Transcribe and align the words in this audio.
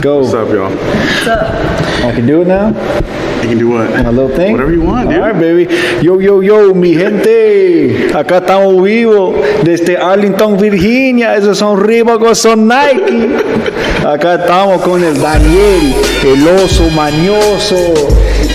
go. 0.00 0.20
What's 0.20 0.34
up, 0.34 0.48
y'all? 0.48 0.72
I 2.06 2.12
can 2.14 2.26
do 2.26 2.42
it 2.42 2.48
now. 2.48 2.68
You 3.42 3.48
can 3.48 3.58
do 3.58 3.68
what? 3.70 3.90
A 3.90 4.10
little 4.10 4.28
thing. 4.28 4.52
Whatever 4.52 4.72
you 4.72 4.82
want, 4.82 5.10
dude. 5.10 5.20
All 5.20 5.30
right, 5.30 5.40
baby. 5.40 5.66
Yo, 6.02 6.18
yo, 6.20 6.40
yo, 6.40 6.74
mi 6.74 6.94
gente. 6.94 8.10
Acá 8.14 8.38
estamos 8.38 8.82
vivos 8.82 9.34
desde 9.62 9.96
Arlington, 9.96 10.56
Virginia. 10.58 11.36
Esos 11.36 11.58
son 11.58 11.80
Reebok 11.80 12.34
son 12.34 12.68
Nike. 12.68 13.28
Acá 14.04 14.36
estamos 14.36 14.82
con 14.82 15.02
el 15.02 15.20
Daniel, 15.20 15.94
el 16.24 16.48
oso 16.48 16.88
mañoso, 16.90 17.76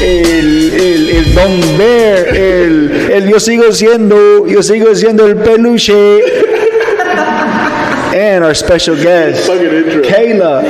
el, 0.01 0.73
el, 0.73 1.09
el 1.09 1.35
Don 1.35 1.77
Bear, 1.77 2.27
el, 2.35 3.09
el 3.11 3.29
yo 3.29 3.39
sigo 3.39 3.71
siendo, 3.71 4.47
yo 4.47 4.63
sigo 4.63 4.95
siendo 4.95 5.27
el 5.27 5.35
peluche. 5.35 6.21
And 8.15 8.43
our 8.43 8.53
special 8.53 8.95
guest. 8.95 9.49
Kayla, 9.49 10.61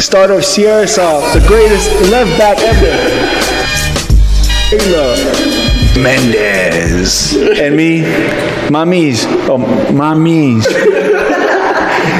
starter 0.00 0.34
of 0.34 0.44
Sierra 0.44 0.86
Soft, 0.86 1.34
the 1.38 1.46
greatest 1.46 1.90
left 2.10 2.30
back 2.38 2.58
ever. 2.58 2.96
Kayla 4.70 5.16
Mendez. 6.02 7.34
And 7.58 7.76
me, 7.76 8.02
Mamis. 8.70 9.24
Oh, 9.48 9.58
Mamis. 9.92 10.66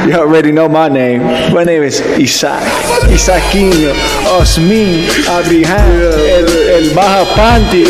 You 0.07 0.15
already 0.17 0.51
know 0.51 0.69
my 0.69 0.89
name. 0.89 1.23
My 1.55 1.63
name 1.65 1.83
is 1.83 2.01
Isaac. 2.01 2.63
Isaquinho. 3.09 3.93
Osmin. 4.27 5.07
Abraham. 5.29 5.91
El, 5.91 6.49
el 6.89 6.95
Baja 6.95 7.25
Panty. 7.35 7.85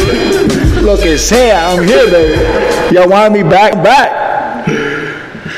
Lo 0.83 0.97
que 0.97 1.17
sea. 1.17 1.73
I'm 1.73 1.85
here, 1.85 2.11
baby. 2.11 2.95
Y'all 2.95 3.09
want 3.09 3.33
me 3.33 3.43
back? 3.43 3.73
Back. 3.83 4.69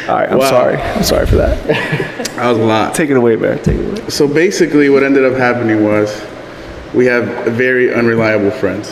All 0.08 0.16
right, 0.16 0.30
I'm 0.30 0.38
Wow. 0.38 0.48
sorry. 0.50 0.76
I'm 0.76 1.02
sorry 1.02 1.26
for 1.26 1.36
that. 1.36 2.18
That 2.36 2.48
was 2.50 2.58
a 2.58 2.62
lot. 2.62 2.94
Take 2.94 3.10
it 3.10 3.16
away, 3.16 3.36
Bear. 3.36 3.56
Take 3.58 3.76
it 3.78 3.98
away. 4.00 4.10
So 4.10 4.26
basically, 4.26 4.88
what 4.88 5.02
ended 5.02 5.24
up 5.24 5.34
happening 5.38 5.84
was 5.84 6.24
we 6.94 7.06
have 7.06 7.24
very 7.54 7.92
unreliable 7.94 8.50
friends. 8.50 8.90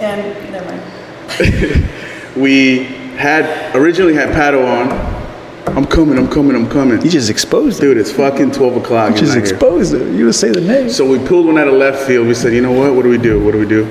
And 0.00 0.52
never 0.52 0.66
mind. 0.70 1.90
We 2.36 2.84
had 3.16 3.76
originally 3.76 4.14
had 4.14 4.30
Pato 4.30 4.66
on. 4.66 5.14
I'm 5.76 5.84
coming, 5.86 6.18
I'm 6.18 6.28
coming, 6.28 6.56
I'm 6.56 6.68
coming. 6.68 7.00
You 7.00 7.08
just 7.10 7.30
exposed 7.30 7.78
it. 7.78 7.82
Dude, 7.82 7.96
it's 7.96 8.10
fucking 8.10 8.50
12 8.50 8.76
o'clock. 8.78 9.10
You 9.10 9.20
He's 9.20 9.20
just 9.20 9.36
not 9.36 9.44
here. 9.46 9.54
exposed 9.54 9.94
it. 9.94 10.12
You 10.16 10.26
just 10.26 10.40
say 10.40 10.50
the 10.50 10.60
name. 10.60 10.90
So 10.90 11.06
we 11.08 11.24
pulled 11.24 11.46
one 11.46 11.58
out 11.58 11.68
of 11.68 11.74
left 11.74 12.06
field. 12.08 12.26
We 12.26 12.34
said, 12.34 12.52
you 12.52 12.60
know 12.60 12.72
what? 12.72 12.92
What 12.94 13.02
do 13.02 13.08
we 13.08 13.18
do? 13.18 13.42
What 13.44 13.52
do 13.52 13.58
we 13.60 13.66
do? 13.68 13.84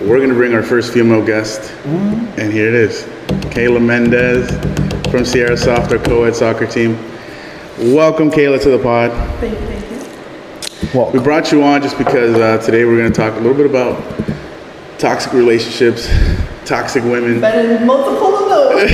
We're 0.00 0.20
gonna 0.20 0.34
bring 0.34 0.54
our 0.54 0.62
first 0.62 0.92
female 0.92 1.24
guest, 1.24 1.60
Mm-hmm. 1.82 2.38
and 2.40 2.52
here 2.52 2.68
it 2.68 2.74
is, 2.74 3.02
Kayla 3.52 3.82
Mendez 3.84 4.48
from 5.10 5.24
Sierra 5.24 5.56
Soft, 5.56 5.90
our 5.92 5.98
co-ed 5.98 6.36
soccer 6.36 6.66
team. 6.66 6.94
Welcome, 7.78 8.30
Kayla, 8.30 8.62
to 8.62 8.70
the 8.70 8.78
pod. 8.78 9.10
Thank 9.40 9.52
you, 9.60 9.66
thank 9.66 10.94
you. 10.94 11.10
We 11.12 11.22
brought 11.22 11.52
you 11.52 11.62
on 11.62 11.82
just 11.82 11.98
because 11.98 12.34
uh, 12.36 12.56
today 12.64 12.84
we're 12.86 12.96
gonna 12.96 13.10
talk 13.10 13.34
a 13.34 13.40
little 13.40 13.54
bit 13.56 13.66
about 13.66 14.02
toxic 14.98 15.34
relationships, 15.34 16.08
toxic 16.64 17.02
women. 17.04 17.34
you. 17.34 17.40
But 17.40 17.58
in 17.64 17.86
multiple 17.86 18.34
of 18.34 18.48
those. 18.48 18.90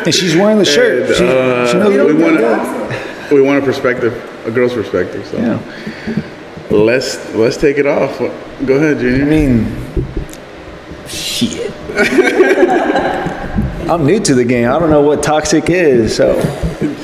And 0.06 0.14
she's 0.14 0.36
wearing 0.36 0.58
the 0.58 0.64
shirt. 0.64 1.08
And, 1.08 1.16
She, 1.16 1.26
uh, 1.26 1.66
she 1.66 1.78
knows 1.78 2.06
we 2.06 2.12
what 2.14 2.22
want 2.22 2.36
do 2.36 3.28
to 3.28 3.34
we 3.34 3.40
want 3.42 3.58
a 3.60 3.66
perspective, 3.66 4.46
a 4.46 4.52
girl's 4.52 4.74
perspective. 4.74 5.26
So 5.26 5.38
Yeah. 5.38 5.58
let's 6.70 7.34
let's 7.34 7.56
take 7.56 7.78
it 7.78 7.86
off. 7.88 8.16
Go 8.20 8.74
ahead, 8.74 9.00
Junior. 9.00 9.24
I 9.24 9.28
mean, 9.28 9.66
shit. 11.08 11.72
I'm 13.90 14.06
new 14.06 14.20
to 14.20 14.34
the 14.36 14.44
game. 14.44 14.68
I 14.70 14.78
don't 14.78 14.90
know 14.90 15.00
what 15.02 15.24
toxic 15.24 15.70
is, 15.70 16.14
so 16.14 16.34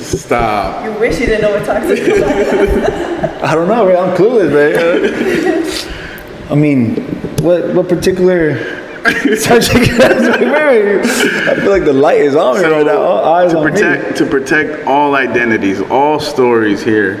Stop. 0.03 0.83
You 0.85 0.91
wish 0.99 1.19
you 1.19 1.25
didn't 1.25 1.41
know 1.41 1.51
what 1.51 1.65
toxic 1.65 1.99
was. 2.07 2.21
I 3.43 3.55
don't 3.55 3.67
know. 3.67 3.85
man. 3.87 3.97
I'm 3.97 4.15
clueless, 4.17 4.51
man. 4.53 6.51
I 6.51 6.55
mean, 6.55 6.95
what 7.41 7.73
what 7.73 7.87
particular 7.89 8.55
subject? 9.37 9.89
I 9.99 11.55
feel 11.59 11.69
like 11.71 11.85
the 11.85 11.93
light 11.93 12.19
is 12.21 12.35
on 12.35 12.61
me 12.61 12.67
right 12.67 12.85
now. 12.85 12.97
All 12.97 13.33
eyes 13.33 13.51
to 13.51 13.57
on 13.59 13.65
me. 13.65 13.71
protect 13.71 14.17
to 14.17 14.25
protect 14.25 14.85
all 14.87 15.15
identities, 15.15 15.81
all 15.81 16.19
stories 16.19 16.83
here 16.83 17.17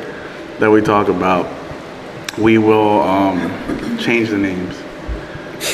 that 0.59 0.69
we 0.69 0.81
talk 0.81 1.07
about, 1.07 1.47
we 2.37 2.57
will 2.57 3.01
um, 3.01 3.97
change 3.97 4.29
the 4.29 4.37
names. 4.37 4.75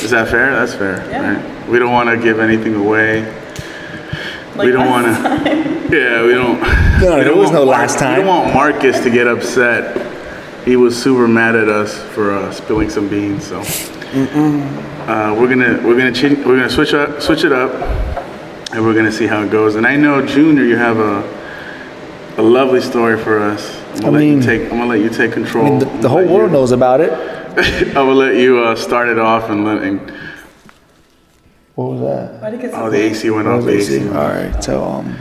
Is 0.02 0.10
that 0.10 0.28
fair? 0.28 0.52
That's 0.52 0.74
fair, 0.74 0.98
Yeah. 1.10 1.34
right? 1.34 1.68
We 1.68 1.78
don't 1.80 1.92
want 1.92 2.08
to 2.08 2.16
give 2.16 2.38
anything 2.40 2.74
away. 2.76 3.22
Like 4.60 4.66
we 4.66 4.72
don't 4.72 4.90
want 4.90 5.06
to. 5.06 5.96
Yeah, 5.96 6.22
we 6.24 6.32
don't. 6.34 6.60
No, 6.60 7.16
we 7.16 7.22
there 7.22 7.24
don't 7.24 7.38
was 7.38 7.50
no 7.50 7.64
Mar- 7.64 7.78
last 7.78 7.98
time. 7.98 8.18
We 8.18 8.24
don't 8.24 8.42
want 8.42 8.54
Marcus 8.54 9.00
to 9.00 9.10
get 9.10 9.26
upset. 9.26 10.06
He 10.66 10.76
was 10.76 11.00
super 11.00 11.26
mad 11.26 11.56
at 11.56 11.68
us 11.68 11.98
for 12.14 12.32
uh, 12.32 12.52
spilling 12.52 12.90
some 12.90 13.08
beans. 13.08 13.46
So 13.46 13.60
uh, 13.60 15.34
we're 15.38 15.48
gonna 15.48 15.80
we're 15.86 15.96
gonna 15.96 16.12
ch- 16.12 16.36
we're 16.44 16.56
gonna 16.56 16.68
switch 16.70 16.92
up 16.94 17.22
switch 17.22 17.44
it 17.44 17.52
up, 17.52 17.72
and 18.72 18.84
we're 18.84 18.94
gonna 18.94 19.10
see 19.10 19.26
how 19.26 19.42
it 19.42 19.50
goes. 19.50 19.76
And 19.76 19.86
I 19.86 19.96
know 19.96 20.24
Junior, 20.24 20.64
you 20.64 20.76
have 20.76 20.98
a 20.98 21.22
a 22.38 22.42
lovely 22.42 22.80
story 22.82 23.18
for 23.18 23.38
us. 23.40 23.76
I'm 23.94 24.00
gonna 24.02 24.06
I 24.06 24.10
let 24.10 24.18
mean- 24.20 24.36
you 24.36 24.42
take 24.42 24.62
I'm 24.64 24.78
gonna 24.78 24.86
let 24.86 25.00
you 25.00 25.08
take 25.10 25.32
control. 25.32 25.78
The, 25.78 25.86
I'm 25.88 25.96
the 26.02 26.08
gonna 26.08 26.26
whole 26.26 26.34
world 26.36 26.50
you- 26.50 26.56
knows 26.58 26.72
about 26.72 27.00
it. 27.00 27.10
I'm 27.58 27.94
gonna 27.94 28.12
let 28.12 28.36
you 28.36 28.60
uh, 28.62 28.76
start 28.76 29.08
it 29.08 29.18
off 29.18 29.48
and 29.50 29.64
let. 29.64 29.82
And, 29.82 30.12
What 31.80 31.92
was 31.92 32.00
that? 32.02 32.42
Why'd 32.42 32.52
it 32.52 32.60
get 32.60 32.72
so 32.72 32.82
oh, 32.82 32.90
the 32.90 32.98
AC 32.98 33.30
went 33.30 33.48
off. 33.48 33.64
The 33.64 33.70
AC. 33.70 34.06
All 34.08 34.14
right, 34.14 34.62
so 34.62 34.84
um, 34.84 35.16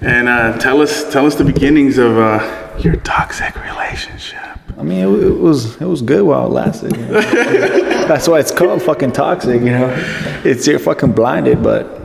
And 0.00 0.26
uh, 0.26 0.56
tell 0.56 0.80
us 0.80 1.12
tell 1.12 1.26
us 1.26 1.34
the 1.34 1.44
beginnings 1.44 1.98
of 1.98 2.16
uh, 2.16 2.78
your 2.78 2.96
toxic 2.96 3.54
relationship. 3.62 4.40
I 4.78 4.84
mean, 4.84 5.00
it, 5.00 5.22
it 5.22 5.38
was 5.38 5.76
it 5.82 5.84
was 5.84 6.00
good 6.00 6.22
while 6.22 6.46
it 6.46 6.48
lasted. 6.48 6.96
you 6.96 7.04
know? 7.04 7.20
That's 8.08 8.26
why 8.26 8.40
it's 8.40 8.50
called 8.50 8.80
fucking 8.80 9.12
toxic. 9.12 9.60
You 9.60 9.72
know, 9.72 10.40
it's 10.44 10.66
you're 10.66 10.78
fucking 10.78 11.12
blinded, 11.12 11.62
but 11.62 12.00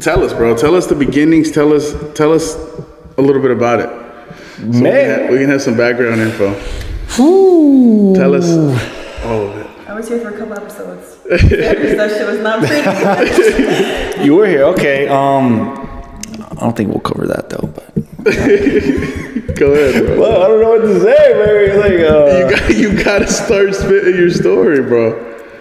Tell 0.00 0.24
us, 0.24 0.32
bro. 0.32 0.56
Tell 0.56 0.74
us 0.74 0.88
the 0.88 0.96
beginnings. 0.96 1.52
Tell 1.52 1.72
us 1.72 1.94
tell 2.16 2.32
us 2.32 2.56
a 3.16 3.22
little 3.22 3.40
bit 3.40 3.52
about 3.52 3.78
it. 3.78 3.90
So 4.56 4.66
we, 4.66 4.72
can 4.72 4.82
man, 4.82 5.20
have, 5.20 5.30
we 5.30 5.38
can 5.38 5.50
have 5.50 5.62
some 5.62 5.76
background 5.76 6.20
info. 6.20 6.58
Ooh. 7.22 8.12
Tell 8.16 8.34
us 8.34 8.48
all 9.24 9.50
of 9.50 9.56
it. 9.56 9.88
I 9.88 9.94
was 9.94 10.08
here 10.08 10.18
for 10.18 10.34
a 10.34 10.36
couple 10.36 10.54
episodes. 10.54 11.19
That 11.30 12.10
shit 12.10 12.26
was 12.26 12.40
not 12.40 12.58
pretty. 12.60 14.24
you 14.24 14.34
were 14.34 14.46
here. 14.46 14.64
Okay. 14.64 15.06
Um, 15.08 15.70
I 16.50 16.54
don't 16.64 16.76
think 16.76 16.90
we'll 16.90 17.00
cover 17.00 17.26
that 17.26 17.48
though. 17.50 17.66
But 17.68 17.94
Go 19.56 19.72
ahead, 19.72 20.04
bro. 20.06 20.18
well, 20.20 20.42
I 20.42 20.48
don't 20.48 20.60
know 20.60 20.70
what 20.70 20.82
to 20.82 21.00
say, 21.00 21.32
baby. 21.32 21.72
Like, 21.78 22.00
uh, 22.10 22.36
You 22.36 22.44
got 22.56 22.76
you 22.76 22.88
got 23.04 23.18
to 23.20 23.26
start 23.28 23.74
spitting 23.74 24.16
your 24.16 24.30
story, 24.30 24.82
bro. 24.82 25.14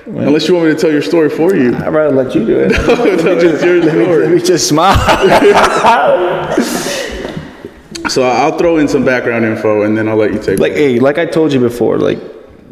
Unless 0.08 0.48
you 0.48 0.56
want 0.56 0.66
me 0.68 0.74
to 0.74 0.80
tell 0.80 0.92
your 0.92 1.04
story 1.04 1.30
for 1.30 1.54
you. 1.56 1.76
I'd 1.76 1.94
rather 1.94 2.16
let 2.16 2.34
you 2.34 2.44
do 2.46 2.58
it. 2.60 2.72
It's 2.74 3.64
your 3.64 3.80
let, 3.84 3.96
me, 3.96 4.06
let 4.08 4.32
me 4.32 4.40
just 4.42 4.68
smile. 4.68 4.98
So 8.10 8.24
I'll 8.24 8.58
throw 8.58 8.78
in 8.78 8.88
some 8.88 9.04
background 9.06 9.46
info 9.46 9.84
and 9.84 9.96
then 9.96 10.08
I'll 10.08 10.16
let 10.16 10.34
you 10.34 10.40
take. 10.42 10.58
like, 10.58 10.74
hey, 10.74 10.98
like 11.00 11.20
I 11.20 11.28
told 11.28 11.54
you 11.54 11.60
before, 11.60 12.00
like, 12.00 12.18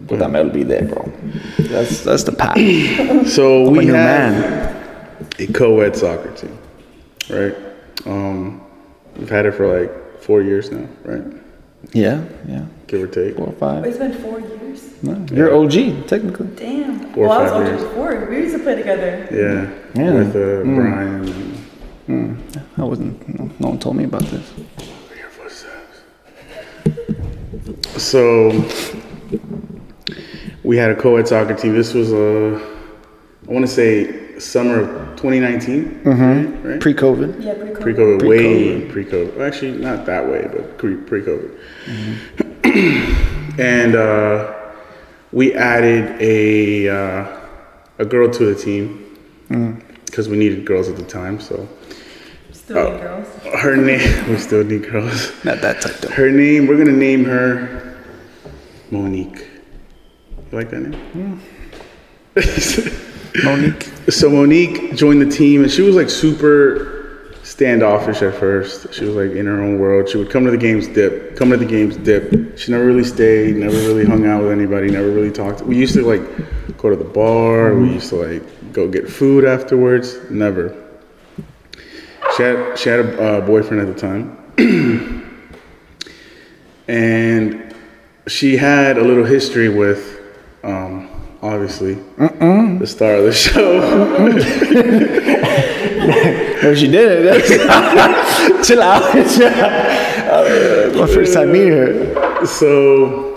put 0.08 0.20
that 0.20 0.32
metal 0.32 0.52
be 0.52 0.64
there, 0.64 0.86
bro. 0.86 1.12
That's 1.60 2.02
that's 2.04 2.24
the 2.24 2.32
path. 2.32 2.58
so 3.30 3.68
I'm 3.68 3.74
we 3.74 3.90
a 3.90 3.96
have 3.96 4.34
man. 4.34 5.28
a 5.40 5.48
co-ed 5.54 5.96
soccer 5.96 6.32
team, 6.36 6.58
right? 7.30 7.56
Um, 8.06 8.62
we've 9.18 9.30
had 9.30 9.46
it 9.46 9.54
for 9.54 9.68
like 9.82 10.22
four 10.22 10.42
years 10.42 10.72
now, 10.72 10.88
right? 11.04 11.24
Yeah, 11.94 12.24
yeah. 12.48 12.66
Give 12.88 13.04
or 13.04 13.08
take. 13.08 13.36
Four 13.36 13.48
or 13.48 13.54
five. 13.54 13.86
It's 13.86 13.98
been 13.98 14.14
four 14.14 14.40
years. 14.40 14.84
No, 15.04 15.26
you're 15.32 15.54
OG 15.56 16.08
technically. 16.08 16.48
Damn. 16.56 17.14
Four 17.14 17.28
well, 17.28 17.40
I 17.40 17.44
was 17.44 17.52
five 17.52 17.60
older 17.60 17.72
years. 17.72 17.84
before. 17.84 18.26
We 18.30 18.38
used 18.38 18.56
to 18.58 18.64
play 18.64 18.76
together. 18.76 19.28
Yeah. 19.32 19.70
Yeah. 20.02 20.14
With 20.14 20.36
uh, 20.36 20.64
Brian. 20.64 21.58
And 22.08 22.64
I 22.78 22.84
wasn't. 22.84 23.28
No, 23.40 23.52
no 23.60 23.68
one 23.70 23.80
told 23.80 23.96
me 23.98 24.06
about 24.06 24.24
this. 24.24 24.52
your 25.16 25.30
footsteps. 25.30 26.02
So 28.02 28.52
we 30.68 30.76
had 30.76 30.92
a 30.92 30.96
co-ed 30.96 31.26
soccer 31.30 31.56
team. 31.56 31.74
This 31.74 31.94
was 31.94 32.12
uh, 32.12 32.60
I 33.48 33.52
want 33.52 33.66
to 33.66 33.72
say 33.72 34.38
summer 34.38 34.82
of 34.82 34.90
2019, 35.16 36.04
mm-hmm. 36.04 36.68
right? 36.68 36.82
Pre-COVID. 36.82 37.42
Yeah, 37.42 37.54
pretty 37.54 37.74
cool. 37.74 37.82
Pre-COVID, 37.82 38.28
way 38.28 38.92
pre-COVID. 38.92 39.40
Actually, 39.40 39.78
not 39.78 40.06
that 40.06 40.28
way, 40.28 40.46
but 40.52 40.78
pre- 40.78 40.98
pre-COVID. 40.98 41.58
and 43.60 43.96
uh, 43.96 44.54
we 45.32 45.54
added 45.54 46.22
a 46.22 46.90
uh, 46.90 47.40
a 48.00 48.06
girl 48.06 48.30
to 48.30 48.54
the 48.54 48.62
team 48.62 49.16
because 50.06 50.28
we 50.28 50.36
needed 50.36 50.66
girls 50.66 50.90
at 50.90 50.98
the 50.98 51.06
time. 51.06 51.40
So 51.40 51.66
Still 52.52 52.92
need 52.92 53.00
girls. 53.00 53.28
her 53.62 53.78
name, 53.78 54.30
we 54.30 54.38
still 54.38 54.66
need 54.66 54.84
girls. 54.92 55.32
Not 55.46 55.62
that 55.62 55.80
type 55.82 55.96
though. 56.02 56.10
Her 56.10 56.30
name, 56.30 56.68
we're 56.68 56.78
gonna 56.78 56.92
name 56.92 57.24
her 57.24 58.04
Monique. 58.92 59.47
You 60.52 60.58
like 60.58 60.70
that 60.70 60.80
name? 60.80 61.42
Monique. 63.44 63.84
so 64.10 64.30
Monique 64.30 64.96
joined 64.96 65.22
the 65.22 65.30
team, 65.30 65.64
and 65.64 65.72
she 65.72 65.82
was 65.82 65.96
like 65.96 66.10
super 66.10 67.34
standoffish 67.44 68.22
at 68.22 68.36
first. 68.36 68.94
She 68.94 69.06
was 69.06 69.16
like 69.16 69.32
in 69.32 69.46
her 69.46 69.62
own 69.62 69.80
world. 69.80 70.10
She 70.10 70.18
would 70.18 70.30
come 70.30 70.46
to 70.46 70.52
the 70.52 70.58
games, 70.58 70.88
dip. 70.88 71.36
Come 71.36 71.52
to 71.52 71.58
the 71.58 71.66
games, 71.66 71.98
dip. 71.98 72.58
She 72.58 72.72
never 72.72 72.86
really 72.86 73.04
stayed. 73.04 73.58
Never 73.58 73.76
really 73.76 74.06
hung 74.06 74.26
out 74.26 74.44
with 74.44 74.52
anybody. 74.52 74.90
Never 74.90 75.12
really 75.12 75.32
talked. 75.32 75.62
We 75.62 75.76
used 75.76 75.94
to 75.96 76.04
like 76.04 76.22
go 76.78 76.90
to 76.90 76.96
the 76.96 77.04
bar. 77.04 77.76
We 77.76 77.94
used 77.94 78.10
to 78.10 78.16
like 78.16 78.74
go 78.74 78.88
get 78.88 79.10
food 79.10 79.44
afterwards. 79.44 80.18
Never. 80.30 80.76
She 82.36 82.44
had 82.44 82.78
she 82.78 82.90
had 82.90 83.00
a 83.00 83.22
uh, 83.22 83.42
boyfriend 83.42 83.82
at 83.82 83.94
the 83.94 84.00
time, 84.00 84.38
and 86.88 87.76
she 88.28 88.58
had 88.58 88.98
a 88.98 89.04
little 89.04 89.26
history 89.26 89.70
with, 89.70 90.17
um, 90.68 91.10
obviously, 91.42 91.96
the 92.18 92.86
star 92.86 93.16
of 93.16 93.24
the 93.26 93.34
show. 93.34 93.82
No, 96.64 96.74
she 96.74 96.88
did 96.88 97.26
it. 97.26 97.46
Chill 98.66 98.82
out. 98.82 99.14
Chill 99.30 99.48
out. 99.48 100.96
My 100.96 101.08
first 101.08 101.34
time 101.34 101.52
meeting 101.52 101.72
her. 101.72 102.46
so 102.46 103.34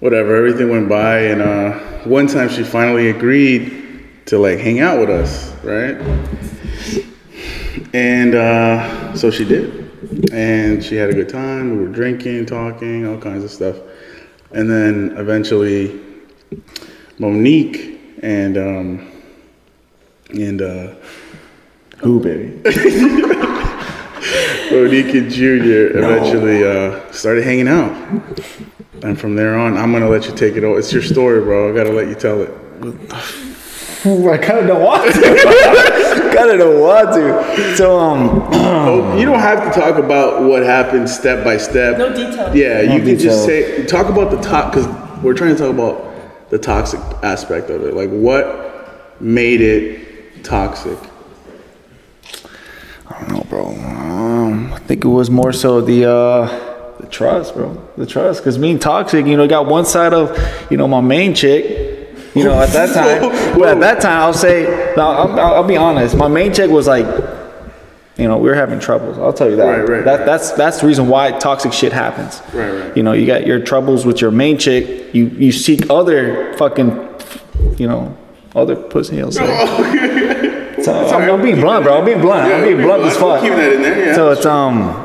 whatever 0.00 0.36
everything 0.36 0.70
went 0.70 0.88
by 0.88 1.18
and 1.18 1.42
uh 1.42 1.72
one 2.04 2.26
time 2.26 2.48
she 2.48 2.62
finally 2.62 3.10
agreed 3.10 4.04
to 4.26 4.38
like 4.38 4.58
hang 4.58 4.80
out 4.80 4.98
with 5.00 5.10
us 5.10 5.52
right 5.64 5.96
and 7.94 8.34
uh 8.34 9.14
so 9.16 9.30
she 9.30 9.44
did 9.44 9.90
and 10.32 10.84
she 10.84 10.94
had 10.94 11.10
a 11.10 11.12
good 11.14 11.28
time 11.28 11.70
we 11.76 11.78
were 11.84 11.92
drinking 11.92 12.46
talking 12.46 13.06
all 13.06 13.18
kinds 13.18 13.42
of 13.44 13.50
stuff 13.50 13.76
and 14.52 14.70
then 14.70 15.14
eventually 15.16 16.00
monique 17.18 18.00
and 18.22 18.56
um 18.56 19.10
and 20.30 20.62
uh 20.62 20.94
Who, 21.98 22.20
baby? 22.20 22.60
Monique 24.70 25.14
and 25.14 25.30
Junior 25.30 25.96
eventually 25.96 26.62
uh, 26.64 27.10
started 27.12 27.44
hanging 27.44 27.68
out. 27.68 27.92
And 29.02 29.18
from 29.18 29.34
there 29.34 29.58
on, 29.58 29.76
I'm 29.76 29.92
gonna 29.92 30.08
let 30.08 30.26
you 30.26 30.34
take 30.34 30.56
it 30.56 30.64
over. 30.64 30.78
It's 30.78 30.92
your 30.92 31.02
story, 31.02 31.40
bro. 31.40 31.70
I 31.70 31.74
gotta 31.74 31.92
let 31.92 32.08
you 32.08 32.14
tell 32.14 32.42
it. 32.42 32.50
I 34.04 34.38
kind 34.38 34.58
of 34.58 34.66
don't 34.66 34.82
want 34.82 35.14
to. 35.14 36.04
kind 36.38 36.50
of 36.50 36.58
don't 36.58 36.80
want 36.80 37.14
to. 37.14 37.76
So, 37.76 37.98
um, 37.98 38.48
Oh, 38.52 39.18
you 39.18 39.24
don't 39.24 39.40
have 39.40 39.64
to 39.72 39.80
talk 39.80 39.96
about 39.98 40.42
what 40.42 40.62
happened 40.62 41.08
step 41.08 41.44
by 41.44 41.56
step. 41.56 41.98
No 41.98 42.14
details. 42.14 42.54
Yeah, 42.54 42.82
No 42.82 42.96
you 42.96 43.02
can 43.02 43.18
just 43.18 43.44
say 43.44 43.84
talk 43.86 44.08
about 44.08 44.30
the 44.30 44.40
top 44.40 44.72
because 44.72 44.86
we're 45.22 45.34
trying 45.34 45.56
to 45.56 45.58
talk 45.58 45.70
about 45.70 46.50
the 46.50 46.58
toxic 46.58 47.00
aspect 47.22 47.70
of 47.70 47.82
it. 47.82 47.94
Like 47.94 48.10
what 48.10 49.20
made 49.20 49.60
it 49.60 50.44
toxic. 50.44 50.98
I 53.08 53.20
don't 53.20 53.32
know, 53.32 53.46
bro. 53.48 53.68
Um, 53.68 54.72
I 54.72 54.78
think 54.80 55.04
it 55.04 55.08
was 55.08 55.30
more 55.30 55.52
so 55.52 55.80
the 55.80 56.10
uh, 56.10 56.98
the 57.00 57.06
trust, 57.06 57.54
bro. 57.54 57.74
The 57.96 58.06
trust, 58.06 58.40
because 58.40 58.58
being 58.58 58.78
toxic, 58.78 59.26
you 59.26 59.36
know, 59.36 59.48
got 59.48 59.66
one 59.66 59.86
side 59.86 60.12
of, 60.12 60.36
you 60.70 60.76
know, 60.76 60.86
my 60.86 61.00
main 61.00 61.34
chick. 61.34 61.97
You 62.34 62.44
know, 62.44 62.60
at 62.60 62.70
that 62.70 62.94
time, 62.94 63.22
well, 63.58 63.70
at 63.70 63.80
that 63.80 64.00
time, 64.00 64.20
I'll 64.20 64.34
say, 64.34 64.94
I'll, 64.94 65.00
I'll, 65.00 65.40
I'll 65.40 65.66
be 65.66 65.76
honest. 65.76 66.16
My 66.16 66.28
main 66.28 66.52
chick 66.52 66.70
was 66.70 66.86
like, 66.86 67.06
you 68.16 68.26
know, 68.26 68.36
we 68.36 68.48
were 68.48 68.54
having 68.54 68.80
troubles. 68.80 69.16
I'll 69.18 69.32
tell 69.32 69.48
you 69.48 69.56
that. 69.56 69.64
Right, 69.64 69.88
right, 69.88 70.04
that 70.04 70.18
right. 70.18 70.26
That's 70.26 70.50
that's 70.52 70.80
the 70.80 70.88
reason 70.88 71.08
why 71.08 71.30
toxic 71.38 71.72
shit 71.72 71.92
happens. 71.92 72.42
Right, 72.52 72.70
right. 72.70 72.96
You 72.96 73.02
know, 73.02 73.12
you 73.12 73.26
got 73.26 73.46
your 73.46 73.60
troubles 73.60 74.04
with 74.04 74.20
your 74.20 74.32
main 74.32 74.58
chick. 74.58 75.14
You 75.14 75.26
you 75.26 75.52
seek 75.52 75.88
other 75.88 76.52
fucking, 76.54 76.88
you 77.76 77.86
know, 77.86 78.16
other 78.54 78.76
pussy. 78.76 79.22
I'll. 79.22 79.30
So 80.80 80.94
I'm, 80.94 81.28
I'm 81.28 81.42
being 81.42 81.60
blunt, 81.60 81.84
bro. 81.84 81.98
I'm 81.98 82.04
being 82.04 82.20
blunt. 82.20 82.52
I'm 82.52 82.62
being 82.62 82.76
be 82.76 82.84
blunt 82.84 83.02
blunt. 83.02 83.12
as 83.12 83.18
fuck. 83.18 83.42
Keep 83.42 83.52
that 83.54 83.72
in 83.72 83.82
there, 83.82 84.06
yeah. 84.06 84.14
So 84.14 84.30
it's 84.30 84.46
um, 84.46 85.04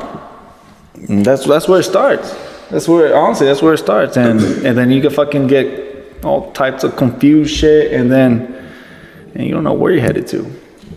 that's 1.22 1.44
that's 1.44 1.66
where 1.66 1.80
it 1.80 1.82
starts. 1.82 2.32
That's 2.70 2.88
where 2.88 3.14
honestly, 3.14 3.46
that's 3.46 3.60
where 3.60 3.74
it 3.74 3.78
starts, 3.78 4.16
and 4.16 4.40
and 4.40 4.78
then 4.78 4.90
you 4.90 5.02
can 5.02 5.10
fucking 5.10 5.48
get 5.48 5.93
all 6.24 6.52
types 6.52 6.84
of 6.84 6.96
confused 6.96 7.54
shit, 7.54 7.92
and 7.92 8.10
then 8.10 8.68
and 9.34 9.46
you 9.46 9.52
don't 9.52 9.64
know 9.64 9.72
where 9.74 9.92
you're 9.92 10.00
headed 10.02 10.26
to. 10.28 10.42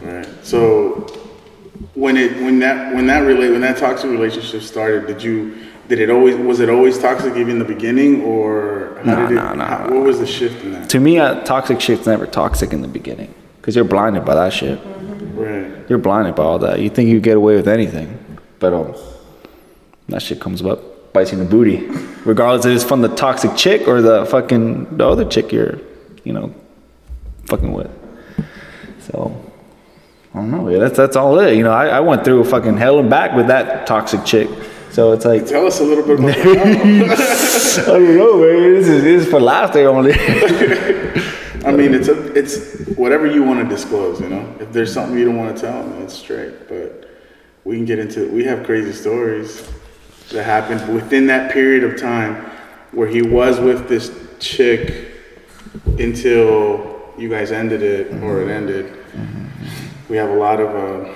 Right. 0.02 0.28
So 0.44 1.08
when 1.96 2.18
it 2.18 2.36
when 2.38 2.60
that 2.60 2.94
when 2.96 3.08
that 3.08 3.20
relate 3.20 3.52
when 3.52 3.62
that 3.62 3.78
toxic 3.78 4.10
relationship 4.10 4.62
started, 4.62 5.08
did 5.08 5.24
you 5.24 5.56
did 5.88 6.00
it 6.00 6.10
always 6.10 6.36
was 6.36 6.60
it 6.60 6.70
always 6.70 6.98
toxic 7.00 7.36
even 7.36 7.52
in 7.52 7.60
the 7.60 7.66
beginning 7.66 8.22
or 8.24 9.00
how 9.04 9.14
Nah, 9.14 9.22
did 9.28 9.32
it 9.32 9.36
nah, 9.36 9.54
nah, 9.54 9.66
how- 9.66 9.84
what 9.90 10.04
was 10.04 10.20
the 10.20 10.28
shift 10.28 10.64
in 10.64 10.74
that? 10.74 10.90
To 10.90 11.00
me, 11.00 11.18
uh, 11.20 11.42
toxic 11.44 11.80
shit's 11.82 12.06
never 12.06 12.26
toxic 12.28 12.74
in 12.74 12.82
the 12.82 12.88
beginning 12.88 13.34
because 13.62 13.76
you're 13.76 13.86
blinded 13.86 14.26
by 14.26 14.36
that 14.36 14.54
shit. 14.54 14.80
Right. 15.34 15.72
You're 15.90 16.00
blinded 16.00 16.36
by 16.36 16.44
all 16.44 16.60
that. 16.60 16.80
You 16.80 16.90
think 16.90 17.10
you 17.10 17.20
get 17.20 17.38
away 17.38 17.56
with 17.56 17.68
anything, 17.68 18.18
but 18.60 18.74
um, 18.74 18.96
that 20.10 20.22
shit 20.22 20.40
comes 20.40 20.62
up, 20.64 20.80
bites 21.14 21.32
you 21.32 21.40
in 21.40 21.44
the 21.44 21.50
booty, 21.50 21.88
regardless 22.26 22.66
if 22.66 22.76
it's 22.76 22.84
from 22.84 23.02
the 23.02 23.10
toxic 23.10 23.56
chick 23.56 23.88
or 23.88 24.02
the 24.02 24.26
fucking 24.26 24.98
the 24.98 25.08
other 25.08 25.26
chick 25.26 25.52
you're, 25.52 25.80
you 26.24 26.34
know, 26.34 26.54
fucking 27.46 27.72
with. 27.72 27.92
So 29.00 29.36
I 30.34 30.40
don't 30.40 30.52
know. 30.52 30.70
Yeah, 30.70 30.80
that's 30.80 30.98
that's 30.98 31.16
all 31.16 31.40
it. 31.40 31.56
You 31.56 31.64
know, 31.64 31.72
I, 31.72 31.88
I 31.88 32.00
went 32.00 32.24
through 32.24 32.44
fucking 32.44 32.78
hell 32.78 33.00
and 33.00 33.10
back 33.10 33.36
with 33.36 33.48
that 33.48 33.88
toxic 33.88 34.26
chick. 34.26 34.50
So 34.92 35.12
it's 35.12 35.26
like 35.26 35.46
Tell 35.46 35.66
us 35.66 35.80
a 35.80 35.84
little 35.84 36.06
bit 36.06 36.20
about. 36.20 36.38
I 36.38 37.86
don't 37.86 38.18
know, 38.18 38.40
man. 38.40 38.74
This 38.74 38.88
is 38.88 39.04
this 39.04 39.24
is 39.24 39.30
for 39.30 39.40
laughter 39.40 39.88
only. 39.88 40.14
I 41.66 41.72
mean, 41.72 41.94
it's 41.94 42.08
a, 42.08 42.34
it's 42.34 42.96
whatever 42.98 43.28
you 43.28 43.44
want 43.44 43.68
to 43.68 43.68
disclose. 43.68 44.22
You 44.22 44.30
know, 44.30 44.56
if 44.60 44.72
there's 44.72 44.94
something 44.94 45.18
you 45.18 45.26
don't 45.26 45.38
want 45.38 45.56
to 45.56 45.62
tell, 45.62 45.84
then 45.84 46.02
it's 46.02 46.14
straight. 46.14 46.68
But 46.68 47.10
we 47.64 47.76
can 47.76 47.86
get 47.86 48.00
into. 48.00 48.32
We 48.32 48.44
have 48.46 48.66
crazy 48.66 48.94
stories 48.94 49.70
that 50.32 50.44
happened 50.44 50.94
within 50.94 51.28
that 51.28 51.52
period 51.52 51.84
of 51.84 52.00
time 52.00 52.36
where 52.92 53.08
he 53.08 53.22
was 53.22 53.60
with 53.60 53.88
this 53.88 54.12
chick 54.40 55.12
until 56.00 57.02
you 57.18 57.30
guys 57.30 57.52
ended 57.52 57.82
it 57.82 58.12
or 58.24 58.42
it 58.42 58.50
ended. 58.50 58.94
We 60.10 60.18
have 60.18 60.30
a 60.30 60.36
lot 60.36 60.60
of. 60.60 60.70
Uh, 60.76 61.14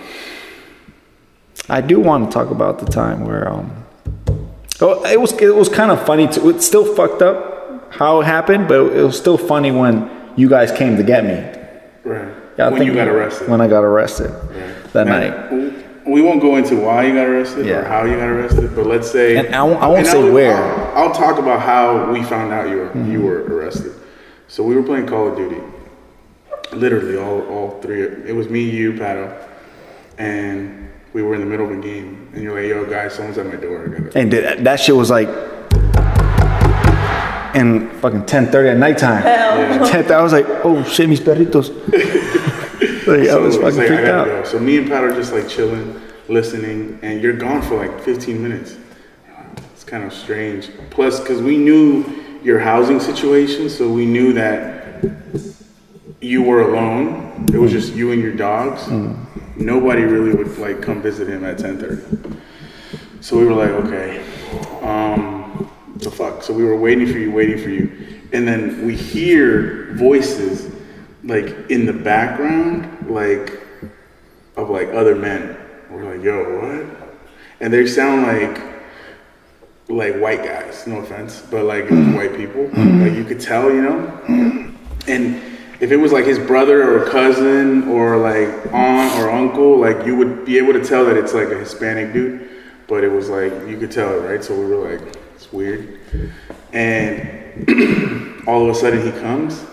I 1.70 1.82
do 1.82 2.00
want 2.00 2.30
to 2.30 2.34
talk 2.34 2.50
about 2.52 2.80
the 2.80 2.86
time 2.86 3.26
where 3.26 3.48
um 3.50 3.72
oh, 4.82 5.06
it 5.06 5.20
was 5.20 5.32
it 5.34 5.56
was 5.56 5.70
kind 5.70 5.92
of 5.92 6.06
funny 6.06 6.28
too. 6.28 6.50
It's 6.50 6.66
still 6.66 6.96
fucked 6.96 7.22
up 7.22 7.94
how 7.94 8.22
it 8.22 8.26
happened, 8.26 8.68
but 8.68 8.94
it 8.94 9.04
was 9.04 9.18
still 9.18 9.38
funny 9.38 9.72
when 9.72 10.10
you 10.36 10.50
guys 10.50 10.72
came 10.72 10.98
to 10.98 11.04
get 11.04 11.24
me. 11.24 12.10
right. 12.10 12.34
Yeah, 12.58 12.70
when 12.70 12.84
you 12.84 12.94
got 12.94 13.08
arrested. 13.08 13.50
When 13.50 13.62
I 13.62 13.68
got 13.68 13.84
arrested 13.84 14.32
that 14.94 15.08
Now, 15.08 15.20
night. 15.20 15.86
We 16.06 16.22
won't 16.22 16.42
go 16.42 16.56
into 16.56 16.76
why 16.78 17.04
you 17.06 17.14
got 17.14 17.28
arrested 17.28 17.68
or 17.70 17.84
how 17.86 18.06
you 18.06 18.16
got 18.18 18.28
arrested, 18.30 18.76
but 18.76 18.88
let's 18.88 19.10
say. 19.12 19.38
And 19.38 19.54
I 19.56 19.62
won't- 19.64 19.82
I 19.82 19.88
won't 19.88 20.00
and 20.00 20.08
say 20.08 20.20
I'll- 20.22 20.32
where. 20.34 20.56
I'll, 20.56 21.08
I'll 21.10 21.14
talk 21.14 21.38
about 21.38 21.60
how 21.62 22.12
we 22.12 22.24
found 22.24 22.52
out 22.52 22.70
you 22.70 22.78
were 22.78 22.88
Mm-hmm. 22.88 23.12
you 23.12 23.22
were 23.22 23.44
arrested. 23.44 23.94
So 24.48 24.64
we 24.64 24.76
were 24.76 24.84
playing 24.84 25.06
Call 25.08 25.28
of 25.30 25.38
Duty. 25.38 25.62
Literally, 26.74 27.18
all 27.18 27.42
all 27.48 27.80
three. 27.82 28.02
It 28.02 28.36
was 28.36 28.50
me, 28.50 28.62
you, 28.64 28.94
Pato, 28.94 29.32
and 30.18 30.90
we 31.14 31.22
were 31.22 31.36
in 31.36 31.42
the 31.42 31.46
middle 31.46 31.66
of 31.70 31.78
a 31.78 31.82
game. 31.82 32.30
And 32.34 32.42
you're 32.44 32.56
like, 32.60 32.70
"Yo, 32.70 32.86
guys, 32.90 33.14
someone's 33.14 33.38
at 33.38 33.46
my 33.46 33.56
door." 33.58 33.84
And 34.16 34.32
th- 34.32 34.60
that 34.60 34.80
shit 34.80 34.96
was 34.96 35.10
like 35.10 35.28
and 37.54 37.92
fucking 38.02 38.26
ten 38.26 38.48
thirty 38.48 38.70
at 38.70 38.78
nighttime. 38.78 39.22
Hell. 39.24 39.86
Ten, 39.90 40.10
I 40.12 40.22
was 40.22 40.32
like, 40.34 40.46
oh 40.64 40.84
shit, 40.86 41.10
mis 41.10 41.20
perritos. 41.20 41.70
like, 43.20 43.30
I 43.30 43.38
was 43.38 43.56
So 43.56 43.62
fucking 43.62 43.78
like, 43.78 43.88
freaked 43.88 44.04
out. 44.08 44.26
go. 44.26 44.44
So 44.44 44.60
me 44.60 44.78
and 44.78 44.88
Pat 44.88 45.04
are 45.04 45.14
just 45.14 45.34
like 45.34 45.48
chilling, 45.48 46.00
listening, 46.28 47.00
and 47.02 47.22
you're 47.22 47.34
gone 47.38 47.62
for 47.62 47.76
like 47.76 48.00
15 48.02 48.42
minutes. 48.42 48.78
It's 49.74 49.84
kind 49.84 50.04
of 50.04 50.14
strange. 50.14 50.70
Plus, 50.90 51.20
because 51.20 51.42
we 51.42 51.58
knew 51.58 52.06
your 52.44 52.60
housing 52.60 53.00
situation, 53.00 53.70
so 53.70 53.92
we 53.92 54.06
knew 54.06 54.34
that 54.34 55.04
you 56.22 56.42
were 56.44 56.62
alone. 56.72 57.46
It 57.54 57.58
was 57.58 57.72
just 57.72 57.94
you 57.94 58.12
and 58.12 58.22
your 58.22 58.34
dogs. 58.36 58.88
Nobody 59.58 60.04
really 60.04 60.34
would 60.36 60.58
like 60.58 60.82
come 60.82 61.02
visit 61.02 61.28
him 61.28 61.44
at 61.46 61.58
10:30. 61.58 62.38
So 63.22 63.38
we 63.38 63.46
were 63.46 63.54
like, 63.54 63.70
okay, 63.86 64.24
um, 64.82 65.70
so 66.00 66.10
fuck. 66.10 66.42
So 66.42 66.54
we 66.54 66.64
were 66.64 66.76
waiting 66.76 67.06
for 67.06 67.20
you, 67.20 67.32
waiting 67.32 67.60
for 67.60 67.70
you, 67.70 67.92
and 68.34 68.48
then 68.48 68.86
we 68.86 68.96
hear 68.96 69.94
voices 69.94 70.74
like 71.24 71.70
in 71.70 71.86
the 71.86 71.94
background, 71.94 72.90
like 73.10 73.62
of 74.56 74.70
like 74.70 74.90
other 74.90 75.16
men. 75.16 75.58
We're 75.90 76.16
like, 76.16 76.24
yo, 76.24 76.60
what? 76.60 77.14
And 77.60 77.74
they 77.74 77.86
sound 77.88 78.24
like 78.24 78.72
like 79.88 80.16
white 80.16 80.44
guys. 80.44 80.88
No 80.88 81.00
offense, 81.00 81.44
but 81.52 81.66
like 81.66 81.86
mm. 81.86 82.16
white 82.16 82.36
people. 82.36 82.68
Mm. 82.68 83.08
Like 83.08 83.18
you 83.18 83.26
could 83.26 83.40
tell, 83.40 83.72
you 83.72 83.82
know. 83.82 84.74
And 85.08 85.42
if 85.80 85.92
it 85.92 85.98
was 85.98 86.12
like 86.12 86.26
his 86.26 86.40
brother 86.40 86.96
or 86.96 87.10
cousin 87.10 87.88
or 87.88 88.18
like 88.18 88.50
aunt 88.74 89.20
or 89.20 89.30
uncle, 89.30 89.78
like 89.78 90.06
you 90.06 90.16
would 90.16 90.46
be 90.46 90.58
able 90.58 90.74
to 90.74 90.84
tell 90.84 91.06
that 91.06 91.18
it's 91.18 91.34
like 91.34 91.50
a 91.50 91.58
Hispanic 91.58 92.14
dude. 92.14 92.50
But 92.88 93.04
it 93.04 93.10
was 93.10 93.30
like 93.30 93.52
you 93.68 93.78
could 93.78 93.92
tell, 93.92 94.20
it, 94.20 94.28
right? 94.28 94.44
So 94.44 94.58
we 94.58 94.66
were 94.66 94.92
like, 94.92 95.16
it's 95.36 95.52
weird. 95.52 96.00
And 96.74 98.44
all 98.48 98.64
of 98.64 98.76
a 98.76 98.76
sudden 98.76 99.02
he 99.02 99.12
comes 99.20 99.66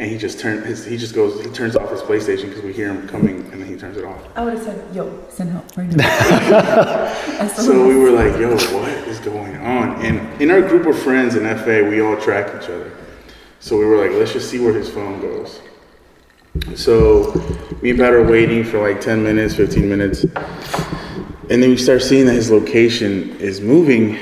and 0.00 0.10
he 0.10 0.16
just 0.16 0.40
turned 0.40 0.64
his 0.64 0.82
he 0.82 0.96
just 0.96 1.14
goes 1.14 1.44
he 1.44 1.50
turns 1.50 1.76
off 1.76 1.90
his 1.90 2.00
PlayStation 2.00 2.48
because 2.48 2.62
we 2.62 2.72
hear 2.72 2.88
him 2.88 3.06
coming, 3.06 3.40
and 3.52 3.60
then 3.60 3.68
he 3.68 3.76
turns 3.76 3.98
it 3.98 4.04
off. 4.04 4.18
I 4.34 4.42
would 4.42 4.54
have 4.54 4.62
said, 4.62 4.96
yo, 4.96 5.26
send 5.28 5.50
help 5.50 5.76
right 5.76 5.88
now. 5.90 7.46
So 7.56 7.86
we 7.86 7.96
were 7.96 8.10
like, 8.10 8.38
yo, 8.40 8.52
what 8.52 8.88
is 9.08 9.20
going 9.20 9.56
on? 9.58 10.02
And 10.04 10.40
in 10.40 10.50
our 10.50 10.62
group 10.62 10.86
of 10.86 10.98
friends 10.98 11.36
in 11.36 11.44
FA, 11.58 11.84
we 11.84 12.00
all 12.00 12.16
track 12.16 12.46
each 12.62 12.70
other. 12.70 12.96
So 13.60 13.78
we 13.78 13.84
were 13.84 13.98
like, 13.98 14.16
let's 14.16 14.32
just 14.32 14.50
see 14.50 14.58
where 14.58 14.72
his 14.72 14.88
phone 14.88 15.20
goes. 15.20 15.60
So 16.74 17.34
me 17.82 17.90
and 17.90 17.98
Pat 17.98 18.14
are 18.14 18.24
waiting 18.24 18.64
for 18.64 18.80
like 18.80 19.02
10 19.02 19.22
minutes, 19.22 19.54
15 19.54 19.86
minutes. 19.86 20.24
And 20.24 21.62
then 21.62 21.68
we 21.68 21.76
start 21.76 22.00
seeing 22.00 22.24
that 22.26 22.34
his 22.34 22.50
location 22.50 23.36
is 23.38 23.60
moving 23.60 24.16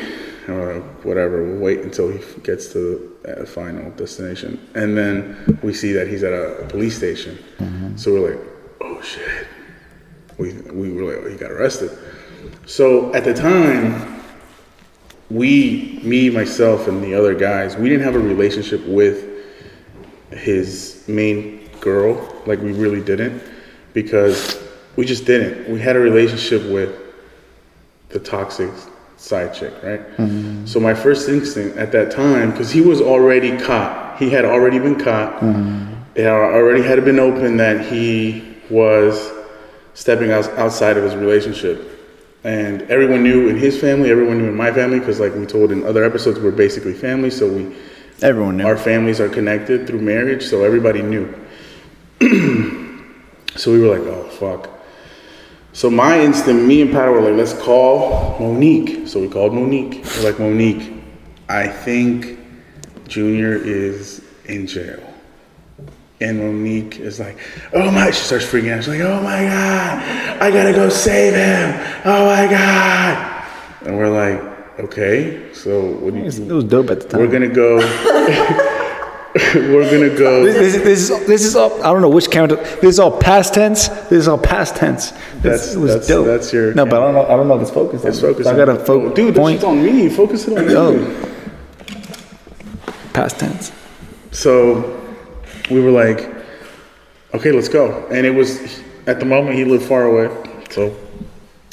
or 0.48 0.80
whatever. 1.04 1.44
We'll 1.44 1.60
wait 1.60 1.80
until 1.80 2.10
he 2.10 2.20
gets 2.40 2.72
to 2.72 3.17
the 3.34 3.42
uh, 3.42 3.46
final 3.46 3.90
destination. 3.92 4.68
And 4.74 4.96
then 4.96 5.58
we 5.62 5.74
see 5.74 5.92
that 5.92 6.08
he's 6.08 6.22
at 6.22 6.32
a 6.32 6.66
police 6.68 6.96
station. 6.96 7.38
So 7.96 8.12
we're 8.12 8.30
like, 8.30 8.46
oh 8.80 9.02
shit. 9.02 9.46
We, 10.38 10.52
we 10.52 10.92
were 10.92 11.12
like, 11.12 11.24
oh, 11.24 11.30
he 11.30 11.36
got 11.36 11.50
arrested. 11.50 11.90
So 12.66 13.12
at 13.14 13.24
the 13.24 13.34
time, 13.34 14.22
we, 15.30 16.00
me, 16.02 16.30
myself, 16.30 16.88
and 16.88 17.02
the 17.02 17.14
other 17.14 17.34
guys, 17.34 17.76
we 17.76 17.88
didn't 17.88 18.04
have 18.04 18.14
a 18.14 18.20
relationship 18.20 18.84
with 18.86 19.26
his 20.30 21.04
main 21.08 21.68
girl. 21.80 22.42
Like 22.46 22.60
we 22.60 22.72
really 22.72 23.02
didn't, 23.02 23.42
because 23.94 24.62
we 24.96 25.04
just 25.04 25.24
didn't. 25.24 25.70
We 25.70 25.80
had 25.80 25.96
a 25.96 26.00
relationship 26.00 26.62
with 26.70 26.96
the 28.10 28.20
toxic 28.20 28.70
side 29.18 29.52
chick, 29.52 29.74
right? 29.82 30.00
Mm-hmm. 30.16 30.64
So 30.64 30.80
my 30.80 30.94
first 30.94 31.28
instinct 31.28 31.76
at 31.76 31.92
that 31.92 32.10
time, 32.10 32.52
because 32.52 32.70
he 32.70 32.80
was 32.80 33.00
already 33.00 33.58
caught, 33.58 34.16
he 34.18 34.30
had 34.30 34.44
already 34.44 34.78
been 34.78 34.98
caught. 34.98 35.34
Mm-hmm. 35.40 35.94
It 36.14 36.22
had 36.22 36.32
already 36.32 36.82
had 36.82 37.04
been 37.04 37.18
open 37.18 37.56
that 37.58 37.86
he 37.86 38.56
was 38.70 39.30
stepping 39.94 40.30
out, 40.32 40.48
outside 40.58 40.96
of 40.96 41.04
his 41.04 41.14
relationship. 41.14 41.96
And 42.44 42.82
everyone 42.82 43.22
knew 43.24 43.48
in 43.48 43.56
his 43.58 43.78
family, 43.80 44.10
everyone 44.10 44.38
knew 44.38 44.48
in 44.48 44.56
my 44.56 44.72
family, 44.72 45.00
because 45.00 45.20
like 45.20 45.34
we 45.34 45.44
told 45.44 45.72
in 45.72 45.84
other 45.84 46.04
episodes, 46.04 46.38
we're 46.38 46.52
basically 46.52 46.94
family. 46.94 47.30
So 47.30 47.48
we, 47.52 47.76
Everyone 48.22 48.56
knew. 48.56 48.66
our 48.66 48.76
families 48.76 49.20
are 49.20 49.28
connected 49.28 49.86
through 49.86 50.00
marriage, 50.00 50.44
so 50.44 50.64
everybody 50.64 51.02
knew. 51.02 51.26
so 53.56 53.72
we 53.72 53.80
were 53.80 53.98
like, 53.98 54.06
oh 54.06 54.28
fuck. 54.30 54.77
So 55.78 55.88
my 55.88 56.18
instant, 56.18 56.64
me 56.64 56.82
and 56.82 56.90
Pat 56.90 57.08
were 57.08 57.20
like, 57.20 57.34
let's 57.34 57.52
call 57.52 58.36
Monique. 58.40 59.06
So 59.06 59.20
we 59.20 59.28
called 59.28 59.54
Monique. 59.54 60.04
We're 60.16 60.24
like, 60.24 60.40
Monique, 60.40 60.92
I 61.48 61.68
think 61.68 62.40
Junior 63.06 63.54
is 63.54 64.20
in 64.46 64.66
jail. 64.66 65.00
And 66.20 66.38
Monique 66.40 66.98
is 66.98 67.20
like, 67.20 67.38
oh 67.72 67.92
my, 67.92 68.10
she 68.10 68.24
starts 68.24 68.44
freaking 68.44 68.72
out. 68.72 68.82
She's 68.82 68.88
like, 68.88 69.02
oh 69.02 69.22
my 69.22 69.44
God, 69.44 70.42
I 70.42 70.50
gotta 70.50 70.72
go 70.72 70.88
save 70.88 71.34
him. 71.34 72.02
Oh 72.04 72.26
my 72.26 72.50
God. 72.50 73.46
And 73.82 73.96
we're 73.96 74.10
like, 74.10 74.80
okay, 74.80 75.54
so 75.54 75.92
what 75.98 76.12
do 76.12 76.18
you 76.18 76.24
It 76.24 76.54
was 76.54 76.64
dope 76.64 76.90
at 76.90 77.02
the 77.02 77.08
time. 77.08 77.20
we're 77.20 77.28
gonna 77.28 77.46
go. 77.46 77.78
we're 79.54 79.90
gonna 79.90 80.16
go. 80.18 80.44
This, 80.44 80.74
this, 80.74 80.82
this 80.84 81.10
is 81.10 81.26
this 81.26 81.44
is 81.44 81.56
all. 81.56 81.72
I 81.82 81.92
don't 81.92 82.00
know 82.02 82.08
which 82.08 82.30
camera. 82.30 82.56
This 82.56 82.84
is 82.84 82.98
all 82.98 83.16
past 83.18 83.54
tense. 83.54 83.88
This 83.88 84.12
is 84.12 84.28
all 84.28 84.38
past 84.38 84.76
tense. 84.76 85.10
This 85.10 85.42
That's- 85.42 85.76
was 85.76 85.90
that's- 85.92 86.08
dope. 86.08 86.26
that's 86.26 86.52
your 86.52 86.74
No, 86.74 86.84
but 86.84 87.00
I 87.00 87.04
don't 87.04 87.14
know. 87.14 87.24
I 87.26 87.36
don't 87.36 87.46
know 87.48 87.56
if 87.56 87.62
it's 87.62 87.70
focused. 87.70 88.04
Let's 88.04 88.18
on. 88.22 88.30
focus. 88.32 88.46
I 88.46 88.56
gotta 88.56 88.76
focus. 88.76 89.14
Dude, 89.14 89.34
point. 89.36 89.54
shit's 89.56 89.64
on 89.64 89.84
me. 89.84 90.08
Focus 90.08 90.48
it 90.48 90.58
on 90.58 90.66
me. 90.66 90.74
Oh. 90.74 91.34
Past 93.12 93.38
tense. 93.38 93.72
So 94.30 95.00
we 95.70 95.80
were 95.80 95.90
like, 95.90 96.34
okay, 97.34 97.52
let's 97.52 97.68
go. 97.68 98.06
And 98.10 98.26
it 98.26 98.30
was 98.34 98.80
at 99.06 99.18
the 99.20 99.26
moment 99.26 99.56
he 99.56 99.64
lived 99.64 99.84
far 99.84 100.04
away, 100.04 100.28
so 100.70 100.94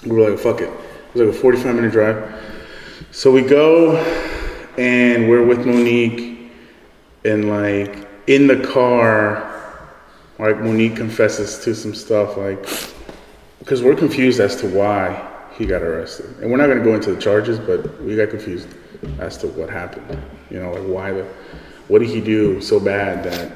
we 0.05 0.11
were 0.15 0.29
like, 0.29 0.39
fuck 0.39 0.61
it. 0.61 0.69
It 0.69 1.13
was 1.19 1.27
like 1.27 1.35
a 1.35 1.39
45 1.41 1.75
minute 1.75 1.91
drive. 1.91 2.41
So 3.11 3.31
we 3.31 3.41
go, 3.41 3.95
and 4.77 5.29
we're 5.29 5.45
with 5.45 5.65
Monique, 5.65 6.34
and 7.25 7.49
like 7.49 8.07
in 8.27 8.47
the 8.47 8.65
car, 8.67 9.51
like 10.39 10.59
Monique 10.59 10.95
confesses 10.95 11.63
to 11.63 11.75
some 11.75 11.93
stuff, 11.93 12.37
like 12.37 12.65
because 13.59 13.81
we're 13.81 13.95
confused 13.95 14.39
as 14.39 14.55
to 14.57 14.67
why 14.67 15.31
he 15.57 15.65
got 15.65 15.81
arrested, 15.81 16.25
and 16.41 16.51
we're 16.51 16.57
not 16.57 16.67
gonna 16.67 16.83
go 16.83 16.93
into 16.93 17.13
the 17.13 17.19
charges, 17.19 17.57
but 17.59 18.01
we 18.01 18.15
got 18.15 18.29
confused 18.29 18.67
as 19.19 19.37
to 19.37 19.47
what 19.47 19.69
happened. 19.69 20.21
You 20.49 20.61
know, 20.61 20.71
like 20.71 20.83
why 20.83 21.11
the, 21.11 21.23
what 21.87 21.99
did 21.99 22.09
he 22.09 22.21
do 22.21 22.61
so 22.61 22.79
bad 22.79 23.23
that 23.23 23.51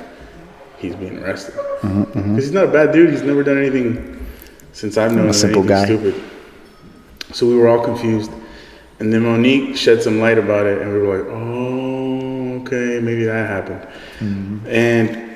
he's 0.77 0.95
being 0.95 1.19
arrested? 1.19 1.55
Mm-hmm, 1.55 2.01
mm-hmm. 2.01 2.19
Because 2.19 2.45
he's 2.45 2.53
not 2.53 2.65
a 2.65 2.71
bad 2.71 2.91
dude. 2.91 3.11
He's 3.11 3.21
never 3.21 3.43
done 3.43 3.57
anything 3.57 4.25
since 4.73 4.97
I've 4.97 5.13
known 5.13 5.27
him. 5.27 5.33
simple 5.33 5.63
guy. 5.63 5.85
Stupid. 5.85 6.15
So 7.31 7.47
we 7.47 7.55
were 7.55 7.67
all 7.67 7.83
confused, 7.83 8.31
and 8.99 9.13
then 9.13 9.23
Monique 9.23 9.77
shed 9.77 10.01
some 10.01 10.19
light 10.19 10.39
about 10.39 10.65
it, 10.65 10.81
and 10.81 10.91
we 10.91 10.99
were 10.99 11.17
like, 11.19 11.27
oh, 11.29 11.88
okay, 12.71 12.99
maybe 12.99 13.25
that 13.25 13.49
happened, 13.49 13.81
mm-hmm. 14.19 14.67
and 14.67 15.35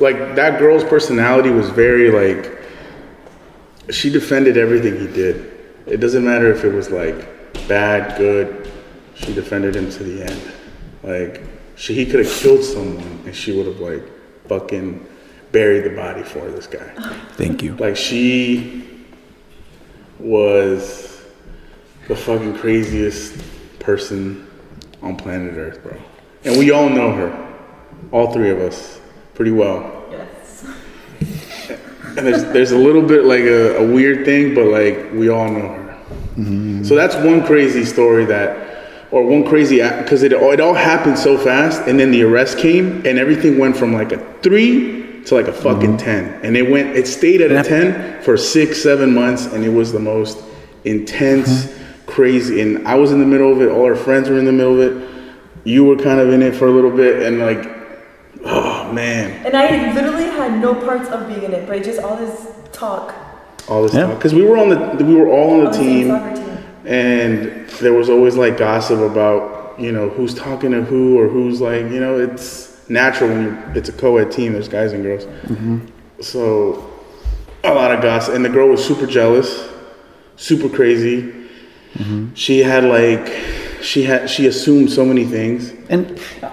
like 0.00 0.34
that 0.34 0.58
girl's 0.58 0.84
personality 0.84 1.50
was 1.50 1.70
very 1.70 2.10
like 2.10 2.60
she 3.90 4.10
defended 4.10 4.56
everything 4.56 4.98
he 4.98 5.06
did. 5.06 5.50
It 5.86 5.98
doesn't 5.98 6.24
matter 6.24 6.50
if 6.52 6.64
it 6.64 6.72
was 6.72 6.90
like 6.90 7.68
bad, 7.68 8.16
good. 8.16 8.70
She 9.14 9.34
defended 9.34 9.76
him 9.76 9.90
to 9.90 10.02
the 10.02 10.22
end. 10.24 10.52
Like 11.02 11.42
she, 11.76 11.94
he 11.94 12.06
could 12.06 12.24
have 12.24 12.34
killed 12.34 12.64
someone, 12.64 13.22
and 13.24 13.34
she 13.34 13.56
would 13.56 13.66
have 13.66 13.80
like 13.80 14.04
fucking 14.48 15.06
buried 15.50 15.84
the 15.84 15.90
body 15.90 16.22
for 16.22 16.50
this 16.50 16.66
guy. 16.66 16.88
Thank 17.32 17.62
you. 17.62 17.76
Like 17.76 17.96
she 17.96 19.04
was 20.18 21.24
the 22.08 22.16
fucking 22.16 22.58
craziest 22.58 23.42
person 23.80 24.48
on 25.02 25.16
planet 25.16 25.54
Earth, 25.56 25.82
bro. 25.82 26.00
And 26.44 26.58
we 26.58 26.70
all 26.70 26.88
know 26.88 27.12
her, 27.12 27.58
all 28.10 28.32
three 28.32 28.50
of 28.50 28.58
us, 28.58 29.00
pretty 29.34 29.52
well. 29.52 30.04
Yes. 30.10 30.64
And 31.20 32.26
there's 32.26 32.44
there's 32.52 32.72
a 32.72 32.78
little 32.78 33.02
bit 33.02 33.24
like 33.24 33.42
a, 33.42 33.76
a 33.76 33.86
weird 33.86 34.24
thing, 34.24 34.54
but 34.54 34.66
like 34.66 35.12
we 35.12 35.28
all 35.28 35.48
know 35.48 35.68
her. 35.68 35.98
Mm-hmm. 36.36 36.84
So 36.84 36.94
that's 36.94 37.14
one 37.16 37.44
crazy 37.44 37.84
story 37.84 38.24
that, 38.26 38.86
or 39.10 39.24
one 39.24 39.44
crazy 39.46 39.76
because 39.76 40.22
it 40.22 40.32
all- 40.32 40.52
it 40.52 40.60
all 40.60 40.74
happened 40.74 41.18
so 41.18 41.38
fast, 41.38 41.82
and 41.86 41.98
then 41.98 42.10
the 42.10 42.22
arrest 42.22 42.58
came, 42.58 43.06
and 43.06 43.18
everything 43.18 43.58
went 43.58 43.76
from 43.76 43.92
like 43.92 44.12
a 44.12 44.18
three 44.42 45.22
to 45.24 45.34
like 45.34 45.46
a 45.46 45.52
fucking 45.52 45.96
mm-hmm. 45.96 46.04
ten, 46.04 46.40
and 46.42 46.56
it 46.56 46.68
went 46.68 46.96
it 46.96 47.06
stayed 47.06 47.40
at 47.40 47.52
a 47.52 47.68
ten 47.68 48.20
for 48.22 48.36
six 48.36 48.82
seven 48.82 49.14
months, 49.14 49.46
and 49.46 49.64
it 49.64 49.68
was 49.68 49.92
the 49.92 50.00
most 50.00 50.42
intense, 50.84 51.66
mm-hmm. 51.66 52.10
crazy. 52.10 52.60
And 52.60 52.86
I 52.88 52.96
was 52.96 53.12
in 53.12 53.20
the 53.20 53.26
middle 53.26 53.52
of 53.52 53.62
it. 53.62 53.70
All 53.70 53.84
our 53.84 53.94
friends 53.94 54.28
were 54.28 54.38
in 54.38 54.44
the 54.44 54.52
middle 54.52 54.80
of 54.80 54.92
it. 54.92 55.11
You 55.64 55.84
were 55.84 55.96
kind 55.96 56.18
of 56.20 56.32
in 56.32 56.42
it 56.42 56.54
for 56.56 56.66
a 56.66 56.70
little 56.70 56.90
bit, 56.90 57.22
and 57.22 57.38
like, 57.38 57.70
oh 58.44 58.92
man. 58.92 59.44
And 59.46 59.56
I 59.56 59.92
literally 59.92 60.24
had 60.24 60.60
no 60.60 60.74
parts 60.74 61.08
of 61.08 61.28
being 61.28 61.42
in 61.44 61.52
it, 61.52 61.66
but 61.68 61.82
just 61.84 62.00
all 62.00 62.16
this 62.16 62.46
talk 62.72 63.14
all 63.68 63.82
this 63.84 63.94
Yeah. 63.94 64.06
time 64.06 64.16
because 64.16 64.34
we 64.34 64.42
were 64.44 64.56
on 64.58 64.68
the 64.70 65.04
we 65.04 65.14
were 65.14 65.28
all 65.28 65.52
on 65.52 65.60
the 65.60 65.66
on 65.66 65.72
the 65.72 65.78
same 65.78 65.84
team, 65.86 66.08
soccer 66.08 66.34
team. 66.34 66.58
and 66.84 67.68
there 67.80 67.92
was 67.92 68.08
always 68.10 68.36
like 68.36 68.56
gossip 68.58 68.98
about 68.98 69.76
you 69.78 69.92
know 69.92 70.08
who's 70.08 70.34
talking 70.34 70.72
to 70.72 70.82
who 70.82 71.16
or 71.20 71.28
who's 71.28 71.60
like 71.60 71.82
you 71.82 72.00
know 72.00 72.18
it's 72.18 72.76
natural 72.88 73.30
when 73.30 73.42
you 73.44 73.58
it's 73.76 73.88
a 73.88 73.92
co-ed 73.92 74.32
team 74.32 74.52
there's 74.54 74.66
guys 74.68 74.92
and 74.92 75.04
girls 75.04 75.26
Mhm. 75.46 75.80
so 76.20 76.90
a 77.62 77.72
lot 77.72 77.92
of 77.92 78.02
gossip 78.02 78.34
and 78.34 78.44
the 78.44 78.48
girl 78.48 78.68
was 78.68 78.84
super 78.84 79.06
jealous 79.06 79.62
super 80.36 80.68
crazy 80.68 81.32
Mhm. 81.98 82.30
she 82.34 82.64
had 82.64 82.82
like 82.82 83.30
she 83.82 84.04
had 84.04 84.30
she 84.30 84.46
assumed 84.46 84.90
so 84.90 85.04
many 85.04 85.24
things 85.24 85.72
And 85.88 86.18
uh, 86.42 86.50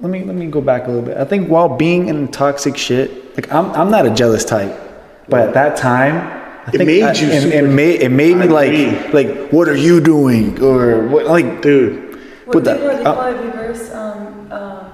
let 0.00 0.10
me 0.10 0.24
let 0.24 0.36
me 0.36 0.46
go 0.46 0.60
back 0.60 0.84
a 0.86 0.88
little 0.88 1.02
bit. 1.02 1.16
I 1.16 1.24
think 1.24 1.48
while 1.48 1.70
being 1.76 2.08
in 2.08 2.28
toxic 2.28 2.76
shit, 2.76 3.08
like 3.36 3.50
I'm 3.52 3.70
I'm 3.72 3.90
not 3.90 4.04
a 4.06 4.10
jealous 4.10 4.44
type, 4.44 4.74
but 5.28 5.40
at 5.48 5.54
that 5.54 5.76
time, 5.76 6.14
I 6.66 6.70
It 6.74 6.84
made 6.84 7.02
I- 7.04 7.12
you 7.14 7.28
It, 7.28 7.34
it 7.34 7.42
super- 7.42 7.68
made 7.68 8.02
it 8.02 8.10
made 8.10 8.36
me 8.36 8.46
like 8.48 8.68
agree. 8.72 9.12
like 9.12 9.50
what 9.54 9.68
are 9.68 9.76
you 9.88 10.00
doing 10.00 10.60
or 10.62 11.06
what 11.08 11.26
like 11.26 11.62
dude 11.62 11.94
What 12.44 12.52
Put 12.52 12.64
do 12.64 12.70
that- 12.70 12.80
they 12.80 13.02
call 13.04 13.22
it? 13.26 13.32
They 13.34 13.38
uh, 13.38 13.46
reverse 13.50 13.84
um, 13.94 14.52
um, 14.52 14.86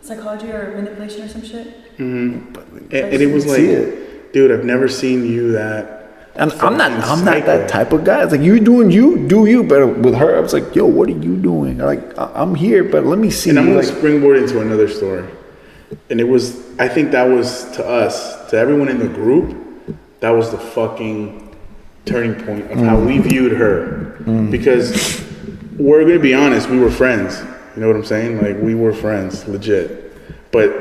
psychology 0.00 0.50
or 0.50 0.72
manipulation 0.76 1.22
or 1.24 1.28
some 1.28 1.42
shit. 1.44 1.66
and, 1.98 2.56
and 2.92 3.20
it 3.26 3.30
was 3.34 3.44
like 3.46 3.56
See 3.58 4.06
dude 4.32 4.50
i've 4.52 4.64
never 4.64 4.88
seen 4.88 5.24
you 5.26 5.52
that 5.52 5.97
And 6.38 6.52
I'm 6.52 6.76
not 6.76 6.92
I'm 6.92 7.24
not 7.24 7.44
that 7.46 7.68
type 7.68 7.92
of 7.92 8.04
guy. 8.04 8.22
It's 8.22 8.30
like 8.30 8.42
you 8.42 8.60
doing 8.60 8.92
you, 8.92 9.26
do 9.26 9.46
you. 9.46 9.64
But 9.64 9.98
with 9.98 10.14
her, 10.14 10.36
I 10.36 10.40
was 10.40 10.52
like, 10.52 10.72
yo, 10.72 10.86
what 10.86 11.08
are 11.08 11.12
you 11.12 11.36
doing? 11.36 11.78
Like 11.78 12.00
I'm 12.16 12.54
here, 12.54 12.84
but 12.84 13.04
let 13.04 13.18
me 13.18 13.28
see. 13.28 13.50
And 13.50 13.58
I'm 13.58 13.66
gonna 13.66 13.78
like, 13.78 13.86
springboard 13.86 14.36
into 14.36 14.60
another 14.60 14.88
story. 14.88 15.28
And 16.10 16.20
it 16.20 16.28
was, 16.28 16.56
I 16.78 16.86
think 16.86 17.10
that 17.10 17.24
was 17.24 17.68
to 17.72 17.84
us, 17.84 18.48
to 18.50 18.56
everyone 18.56 18.88
in 18.88 19.00
the 19.00 19.08
group, 19.08 19.56
that 20.20 20.30
was 20.30 20.52
the 20.52 20.58
fucking 20.58 21.56
turning 22.04 22.34
point 22.44 22.70
of 22.70 22.78
how 22.78 23.00
we 23.00 23.18
mm. 23.18 23.22
viewed 23.22 23.52
her. 23.52 24.16
Mm. 24.20 24.48
Because 24.52 25.26
we're 25.76 26.04
gonna 26.04 26.20
be 26.20 26.34
honest, 26.34 26.70
we 26.70 26.78
were 26.78 26.90
friends. 26.90 27.40
You 27.74 27.82
know 27.82 27.88
what 27.88 27.96
I'm 27.96 28.04
saying? 28.04 28.40
Like 28.40 28.56
we 28.62 28.76
were 28.76 28.92
friends, 28.92 29.44
legit. 29.48 30.52
But 30.52 30.72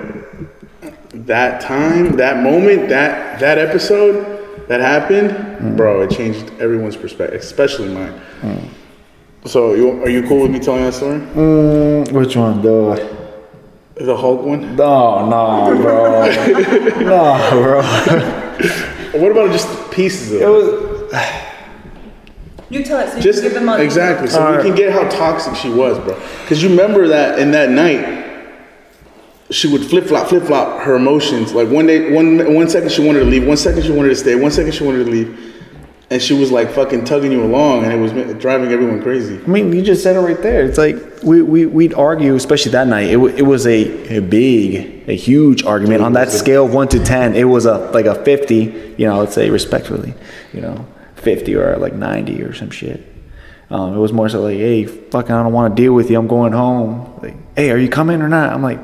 that 1.26 1.62
time, 1.62 2.18
that 2.18 2.44
moment, 2.44 2.90
that 2.90 3.40
that 3.40 3.58
episode 3.58 4.37
that 4.68 4.80
happened, 4.82 5.78
bro, 5.78 6.02
it 6.02 6.12
changed 6.12 6.52
everyone's 6.60 6.96
perspective, 6.98 7.40
especially 7.42 7.90
mine. 7.90 8.20
So, 9.46 9.74
you, 9.76 10.02
are 10.04 10.10
you 10.10 10.28
cool 10.28 10.42
with 10.42 10.52
me 10.52 10.60
telling 10.60 10.84
that 10.84 10.94
story? 10.94 11.20
Mm, 11.20 12.12
which 12.12 12.36
one? 12.36 12.62
The 12.62 12.96
The 13.96 14.16
Hulk 14.18 14.42
one. 14.44 14.76
no, 14.76 15.26
no, 15.30 15.82
bro, 15.82 16.26
no, 17.00 17.50
bro. 17.52 17.82
What 19.22 19.32
about 19.32 19.52
just 19.52 19.70
pieces 19.92 20.34
of 20.34 20.42
It 20.42 20.44
it? 20.44 20.50
was 20.50 21.14
You 22.70 22.84
tell 22.84 23.00
it 23.00 23.10
so 23.10 23.16
you 23.18 23.22
Just 23.24 23.40
can 23.42 23.52
give 23.52 23.60
them 23.60 23.70
all. 23.70 23.80
exactly, 23.80 24.28
so 24.28 24.42
Alright. 24.44 24.64
we 24.64 24.70
can 24.70 24.76
get 24.76 24.92
how 24.92 25.08
toxic 25.08 25.56
she 25.56 25.70
was, 25.70 25.98
bro. 26.00 26.20
Because 26.42 26.62
you 26.62 26.70
remember 26.70 27.08
that 27.08 27.40
in 27.40 27.52
that 27.52 27.70
night, 27.70 28.27
she 29.50 29.68
would 29.68 29.86
flip 29.86 30.06
flop, 30.06 30.28
flip 30.28 30.44
flop 30.44 30.82
her 30.82 30.96
emotions. 30.96 31.54
Like 31.54 31.70
one 31.70 31.88
day, 31.88 32.12
one 32.12 32.54
one 32.54 32.70
second 32.70 32.92
she 32.92 33.06
wanted 33.06 33.20
to 33.20 33.26
leave, 33.26 33.48
one 33.48 33.58
second 33.58 33.84
she 33.84 33.92
wanted 33.92 34.10
to 34.10 34.16
stay, 34.16 34.36
one 34.36 34.52
second 34.52 34.74
she 34.74 34.84
wanted 34.84 35.06
to 35.06 35.12
leave, 35.12 35.56
and 36.10 36.22
she 36.22 36.34
was 36.34 36.52
like 36.52 36.72
fucking 36.72 37.06
tugging 37.06 37.32
you 37.32 37.44
along, 37.44 37.84
and 37.84 37.94
it 37.94 37.98
was 37.98 38.12
driving 38.42 38.72
everyone 38.72 39.02
crazy. 39.02 39.36
I 39.36 39.48
mean, 39.48 39.72
you 39.74 39.82
just 39.82 40.04
said 40.04 40.16
it 40.16 40.20
right 40.20 40.42
there. 40.42 40.66
It's 40.66 40.78
like 40.78 40.96
we, 41.24 41.42
we, 41.42 41.66
we'd 41.66 41.94
argue, 41.94 42.36
especially 42.36 42.72
that 42.74 42.88
night. 42.88 43.08
It, 43.08 43.18
it 43.18 43.44
was 43.44 43.66
a, 43.66 44.18
a 44.18 44.22
big, 44.22 45.08
a 45.10 45.14
huge 45.14 45.64
argument. 45.64 46.02
On 46.02 46.14
that 46.14 46.32
scale 46.32 46.66
of 46.66 46.74
1 46.74 46.90
to 46.90 47.04
10, 47.04 47.36
it 47.36 47.46
was 47.46 47.66
a 47.66 47.78
like 47.92 48.06
a 48.06 48.16
50, 48.16 48.96
you 48.98 49.08
know, 49.08 49.20
let's 49.20 49.36
say 49.36 49.50
respectfully, 49.50 50.14
you 50.54 50.62
know, 50.62 50.86
50 51.16 51.56
or 51.56 51.78
like 51.78 51.94
90 51.94 52.42
or 52.44 52.54
some 52.54 52.70
shit. 52.70 53.14
Um, 53.70 53.94
it 53.94 53.98
was 53.98 54.14
more 54.14 54.30
so 54.30 54.42
like, 54.42 54.58
hey, 54.58 54.86
fucking, 54.86 55.32
I 55.32 55.44
don't 55.44 55.52
want 55.52 55.76
to 55.76 55.82
deal 55.82 55.94
with 55.94 56.10
you. 56.10 56.18
I'm 56.18 56.28
going 56.28 56.54
home. 56.54 57.20
Like, 57.22 57.36
hey, 57.56 57.70
are 57.72 57.78
you 57.78 57.90
coming 57.90 58.22
or 58.22 58.30
not? 58.30 58.54
I'm 58.54 58.64
like, 58.64 58.80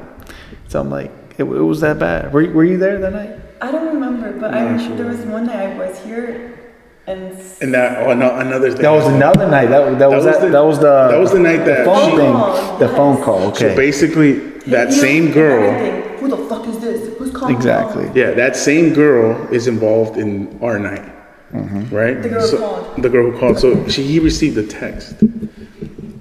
so 0.73 0.79
I'm 0.81 0.89
like, 0.89 1.11
it, 1.37 1.43
it 1.43 1.65
was 1.71 1.81
that 1.81 1.99
bad. 1.99 2.33
Were, 2.33 2.41
you- 2.41 2.51
were 2.51 2.65
you 2.65 2.77
there 2.77 2.97
that 2.97 3.13
night? 3.13 3.39
I 3.61 3.71
don't 3.71 3.93
remember, 3.93 4.33
but 4.39 4.53
I 4.53 4.75
sure. 4.83 4.97
there 4.97 5.05
was 5.05 5.19
one 5.19 5.45
night 5.45 5.69
I 5.69 5.77
was 5.77 5.99
here, 5.99 6.59
and 7.05 7.21
And 7.61 7.73
that 7.75 8.07
oh, 8.07 8.13
no, 8.15 8.35
another 8.39 8.71
thing. 8.71 8.81
That 8.81 8.89
was 8.89 9.05
another 9.05 9.47
night. 9.47 9.67
That, 9.67 9.99
that, 9.99 10.09
was, 10.09 10.25
was 10.25 10.33
that, 10.35 10.41
the- 10.41 10.49
that 10.51 10.65
was 10.71 10.79
the 10.79 10.95
that 11.11 11.19
was 11.19 11.31
the 11.31 11.39
night 11.39 11.63
that 11.69 11.85
phone 11.85 12.09
she- 12.09 12.17
thing. 12.17 12.33
Oh, 12.35 12.77
The 12.79 12.89
phone 12.89 13.23
call. 13.23 13.41
Okay. 13.49 13.69
So 13.69 13.75
basically, 13.75 14.31
that 14.75 14.87
He- 14.89 14.95
same 15.07 15.31
girl. 15.31 15.63
everything. 15.63 16.17
Who 16.19 16.27
the 16.35 16.41
fuck 16.49 16.67
is 16.67 16.79
this? 16.79 17.17
Who's 17.17 17.31
calling? 17.31 17.55
Exactly. 17.55 18.09
Yeah, 18.19 18.31
that 18.31 18.55
same 18.55 18.93
girl 18.93 19.27
is 19.53 19.67
involved 19.67 20.17
in 20.17 20.59
our 20.65 20.79
night, 20.79 21.05
mm-hmm. 21.53 21.95
right? 21.95 22.17
The 22.21 22.29
girl 22.29 22.41
who 22.41 22.47
So- 22.47 22.57
called. 22.57 23.03
The 23.05 23.09
girl 23.09 23.25
who 23.31 23.37
called. 23.39 23.59
So 23.59 23.87
she 23.93 24.01
he 24.13 24.17
received 24.19 24.57
a 24.57 24.67
text, 24.81 25.15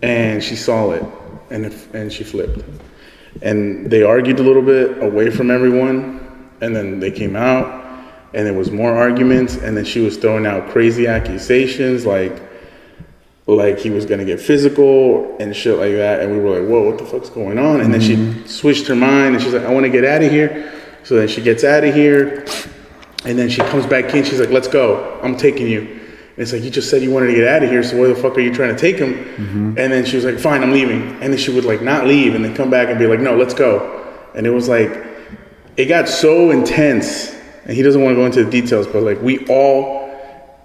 and 0.03 0.43
she 0.45 0.57
saw 0.57 0.93
it, 0.93 1.05
and 1.51 1.67
it, 1.67 1.75
and 1.95 2.13
she 2.13 2.23
flipped, 2.23 2.61
and 3.41 3.91
they 3.91 4.03
argued 4.03 4.39
a 4.41 4.43
little 4.43 4.63
bit 4.63 5.03
away 5.03 5.31
from 5.31 5.51
everyone, 5.51 6.51
and 6.61 6.77
then 6.77 7.01
they 7.01 7.11
came 7.11 7.35
out, 7.37 7.85
and 8.35 8.47
there 8.47 8.55
was 8.55 8.71
more 8.71 8.93
arguments, 8.93 9.57
and 9.57 9.77
then 9.77 9.85
she 9.85 10.01
was 10.01 10.17
throwing 10.17 10.47
out 10.47 10.69
crazy 10.71 11.07
accusations 11.07 12.05
like. 12.07 12.41
Like 13.45 13.79
he 13.81 13.91
was 13.91 14.07
gonna 14.07 14.25
get 14.25 14.41
physical 14.41 15.37
and 15.41 15.55
shit 15.55 15.77
like 15.77 15.95
that, 15.95 16.21
and 16.21 16.31
we 16.31 16.39
were 16.39 16.61
like, 16.61 16.69
"Whoa, 16.69 16.83
what 16.89 16.97
the 16.97 17.05
fuck's 17.05 17.29
going 17.29 17.59
on?" 17.59 17.81
And 17.81 17.93
then 17.93 18.01
she 18.01 18.15
mm-hmm. 18.15 18.47
switched 18.47 18.87
her 18.87 18.95
mind, 18.95 19.35
and 19.35 19.43
she's 19.43 19.53
like, 19.53 19.65
"I 19.65 19.71
want 19.73 19.85
to 19.85 19.91
get 19.91 20.05
out 20.05 20.23
of 20.23 20.31
here." 20.31 20.73
So 21.03 21.17
then 21.17 21.27
she 21.27 21.43
gets 21.43 21.65
out 21.65 21.83
of 21.83 21.93
here, 21.93 22.47
and 23.25 23.37
then 23.37 23.51
she 23.51 23.61
comes 23.63 23.85
back 23.85 24.15
in. 24.15 24.23
She's 24.23 24.39
like, 24.39 24.51
"Let's 24.51 24.69
go. 24.69 25.19
I'm 25.25 25.37
taking 25.37 25.67
you." 25.67 26.02
And 26.35 26.39
it's 26.43 26.53
like 26.53 26.63
you 26.63 26.71
just 26.71 26.89
said 26.89 27.03
you 27.03 27.11
wanted 27.11 27.27
to 27.29 27.35
get 27.35 27.47
out 27.47 27.63
of 27.63 27.71
here. 27.71 27.83
So 27.83 27.99
where 27.99 28.09
the 28.09 28.15
fuck 28.15 28.37
are 28.37 28.41
you 28.41 28.55
trying 28.55 28.75
to 28.75 28.81
take 28.81 28.97
him? 28.97 29.13
Mm-hmm. 29.15 29.67
And 29.79 29.93
then 29.93 30.05
she 30.07 30.17
was 30.17 30.25
like, 30.25 30.39
"Fine, 30.39 30.63
I'm 30.63 30.73
leaving." 30.73 31.03
And 31.21 31.33
then 31.33 31.37
she 31.37 31.53
would 31.53 31.65
like 31.67 31.83
not 31.83 32.07
leave, 32.07 32.35
and 32.35 32.43
then 32.45 32.55
come 32.55 32.71
back 32.71 32.89
and 32.89 32.99
be 32.99 33.07
like, 33.07 33.21
"No, 33.21 33.37
let's 33.37 33.53
go." 33.55 33.99
And 34.35 34.47
it 34.47 34.51
was 34.51 34.67
like, 34.69 34.91
it 35.77 35.87
got 35.87 36.09
so 36.09 36.51
intense. 36.51 37.35
And 37.65 37.77
he 37.77 37.83
doesn't 37.83 38.03
want 38.03 38.13
to 38.13 38.17
go 38.17 38.25
into 38.27 38.45
the 38.45 38.51
details, 38.51 38.87
but 38.87 39.03
like 39.03 39.21
we 39.21 39.47
all, 39.47 40.09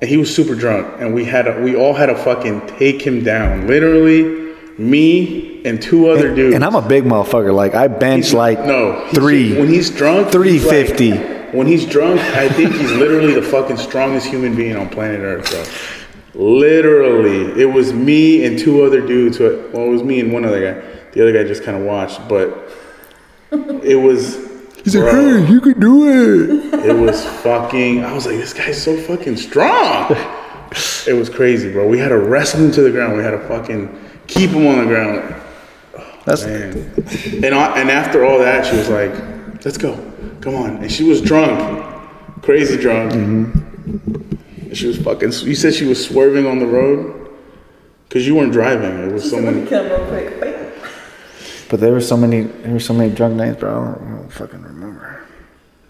and 0.02 0.10
he 0.10 0.16
was 0.18 0.34
super 0.34 0.56
drunk, 0.56 0.88
and 1.00 1.14
we 1.14 1.26
had 1.26 1.44
to, 1.44 1.60
we 1.62 1.76
all 1.76 1.94
had 1.94 2.06
to 2.08 2.16
fucking 2.16 2.66
take 2.80 3.02
him 3.02 3.24
down. 3.26 3.68
Literally, 3.68 4.56
me 4.78 5.62
and 5.66 5.82
two 5.82 6.08
other 6.10 6.34
dudes. 6.34 6.56
And 6.56 6.64
I'm 6.64 6.76
a 6.76 6.82
big 6.88 7.04
motherfucker. 7.04 7.54
Like 7.54 7.76
I 7.76 7.88
bench 7.90 8.26
He's- 8.28 8.34
like 8.34 8.60
no 8.66 9.06
three. 9.14 9.58
when 9.60 9.68
he's 9.68 9.90
drunk. 9.90 10.28
he's 10.34 10.66
like- 10.66 10.88
350. 10.88 11.37
When 11.58 11.66
he's 11.68 11.86
drunk, 11.86 12.22
I 12.22 12.48
think 12.50 12.74
he's 12.74 12.92
literally 12.92 13.34
the 13.34 13.42
fucking 13.42 13.78
strongest 13.78 14.28
human 14.28 14.56
being 14.56 14.76
on 14.76 14.90
planet 14.90 15.22
Earth, 15.22 15.50
bro. 15.50 15.66
Literally, 16.40 17.60
it 17.60 17.66
was 17.66 17.94
me 17.94 18.46
and 18.46 18.60
two 18.60 18.84
other 18.84 19.02
dudes. 19.02 19.38
Who, 19.38 19.70
well, 19.74 19.88
it 19.88 19.90
was 19.90 20.04
me 20.04 20.20
and 20.20 20.32
one 20.32 20.46
other 20.46 20.62
guy. 20.62 20.88
The 21.14 21.22
other 21.22 21.34
guy 21.34 21.44
just 21.44 21.64
kind 21.64 21.76
of 21.76 21.84
watched, 21.84 22.28
but 22.30 22.70
it 23.52 23.96
was. 23.96 24.36
He's 24.84 24.96
like, 24.96 25.12
bro, 25.12 25.44
hey, 25.44 25.52
you 25.52 25.60
can 25.60 25.80
do 25.80 26.08
it. 26.08 26.86
it 26.86 26.94
was 26.94 27.26
fucking. 27.42 28.06
I 28.06 28.14
was 28.14 28.28
like, 28.28 28.36
this 28.36 28.54
guy's 28.54 28.82
so 28.82 28.96
fucking 28.96 29.38
strong. 29.38 30.16
It 31.08 31.14
was 31.14 31.30
crazy, 31.30 31.72
bro. 31.72 31.88
We 31.88 31.98
had 31.98 32.10
to 32.10 32.20
wrestle 32.20 32.66
him 32.66 32.72
to 32.74 32.82
the 32.82 32.92
ground. 32.92 33.18
We 33.18 33.24
had 33.24 33.32
to 33.32 33.40
fucking 33.48 33.98
keep 34.28 34.52
him 34.52 34.68
on 34.68 34.80
the 34.80 34.86
ground. 34.86 35.36
That's 36.26 36.46
Man. 36.46 36.94
And, 37.42 37.56
I, 37.56 37.80
and 37.80 37.90
after 37.90 38.26
all 38.26 38.38
that, 38.40 38.66
she 38.66 38.76
was 38.76 38.90
like, 38.90 39.14
let's 39.68 39.78
go. 39.78 39.94
Come 40.40 40.56
on. 40.56 40.78
And 40.78 40.90
she 40.90 41.04
was 41.04 41.20
drunk. 41.22 41.54
Crazy 42.42 42.78
drunk. 42.78 43.12
Mm-hmm. 43.12 44.68
And 44.68 44.78
she 44.78 44.88
was 44.88 44.98
fucking, 44.98 45.34
you 45.44 45.56
said 45.56 45.74
she 45.74 45.84
was 45.84 46.00
swerving 46.08 46.46
on 46.48 46.60
the 46.60 46.66
road? 46.66 47.36
Because 48.08 48.26
you 48.26 48.34
weren't 48.36 48.54
driving. 48.54 49.10
It 49.10 49.12
was 49.12 49.30
So 49.30 49.36
let 49.36 49.54
me 49.54 49.66
someone. 49.66 49.68
kill 49.68 49.84
him 49.84 50.14
real 50.14 50.38
quick. 50.38 50.64
But 51.70 51.82
there 51.82 51.92
were 51.92 52.00
so 52.00 52.16
many, 52.16 52.44
there 52.44 52.72
were 52.72 52.80
so 52.80 52.94
many 52.94 53.14
drunk 53.14 53.36
nights, 53.36 53.60
bro. 53.60 53.70
I 53.70 53.74
don't, 53.74 54.08
I 54.08 54.12
don't 54.16 54.30
fucking 54.32 54.62
remember. 54.62 55.26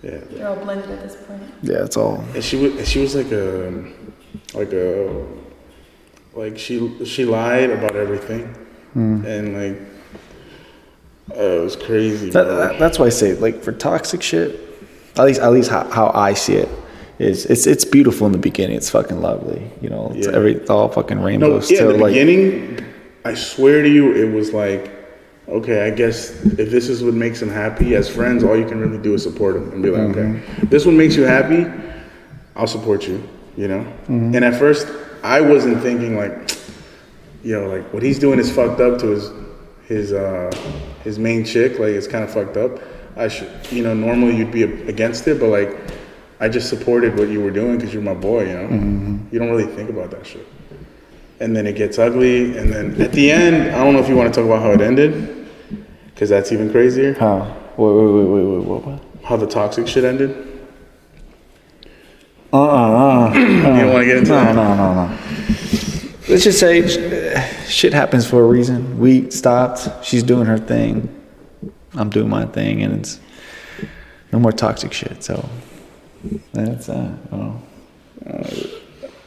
Yeah. 0.01 0.21
They're 0.31 0.47
all 0.47 0.55
blended 0.55 0.89
at 0.89 1.03
this 1.03 1.15
point. 1.15 1.43
Yeah, 1.61 1.83
it's 1.83 1.97
all. 1.97 2.25
And 2.33 2.43
she 2.43 2.55
was, 2.57 2.75
and 2.77 2.87
she 2.87 2.99
was 2.99 3.13
like 3.13 3.31
a, 3.31 3.93
like 4.55 4.73
a, 4.73 5.27
like 6.33 6.57
she, 6.57 7.05
she 7.05 7.25
lied 7.25 7.69
about 7.69 7.95
everything. 7.95 8.55
Mm. 8.95 9.23
And 9.23 9.53
like, 9.53 9.96
uh, 11.35 11.39
it 11.39 11.61
was 11.63 11.75
crazy. 11.75 12.29
That, 12.29 12.43
that- 12.45 12.79
that's 12.79 12.99
why 12.99 13.07
I 13.07 13.09
say, 13.09 13.33
like, 13.35 13.61
for 13.63 13.71
toxic 13.71 14.21
shit, 14.21 14.59
at 15.15 15.25
least, 15.25 15.41
at 15.41 15.51
least 15.51 15.69
how, 15.69 15.83
how 15.89 16.11
I 16.13 16.33
see 16.33 16.53
it, 16.55 16.69
is 17.19 17.45
it's 17.47 17.65
it's 17.65 17.83
beautiful 17.83 18.27
in 18.27 18.31
the 18.33 18.37
beginning. 18.37 18.77
It's 18.77 18.89
fucking 18.91 19.21
lovely, 19.21 19.71
you 19.81 19.89
know. 19.89 20.11
It's 20.15 20.27
Yeah. 20.27 20.33
every 20.35 20.63
all 20.67 20.87
fucking 20.89 21.17
No, 21.17 21.25
rainbows. 21.25 21.71
yeah, 21.71 21.79
till, 21.79 21.93
the 21.93 21.97
like, 21.97 22.13
beginning, 22.13 22.85
I 23.25 23.33
swear 23.33 23.81
to 23.81 23.89
you, 23.89 24.13
it 24.13 24.31
was 24.31 24.53
like, 24.53 24.91
okay, 25.49 25.87
I 25.87 25.89
guess 25.89 26.29
if 26.45 26.69
this 26.69 26.87
is 26.89 27.03
what 27.03 27.15
makes 27.15 27.41
him 27.41 27.49
happy, 27.49 27.95
as 27.95 28.07
friends, 28.07 28.43
all 28.43 28.55
you 28.55 28.65
can 28.67 28.79
really 28.79 28.99
do 29.01 29.15
is 29.15 29.23
support 29.23 29.55
him 29.55 29.71
and 29.71 29.81
be 29.81 29.89
like, 29.89 30.15
okay, 30.15 30.39
this 30.67 30.85
one 30.85 30.95
makes 30.95 31.15
you 31.15 31.23
happy, 31.23 31.65
I'll 32.55 32.67
support 32.67 33.07
you, 33.07 33.21
you 33.55 33.67
know? 33.67 33.85
And 34.07 34.35
at 34.45 34.53
first, 34.59 34.87
I 35.23 35.41
wasn't 35.41 35.81
thinking 35.81 36.15
like, 36.15 36.51
you 37.43 37.59
know, 37.59 37.67
like 37.67 37.91
what 37.93 38.03
he's 38.03 38.19
doing 38.19 38.37
is 38.39 38.51
fucked 38.53 38.79
up 38.79 38.99
to 38.99 39.07
his 39.07 39.31
his 39.87 40.13
uh, 40.13 40.51
his 41.03 41.17
main 41.17 41.43
chick, 41.45 41.79
like 41.79 41.89
it's 41.91 42.07
kind 42.07 42.23
of 42.23 42.31
fucked 42.31 42.57
up. 42.57 42.79
I 43.15 43.27
should, 43.27 43.49
you 43.71 43.83
know, 43.83 43.93
normally 43.93 44.35
you'd 44.35 44.51
be 44.51 44.63
against 44.63 45.27
it, 45.27 45.39
but 45.39 45.49
like, 45.49 45.75
I 46.39 46.49
just 46.49 46.69
supported 46.69 47.17
what 47.17 47.29
you 47.29 47.41
were 47.41 47.49
doing 47.49 47.77
because 47.77 47.91
you're 47.93 48.03
my 48.03 48.13
boy, 48.13 48.47
you 48.47 48.53
know? 48.53 49.19
You 49.31 49.39
don't 49.39 49.49
really 49.49 49.65
think 49.65 49.89
about 49.89 50.11
that 50.11 50.25
shit 50.25 50.45
and 51.39 51.55
then 51.55 51.67
it 51.67 51.75
gets 51.75 51.99
ugly, 51.99 52.57
and 52.57 52.71
then 52.73 52.99
at 53.01 53.11
the 53.11 53.31
end, 53.31 53.71
I 53.75 53.83
don't 53.83 53.93
know 53.93 53.99
if 53.99 54.09
you 54.09 54.15
want 54.15 54.33
to 54.33 54.39
talk 54.41 54.49
about 54.49 54.61
how 54.61 54.71
it 54.71 54.81
ended, 54.81 55.47
because 56.07 56.29
that's 56.29 56.51
even 56.51 56.71
crazier. 56.71 57.13
how? 57.13 57.55
Wait, 57.77 57.91
wait, 57.93 58.11
wait, 58.11 58.25
wait, 58.25 58.43
wait, 58.43 58.65
what? 58.65 58.85
what? 58.85 59.03
How 59.23 59.37
the 59.37 59.45
toxic 59.45 59.87
shit 59.87 60.03
ended. 60.03 60.31
Uh, 62.51 62.63
uh, 62.63 63.29
uh. 63.29 63.33
you 63.37 63.61
don't 63.61 63.93
want 63.93 63.99
to 63.99 64.05
get 64.05 64.17
into 64.17 64.31
No, 64.31 64.43
that. 64.43 64.55
no, 64.55 64.75
no, 64.75 64.93
no. 64.93 65.17
Let's 66.29 66.43
just 66.43 66.59
say 66.59 66.85
sh- 66.87 67.69
shit 67.71 67.93
happens 67.93 68.29
for 68.29 68.43
a 68.43 68.47
reason. 68.47 68.99
We 68.99 69.31
stopped. 69.31 69.89
She's 70.03 70.23
doing 70.23 70.45
her 70.45 70.57
thing. 70.57 71.13
I'm 71.93 72.09
doing 72.09 72.29
my 72.29 72.45
thing, 72.45 72.83
and 72.83 72.99
it's 72.99 73.19
no 74.33 74.39
more 74.39 74.51
toxic 74.51 74.91
shit. 74.91 75.23
So 75.23 75.47
that's 76.53 76.89
uh, 76.89 77.15
know. 77.31 77.63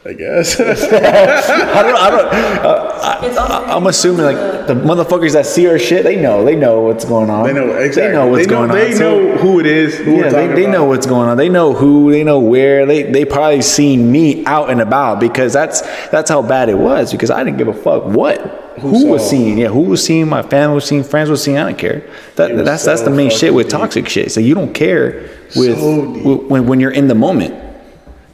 I 0.02 0.14
guess. 0.14 0.58
I 0.60 1.82
don't. 1.82 1.94
I 1.94 2.10
don't. 2.10 3.24
It's 3.24 3.36
also 3.36 3.52
I'm 3.66 3.86
assuming 3.86 4.24
like 4.24 4.66
the 4.66 4.72
motherfuckers 4.72 5.34
that 5.34 5.44
see 5.44 5.66
our 5.68 5.78
shit, 5.78 6.04
they 6.04 6.16
know. 6.16 6.42
They 6.42 6.56
know 6.56 6.80
what's 6.80 7.04
going 7.04 7.28
on. 7.28 7.46
they 7.46 7.52
know 7.52 7.70
exactly. 7.76 8.08
They 8.08 8.12
know 8.14 8.26
what's 8.28 8.46
they 8.46 8.50
know, 8.50 8.58
going 8.66 8.70
on. 8.70 8.76
They 8.78 8.92
So- 8.94 9.20
know 9.20 9.36
who 9.36 9.60
it 9.60 9.66
is. 9.66 9.98
Who 9.98 10.12
yeah, 10.12 10.16
we're 10.16 10.22
they, 10.24 10.30
talking 10.30 10.54
they 10.56 10.66
know 10.70 10.84
what's 10.84 11.04
going 11.06 11.28
on. 11.28 11.36
They 11.36 11.50
know 11.50 11.74
who. 11.74 12.10
They 12.12 12.24
know 12.24 12.38
where. 12.40 12.86
They 12.86 13.02
they 13.02 13.26
probably 13.26 13.60
seen 13.60 14.10
me 14.10 14.42
out 14.46 14.70
and 14.70 14.80
about 14.80 15.20
because 15.20 15.52
that's 15.52 15.82
that's 16.08 16.30
how 16.30 16.40
bad 16.40 16.70
it 16.70 16.78
was. 16.78 17.12
Because 17.12 17.30
I 17.30 17.44
didn't 17.44 17.58
give 17.58 17.68
a 17.68 17.74
fuck 17.74 18.04
what 18.06 18.38
who, 18.80 19.06
was 19.08 19.22
saw? 19.22 19.30
seeing. 19.32 19.58
Yeah, 19.58 19.68
who 19.68 19.80
was 19.82 20.02
seeing? 20.02 20.30
My 20.30 20.40
family 20.42 20.76
was 20.76 20.86
seeing. 20.86 21.04
Friends 21.04 21.28
was 21.28 21.44
seeing. 21.44 21.58
I 21.58 21.64
don't 21.64 21.78
care. 21.78 22.08
That 22.36 22.52
It 22.52 22.54
was 22.54 22.64
that's 22.64 22.84
that's 22.86 23.02
the 23.02 23.10
main 23.10 23.28
shit 23.30 23.52
with 23.52 23.66
deep. 23.68 23.78
toxic 23.78 24.08
shit. 24.08 24.32
So 24.32 24.40
you 24.40 24.54
don't 24.54 24.72
care 24.72 25.28
with, 25.56 25.78
So 25.78 26.14
deep. 26.14 26.24
with- 26.24 26.42
when 26.50 26.66
when 26.66 26.80
you're 26.80 26.90
in 26.90 27.06
the 27.06 27.14
moment. 27.14 27.54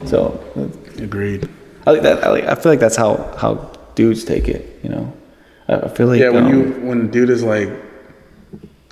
So 0.05 0.39
Agreed. 0.99 1.47
I 1.87 1.91
like 1.91 2.01
that. 2.03 2.23
I, 2.23 2.29
like, 2.29 2.43
I 2.43 2.55
feel 2.55 2.71
like 2.71 2.79
that's 2.81 2.95
how 2.97 3.15
how 3.37 3.71
dudes 3.95 4.23
take 4.25 4.47
it. 4.49 4.79
You 4.83 4.89
know, 4.89 5.13
I, 5.69 5.75
I 5.75 5.87
feel 5.87 6.07
like 6.07 6.19
Yeah, 6.19 6.29
when 6.29 6.45
um, 6.45 6.51
you 6.53 6.63
when 6.87 7.09
dude 7.09 7.29
is 7.29 7.43
like, 7.43 7.69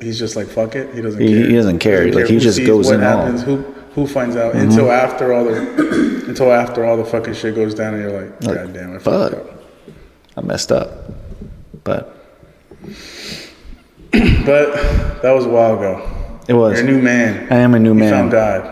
he's 0.02 0.18
just 0.18 0.36
like 0.38 0.48
fuck 0.48 0.76
it. 0.76 0.96
He 0.96 1.02
doesn't 1.02 1.20
He- 1.22 1.28
care. 1.34 1.48
he 1.50 1.56
doesn't 1.56 1.80
care. 1.80 2.12
Like, 2.14 2.28
he 2.28 2.36
who 2.36 2.40
just 2.40 2.66
goes 2.66 2.86
what 2.88 2.96
in 2.96 3.04
all. 3.04 3.28
Mm-hmm. 3.28 3.46
Who 3.46 3.58
who 3.96 4.08
finds 4.08 4.36
out 4.38 4.56
until 4.56 4.92
after 4.92 5.34
all 5.34 5.44
the 5.46 6.24
until 6.28 6.52
after 6.52 6.86
all 6.86 6.96
the 6.98 7.06
fucking 7.06 7.34
shit 7.34 7.54
goes 7.56 7.74
down, 7.76 7.94
and 7.96 8.04
you're 8.04 8.22
like, 8.22 8.44
Like, 8.44 8.56
God 8.58 8.74
damn, 8.74 8.96
I 8.96 9.00
fuck. 9.00 9.34
up. 9.34 9.64
I 10.38 10.42
messed 10.42 10.72
up. 10.72 10.90
But 11.84 12.16
But 14.46 15.22
that 15.22 15.32
was 15.34 15.46
a 15.46 15.50
while 15.50 15.76
ago. 15.76 16.02
it 16.48 16.54
was. 16.54 16.80
You're 16.80 16.88
a 16.88 16.92
new 16.92 17.02
man. 17.02 17.48
I 17.52 17.58
am 17.58 17.74
a 17.76 17.80
new 17.80 17.90
You 17.94 18.00
man. 18.00 18.12
found 18.12 18.32
God. 18.32 18.72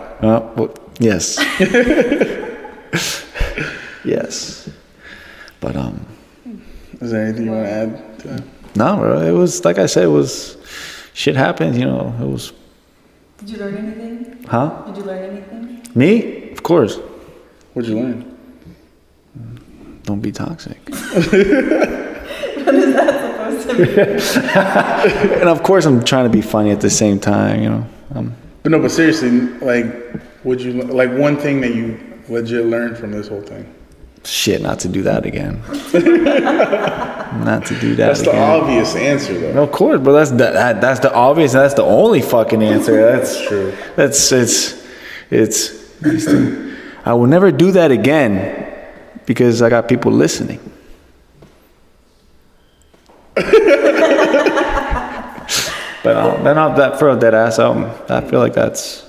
Well, 0.56 0.74
yes. 0.98 1.36
yes. 4.04 4.68
But 5.60 5.76
um 5.76 6.06
Is 7.00 7.10
there 7.10 7.24
anything 7.26 7.44
you 7.46 7.52
want 7.52 7.64
to 7.66 7.70
add 7.72 8.18
to 8.20 8.28
that? 8.28 8.42
no, 8.76 8.96
bro, 8.96 9.20
it 9.20 9.32
was 9.32 9.64
like 9.64 9.78
I 9.78 9.86
said, 9.86 10.04
it 10.04 10.08
was 10.20 10.56
shit 11.14 11.36
happened. 11.36 11.76
you 11.78 11.86
know, 11.86 12.14
it 12.20 12.26
was 12.26 12.52
Did 13.38 13.50
you 13.50 13.58
learn 13.58 13.76
anything? 13.76 14.44
huh? 14.48 14.82
Did 14.86 14.96
you 14.98 15.04
learn 15.04 15.22
anything? 15.30 15.82
Me? 15.94 16.50
Of 16.52 16.62
course. 16.62 16.98
What'd 17.72 17.90
you 17.90 17.98
learn? 18.00 18.24
Don't 20.04 20.20
be 20.20 20.32
toxic. 20.32 20.78
What 22.64 22.74
is 22.74 22.94
that 22.94 23.10
supposed 23.20 23.68
to 23.68 23.74
mean? 25.24 25.40
and 25.40 25.48
of 25.48 25.62
course 25.62 25.84
I'm 25.86 26.02
trying 26.04 26.24
to 26.24 26.30
be 26.30 26.40
funny 26.42 26.70
at 26.70 26.80
the 26.80 26.90
same 26.90 27.18
time, 27.20 27.62
you 27.62 27.68
know. 27.68 27.86
Um, 28.14 28.34
But 28.62 28.72
no, 28.72 28.78
but 28.80 28.90
seriously, 28.90 29.30
like, 29.60 29.86
would 30.44 30.60
you 30.62 30.72
like 31.00 31.10
one 31.12 31.36
thing 31.36 31.60
that 31.60 31.74
you 31.74 31.98
legit 32.28 32.64
learned 32.66 32.96
from 32.96 33.10
this 33.12 33.28
whole 33.28 33.42
thing? 33.42 33.64
Shit, 34.26 34.60
not 34.62 34.80
to 34.80 34.88
do 34.88 35.02
that 35.02 35.26
again. 35.26 35.60
not 37.44 37.66
to 37.66 37.78
do 37.80 37.94
that 37.94 38.06
That's 38.08 38.22
the 38.22 38.36
obvious 38.36 38.94
answer, 38.94 39.38
though. 39.38 39.52
No, 39.52 39.62
of 39.64 39.72
course, 39.72 40.00
but 40.00 40.12
that's 40.12 40.30
the, 40.30 40.36
that, 40.36 40.80
that's 40.80 41.00
the 41.00 41.12
obvious. 41.12 41.52
That's 41.52 41.74
the 41.74 41.82
only 41.82 42.22
fucking 42.22 42.62
answer. 42.62 42.96
That's 43.12 43.46
True. 43.46 43.76
That's 43.96 44.32
it's 44.32 44.84
it's. 45.30 45.70
it's 46.02 46.24
the- 46.26 46.74
I 47.04 47.12
will 47.12 47.26
never 47.26 47.50
do 47.52 47.72
that 47.72 47.90
again 47.90 48.80
because 49.26 49.60
I 49.60 49.68
got 49.68 49.88
people 49.88 50.10
listening. 50.10 50.58
but 53.34 53.46
um, 56.16 56.44
then 56.44 56.56
I'll, 56.56 56.74
that 56.76 56.98
for 56.98 57.10
a 57.10 57.16
dead 57.16 57.34
ass, 57.34 57.58
um, 57.58 57.90
I 58.08 58.20
feel 58.22 58.38
like 58.38 58.54
that's 58.54 59.04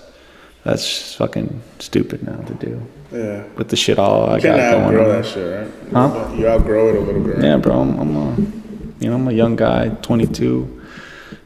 that's 0.64 1.14
fucking 1.16 1.62
stupid 1.80 2.24
now 2.24 2.38
to 2.38 2.54
do 2.56 2.82
Yeah. 3.16 3.44
with 3.56 3.70
the 3.70 3.76
shit 3.78 3.98
all 3.98 4.30
I 4.30 4.36
You 4.38 4.42
can't 4.42 4.58
got 4.58 4.72
going 4.72 4.84
outgrow 4.84 5.10
on. 5.16 5.22
that 5.22 5.26
shit, 5.26 5.94
right? 5.94 5.94
Huh? 5.94 6.34
You 6.36 6.48
outgrow 6.48 6.90
it 6.90 6.96
a 6.96 7.00
little 7.00 7.24
bit. 7.24 7.36
Right? 7.36 7.44
Yeah, 7.46 7.58
bro. 7.58 7.80
I'm, 7.82 8.00
I'm 8.00 8.16
a, 8.16 8.36
you 9.00 9.10
know, 9.10 9.16
I'm 9.16 9.28
a 9.28 9.32
young 9.32 9.56
guy, 9.56 9.90
22. 9.90 10.82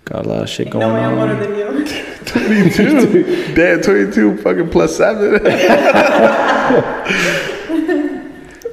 Got 0.06 0.26
a 0.26 0.30
lot 0.30 0.42
of 0.44 0.50
shit 0.50 0.70
going 0.72 0.88
No 0.88 0.94
way 0.96 1.02
I'm 1.02 1.18
older 1.20 1.34
on. 1.34 1.40
than 1.40 1.56
you. 1.56 1.86
22. 2.26 3.54
Damn, 3.56 3.82
22 3.82 4.38
fucking 4.38 4.70
plus 4.70 4.96
seven. 4.98 5.42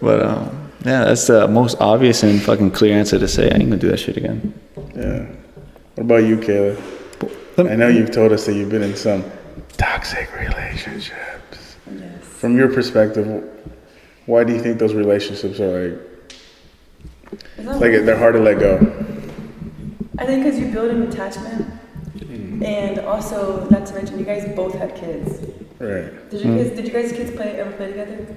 But 0.00 0.22
um, 0.22 0.70
yeah, 0.84 1.04
that's 1.06 1.26
the 1.26 1.48
most 1.48 1.76
obvious 1.80 2.22
and 2.22 2.40
fucking 2.40 2.70
clear 2.72 2.96
answer 2.96 3.18
to 3.18 3.26
say. 3.26 3.50
I 3.50 3.54
ain't 3.54 3.64
gonna 3.70 3.78
do 3.78 3.88
that 3.88 3.98
shit 3.98 4.16
again. 4.16 4.54
yeah. 4.94 5.26
What 5.94 6.04
about 6.04 6.24
you, 6.24 6.36
Kayla? 6.36 7.70
I 7.70 7.74
know 7.76 7.88
you've 7.88 8.10
told 8.12 8.32
us 8.32 8.44
that 8.46 8.52
you've 8.54 8.68
been 8.68 8.82
in 8.82 8.94
some 8.94 9.24
toxic 9.78 10.28
relationships. 10.38 11.10
Yes. 12.46 12.52
From 12.52 12.56
your 12.58 12.72
perspective, 12.72 13.26
why 14.26 14.44
do 14.44 14.52
you 14.52 14.60
think 14.62 14.78
those 14.78 14.94
relationships 14.94 15.58
are 15.58 15.98
like 17.58 17.80
like 17.80 18.04
they're 18.04 18.16
hard 18.16 18.34
to 18.34 18.40
let 18.40 18.60
go? 18.60 18.76
I 20.18 20.26
think 20.26 20.44
because 20.44 20.58
you 20.58 20.70
build 20.70 20.90
an 20.90 21.02
attachment, 21.02 21.66
mm. 22.16 22.64
and 22.64 23.00
also 23.00 23.68
not 23.68 23.84
to 23.86 23.94
mention 23.94 24.18
you 24.18 24.24
guys 24.24 24.44
both 24.54 24.74
had 24.74 24.94
kids. 24.94 25.40
Right. 25.78 26.30
Did 26.30 26.40
you 26.44 26.56
guys? 26.56 26.70
Mm. 26.70 26.76
Did 26.76 26.86
you 26.86 26.92
guys 26.92 27.12
kids 27.12 27.30
play 27.34 27.58
ever 27.58 27.72
play 27.72 27.88
together? 27.88 28.36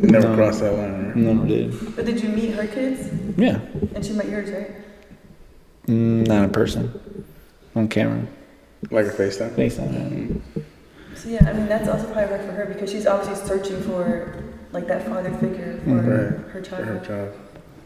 You 0.00 0.08
never 0.08 0.34
crossed 0.34 0.60
that 0.60 0.72
line, 0.72 1.06
right? 1.06 1.16
Never 1.16 1.46
did. 1.46 1.96
But 1.96 2.06
did 2.06 2.22
you 2.22 2.30
meet 2.30 2.54
her 2.54 2.66
kids? 2.66 3.10
Yeah, 3.36 3.60
And 3.94 4.04
she 4.04 4.12
met 4.12 4.28
yours, 4.28 4.50
right? 4.50 4.70
mm, 5.86 6.26
not 6.26 6.44
in 6.44 6.50
person, 6.50 7.24
on 7.74 7.88
camera, 7.88 8.26
Like 8.90 9.06
a 9.06 9.10
FaceTime? 9.10 9.50
FaceTime. 9.50 9.92
Mm. 9.92 10.64
So 11.18 11.30
yeah, 11.30 11.44
I 11.48 11.52
mean 11.52 11.66
that's 11.66 11.88
also 11.88 12.04
probably 12.12 12.28
hard 12.28 12.42
for 12.42 12.52
her 12.52 12.66
because 12.66 12.90
she's 12.90 13.06
obviously 13.06 13.44
searching 13.44 13.82
for 13.82 14.32
like 14.70 14.86
that 14.86 15.04
father 15.04 15.32
figure 15.34 15.80
for 15.82 15.90
mm-hmm. 15.90 16.08
Right. 16.08 16.18
her 16.18 16.48
For 16.52 16.60
child. 16.60 16.84
her 16.84 17.00
child. 17.00 17.34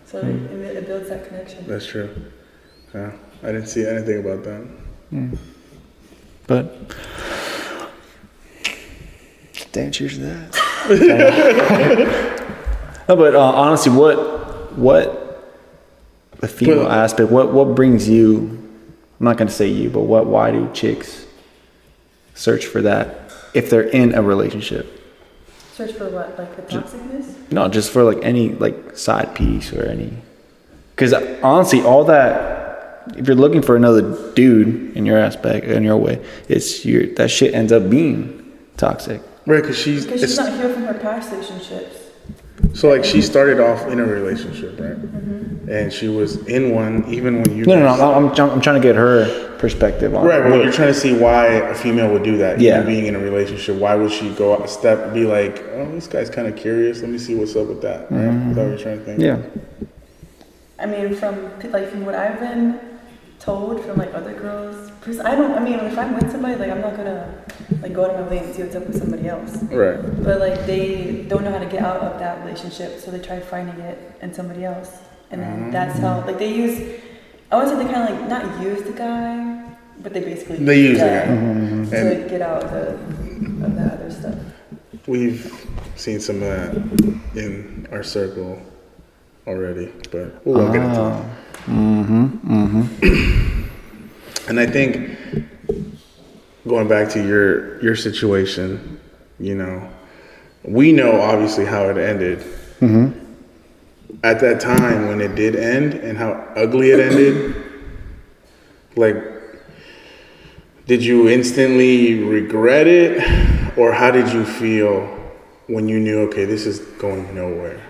So 0.04 0.20
hmm. 0.20 0.62
it, 0.62 0.76
it 0.76 0.86
builds 0.86 1.08
that 1.08 1.26
connection. 1.26 1.66
That's 1.66 1.86
true. 1.86 2.14
Yeah. 2.92 3.12
I 3.42 3.46
didn't 3.46 3.68
see 3.68 3.86
anything 3.86 4.20
about 4.20 4.44
that. 4.44 4.68
Hmm. 5.08 5.34
But 6.46 6.94
damn, 9.72 9.92
cheers 9.92 10.18
to 10.18 10.20
that. 10.20 10.88
no, 13.08 13.16
but 13.16 13.34
uh, 13.34 13.40
honestly, 13.40 13.92
what 13.92 14.76
what 14.76 15.58
the 16.40 16.48
female 16.48 16.84
But- 16.84 16.98
aspect? 16.98 17.30
What 17.30 17.54
what 17.54 17.74
brings 17.74 18.06
you? 18.06 18.58
I'm 19.20 19.24
not 19.24 19.38
gonna 19.38 19.50
say 19.50 19.68
you, 19.68 19.88
but 19.88 20.02
what? 20.02 20.26
Why 20.26 20.50
do 20.50 20.68
chicks 20.74 21.24
search 22.34 22.66
for 22.66 22.82
that 22.82 23.21
if 23.54 23.70
they're 23.70 23.82
in 23.82 24.14
a 24.14 24.22
relationship? 24.22 25.00
Search 25.74 25.92
for 25.92 26.08
what? 26.10 26.38
Like 26.38 26.56
the 26.56 26.62
toxicness? 26.62 27.50
No, 27.50 27.68
just 27.68 27.90
for 27.90 28.02
like 28.02 28.22
any 28.22 28.50
like 28.50 28.96
side 28.96 29.34
piece 29.34 29.72
or 29.72 29.84
any. 29.84 30.12
Because 30.94 31.14
honestly, 31.42 31.82
all 31.82 32.04
that 32.04 32.62
if 33.16 33.26
you're 33.26 33.36
looking 33.36 33.62
for 33.62 33.76
another 33.76 34.32
dude 34.34 34.96
in 34.96 35.06
your 35.06 35.18
aspect 35.18 35.66
in 35.66 35.82
your 35.82 35.96
way, 35.96 36.24
it's 36.48 36.84
your 36.84 37.06
that 37.14 37.30
shit 37.30 37.54
ends 37.54 37.72
up 37.72 37.88
being 37.90 38.52
toxic. 38.76 39.20
Right, 39.44 39.60
because 39.60 39.76
she's, 39.76 40.04
Because 40.04 40.20
she's 40.20 40.38
not 40.38 40.52
here 40.52 40.72
from 40.72 40.84
her 40.84 40.94
past 40.94 41.32
relationships. 41.32 42.01
So 42.74 42.88
like 42.88 43.04
she 43.04 43.20
started 43.22 43.60
off 43.60 43.86
in 43.88 44.00
a 44.00 44.04
relationship, 44.04 44.78
right? 44.80 44.96
Mm-hmm. 44.96 45.68
And 45.70 45.92
she 45.92 46.08
was 46.08 46.36
in 46.46 46.74
one 46.74 47.04
even 47.08 47.42
when 47.42 47.56
you 47.56 47.64
No, 47.64 47.78
no, 47.78 47.96
no. 47.96 48.12
I'm, 48.14 48.26
I'm, 48.28 48.50
I'm 48.50 48.60
trying 48.60 48.80
to 48.80 48.86
get 48.86 48.96
her 48.96 49.56
perspective 49.58 50.14
on. 50.14 50.24
Right, 50.26 50.40
well, 50.40 50.50
what- 50.52 50.64
you're 50.64 50.72
trying 50.72 50.88
to 50.92 50.98
see 50.98 51.16
why 51.16 51.46
a 51.46 51.74
female 51.74 52.12
would 52.12 52.22
do 52.24 52.36
that. 52.38 52.60
Yeah. 52.60 52.82
Being 52.82 53.06
in 53.06 53.14
a 53.14 53.18
relationship, 53.18 53.76
why 53.76 53.94
would 53.94 54.10
she 54.10 54.30
go 54.34 54.54
out 54.54 54.68
step, 54.68 55.14
be 55.14 55.24
like, 55.24 55.62
oh, 55.72 55.90
this 55.92 56.06
guy's 56.06 56.28
kind 56.30 56.48
of 56.48 56.56
curious. 56.56 57.00
Let 57.00 57.10
me 57.10 57.18
see 57.18 57.34
what's 57.34 57.54
up 57.54 57.68
with 57.68 57.82
that. 57.82 58.10
Right? 58.10 58.20
Mm-hmm. 58.20 58.50
Is 58.50 58.56
that 58.56 58.62
what 58.62 58.68
you're 58.70 58.78
trying 58.78 58.98
to 58.98 59.04
think? 59.04 59.20
yeah. 59.20 59.42
I 60.78 60.86
mean, 60.86 61.14
from 61.14 61.44
like 61.70 61.88
from 61.90 62.04
what 62.04 62.16
I've 62.16 62.40
been 62.40 62.80
told 63.42 63.84
from 63.84 63.98
like 63.98 64.14
other 64.14 64.32
girls, 64.32 64.90
because 64.92 65.18
I 65.18 65.34
don't. 65.34 65.52
I 65.52 65.60
mean, 65.60 65.80
if 65.80 65.98
I'm 65.98 66.14
with 66.14 66.30
somebody, 66.30 66.54
like 66.54 66.70
I'm 66.70 66.80
not 66.80 66.96
gonna 66.96 67.44
like 67.80 67.92
go 67.92 68.04
out 68.04 68.10
of 68.14 68.20
my 68.24 68.30
way 68.30 68.38
and 68.38 68.54
see 68.54 68.62
what's 68.62 68.76
up 68.76 68.86
with 68.86 68.98
somebody 68.98 69.28
else. 69.28 69.62
Right. 69.64 70.00
But 70.22 70.38
like 70.38 70.64
they 70.66 71.24
don't 71.28 71.42
know 71.42 71.50
how 71.50 71.58
to 71.58 71.66
get 71.66 71.82
out 71.82 72.00
of 72.00 72.18
that 72.20 72.44
relationship, 72.44 73.00
so 73.00 73.10
they 73.10 73.18
try 73.18 73.40
finding 73.40 73.78
it 73.80 73.98
in 74.22 74.32
somebody 74.32 74.64
else, 74.64 74.98
and 75.30 75.42
then 75.42 75.56
mm. 75.64 75.72
that's 75.72 75.98
how 75.98 76.24
like 76.24 76.38
they 76.38 76.54
use. 76.54 77.00
I 77.50 77.56
would 77.56 77.68
say 77.68 77.76
they 77.84 77.92
kind 77.92 78.08
of 78.08 78.18
like 78.18 78.28
not 78.28 78.62
use 78.62 78.82
the 78.84 78.92
guy, 78.92 79.76
but 80.02 80.12
they 80.14 80.20
basically 80.20 80.56
They 80.56 80.80
use 80.80 80.98
the 80.98 81.04
guy. 81.04 81.26
Mm-hmm, 81.26 81.82
mm-hmm. 81.82 81.90
to 81.90 81.96
And- 81.98 82.30
get 82.30 82.42
out 82.42 82.62
of 82.64 82.70
the 82.70 83.66
of 83.66 83.74
that 83.74 83.92
other 83.94 84.10
stuff. 84.10 84.38
We've 85.06 85.50
seen 85.96 86.20
some 86.20 86.36
of 86.36 86.42
that 86.42 86.76
in 87.34 87.88
our 87.90 88.04
circle 88.04 88.62
already, 89.48 89.92
but 90.12 90.46
we 90.46 90.52
won't 90.52 90.72
get 90.72 90.82
into 90.82 91.00
ah. 91.00 91.24
That. 91.66 92.88
And 94.48 94.58
I 94.60 94.66
think 94.66 95.16
going 96.66 96.88
back 96.88 97.08
to 97.10 97.24
your 97.24 97.80
your 97.82 97.96
situation, 97.96 98.98
you 99.38 99.54
know, 99.54 99.88
we 100.64 100.92
know 100.92 101.20
obviously 101.20 101.64
how 101.64 101.88
it 101.88 101.96
ended. 101.98 102.44
Mhm. 102.80 103.12
At 104.24 104.40
that 104.40 104.60
time 104.60 105.08
when 105.08 105.20
it 105.20 105.34
did 105.34 105.56
end 105.56 105.94
and 105.94 106.16
how 106.18 106.44
ugly 106.54 106.90
it 106.90 107.00
ended, 107.00 107.54
like, 108.94 109.16
did 110.86 111.02
you 111.04 111.28
instantly 111.28 112.22
regret 112.22 112.86
it, 112.86 113.20
or 113.76 113.92
how 113.92 114.10
did 114.10 114.32
you 114.32 114.44
feel 114.44 115.08
when 115.66 115.88
you 115.88 115.98
knew, 115.98 116.20
okay, 116.28 116.44
this 116.44 116.66
is 116.66 116.78
going 116.98 117.34
nowhere? 117.34 117.80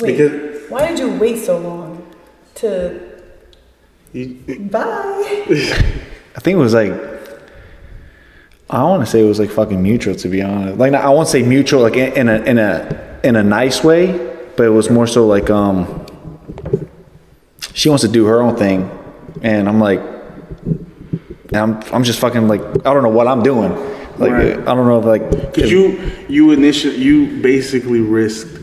Wait, 0.00 0.16
Because- 0.16 0.60
why 0.68 0.88
did 0.88 0.98
you 0.98 1.10
wait 1.10 1.38
so 1.38 1.58
long 1.58 1.91
to 2.56 3.22
You, 4.12 4.68
bye? 4.70 4.80
I 6.36 6.40
think 6.40 6.56
it 6.56 6.60
was 6.60 6.74
like. 6.74 6.92
I 8.70 8.82
want 8.84 9.04
to 9.04 9.10
say 9.10 9.20
it 9.20 9.28
was 9.28 9.38
like 9.38 9.50
fucking 9.50 9.82
mutual, 9.82 10.14
to 10.14 10.28
be 10.28 10.40
honest. 10.40 10.78
Like 10.78 10.94
I 10.94 11.10
won't 11.10 11.28
say 11.28 11.42
mutual, 11.42 11.82
like 11.82 11.96
in 11.96 12.12
in 12.16 12.28
a 12.28 12.42
in 12.42 12.58
a 12.58 13.20
in 13.22 13.36
a 13.36 13.42
nice 13.42 13.84
way, 13.84 14.34
but 14.56 14.64
it 14.64 14.70
was 14.70 14.90
more 14.90 15.06
so 15.06 15.26
like 15.26 15.50
um. 15.50 16.06
She 17.74 17.88
wants 17.88 18.02
to 18.02 18.08
do 18.08 18.26
her 18.26 18.42
own 18.42 18.56
thing, 18.56 18.90
and 19.42 19.68
I'm 19.68 19.80
like, 19.80 20.00
and 21.52 21.56
I'm 21.56 21.82
I'm 21.92 22.04
just 22.04 22.18
fucking 22.18 22.48
like 22.48 22.60
I 22.60 22.94
don't 22.94 23.02
know 23.02 23.10
what 23.10 23.28
I'm 23.28 23.42
doing. 23.42 23.72
Like 24.18 24.32
Right. 24.32 24.58
I 24.58 24.74
don't 24.74 24.86
know 24.86 24.98
if 24.98 25.04
like 25.04 25.54
Cause 25.54 25.70
you 25.70 26.12
you 26.28 26.52
initially 26.52 26.96
you 26.96 27.40
basically 27.40 28.00
risked 28.00 28.61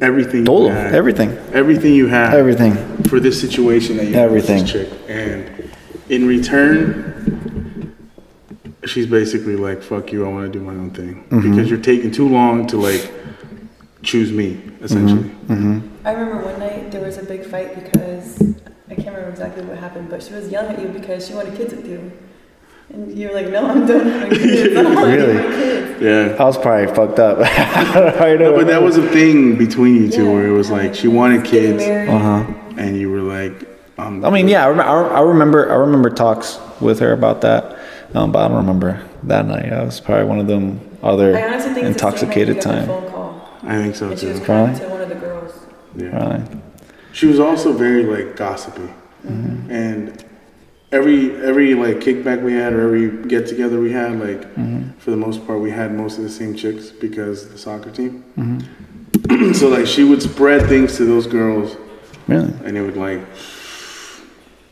everything. 0.00 0.44
Todo, 0.44 0.66
you 0.68 0.72
had, 0.72 0.94
everything. 0.94 1.30
Everything 1.52 1.94
you 1.94 2.06
have. 2.08 2.34
Everything. 2.34 2.74
For 3.04 3.20
this 3.20 3.40
situation 3.40 3.96
that 3.98 4.06
you 4.06 4.14
have 4.14 4.30
with 4.30 4.48
Everything. 4.50 4.62
this 4.82 4.90
chick, 4.90 5.00
and 5.08 5.70
in 6.08 6.26
return, 6.26 7.96
she's 8.84 9.06
basically 9.06 9.56
like, 9.56 9.82
"Fuck 9.82 10.12
you, 10.12 10.24
I 10.24 10.28
want 10.28 10.52
to 10.52 10.58
do 10.58 10.64
my 10.64 10.72
own 10.72 10.90
thing," 10.90 11.24
Mm-hmm. 11.30 11.50
because 11.50 11.70
you're 11.70 11.80
taking 11.80 12.10
too 12.10 12.28
long 12.28 12.66
to 12.68 12.76
like 12.76 13.10
choose 14.02 14.32
me, 14.32 14.60
essentially. 14.80 15.28
Mm-hmm. 15.48 16.06
I 16.06 16.12
remember 16.12 16.44
one 16.44 16.58
night 16.58 16.90
there 16.90 17.02
was 17.02 17.18
a 17.18 17.22
big 17.24 17.44
fight 17.44 17.74
because 17.74 18.40
I 18.88 18.94
can't 18.94 19.08
remember 19.08 19.28
exactly 19.30 19.64
what 19.64 19.78
happened, 19.78 20.08
but 20.08 20.22
she 20.22 20.32
was 20.32 20.48
yelling 20.48 20.76
at 20.76 20.82
you 20.82 20.88
because 20.88 21.26
she 21.26 21.34
wanted 21.34 21.54
kids 21.56 21.74
with 21.74 21.86
you. 21.88 22.10
And 22.92 23.16
you 23.16 23.28
were 23.28 23.34
like, 23.34 23.48
no, 23.48 23.66
I'm 23.66 23.86
done 23.86 24.06
having 24.06 24.38
kids. 24.38 24.76
I 24.76 24.82
don't 24.82 24.94
want 24.94 25.06
Really? 25.06 25.36
any 25.38 25.54
kids. 25.56 26.02
Yeah. 26.02 26.36
I 26.38 26.44
was 26.44 26.58
probably 26.58 26.92
fucked 26.94 27.18
up. 27.18 27.38
I 28.20 28.36
No, 28.36 28.56
but 28.56 28.66
that 28.66 28.82
was 28.82 28.96
a 28.96 29.06
thing 29.10 29.56
between 29.56 29.96
you 29.96 30.10
two 30.10 30.24
Yeah. 30.24 30.32
where 30.32 30.46
it 30.46 30.52
was 30.52 30.70
like 30.70 30.94
she 30.94 31.08
wanted 31.08 31.44
kids. 31.44 31.82
Uh 31.82 32.18
huh. 32.18 32.54
and 32.76 32.96
you 32.96 33.10
were 33.10 33.20
like, 33.20 33.68
um, 33.98 34.24
I 34.24 34.30
mean, 34.30 34.48
yeah, 34.48 34.64
I, 34.64 34.68
rem- 34.70 34.80
I 34.80 35.16
I 35.18 35.20
remember. 35.20 35.70
I 35.70 35.74
remember 35.76 36.08
talks 36.08 36.58
with 36.80 37.00
her 37.00 37.12
about 37.12 37.42
that, 37.42 37.76
um, 38.14 38.32
but 38.32 38.38
I 38.44 38.48
don't 38.48 38.56
remember 38.56 39.02
that 39.24 39.44
night. 39.46 39.70
I 39.72 39.84
was 39.84 40.00
probably 40.00 40.24
one 40.24 40.38
of 40.38 40.46
them 40.46 40.80
other 41.02 41.36
I 41.36 41.42
honestly 41.48 41.74
think 41.74 41.86
it's 41.86 42.00
the 42.00 42.10
same 42.10 42.28
night 42.28 42.48
intoxicated 42.48 42.56
the 42.56 42.60
time. 42.62 42.90
I 43.62 43.76
think 43.82 43.94
so 43.94 44.08
And 44.10 44.18
she 44.18 44.26
was 44.26 44.38
too. 44.38 44.44
crying 44.46 44.74
Probably. 44.74 44.86
to 44.86 44.90
one 44.90 45.00
of 45.02 45.08
the 45.10 45.14
girls. 45.16 45.52
Yeah. 45.96 46.16
Right. 46.40 46.48
She 47.12 47.26
was 47.26 47.38
also 47.38 47.72
very 47.74 48.04
like 48.04 48.36
gossipy, 48.36 48.88
Mm-hmm. 49.26 49.70
and 49.70 50.24
every 50.92 51.34
every 51.44 51.74
like 51.74 51.96
kickback 51.98 52.42
we 52.42 52.52
had 52.52 52.72
or 52.72 52.82
every 52.82 53.26
get 53.28 53.46
together 53.46 53.80
we 53.80 53.92
had, 53.92 54.18
like 54.20 54.42
Mm-hmm. 54.54 54.98
for 54.98 55.10
the 55.10 55.16
most 55.16 55.46
part, 55.46 55.60
we 55.60 55.70
had 55.70 55.94
most 55.94 56.18
of 56.18 56.24
the 56.24 56.30
same 56.30 56.54
chicks 56.54 56.90
because 56.90 57.48
the 57.50 57.58
soccer 57.58 57.90
team. 57.90 58.24
Mm-hmm. 58.38 59.52
so 59.52 59.68
like 59.68 59.86
she 59.86 60.04
would 60.04 60.22
spread 60.22 60.68
things 60.68 60.96
to 60.96 61.04
those 61.04 61.26
girls, 61.26 61.76
Really? 62.28 62.52
and 62.64 62.76
it 62.76 62.82
would 62.82 62.96
like 62.96 63.20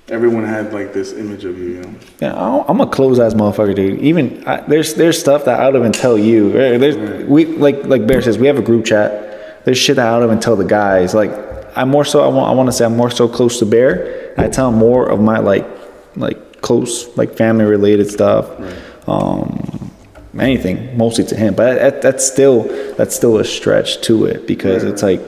everyone 0.08 0.44
had 0.44 0.72
like 0.72 0.92
this 0.92 1.12
image 1.12 1.44
of 1.44 1.58
you, 1.58 1.64
you 1.66 1.80
know. 1.82 1.94
Yeah, 2.20 2.34
I- 2.34 2.64
I'm 2.68 2.80
a 2.80 2.86
close 2.86 3.18
ass 3.18 3.34
motherfucker, 3.34 3.74
dude. 3.74 4.00
Even 4.00 4.42
I, 4.46 4.60
there's 4.62 4.94
there's 4.94 5.18
stuff 5.18 5.44
that 5.44 5.60
I 5.60 5.70
don't 5.70 5.80
even 5.80 5.92
tell 5.92 6.18
you. 6.18 6.50
There's 6.52 6.96
we 7.28 7.46
like 7.46 7.84
like 7.84 8.06
Bear 8.06 8.22
says 8.22 8.38
we 8.38 8.46
have 8.46 8.58
a 8.58 8.62
group 8.62 8.84
chat. 8.84 9.64
There's 9.64 9.78
shit 9.78 9.96
that 9.96 10.06
I 10.08 10.18
don't 10.18 10.24
even 10.28 10.40
tell 10.40 10.56
the 10.56 10.64
guys. 10.64 11.14
Like 11.14 11.30
I'm 11.76 11.88
more 11.90 12.04
so 12.04 12.22
I 12.24 12.28
want 12.28 12.50
I 12.50 12.54
want 12.54 12.68
to 12.68 12.72
say 12.72 12.84
I'm 12.84 12.96
more 12.96 13.10
so 13.10 13.28
close 13.28 13.58
to 13.60 13.66
Bear. 13.66 14.32
I 14.38 14.48
tell 14.48 14.70
more 14.72 15.08
of 15.08 15.20
my 15.20 15.38
like 15.38 15.66
like 16.18 16.60
close 16.60 17.16
like 17.16 17.34
family 17.34 17.64
related 17.64 18.10
stuff. 18.10 18.48
Um, 19.08 19.90
anything 20.38 20.96
mostly 20.96 21.24
to 21.24 21.36
him, 21.36 21.54
but 21.54 21.74
that, 21.74 22.02
that's 22.02 22.26
still 22.26 22.64
that's 22.94 23.14
still 23.14 23.38
a 23.38 23.44
stretch 23.44 24.00
to 24.02 24.26
it 24.26 24.46
because 24.46 24.84
it's 24.84 25.02
like 25.02 25.20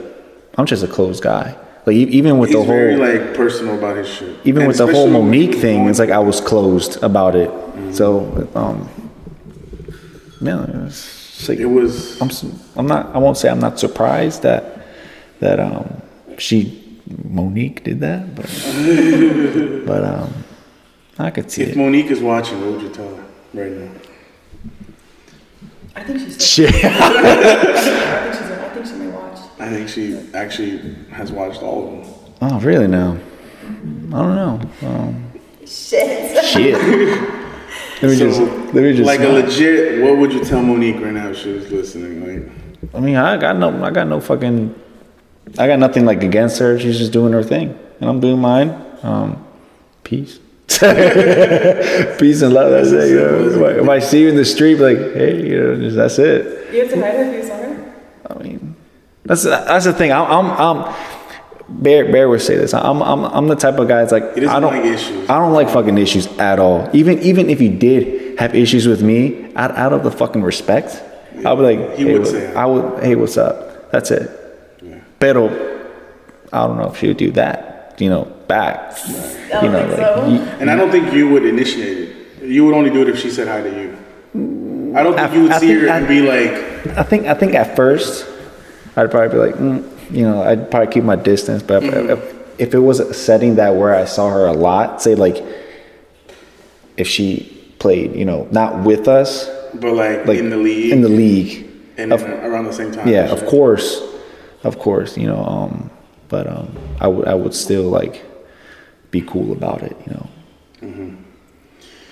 I'm 0.57 0.65
just 0.65 0.83
a 0.83 0.87
closed 0.87 1.23
guy. 1.23 1.57
Like 1.85 1.95
even 1.95 2.37
with 2.37 2.49
He's 2.49 2.59
the 2.59 2.63
whole 2.63 2.75
very 2.75 2.95
like 2.95 3.35
personal 3.35 3.77
about 3.77 3.97
his 3.97 4.07
shit. 4.07 4.37
even 4.45 4.63
And 4.63 4.67
with 4.67 4.77
the 4.77 4.87
whole 4.87 5.09
Monique 5.09 5.55
thing, 5.55 5.87
it's 5.87 5.97
like 5.99 6.11
I 6.11 6.19
was 6.19 6.39
closed 6.39 7.01
about 7.03 7.35
it. 7.35 7.49
So, 7.95 8.47
um, 8.53 8.87
yeah, 10.41 10.65
it's 10.85 11.21
it's 11.39 11.49
like 11.49 11.57
it 11.57 11.65
was 11.65 12.21
I'm, 12.21 12.29
I'm 12.75 12.85
not. 12.85 13.15
I 13.15 13.17
won't 13.17 13.35
say 13.35 13.49
I'm 13.49 13.59
not 13.59 13.79
surprised 13.79 14.43
that 14.43 14.85
that 15.39 15.59
um 15.59 16.01
she 16.37 16.99
Monique 17.23 17.83
did 17.83 17.99
that, 18.01 18.35
but 18.35 18.45
but 19.87 20.03
um 20.03 20.31
I 21.21 21.31
could 21.31 21.51
see 21.51 21.63
If 21.63 21.69
it. 21.69 21.77
Monique 21.77 22.07
is 22.11 22.19
watching, 22.21 22.59
what 22.61 22.71
would 22.73 22.81
you 22.81 22.89
tell 22.89 23.15
her 23.15 23.23
right 23.53 23.71
now? 23.71 23.91
I 25.95 26.03
think 26.03 26.19
she's. 26.19 26.45
Shit. 26.51 26.73
I 26.85 27.63
think 27.63 27.77
she's. 28.33 28.51
I 28.51 28.69
think 28.73 28.85
she 28.85 28.93
may 28.93 29.07
watch. 29.07 29.39
I 29.59 29.69
think 29.69 29.89
she 29.89 30.33
actually 30.33 30.95
has 31.11 31.31
watched 31.31 31.61
all 31.61 31.99
of 31.99 32.05
them. 32.05 32.13
Oh, 32.41 32.59
really? 32.61 32.87
Now, 32.87 33.17
I 33.63 34.21
don't 34.23 34.35
know. 34.35 34.61
Um, 34.83 35.31
Shit. 35.65 36.43
shit. 36.45 36.73
let 38.01 38.09
me 38.09 38.15
So, 38.15 38.27
just 38.29 38.39
let 38.73 38.83
me 38.83 38.93
just 38.93 39.05
like 39.05 39.19
a 39.21 39.27
legit, 39.27 40.01
what 40.03 40.17
would 40.17 40.33
you 40.33 40.43
tell 40.43 40.61
Monique 40.61 40.95
right 40.99 41.13
now 41.13 41.29
if 41.29 41.37
she 41.37 41.51
was 41.53 41.69
listening? 41.71 42.25
Like, 42.25 42.95
I 42.95 42.99
mean, 42.99 43.15
I 43.15 43.37
got 43.37 43.57
no, 43.57 43.83
I 43.83 43.91
got 43.91 44.07
no 44.07 44.19
fucking, 44.19 44.73
I 45.57 45.67
got 45.67 45.79
nothing 45.79 46.05
like 46.05 46.23
against 46.23 46.57
her. 46.59 46.77
She's 46.79 46.97
just 46.97 47.11
doing 47.13 47.31
her 47.31 47.43
thing, 47.43 47.77
and 48.01 48.09
I'm 48.09 48.19
doing 48.19 48.39
mine. 48.39 48.71
Um, 49.03 49.45
peace, 50.03 50.39
peace 52.19 52.41
and 52.41 52.53
love. 52.53 52.71
That's 52.71 52.91
it. 52.91 53.09
You 53.09 53.15
know? 53.15 53.65
if, 53.65 53.89
I, 53.89 53.99
see 53.99 54.21
you 54.21 54.29
in 54.29 54.35
the 54.35 54.45
street, 54.45 54.75
like, 54.75 54.97
hey, 54.97 55.47
you 55.47 55.59
know, 55.59 55.75
just, 55.75 55.95
that's 55.95 56.19
it. 56.19 56.73
You 56.73 56.81
have 56.81 56.91
to 56.91 57.01
hide 57.01 57.15
if 57.15 57.33
you 57.35 57.47
saw 57.47 57.57
her. 57.57 57.93
I 58.29 58.43
mean, 58.43 58.75
that's 59.23 59.43
that's 59.43 59.85
the 59.85 59.93
thing. 59.93 60.11
I'm, 60.11 60.25
I'm, 60.25 60.51
I'm 60.51 60.95
Bear, 61.71 62.11
Bear 62.11 62.27
would 62.29 62.41
say 62.41 62.57
this. 62.57 62.73
I'm, 62.73 63.01
I'm, 63.01 63.23
I'm 63.23 63.47
the 63.47 63.55
type 63.55 63.79
of 63.79 63.87
guy 63.87 64.03
that's 64.03 64.11
like, 64.11 64.23
I 64.37 64.59
don't 64.59 64.73
like 64.73 64.85
issues. 64.85 65.29
I 65.29 65.37
don't 65.39 65.53
like 65.53 65.69
fucking 65.69 65.97
issues 65.97 66.27
at 66.37 66.59
all. 66.59 66.89
Even, 66.93 67.19
even 67.19 67.49
if 67.49 67.61
you 67.61 67.69
did 67.69 68.39
have 68.39 68.53
issues 68.55 68.87
with 68.87 69.01
me, 69.01 69.53
out, 69.55 69.71
out 69.71 69.93
of 69.93 70.03
the 70.03 70.11
fucking 70.11 70.41
respect, 70.41 71.01
I 71.45 71.53
would 71.53 71.67
be 71.67 71.77
like, 71.77 71.97
He 71.97 72.03
hey, 72.03 72.17
would 72.17 72.27
say. 72.27 72.53
I 72.53 72.65
would, 72.65 73.03
hey, 73.03 73.15
what's 73.15 73.37
up? 73.37 73.91
That's 73.91 74.11
it. 74.11 74.29
Pero, 75.19 75.47
I 76.51 76.67
don't 76.67 76.77
know 76.77 76.91
if 76.91 76.97
she 76.97 77.07
would 77.07 77.17
do 77.17 77.31
that, 77.31 77.95
you 77.99 78.09
know, 78.09 78.31
back. 78.55 78.77
I 79.55 79.63
You 79.63 79.69
know, 79.73 79.85
like, 79.87 79.95
so. 79.97 80.27
you- 80.33 80.43
and 80.59 80.67
I 80.69 80.75
don't 80.75 80.91
think 80.95 81.13
you 81.13 81.25
would 81.31 81.45
initiate 81.45 81.97
it. 82.03 82.09
You 82.55 82.65
would 82.65 82.75
only 82.79 82.89
do 82.89 83.01
it 83.03 83.09
if 83.13 83.17
she 83.23 83.29
said 83.37 83.47
hi 83.47 83.61
to 83.67 83.71
you. 83.79 83.89
I 84.97 85.03
don't 85.03 85.15
think 85.15 85.31
I- 85.31 85.35
you 85.35 85.41
would 85.43 85.51
I 85.57 85.59
see 85.59 85.67
think 85.67 85.81
her 85.83 85.89
I- 85.89 85.97
and 85.99 86.07
be 86.07 86.19
like, 86.33 86.53
I 87.01 87.03
think 87.03 87.21
I 87.33 87.35
think 87.41 87.51
at 87.55 87.75
first 87.75 88.25
I'd 88.97 89.09
probably 89.11 89.29
be 89.37 89.41
like, 89.47 89.55
mm, 89.55 89.75
you 90.17 90.23
know, 90.27 90.41
I'd 90.43 90.69
probably 90.71 90.91
keep 90.95 91.03
my 91.03 91.15
distance. 91.15 91.61
But 91.63 91.83
if, 91.83 91.93
if, 92.15 92.19
if 92.65 92.69
it 92.73 92.79
was 92.89 92.99
a 92.99 93.13
setting 93.13 93.55
that 93.55 93.75
where 93.79 93.93
I 93.95 94.05
saw 94.05 94.29
her 94.29 94.45
a 94.47 94.53
lot, 94.69 95.01
say 95.01 95.15
like 95.15 95.37
if 96.97 97.07
she 97.07 97.29
played, 97.79 98.15
you 98.15 98.25
know, 98.25 98.47
not 98.51 98.83
with 98.83 99.07
us, 99.07 99.47
but 99.75 99.93
like, 99.93 100.25
like 100.27 100.37
in 100.43 100.49
the 100.49 100.57
league, 100.57 100.91
in 100.91 101.01
the 101.01 101.09
league, 101.23 101.51
and 101.97 102.11
of- 102.13 102.23
around 102.23 102.65
the 102.65 102.73
same 102.73 102.91
time. 102.91 103.07
yeah, 103.07 103.31
of 103.31 103.45
course, 103.45 104.01
of 104.63 104.77
course, 104.77 105.17
you 105.17 105.27
know, 105.27 105.41
um, 105.55 105.89
but 106.27 106.45
um, 106.47 106.67
I 106.99 107.07
would 107.07 107.27
I 107.27 107.35
would 107.41 107.53
still 107.53 107.83
like 107.99 108.15
be 109.11 109.21
cool 109.21 109.51
about 109.51 109.83
it, 109.83 109.95
you 110.07 110.13
know. 110.13 110.27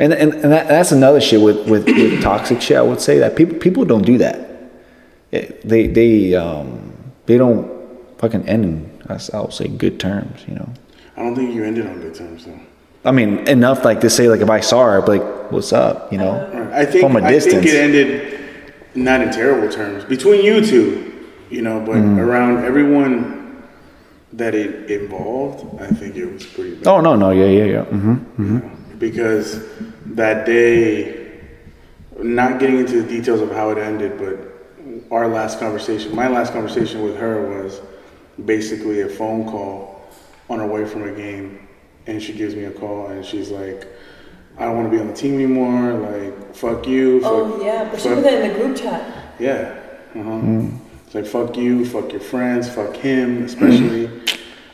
And 0.01 0.13
and, 0.13 0.33
and 0.33 0.51
that, 0.51 0.67
that's 0.67 0.91
another 0.91 1.19
shit 1.19 1.41
with, 1.41 1.67
with, 1.67 1.85
with 1.85 2.21
toxic 2.21 2.61
shit. 2.61 2.77
I 2.77 2.81
would 2.81 3.01
say 3.01 3.19
that 3.19 3.35
people 3.35 3.57
people 3.57 3.83
don't 3.85 4.05
do 4.05 4.17
that. 4.19 4.49
It- 5.31 5.67
they 5.67 5.87
they 5.87 6.35
um 6.35 6.93
they 7.25 7.37
don't 7.37 7.69
fucking 8.17 8.47
end 8.47 8.63
in 8.65 9.01
I 9.09 9.15
s- 9.15 9.33
I 9.33 9.41
would 9.41 9.53
say 9.53 9.67
good 9.67 9.99
terms, 9.99 10.45
you 10.47 10.55
know. 10.55 10.69
I 11.17 11.23
don't 11.23 11.35
think 11.35 11.53
you 11.53 11.63
ended 11.65 11.85
on 11.87 11.99
good 11.99 12.15
terms 12.15 12.45
though. 12.45 12.59
I 13.03 13.11
mean 13.11 13.39
enough 13.47 13.83
like 13.83 13.99
to 14.01 14.09
say 14.09 14.29
like 14.29 14.39
if 14.41 14.49
I 14.49 14.61
saw 14.61 14.85
her, 14.85 14.99
I'd 15.01 15.05
be 15.05 15.19
like, 15.19 15.51
what's 15.51 15.73
up, 15.73 16.11
you 16.13 16.17
know? 16.17 16.69
I 16.73 16.85
think 16.85 17.01
From 17.01 17.15
a 17.17 17.21
I 17.21 17.39
think 17.39 17.65
it 17.65 17.75
ended 17.75 18.39
not 18.95 19.21
in 19.21 19.31
terrible 19.31 19.69
terms 19.71 20.03
between 20.05 20.43
you 20.45 20.65
two, 20.65 21.27
you 21.49 21.61
know, 21.61 21.79
but 21.81 21.95
Mm-hmm. 21.95 22.19
around 22.19 22.63
everyone 22.63 23.38
that 24.33 24.53
it 24.55 24.91
involved, 24.91 25.81
I 25.81 25.87
think 25.87 26.15
it 26.15 26.25
was 26.31 26.45
pretty 26.45 26.75
bad. 26.75 26.87
Oh 26.87 27.01
no 27.01 27.15
no 27.15 27.31
yeah 27.31 27.45
yeah 27.45 27.65
yeah. 27.65 27.83
hmm 27.85 28.57
because 28.99 29.65
that 30.07 30.45
day, 30.45 31.39
not 32.21 32.59
getting 32.59 32.79
into 32.79 33.01
the 33.01 33.07
details 33.07 33.39
of 33.39 33.49
how 33.51 33.69
it 33.69 33.77
ended, 33.77 34.17
but 34.19 34.35
our 35.11 35.27
last 35.27 35.57
conversation, 35.59 36.13
my 36.13 36.27
last 36.27 36.51
conversation 36.51 37.01
with 37.03 37.15
her 37.17 37.63
was 37.63 37.79
basically 38.45 39.01
a 39.01 39.07
phone 39.09 39.45
call 39.45 40.01
on 40.49 40.59
her 40.59 40.67
way 40.67 40.85
from 40.85 41.03
a 41.03 41.11
game, 41.11 41.67
and 42.07 42.21
she 42.21 42.33
gives 42.33 42.55
me 42.55 42.65
a 42.65 42.71
call 42.71 43.07
and 43.07 43.25
she's 43.25 43.49
like, 43.51 43.87
"I 44.57 44.65
don't 44.65 44.75
want 44.75 44.91
to 44.91 44.95
be 44.95 44.99
on 45.01 45.07
the 45.07 45.13
team 45.13 45.35
anymore. 45.35 45.93
Like, 45.93 46.53
fuck 46.55 46.85
you." 46.85 47.21
Fuck, 47.21 47.31
Oh 47.31 47.61
yeah, 47.63 47.87
but 47.89 47.99
she 48.01 48.09
fuck- 48.09 48.15
put 48.17 48.23
that 48.25 48.41
in 48.43 48.49
the 48.53 48.59
group 48.59 48.75
chat. 48.77 49.01
yeah. 49.39 49.79
Uh-huh. 50.15 50.67
It's 51.09 51.15
like 51.15 51.25
fuck 51.25 51.57
you, 51.57 51.85
fuck 51.85 52.11
your 52.11 52.21
friends, 52.21 52.69
fuck 52.69 52.95
him, 52.95 53.41
especially. 53.43 54.11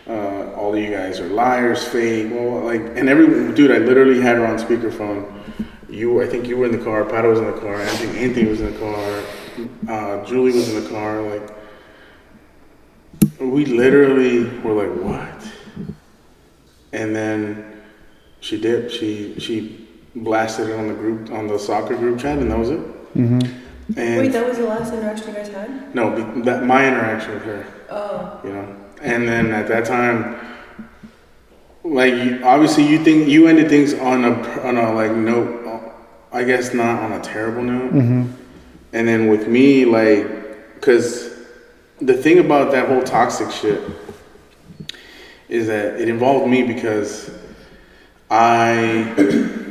Uh, 0.05 0.51
all 0.57 0.75
of 0.75 0.79
you 0.81 0.91
guys 0.91 1.21
are 1.21 1.29
liars, 1.29 1.87
fake. 1.87 2.29
Well, 2.29 2.59
like, 2.59 2.81
and 2.97 3.07
every 3.07 3.53
dude, 3.53 3.71
I 3.71 3.77
literally 3.77 4.19
had 4.19 4.35
her 4.35 4.45
on 4.45 4.57
speakerphone. 4.57 5.31
You, 5.87 6.21
I 6.21 6.27
think 6.27 6.45
you 6.45 6.57
were 6.57 6.65
in 6.65 6.73
the 6.73 6.83
car. 6.83 7.05
Pato 7.05 7.29
was 7.29 7.39
in 7.39 7.45
the 7.45 7.57
car. 7.61 7.75
I 7.81 7.85
think 7.85 8.17
Anthony 8.17 8.49
was 8.49 8.59
in 8.59 8.73
the 8.73 8.79
car. 8.79 9.23
Uh, 9.87 10.25
Julie 10.25 10.51
was 10.51 10.73
in 10.73 10.83
the 10.83 10.89
car. 10.89 11.21
Like, 11.21 11.55
we 13.39 13.63
literally 13.65 14.43
were 14.59 14.73
like, 14.73 15.03
what? 15.05 15.95
And 16.91 17.15
then 17.15 17.81
she 18.41 18.59
dipped. 18.59 18.91
She 18.91 19.39
she 19.39 19.87
blasted 20.17 20.67
it 20.67 20.77
on 20.77 20.89
the 20.89 20.95
group 20.95 21.31
on 21.31 21.47
the 21.47 21.57
soccer 21.57 21.95
group 21.95 22.19
chat, 22.19 22.39
and 22.39 22.51
that 22.51 22.59
was 22.59 22.71
it. 22.71 22.79
Mm-hmm. 23.15 23.64
And 23.95 24.19
Wait, 24.21 24.31
that 24.31 24.47
was 24.47 24.57
the 24.57 24.65
last 24.65 24.91
interaction 24.93 25.27
you 25.29 25.33
guys 25.35 25.47
had? 25.49 25.93
no, 25.95 26.09
be- 26.11 26.41
that 26.41 26.63
my 26.63 26.87
interaction 26.87 27.33
with 27.35 27.43
her, 27.43 27.65
Oh. 27.89 28.39
you 28.43 28.51
know, 28.51 28.75
and 29.01 29.27
then 29.27 29.51
at 29.53 29.67
that 29.67 29.85
time, 29.85 30.37
like 31.83 32.41
obviously 32.43 32.87
you 32.87 33.03
think 33.03 33.27
you 33.27 33.47
ended 33.47 33.69
things 33.69 33.93
on 33.93 34.25
a 34.25 34.31
on 34.61 34.77
a 34.77 34.91
like 34.93 35.11
note, 35.11 35.61
I 36.31 36.43
guess 36.43 36.73
not 36.73 37.03
on 37.03 37.11
a 37.13 37.21
terrible 37.21 37.61
note, 37.61 37.93
mm-hmm. 37.93 38.31
and 38.93 39.07
then 39.07 39.27
with 39.29 39.47
me 39.47 39.85
like, 39.85 40.81
cause 40.81 41.29
the 42.01 42.13
thing 42.15 42.39
about 42.39 42.71
that 42.71 42.87
whole 42.89 43.03
toxic 43.03 43.51
shit 43.51 43.81
is 45.47 45.67
that 45.67 46.01
it 46.01 46.09
involved 46.09 46.47
me 46.49 46.63
because 46.63 47.29
I 48.31 49.13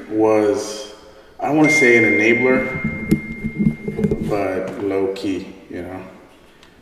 was 0.09 0.95
I 1.41 1.49
don't 1.49 1.57
want 1.57 1.69
to 1.69 1.75
say 1.75 1.97
an 1.99 2.05
enabler, 2.05 3.24
but 4.29 4.83
low 4.83 5.13
key, 5.15 5.55
you 5.71 5.83
know, 5.83 6.05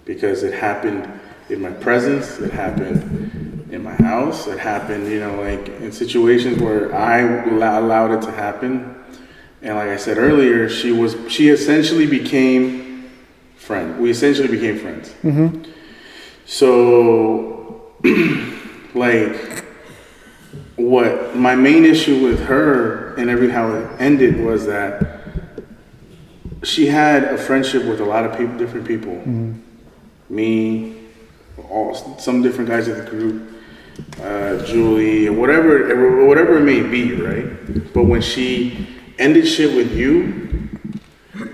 because 0.04 0.42
it 0.42 0.54
happened 0.54 1.08
in 1.48 1.60
my 1.60 1.70
presence, 1.70 2.38
it 2.38 2.52
happened 2.52 3.68
in 3.70 3.82
my 3.82 3.94
house, 3.94 4.46
it 4.46 4.58
happened, 4.58 5.10
you 5.10 5.20
know, 5.20 5.40
like 5.40 5.68
in 5.80 5.92
situations 5.92 6.58
where 6.58 6.94
I 6.94 7.20
allowed 7.78 8.12
it 8.12 8.22
to 8.22 8.32
happen. 8.32 8.96
And 9.62 9.76
like 9.76 9.88
I 9.88 9.96
said 9.96 10.18
earlier, 10.18 10.68
she 10.68 10.92
was 10.92 11.16
she 11.28 11.48
essentially 11.48 12.06
became 12.06 13.10
friend. 13.56 13.98
We 14.00 14.10
essentially 14.10 14.48
became 14.48 14.78
friends. 14.78 15.14
Mm-hmm. 15.22 15.70
So, 16.44 17.92
like, 18.94 19.64
what 20.76 21.36
my 21.36 21.54
main 21.54 21.84
issue 21.84 22.22
with 22.22 22.44
her 22.44 23.14
and 23.14 23.30
every 23.30 23.50
how 23.50 23.72
it 23.72 24.00
ended 24.00 24.40
was 24.44 24.66
that 24.66 25.11
she 26.62 26.86
had 26.86 27.24
a 27.24 27.38
friendship 27.38 27.84
with 27.84 28.00
a 28.00 28.04
lot 28.04 28.24
of 28.24 28.36
people, 28.38 28.56
different 28.56 28.86
people. 28.86 29.14
Me, 30.30 30.94
all 31.70 31.94
some 31.94 32.42
different 32.42 32.70
guys 32.70 32.88
in 32.88 32.96
the 33.04 33.10
group, 33.10 33.50
uh, 34.22 34.64
Julie, 34.64 35.28
whatever, 35.28 36.24
whatever 36.26 36.56
it 36.58 36.62
may 36.62 36.82
be, 36.82 37.12
right? 37.14 37.92
But 37.92 38.04
when 38.04 38.22
she 38.22 38.86
ended 39.18 39.46
shit 39.46 39.74
with 39.76 39.94
you, 39.94 40.68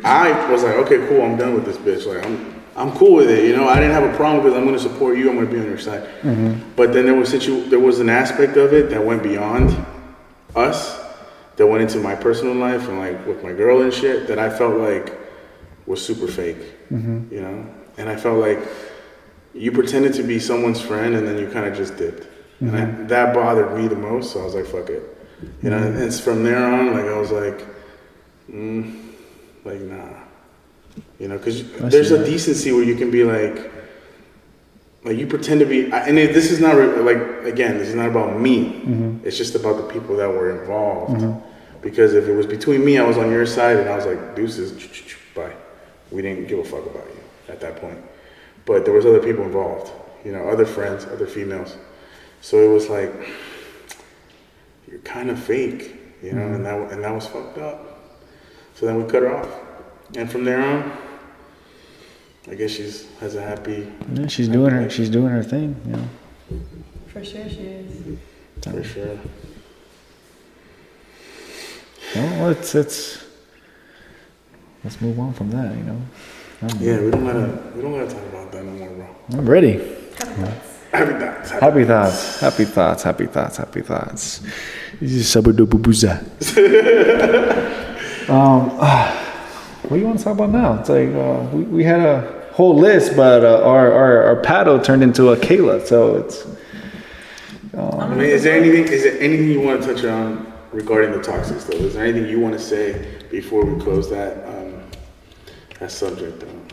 I 0.04 0.50
was 0.50 0.62
like, 0.62 0.74
okay, 0.76 1.06
cool, 1.08 1.22
I'm 1.22 1.36
done 1.36 1.54
with 1.54 1.64
this 1.64 1.76
bitch. 1.76 2.06
Like, 2.06 2.24
I'm, 2.24 2.62
I'm 2.76 2.92
cool 2.96 3.14
with 3.14 3.30
it. 3.30 3.44
You 3.44 3.56
know, 3.56 3.66
I 3.68 3.76
didn't 3.80 3.92
have 3.92 4.04
a 4.12 4.16
problem 4.16 4.44
because 4.44 4.56
I'm 4.56 4.64
going 4.64 4.76
to 4.76 4.82
support 4.82 5.16
you. 5.18 5.28
I'm 5.30 5.34
going 5.36 5.48
to 5.48 5.52
be 5.52 5.58
on 5.60 5.66
your 5.66 5.78
side. 5.78 6.06
But 6.76 6.92
then 6.92 7.04
there 7.06 7.14
was 7.14 7.30
situ- 7.30 7.68
there 7.68 7.80
was 7.80 7.98
an 7.98 8.08
aspect 8.08 8.56
of 8.56 8.72
it 8.72 8.90
that 8.90 9.04
went 9.04 9.22
beyond 9.24 9.74
us, 10.54 10.96
that 11.58 11.66
went 11.66 11.82
into 11.82 11.98
my 11.98 12.14
personal 12.14 12.54
life 12.54 12.88
and 12.88 12.98
like 12.98 13.26
with 13.26 13.42
my 13.42 13.52
girl 13.52 13.82
and 13.82 13.92
shit 13.92 14.28
that 14.28 14.38
I 14.38 14.48
felt 14.48 14.78
like 14.78 15.12
was 15.86 16.04
super 16.04 16.28
fake. 16.28 16.56
Mm-hmm. 16.90 17.34
You 17.34 17.40
know, 17.42 17.66
and 17.98 18.08
I 18.08 18.16
felt 18.16 18.38
like 18.38 18.60
you 19.54 19.72
pretended 19.72 20.14
to 20.14 20.22
be 20.22 20.38
someone's 20.38 20.80
friend 20.80 21.14
and 21.16 21.26
then 21.26 21.36
you 21.36 21.50
kind 21.50 21.66
of 21.66 21.76
just 21.76 21.96
dipped, 21.96 22.26
and 22.60 22.74
I, 22.74 22.80
mm-hmm. 22.80 23.06
that 23.08 23.34
bothered 23.34 23.76
me 23.76 23.88
the 23.88 23.96
most. 23.96 24.32
So 24.32 24.40
I 24.40 24.44
was 24.44 24.54
like, 24.54 24.66
fuck 24.66 24.88
it. 24.88 25.02
You 25.62 25.70
know, 25.70 25.78
mm-hmm. 25.78 25.96
and 25.96 26.02
it's 26.04 26.20
from 26.20 26.42
there 26.44 26.64
on, 26.64 26.94
like 26.94 27.04
I 27.04 27.18
was 27.18 27.32
like, 27.32 27.66
mm, 28.50 29.12
like 29.64 29.80
nah. 29.80 30.14
You 31.18 31.28
know, 31.28 31.38
because 31.38 31.70
there's 31.90 32.12
a 32.12 32.24
decency 32.24 32.72
where 32.72 32.82
you 32.84 32.96
can 32.96 33.10
be 33.10 33.24
like, 33.24 33.70
like 35.04 35.16
you 35.16 35.26
pretend 35.26 35.60
to 35.60 35.66
be, 35.66 35.90
and 35.92 36.16
this 36.18 36.50
is 36.50 36.60
not 36.60 36.76
like 36.76 37.18
again, 37.44 37.78
this 37.78 37.88
is 37.88 37.94
not 37.94 38.08
about 38.08 38.38
me. 38.38 38.64
Mm-hmm. 38.64 39.26
It's 39.26 39.36
just 39.36 39.54
about 39.54 39.76
the 39.76 39.92
people 39.92 40.16
that 40.16 40.28
were 40.28 40.60
involved. 40.60 41.20
Mm-hmm. 41.20 41.44
Because 41.80 42.14
if 42.14 42.26
it 42.26 42.34
was 42.34 42.46
between 42.46 42.84
me, 42.84 42.98
I 42.98 43.04
was 43.04 43.16
on 43.16 43.30
your 43.30 43.46
side, 43.46 43.76
and 43.76 43.88
I 43.88 43.94
was 43.94 44.04
like, 44.04 44.34
deuces, 44.34 44.72
bye. 45.34 45.54
We 46.10 46.22
didn't 46.22 46.48
give 46.48 46.58
a 46.58 46.64
fuck 46.64 46.84
about 46.84 47.06
you 47.06 47.22
at 47.52 47.60
that 47.60 47.76
point. 47.76 47.98
But 48.64 48.84
there 48.84 48.92
was 48.92 49.06
other 49.06 49.20
people 49.20 49.44
involved. 49.44 49.92
You 50.24 50.32
know, 50.32 50.48
other 50.48 50.66
friends, 50.66 51.04
other 51.06 51.26
females. 51.26 51.76
So 52.40 52.58
it 52.58 52.72
was 52.72 52.88
like, 52.88 53.12
you're 54.88 54.98
kind 55.00 55.30
of 55.30 55.38
fake. 55.38 55.94
You 56.20 56.32
know, 56.32 56.42
mm-hmm. 56.42 56.54
and 56.54 56.66
that 56.66 56.92
and 56.92 57.04
that 57.04 57.14
was 57.14 57.28
fucked 57.28 57.58
up. 57.58 58.00
So 58.74 58.86
then 58.86 59.00
we 59.00 59.08
cut 59.08 59.22
her 59.22 59.36
off, 59.36 59.48
and 60.16 60.30
from 60.30 60.44
there 60.44 60.60
on, 60.60 60.90
I 62.50 62.54
guess 62.54 62.70
she's 62.70 63.06
has 63.20 63.34
a 63.34 63.42
happy 63.42 63.92
Yeah, 64.14 64.26
she's 64.26 64.48
doing 64.48 64.70
her. 64.70 64.88
She's 64.88 65.10
doing 65.10 65.28
her 65.28 65.42
thing. 65.42 65.76
You 65.84 65.92
know. 65.92 66.08
For 67.08 67.24
sure 67.24 67.48
she 67.48 67.60
is. 67.60 68.18
for 68.62 68.82
sure. 68.82 69.18
Well, 72.14 72.48
let's 72.48 72.74
let's 72.74 73.24
let's 74.82 75.00
move 75.00 75.18
on 75.20 75.34
from 75.34 75.50
that. 75.50 75.76
You 75.76 75.82
know. 75.82 76.00
I'm, 76.62 76.68
Yeah, 76.80 77.00
we 77.00 77.10
don't 77.10 77.24
gotta 77.24 77.62
we 77.74 77.82
don't 77.82 77.92
gotta 77.92 78.14
talk 78.14 78.24
about 78.24 78.52
that 78.52 78.64
no 78.64 78.72
more, 78.72 78.88
bro. 78.88 79.38
I'm 79.38 79.48
ready. 79.48 79.72
Happy 80.18 80.32
thoughts. 80.34 80.70
Happy 80.90 81.12
thoughts. 81.12 81.50
Happy 81.50 81.84
thoughts. 81.84 82.40
Happy 82.40 82.64
thoughts. 82.64 83.02
Happy 83.02 83.26
thoughts. 83.26 83.56
Happy 83.58 83.80
thoughts. 83.82 84.40
This 85.00 85.12
is 85.12 85.26
Sabadobubuza. 85.26 86.24
um, 88.30 88.70
what 89.82 89.90
do 89.90 89.96
you 89.98 90.06
want 90.06 90.18
to 90.18 90.24
talk 90.24 90.34
about 90.34 90.50
now? 90.50 90.80
It's 90.80 90.88
like 90.88 91.10
uh, 91.10 91.46
we, 91.52 91.62
we 91.64 91.84
had 91.84 92.00
a 92.00 92.37
whole 92.58 92.74
list, 92.76 93.14
but 93.14 93.44
uh, 93.44 93.62
our, 93.62 93.92
our 93.92 94.22
our 94.24 94.36
paddle 94.42 94.80
turned 94.80 95.04
into 95.04 95.28
a 95.28 95.36
Kayla, 95.36 95.86
so 95.86 96.16
it's 96.16 96.44
I 97.78 98.08
mean, 98.08 98.20
is 98.22 98.42
there 98.42 98.60
anything 98.60 98.92
is 98.92 99.04
there 99.04 99.16
anything 99.20 99.48
you 99.48 99.60
want 99.60 99.80
to 99.80 99.94
touch 99.94 100.04
on 100.04 100.52
regarding 100.72 101.12
the 101.12 101.22
toxic 101.22 101.60
stuff? 101.60 101.76
Is 101.76 101.94
there 101.94 102.04
anything 102.04 102.28
you 102.28 102.40
want 102.40 102.54
to 102.54 102.60
say 102.60 103.22
before 103.30 103.64
we 103.64 103.80
close 103.80 104.10
that 104.10 104.44
um, 104.48 104.82
that 105.78 105.92
subject? 105.92 106.42
Um, 106.42 106.66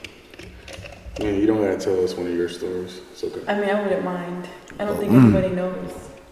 I 1.20 1.24
mean, 1.24 1.40
you 1.40 1.46
don't 1.46 1.62
gotta 1.62 1.78
tell 1.78 2.04
us 2.04 2.16
one 2.16 2.26
of 2.26 2.34
your 2.34 2.50
stories. 2.50 3.02
It's 3.12 3.24
okay. 3.24 3.42
I 3.48 3.54
mean, 3.60 3.70
I 3.70 3.80
wouldn't 3.80 4.04
mind. 4.04 4.50
I 4.80 4.86
don't 4.86 4.98
think 4.98 5.14
anybody 5.14 5.50
knows. 5.50 5.92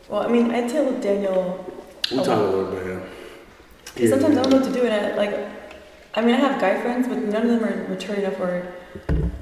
Well, 0.10 0.24
I 0.24 0.30
mean, 0.30 0.50
I 0.50 0.68
tell 0.68 0.92
Daniel. 1.00 1.64
We'll 2.12 2.26
talk 2.26 2.40
a 2.40 2.42
little 2.42 2.72
bit. 2.72 2.88
Yeah. 2.88 3.00
Because 3.94 4.10
sometimes 4.10 4.36
I 4.36 4.42
don't 4.42 4.50
know 4.50 4.58
what 4.58 4.74
to 4.74 4.74
do, 4.74 4.86
and 4.88 4.94
I, 4.94 5.16
like, 5.16 5.34
I 6.16 6.22
mean, 6.22 6.34
I 6.34 6.40
have 6.40 6.60
guy 6.60 6.82
friends, 6.82 7.08
but 7.08 7.20
none 7.20 7.44
of 7.44 7.50
them 7.50 7.64
are 7.64 7.88
mature 7.88 8.16
enough 8.16 8.40
or 8.40 8.68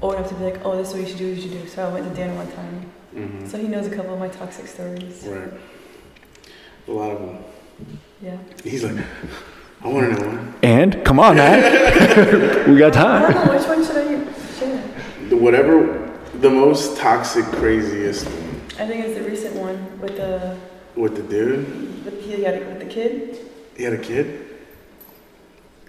old 0.02 0.14
enough 0.14 0.28
to 0.28 0.34
be 0.34 0.44
like, 0.44 0.60
oh, 0.64 0.76
this 0.76 0.88
is 0.88 0.94
what 0.94 1.02
you 1.02 1.08
should 1.08 1.18
do, 1.18 1.26
you 1.26 1.40
should 1.40 1.52
do. 1.52 1.66
So 1.68 1.86
I 1.88 1.92
went 1.92 2.08
to 2.08 2.14
Dan 2.14 2.34
one 2.36 2.50
time. 2.52 2.90
hmm 3.14 3.46
So 3.46 3.58
he 3.58 3.68
knows 3.68 3.86
a 3.86 3.94
couple 3.94 4.12
of 4.14 4.18
my 4.20 4.28
toxic 4.28 4.66
stories. 4.66 5.24
Right. 5.26 5.52
A 6.88 6.90
lot 6.92 7.10
of 7.12 7.20
them. 7.20 7.44
Yeah. 8.20 8.36
He's 8.64 8.84
like, 8.84 9.04
I 9.82 9.88
want 9.88 10.14
to 10.16 10.20
know 10.20 10.26
one. 10.28 10.54
and 10.62 11.04
come 11.04 11.18
on, 11.18 11.36
man, 11.36 12.68
we 12.72 12.78
got 12.78 12.96
I 12.96 13.02
time. 13.02 13.32
don't 13.32 13.46
know 13.46 13.52
which 13.58 13.66
one 13.66 13.84
should 13.84 13.96
I 13.96 14.32
share. 14.58 14.84
The 15.28 15.36
whatever 15.36 16.08
the 16.40 16.50
most 16.50 16.96
toxic, 16.96 17.44
craziest 17.46 18.26
one 18.26 18.60
I 18.78 18.86
think 18.86 19.04
it's 19.04 19.18
the 19.18 19.24
recent 19.28 19.54
one 19.56 20.00
with 20.00 20.16
the 20.16 20.56
with 20.96 21.16
the 21.16 21.22
dude. 21.22 22.04
with 22.04 22.20
he 22.22 22.42
had 22.44 22.66
with 22.66 22.78
the 22.80 22.86
kid. 22.86 23.38
He 23.76 23.82
had 23.84 23.92
a 23.94 23.98
kid. 23.98 24.51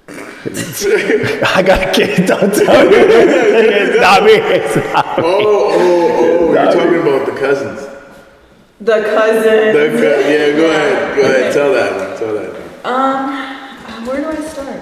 I 0.10 1.64
got 1.66 1.88
a 1.88 1.92
kid. 1.94 2.26
Don't 2.26 2.54
tell 2.54 2.90
me. 2.90 2.98
It's 2.98 4.02
not 4.02 4.24
me. 4.24 4.34
It's 4.34 4.76
not 4.76 5.18
me. 5.18 5.24
Oh, 5.24 5.42
oh, 5.44 5.70
oh! 5.80 6.54
You're 6.54 6.74
talking 6.74 7.00
about 7.02 7.26
the 7.26 7.40
cousins. 7.40 7.82
The 8.82 9.02
cousins. 9.02 9.74
The 9.74 9.98
co- 9.98 10.20
yeah, 10.20 10.52
go 10.58 10.70
ahead. 10.70 11.16
Go 11.16 11.22
ahead. 11.24 11.54
Tell 11.54 11.74
that 11.74 11.92
one. 12.10 12.20
Tell 12.20 12.34
that 12.34 12.52
one. 12.54 12.64
Um, 12.86 14.06
where 14.08 14.20
do 14.20 14.28
I 14.28 14.46
start? 14.46 14.82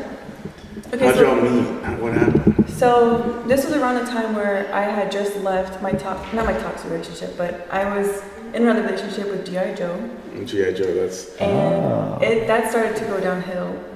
Okay, 0.93 1.05
How'd 1.05 1.15
so 1.15 1.21
y'all 1.21 1.41
meet? 1.41 1.99
What 2.01 2.13
happened? 2.13 2.69
So 2.69 3.43
this 3.45 3.63
was 3.63 3.75
around 3.75 4.03
the 4.03 4.11
time 4.11 4.33
where 4.35 4.73
I 4.73 4.81
had 4.81 5.11
just 5.11 5.35
left 5.37 5.83
my 5.83 5.91
top, 5.91 6.33
not 6.33 6.45
my 6.45 6.53
toxic 6.53 6.89
relationship, 6.89 7.37
but 7.37 7.67
I 7.71 7.95
was 7.95 8.23
in 8.55 8.63
another 8.63 8.81
relationship 8.81 9.27
with 9.29 9.45
GI 9.45 9.75
Joe, 9.75 10.09
G.I. 10.45 10.73
Joe, 10.73 10.93
that's. 10.95 11.35
and 11.37 12.23
it 12.23 12.47
that 12.47 12.71
started 12.71 12.95
to 12.97 13.05
go 13.05 13.19
downhill. 13.19 13.90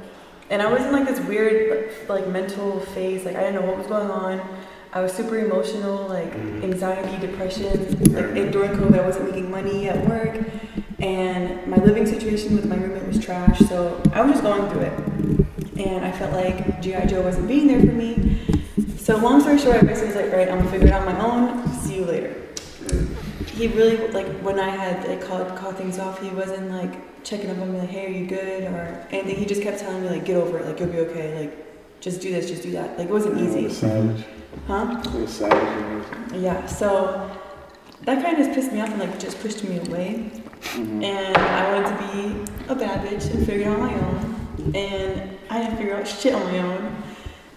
And 0.49 0.62
I 0.62 0.71
was 0.71 0.81
in 0.81 0.91
like 0.91 1.08
this 1.08 1.19
weird 1.21 2.08
like 2.08 2.27
mental 2.27 2.79
phase, 2.79 3.25
like 3.25 3.36
I 3.36 3.41
didn't 3.41 3.55
know 3.55 3.67
what 3.67 3.77
was 3.77 3.88
going 3.88 4.12
on. 4.12 4.41
I 4.93 5.01
was 5.01 5.12
super 5.12 5.38
emotional, 5.39 6.08
like 6.08 6.31
mm-hmm. 6.31 6.63
anxiety, 6.63 7.17
depression. 7.25 8.13
Like 8.13 8.38
and 8.38 8.51
during 8.51 8.71
COVID, 8.71 8.99
I 8.99 9.05
wasn't 9.05 9.25
making 9.25 9.49
money 9.49 9.89
at 9.89 10.08
work, 10.08 10.39
and 10.99 11.65
my 11.67 11.78
living 11.78 12.05
situation 12.05 12.55
with 12.55 12.65
my 12.65 12.76
roommate 12.76 13.07
was 13.07 13.20
trash. 13.20 13.59
So 13.67 14.01
I 14.13 14.22
was 14.22 14.34
just 14.34 14.43
going 14.43 14.70
through 14.72 14.82
it, 14.82 15.86
and 15.86 16.05
I 16.05 16.11
felt 16.11 16.32
like 16.32 16.82
GI 16.82 17.07
Joe 17.07 17.22
wasn't 17.24 17.47
being 17.47 17.67
there 17.67 17.82
for 17.82 17.88
me. 17.88 18.39
So 18.97 19.17
long 19.17 19.41
story 19.41 19.57
short, 19.57 19.78
I 19.78 19.82
basically 19.82 20.07
was 20.07 20.15
like, 20.15 20.32
right, 20.32 20.49
I'm 20.49 20.59
gonna 20.59 20.72
figure 20.72 20.88
it 20.88 20.93
out 20.93 21.07
on 21.07 21.13
my 21.13 21.26
own. 21.26 21.67
See 21.74 21.97
you 21.97 22.05
later. 22.05 22.36
He 23.47 23.67
really 23.67 23.97
like 24.09 24.28
when 24.41 24.59
I 24.59 24.70
had 24.70 25.07
like 25.07 25.22
called 25.22 25.53
call 25.57 25.74
things 25.74 25.97
off, 25.97 26.22
he 26.22 26.30
wasn't 26.30 26.72
like 26.72 26.93
checking 27.26 27.49
up 27.49 27.57
on 27.57 27.73
me 27.73 27.80
like, 27.80 27.89
hey, 27.89 28.05
are 28.05 28.09
you 28.09 28.26
good 28.28 28.63
or 28.63 29.05
anything. 29.11 29.36
He 29.36 29.45
just 29.45 29.61
kept 29.61 29.80
telling 29.80 30.03
me 30.03 30.09
like, 30.09 30.23
get 30.26 30.38
over 30.38 30.59
it, 30.59 30.65
like 30.65 30.80
you'll 30.80 30.89
be 30.89 30.99
okay, 30.99 31.39
like 31.39 31.99
just 31.99 32.21
do 32.21 32.32
this, 32.32 32.47
just 32.47 32.63
do 32.63 32.71
that. 32.71 32.97
Like 32.97 33.07
it 33.09 33.11
wasn't 33.11 33.36
little 33.36 33.57
easy, 33.57 33.73
savage. 33.73 34.23
huh? 34.67 35.26
Savage. 35.28 36.05
Yeah. 36.34 36.65
So 36.67 37.30
that 38.03 38.21
kind 38.23 38.38
of 38.38 38.45
just 38.45 38.55
pissed 38.55 38.71
me 38.71 38.80
off 38.80 38.89
and 38.89 38.99
like 38.99 39.19
just 39.19 39.39
pushed 39.39 39.63
me 39.63 39.80
away. 39.80 40.32
Mm-hmm. 40.61 41.03
And 41.03 41.38
I 41.38 41.73
wanted 41.73 41.89
to 41.97 42.45
be 42.45 42.51
a 42.69 42.76
bad 42.76 43.05
bitch 43.07 43.34
and 43.34 43.45
figure 43.45 43.63
it 43.63 43.67
out 43.67 43.80
on 43.80 43.88
my 43.88 43.93
own. 43.93 44.76
And 44.76 45.38
I 45.49 45.61
didn't 45.63 45.78
figure 45.78 45.95
out 45.95 46.07
shit 46.07 46.34
on 46.34 46.43
my 46.51 46.59
own. 46.59 47.03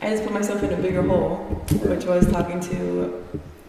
I 0.00 0.10
just 0.10 0.22
put 0.24 0.32
myself 0.32 0.62
in 0.62 0.72
a 0.72 0.76
bigger 0.76 1.02
hole, 1.02 1.36
which 1.82 2.04
was 2.04 2.30
talking 2.30 2.60
to 2.60 3.24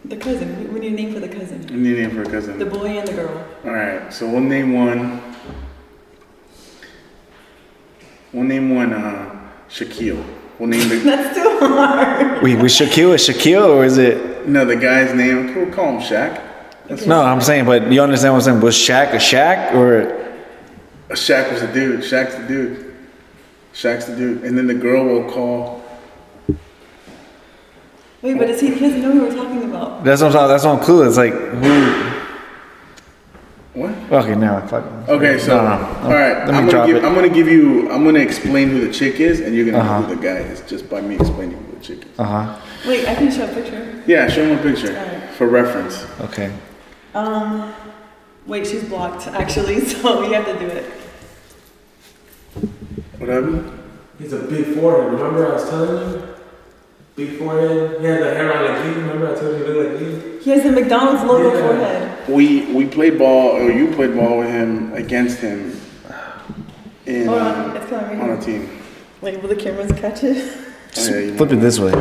the 0.05 0.15
cousin. 0.17 0.59
We- 0.63 0.69
We 0.69 0.79
need 0.79 0.93
a 0.93 0.95
name 0.95 1.13
for 1.13 1.19
the 1.19 1.27
cousin. 1.27 1.65
I 1.69 1.75
need 1.75 1.97
a 1.97 2.01
name 2.07 2.11
for 2.11 2.21
a 2.23 2.29
cousin. 2.29 2.57
The 2.59 2.65
boy 2.65 2.85
and 2.87 3.07
the 3.07 3.13
girl. 3.13 3.45
All 3.65 3.71
right, 3.71 4.13
so 4.13 4.29
we'll 4.29 4.39
name 4.41 4.73
one. 4.73 5.21
We'll 8.33 8.43
name 8.43 8.75
one 8.75 8.93
uh, 8.93 9.49
Shaquille. 9.69 10.23
We'll 10.59 10.69
name 10.69 10.87
the 10.89 10.97
That's 10.97 11.35
too 11.35 11.57
hard. 11.59 12.43
Wait, 12.43 12.57
was 12.57 12.73
Shaquille 12.73 13.15
is 13.15 13.27
Shaquille 13.27 13.67
or 13.67 13.85
is 13.85 13.97
it? 13.97 14.47
no 14.47 14.65
the 14.65 14.75
guy's 14.75 15.13
name. 15.13 15.55
We'll 15.55 15.73
call 15.73 15.97
him 15.97 16.01
Shaq. 16.01 16.45
No, 17.05 17.21
I'm 17.21 17.41
saying, 17.41 17.65
but 17.65 17.91
you 17.91 18.01
understand 18.01 18.33
what 18.33 18.39
I'm 18.39 18.45
saying? 18.45 18.61
Was 18.61 18.75
Shaq 18.75 19.13
a 19.13 19.17
Shaq 19.17 19.73
or? 19.75 20.35
Shaq 21.09 21.51
was 21.51 21.61
the 21.61 21.67
dude. 21.67 22.01
Shaq's 22.01 22.35
the 22.35 22.47
dude. 22.47 22.95
Shaq's 23.73 24.05
the 24.05 24.15
dude. 24.15 24.43
And 24.43 24.57
then 24.57 24.67
the 24.67 24.73
girl 24.73 25.05
will 25.05 25.31
call. 25.31 25.83
Wait, 28.21 28.37
but 28.37 28.49
is 28.49 28.59
he, 28.59 28.73
he 28.73 28.79
doesn't 28.79 29.01
know 29.01 29.11
who 29.11 29.27
we're 29.27 29.35
talking 29.35 29.63
about. 29.63 30.03
That's 30.03 30.21
what 30.21 30.35
I'm. 30.35 30.47
That's 30.49 30.65
what 30.65 30.79
I'm 30.79 30.85
clueless. 30.85 31.15
Like 31.17 31.33
who? 31.33 32.08
What? 34.09 34.25
Okay, 34.25 34.35
now 34.35 34.65
fuck. 34.67 34.83
Okay, 35.07 35.37
so 35.37 35.55
No, 35.57 35.63
no, 35.63 35.69
no. 35.69 35.85
all 36.03 36.09
right, 36.11 36.37
Let 36.39 36.47
me 36.47 36.53
I'm 36.53 36.59
gonna 36.65 36.71
drop 36.71 36.87
give 36.87 36.95
it. 36.97 37.03
I'm 37.05 37.13
gonna 37.13 37.29
give 37.29 37.47
you 37.47 37.89
I'm 37.91 38.03
gonna 38.03 38.19
explain 38.19 38.69
who 38.69 38.85
the 38.87 38.91
chick 38.93 39.19
is, 39.19 39.39
and 39.39 39.55
you're 39.55 39.65
gonna 39.65 39.77
know 39.83 39.83
Uh-huh. 39.89 40.01
who 40.01 40.15
the 40.15 40.21
guy 40.21 40.37
is 40.39 40.61
just 40.61 40.89
by 40.89 40.99
me 41.01 41.15
explaining 41.15 41.57
who 41.63 41.77
the 41.77 41.83
chick 41.83 41.99
is. 42.05 42.19
Uh 42.19 42.23
huh. 42.23 42.55
Wait, 42.87 43.07
I 43.07 43.13
can 43.15 43.31
show 43.31 43.45
a 43.45 43.53
picture. 43.53 44.03
Yeah, 44.07 44.27
show 44.27 44.43
him 44.45 44.57
a 44.57 44.61
picture 44.61 44.97
Alright. 44.97 45.29
for 45.37 45.47
reference. 45.47 46.05
Okay. 46.21 46.51
Um, 47.13 47.71
wait, 48.47 48.65
she's 48.65 48.83
blocked 48.83 49.27
actually, 49.27 49.79
so 49.85 50.21
we 50.21 50.33
have 50.33 50.45
to 50.45 50.57
do 50.57 50.65
it. 50.67 50.85
What 53.19 53.29
happened? 53.29 53.71
He's 54.17 54.33
a 54.33 54.39
big 54.39 54.65
forehead. 54.75 55.13
Remember 55.13 55.47
I 55.51 55.53
was 55.53 55.69
telling 55.69 56.11
you? 56.13 56.23
Big 57.15 57.37
forehead. 57.37 57.99
He 58.01 58.05
had 58.07 58.21
the 58.21 58.33
hair 58.33 58.53
on 58.57 58.65
like 58.65 58.85
you. 58.85 59.01
Remember 59.01 59.35
I 59.35 59.39
told 59.39 59.57
you 59.59 59.65
he 59.65 59.71
looked 59.71 59.91
like 59.91 60.01
you? 60.01 60.39
He 60.41 60.49
has 60.51 60.63
the 60.63 60.71
McDonald's 60.71 61.23
logo 61.23 61.53
Yeah. 61.53 61.67
forehead. 61.67 62.08
We 62.27 62.71
we 62.73 62.85
played 62.85 63.17
ball, 63.17 63.51
or 63.51 63.71
you 63.71 63.93
played 63.93 64.15
ball 64.15 64.39
with 64.39 64.49
him 64.49 64.93
against 64.93 65.39
him 65.39 65.79
in 67.05 67.27
Hold 67.27 67.41
uh, 67.41 67.45
on, 67.45 67.77
it's 67.77 67.89
coming 67.89 68.19
right 68.19 68.29
on 68.29 68.37
a 68.37 68.41
team. 68.41 68.69
Wait, 69.21 69.41
will 69.41 69.49
the 69.49 69.55
cameras 69.55 69.91
catch 69.99 70.23
it? 70.23 70.57
Oh, 70.97 71.09
yeah, 71.09 71.19
you 71.19 71.35
Flip 71.35 71.51
it 71.51 71.57
this 71.57 71.79
way. 71.79 71.91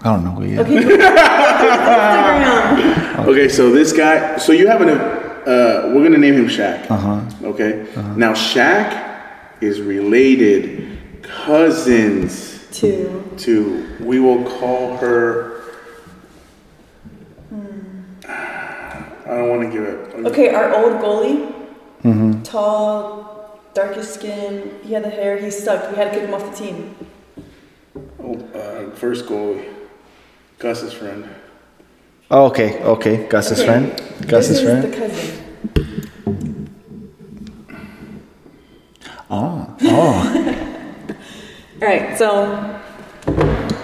I 0.00 0.14
don't 0.14 0.24
know 0.24 0.30
who 0.30 0.42
he 0.42 0.52
is. 0.52 0.60
Okay, 0.60 0.74
Instagram. 1.74 2.28
Okay, 3.28 3.48
so 3.48 3.70
this 3.70 3.92
guy, 3.92 4.38
so 4.38 4.52
you 4.52 4.68
have 4.68 4.80
an, 4.80 4.90
uh, 4.90 5.92
we're 5.92 6.04
gonna 6.04 6.18
name 6.18 6.34
him 6.34 6.46
Shaq. 6.46 6.88
Uh 6.90 6.96
huh. 6.96 7.20
Okay. 7.48 7.84
Now 8.16 8.32
Shaq 8.32 9.60
is 9.60 9.80
related 9.80 10.98
cousins 11.22 12.66
to, 12.78 13.22
to. 13.38 13.96
We 14.00 14.20
will 14.20 14.44
call 14.44 14.96
her. 14.98 15.57
I 19.28 19.36
don't 19.36 19.48
want 19.50 19.62
to 19.62 19.70
give 19.70 19.84
it. 19.84 20.26
Okay, 20.26 20.54
our 20.54 20.74
old 20.74 21.02
goalie, 21.02 21.52
mm-hmm. 22.02 22.42
tall, 22.42 23.60
darkest 23.74 24.14
skin. 24.14 24.78
He 24.82 24.94
had 24.94 25.04
the 25.04 25.10
hair. 25.10 25.36
He 25.38 25.50
sucked. 25.50 25.90
We 25.90 25.96
had 25.96 26.12
to 26.12 26.18
kick 26.18 26.28
him 26.28 26.34
off 26.34 26.50
the 26.50 26.56
team. 26.56 26.94
Oh, 28.18 28.34
uh, 28.54 28.94
first 28.96 29.26
goalie, 29.26 29.68
Gus's 30.58 30.92
friend. 30.94 31.28
Oh, 32.30 32.46
okay. 32.46 32.82
Okay. 32.82 33.26
Gus's 33.28 33.58
Okay, 33.60 33.66
friend. 33.66 34.28
Gus's 34.28 34.60
this 34.60 34.62
friend. 34.62 34.84
is 34.84 34.90
the 34.90 34.96
cousin. 34.96 36.70
Ah, 39.30 39.68
ah. 39.68 39.74
Oh. 39.76 39.76
Oh. 39.82 40.64
All 41.80 41.86
right, 41.86 42.18
so 42.18 42.46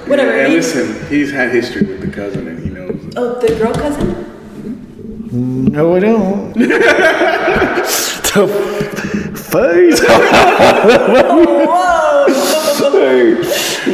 whatever. 0.06 0.32
And 0.32 0.48
he- 0.48 0.56
listen, 0.56 1.06
he's 1.08 1.30
had 1.30 1.52
history 1.52 1.86
with 1.86 2.00
the 2.00 2.08
cousin, 2.10 2.48
and 2.48 2.58
he 2.64 2.70
knows. 2.70 2.90
it. 3.04 3.14
oh, 3.16 3.38
the 3.40 3.54
girl 3.56 3.72
cousin. 3.74 4.33
No, 5.34 5.96
I 5.96 6.00
don't. 6.00 6.52
the 6.54 8.46
face. 9.36 10.00
Whoa! 11.54 12.26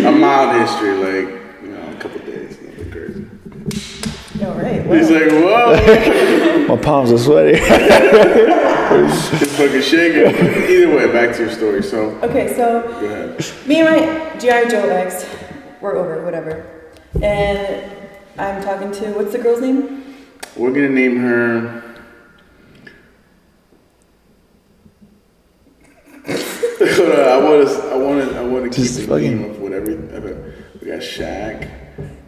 A 0.06 0.12
mild 0.12 0.60
history, 0.60 0.94
like 0.96 1.28
you 1.62 1.68
know, 1.68 1.90
a 1.90 1.94
couple 1.96 2.20
days, 2.20 2.58
nothing 2.60 2.90
crazy. 2.90 3.24
All 4.44 4.54
right. 4.54 4.84
He's 4.86 5.10
like, 5.10 5.30
whoa, 5.30 6.66
My 6.68 6.76
palms 6.82 7.10
are 7.12 7.18
sweaty. 7.18 7.58
it's 7.62 9.56
fucking 9.56 9.82
shaking. 9.82 10.34
Either 10.70 10.94
way, 10.96 11.06
back 11.12 11.34
to 11.36 11.42
your 11.44 11.50
story. 11.52 11.82
So 11.82 12.10
Okay, 12.22 12.54
so 12.54 12.82
go 12.82 13.06
ahead. 13.06 13.44
me 13.66 13.80
and 13.80 13.88
my 13.88 14.38
GI 14.38 14.68
Joe 14.70 14.88
ex, 14.88 15.24
we're 15.80 15.96
over, 15.96 16.22
whatever. 16.24 16.64
And 17.22 17.90
I'm 18.38 18.62
talking 18.62 18.92
to 18.92 19.12
what's 19.14 19.32
the 19.32 19.38
girl's 19.38 19.60
name? 19.60 20.09
We're 20.60 20.72
gonna 20.72 20.90
name 20.90 21.16
her. 21.20 21.82
Hold 26.26 27.10
on, 27.12 27.18
I 27.18 27.36
want 27.38 27.66
to. 27.66 27.90
I 27.90 27.96
want 27.96 28.28
to. 28.30 28.38
I 28.38 28.42
want 28.42 28.70
to 28.70 28.82
keep 28.82 28.90
the 28.90 29.06
fucking- 29.06 29.38
theme 29.38 29.50
of 29.50 29.58
whatever. 29.58 29.86
We 30.82 30.86
got 30.88 30.98
Shaq. 31.00 31.66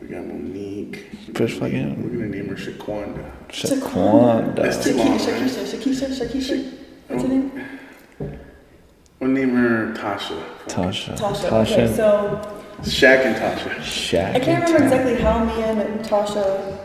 We 0.01 0.09
got 0.09 0.25
Monique. 0.25 1.11
First 1.35 1.59
fucking- 1.59 2.03
We're 2.03 2.09
gonna 2.09 2.29
name 2.31 2.49
her 2.49 2.55
Shaquanda. 2.55 3.31
Shaquanda. 3.51 4.57
That's 4.57 4.83
too 4.83 4.95
long. 4.95 5.19
Shakisha, 5.19 5.27
man. 5.33 5.49
Shakisha, 5.49 6.07
Shakisha, 6.09 6.27
Shakisha. 6.27 6.73
What's 7.09 7.23
her 7.25 7.29
Oh. 7.29 7.33
name? 7.33 7.53
We'll 9.21 9.31
name 9.31 9.55
her 9.57 9.93
Tasha. 9.93 10.43
Tasha. 10.69 11.19
Tasha. 11.19 11.53
Okay, 11.71 11.95
so 11.95 12.41
Shaq 12.81 13.27
and 13.27 13.37
Tasha. 13.37 13.75
Shaq. 13.81 14.35
I 14.37 14.41
can't 14.41 14.65
remember 14.65 14.85
exactly 14.85 15.17
how 15.23 15.45
me 15.45 15.63
and 15.63 16.01
Tasha. 16.01 16.79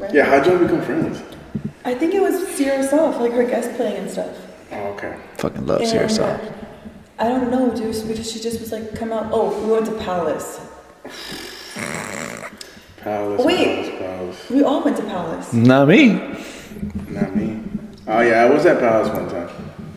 Ran. 0.00 0.14
Yeah, 0.14 0.24
how'd 0.24 0.46
y'all 0.46 0.58
become 0.58 0.82
friends? 0.82 1.22
I 1.84 1.94
think 1.94 2.14
it 2.14 2.20
was 2.20 2.46
Sierra 2.48 2.82
Soft, 2.82 3.20
like 3.20 3.32
her 3.32 3.44
guest 3.44 3.74
playing 3.76 3.96
and 3.96 4.10
stuff. 4.10 4.36
Oh, 4.72 4.76
okay. 4.94 5.16
Fucking 5.38 5.66
love 5.66 5.80
And, 5.80 5.88
Sierra 5.88 6.06
uh, 6.06 6.08
Soft. 6.08 6.52
I 7.18 7.28
don't 7.28 7.50
know, 7.50 7.70
dude, 7.74 8.06
because 8.08 8.30
she 8.32 8.40
just 8.40 8.60
was 8.60 8.72
like, 8.72 8.94
come 8.94 9.12
out. 9.12 9.28
Oh, 9.32 9.48
we 9.66 9.72
went 9.72 9.86
to 9.86 9.92
Palace. 9.98 10.60
Palace. 13.02 13.44
Wait. 13.44 13.98
Palace, 13.98 13.98
Palace. 13.98 14.50
We 14.50 14.62
all 14.62 14.82
went 14.84 14.96
to 14.98 15.02
Palace, 15.04 15.52
Not 15.52 15.88
me. 15.88 16.14
Not 17.08 17.34
me. 17.34 17.62
Oh 18.06 18.20
yeah, 18.20 18.42
I 18.44 18.50
was 18.50 18.66
at 18.66 18.78
Palace 18.80 19.08
one 19.08 19.28
time. 19.30 19.48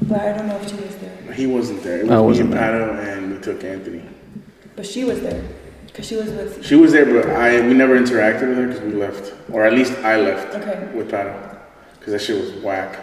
but 0.04 0.20
I 0.22 0.38
don't 0.38 0.48
know 0.48 0.58
if 0.58 0.70
she 0.70 0.76
was 0.76 0.96
there. 0.98 1.34
He 1.34 1.48
wasn't 1.48 1.82
there. 1.84 2.00
It 2.00 2.04
was 2.04 2.12
I 2.12 2.16
me 2.18 2.22
wasn't 2.28 2.54
and. 2.54 2.60
Pato, 2.60 3.18
and 3.18 3.34
we 3.36 3.40
took 3.42 3.64
Anthony. 3.64 4.04
But 4.76 4.86
she 4.86 5.04
was 5.04 5.20
there, 5.22 5.44
because 5.94 6.08
she 6.08 6.16
was 6.16 6.32
with. 6.32 6.66
She 6.66 6.74
was 6.76 6.92
there, 6.92 7.06
but 7.06 7.30
I 7.30 7.62
we 7.62 7.76
never 7.76 7.98
interacted 7.98 8.50
with 8.50 8.58
her 8.58 8.68
because 8.68 8.82
we 8.82 8.94
left, 8.94 9.32
or 9.52 9.64
at 9.64 9.74
least 9.74 9.94
I 10.00 10.20
left 10.20 10.56
Okay. 10.56 10.90
with 10.96 11.12
Pato, 11.12 11.56
because 12.00 12.14
that 12.14 12.22
shit 12.22 12.42
was 12.42 12.52
whack. 12.64 13.00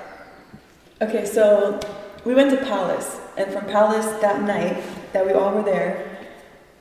Okay, 1.01 1.25
so 1.25 1.79
we 2.25 2.35
went 2.35 2.51
to 2.51 2.57
Palace, 2.57 3.21
and 3.37 3.53
from 3.53 3.65
Palace 3.67 4.07
that 4.21 4.43
night 4.43 4.83
that 5.13 5.25
we 5.25 5.33
all 5.33 5.55
were 5.55 5.63
there. 5.63 6.19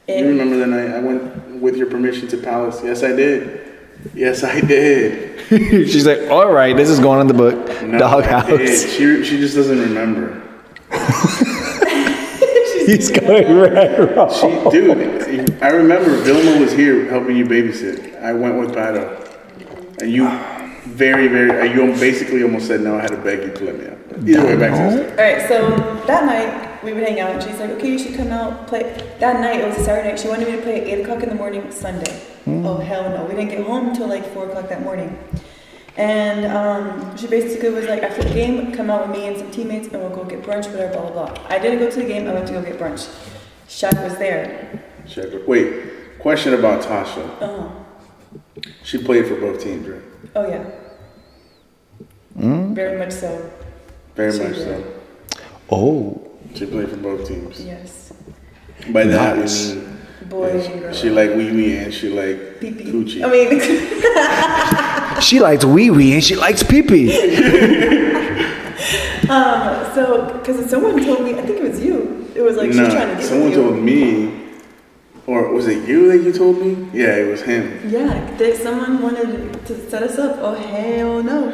you 0.08 0.26
remember 0.28 0.58
the 0.58 0.66
night 0.66 0.90
I 0.90 1.00
went 1.00 1.62
with 1.62 1.78
your 1.78 1.88
permission 1.88 2.28
to 2.30 2.38
Palace? 2.38 2.82
Yes, 2.84 3.04
I 3.04 3.12
did. 3.16 3.68
Yes, 4.16 4.44
I 4.44 4.62
did. 4.62 5.40
She's 5.50 6.08
like, 6.08 6.22
all 6.32 6.52
right, 6.52 6.76
this 6.76 6.90
is 6.90 7.00
going 7.00 7.22
in 7.22 7.28
the 7.28 7.34
book. 7.36 7.56
No, 7.84 7.98
I 7.98 8.00
Doghouse. 8.00 8.84
She 8.94 9.24
she 9.24 9.38
just 9.38 9.56
doesn't 9.56 9.80
remember. 9.80 10.42
He's 12.90 13.12
going 13.12 13.56
right 13.56 14.16
wrong. 14.16 14.32
She, 14.34 14.48
dude, 14.72 15.62
I 15.62 15.70
remember 15.70 16.10
Vilma 16.24 16.60
was 16.60 16.74
here 16.74 17.06
helping 17.06 17.38
you 17.38 17.46
babysit. 17.46 18.20
I 18.20 18.34
went 18.34 18.58
with 18.58 18.72
Pato, 18.72 20.02
and 20.02 20.12
you 20.12 20.28
very 20.96 21.28
very 21.28 21.52
uh, 21.52 21.64
you 21.66 21.94
basically 22.00 22.42
almost 22.42 22.66
said 22.66 22.82
no. 22.82 22.98
I 22.98 23.02
had 23.02 23.12
to 23.12 23.18
beg 23.18 23.42
you 23.42 23.54
to 23.54 23.64
let 23.64 23.78
me 23.78 23.86
out. 23.88 24.28
Either 24.28 24.46
way, 24.46 24.56
back 24.56 24.72
to 24.74 25.10
all 25.12 25.16
right, 25.18 25.48
so 25.48 25.70
that 26.08 26.26
night 26.26 26.84
we 26.84 26.94
would 26.94 27.04
hang 27.04 27.20
out, 27.20 27.30
and 27.30 27.44
she's 27.44 27.60
like, 27.60 27.70
"Okay, 27.72 27.92
you 27.92 28.00
should 28.00 28.16
come 28.16 28.30
out 28.30 28.66
play." 28.66 28.84
That 29.20 29.40
night 29.40 29.60
it 29.60 29.68
was 29.68 29.78
a 29.78 29.84
Saturday 29.84 30.10
night. 30.10 30.20
She 30.20 30.28
wanted 30.28 30.48
me 30.48 30.56
to 30.56 30.62
play 30.64 30.82
at 30.82 30.88
eight 30.88 31.02
o'clock 31.04 31.22
in 31.22 31.30
the 31.30 31.36
morning 31.36 31.72
Sunday. 31.72 32.12
Hmm. 32.46 32.66
Oh 32.66 32.78
hell 32.78 33.08
no, 33.12 33.24
we 33.26 33.36
didn't 33.36 33.50
get 33.50 33.68
home 33.68 33.90
until 33.90 34.08
like 34.08 34.26
four 34.34 34.48
o'clock 34.50 34.68
that 34.70 34.82
morning. 34.82 35.16
And 36.00 36.46
um, 36.46 37.18
she 37.18 37.28
basically 37.28 37.72
was 37.72 37.86
like, 37.86 38.04
after 38.04 38.24
the 38.24 38.34
game, 38.34 38.72
come 38.72 38.90
out 38.90 39.10
with 39.10 39.18
me 39.18 39.28
and 39.28 39.38
some 39.38 39.52
teammates, 39.52 39.90
and 39.90 40.02
we'll 40.02 40.16
go 40.16 40.24
get 40.24 40.42
brunch, 40.42 40.72
whatever, 40.72 40.94
blah 40.94 41.12
blah 41.12 41.34
blah. 41.34 41.46
I 41.50 41.60
didn't 41.60 41.80
go 41.80 41.90
to 41.92 42.00
the 42.00 42.06
game. 42.08 42.26
I 42.28 42.34
went 42.34 42.48
to 42.48 42.54
go 42.54 42.62
get 42.62 42.80
brunch. 42.80 43.04
Shaq 43.68 44.02
was 44.02 44.18
there. 44.18 44.82
Check 45.08 45.26
it. 45.26 45.46
Wait, 45.48 46.18
question 46.20 46.54
about 46.54 46.82
Tasha. 46.84 47.42
Uh 47.42 47.62
huh. 47.62 47.70
She 48.84 48.98
played 49.04 49.28
for 49.28 49.36
both 49.36 49.62
teams, 49.62 49.88
right? 49.90 50.02
Oh 50.36 50.48
yeah. 50.48 50.64
Hmm. 52.38 52.74
Very 52.74 52.98
much 52.98 53.12
so. 53.12 53.52
Very 54.16 54.32
She 54.32 54.40
much 54.44 54.56
did. 54.56 54.64
so. 54.64 55.42
Oh. 55.70 56.26
She 56.56 56.66
played 56.66 56.90
for 56.90 56.98
both 56.98 57.28
teams. 57.28 57.62
Yes. 57.64 58.14
By 58.92 59.04
that 59.04 59.38
Nice. 59.38 59.74
we 59.74 59.76
mean 59.82 59.99
Boy 60.30 60.58
like, 60.58 60.70
and 60.70 60.80
girl. 60.82 60.94
she 60.94 61.10
like 61.10 61.30
wee 61.32 61.52
wee 61.52 61.78
and 61.78 61.94
she 61.94 62.10
like 62.10 62.60
Pee 62.60 62.72
pee. 62.72 62.92
coochie. 62.92 63.24
I 63.24 63.30
mean, 63.32 65.20
She 65.22 65.40
likes 65.40 65.66
wee 65.66 65.90
wee 65.90 66.14
and 66.14 66.24
she 66.24 66.36
likes 66.36 66.64
pee 66.64 66.82
pee. 66.82 67.10
um, 69.30 69.94
so 69.94 70.34
because 70.38 70.70
someone 70.70 71.04
told 71.04 71.24
me, 71.24 71.34
I 71.34 71.42
think 71.42 71.58
it 71.60 71.64
was 71.64 71.80
you. 71.84 72.28
It 72.36 72.42
was 72.42 72.58
like 72.58 72.68
she's 72.72 72.78
trying 72.78 73.10
to 73.10 73.16
get 73.16 73.24
someone 73.24 73.50
with 73.50 73.58
you. 73.58 73.64
told 73.64 73.80
me, 73.84 74.32
or 75.28 75.50
was 75.54 75.68
it 75.68 75.88
you 75.88 76.08
that 76.12 76.24
you 76.24 76.32
told 76.32 76.60
me? 76.62 76.88
Yeah, 76.94 77.16
it 77.18 77.28
was 77.28 77.42
him. 77.42 77.80
Yeah, 77.90 78.36
that 78.38 78.56
someone 78.58 79.02
wanted 79.02 79.66
to 79.66 79.90
set 79.90 80.04
us 80.04 80.18
up. 80.18 80.38
Oh 80.40 80.56
hell 80.56 81.22
no. 81.24 81.54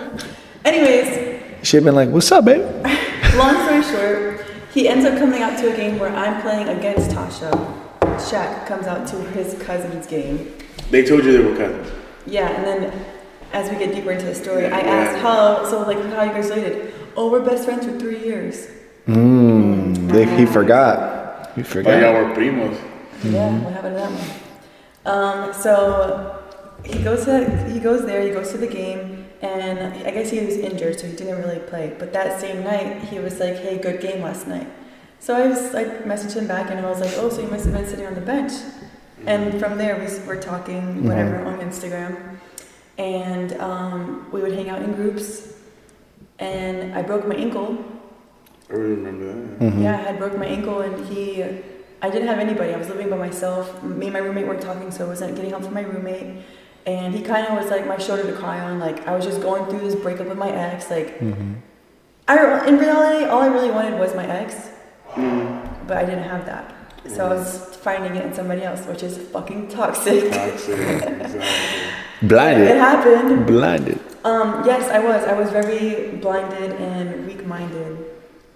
Anyways, 0.64 1.42
She'd 1.64 1.84
been 1.84 1.96
like, 1.96 2.10
what's 2.10 2.32
up, 2.32 2.46
babe? 2.46 2.62
long 3.36 3.56
story 3.66 3.84
short, 3.84 4.46
He 4.74 4.88
ends 4.88 5.06
up 5.06 5.18
coming 5.18 5.42
out 5.42 5.58
to 5.60 5.74
a 5.74 5.76
game 5.76 5.98
where 5.98 6.14
I'm 6.16 6.42
playing 6.42 6.68
against 6.70 7.10
Tasha. 7.12 7.52
Shaq 8.18 8.66
comes 8.68 8.88
out 8.88 9.08
to 9.08 9.16
his 9.32 9.54
cousin's 9.64 10.08
game. 10.08 10.54
They 10.92 11.04
told 11.04 11.24
you 11.26 11.32
they 11.32 11.44
were 11.44 11.56
cousins. 11.56 11.92
Yeah, 12.26 12.50
and 12.50 12.66
then 12.66 13.06
as 13.54 13.70
we 13.70 13.78
get 13.78 13.94
deeper 13.94 14.12
into 14.12 14.26
the 14.26 14.36
story, 14.36 14.66
I 14.66 14.80
Yeah. 14.82 14.86
asked 14.96 15.18
how, 15.20 15.66
so 15.66 15.82
like 15.84 16.02
how 16.14 16.24
you 16.24 16.32
guys 16.32 16.50
related? 16.50 16.94
Oh, 17.18 17.32
we're 17.32 17.40
best 17.42 17.66
friends 17.66 17.86
for 17.86 17.98
three 17.98 18.20
years. 18.20 18.68
Mm, 19.08 20.10
they, 20.12 20.26
he 20.38 20.46
forgot. 20.46 21.52
He 21.56 21.62
But 21.62 21.68
forgot. 21.72 22.02
y'all 22.02 22.14
were 22.14 22.34
primos. 22.36 22.76
Yeah, 23.24 23.52
what 23.60 23.74
happened 23.74 23.96
to 23.96 24.02
that 24.02 24.12
one? 24.12 24.30
Um, 25.06 25.54
so 25.54 26.36
he 26.84 27.00
goes 27.04 27.26
to 27.26 27.46
he 27.72 27.80
goes 27.80 28.06
there. 28.06 28.22
He 28.22 28.32
goes 28.32 28.52
to 28.52 28.58
the 28.58 28.68
game, 28.68 29.26
and 29.42 29.80
I 30.06 30.12
guess 30.12 30.30
he 30.32 30.40
was 30.40 30.58
injured, 30.58 31.00
so 31.00 31.08
he 31.08 31.16
didn't 31.16 31.38
really 31.38 31.60
play. 31.60 31.94
But 31.98 32.12
that 32.14 32.40
same 32.42 32.64
night, 32.64 33.04
he 33.04 33.20
was 33.20 33.40
like, 33.40 33.56
"Hey, 33.58 33.78
good 33.78 34.02
game 34.02 34.22
last 34.24 34.48
night." 34.48 34.68
So 35.26 35.36
I 35.36 35.48
was 35.48 35.74
like, 35.74 36.04
messaged 36.06 36.36
him 36.36 36.46
back, 36.48 36.70
and 36.70 36.80
I 36.80 36.88
was 36.88 37.00
like, 37.00 37.14
"Oh, 37.16 37.30
so 37.30 37.42
you 37.42 37.48
must 37.48 37.66
have 37.66 37.74
been 37.74 37.88
sitting 37.88 38.06
on 38.06 38.14
the 38.14 38.22
bench." 38.22 38.54
And 39.26 39.60
from 39.60 39.76
there, 39.80 39.96
we 39.98 40.06
were 40.28 40.36
talking 40.52 41.04
whatever 41.04 41.44
on 41.44 41.58
Instagram, 41.62 42.38
and 43.00 43.54
um, 43.60 44.28
we 44.32 44.44
would 44.44 44.54
hang 44.54 44.70
out 44.70 44.84
in 44.84 44.94
groups. 44.94 45.28
And 46.38 46.94
I 46.94 47.02
broke 47.02 47.26
my 47.28 47.34
ankle 47.34 47.70
I 48.70 48.74
really 48.74 48.96
remember 49.02 49.26
that. 49.34 49.60
Mhm. 49.74 49.82
yeah, 49.82 49.94
I 49.98 50.02
had 50.10 50.18
broke 50.20 50.38
my 50.38 50.46
ankle 50.46 50.82
and 50.82 51.06
he, 51.08 51.44
I 52.02 52.10
didn't 52.10 52.28
have 52.28 52.40
anybody. 52.40 52.74
I 52.74 52.78
was 52.78 52.90
living 52.90 53.10
by 53.10 53.18
myself. 53.18 53.82
Me 53.84 54.06
and 54.08 54.14
my 54.14 54.20
roommate 54.20 54.48
weren't 54.48 54.62
talking, 54.62 54.92
so 54.92 55.06
I 55.06 55.08
wasn't 55.08 55.36
getting 55.36 55.52
help 55.52 55.64
from 55.64 55.74
my 55.74 55.82
roommate. 55.94 56.44
And 56.86 57.14
he 57.16 57.22
kind 57.22 57.48
of 57.48 57.58
was 57.58 57.72
like 57.72 57.88
my 57.88 57.98
shoulder 57.98 58.24
to 58.24 58.34
cry 58.34 58.60
on. 58.60 58.80
Like 58.80 59.08
I 59.08 59.16
was 59.16 59.26
just 59.26 59.42
going 59.42 59.66
through 59.68 59.80
this 59.80 59.96
breakup 59.96 60.28
with 60.28 60.38
my 60.38 60.52
ex. 60.52 60.90
Like, 60.92 61.20
Mhm. 61.20 61.56
I 62.28 62.68
in 62.68 62.78
reality, 62.78 63.26
all 63.26 63.42
I 63.42 63.48
really 63.48 63.72
wanted 63.72 64.00
was 64.00 64.16
my 64.16 64.26
ex, 64.26 64.70
Mm. 65.16 65.88
but 65.88 65.98
I 65.98 66.06
didn't 66.06 66.24
have 66.24 66.46
that. 66.46 66.74
So 67.08 67.26
I 67.26 67.30
was 67.30 67.76
finding 67.78 68.16
it 68.16 68.26
in 68.26 68.34
somebody 68.34 68.64
else, 68.64 68.86
which 68.88 69.04
is 69.04 69.18
fucking 69.18 69.68
toxic. 69.70 70.32
Toxic. 70.32 70.80
exactly. 72.22 72.64
It 72.66 72.78
happened. 72.78 73.46
Blinded. 73.46 74.00
Um, 74.24 74.66
yes, 74.66 74.90
I 74.90 75.00
was. 75.00 75.24
I 75.24 75.34
was 75.34 75.52
very 75.52 76.18
blinded 76.18 76.72
and 76.82 77.28
weak-minded 77.28 78.06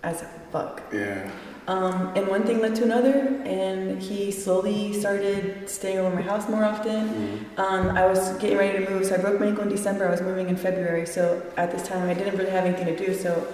as 0.02 0.26
fuck. 0.52 0.82
Yeah. 0.92 1.30
Um, 1.68 2.12
and 2.16 2.28
one 2.28 2.44
thing 2.48 2.60
led 2.60 2.74
to 2.78 2.84
another, 2.84 3.14
and 3.46 4.02
he 4.02 4.32
slowly 4.32 5.00
started 5.00 5.70
staying 5.70 6.00
over 6.00 6.16
my 6.16 6.24
house 6.24 6.50
more 6.50 6.66
often. 6.66 7.10
Mm. 7.10 7.60
Um, 7.60 7.90
I 7.96 8.08
was 8.08 8.36
getting 8.40 8.58
ready 8.58 8.84
to 8.84 8.90
move, 8.90 9.06
so 9.06 9.14
I 9.14 9.20
broke 9.20 9.40
my 9.40 9.46
ankle 9.46 9.66
in 9.66 9.70
December. 9.70 10.08
I 10.08 10.12
was 10.12 10.22
moving 10.22 10.50
in 10.50 10.58
February, 10.58 11.06
so 11.06 11.44
at 11.58 11.70
this 11.70 11.88
time 11.88 12.10
I 12.10 12.16
didn't 12.16 12.36
really 12.36 12.50
have 12.50 12.66
anything 12.66 12.88
to 12.88 13.06
do. 13.06 13.14
So 13.14 13.54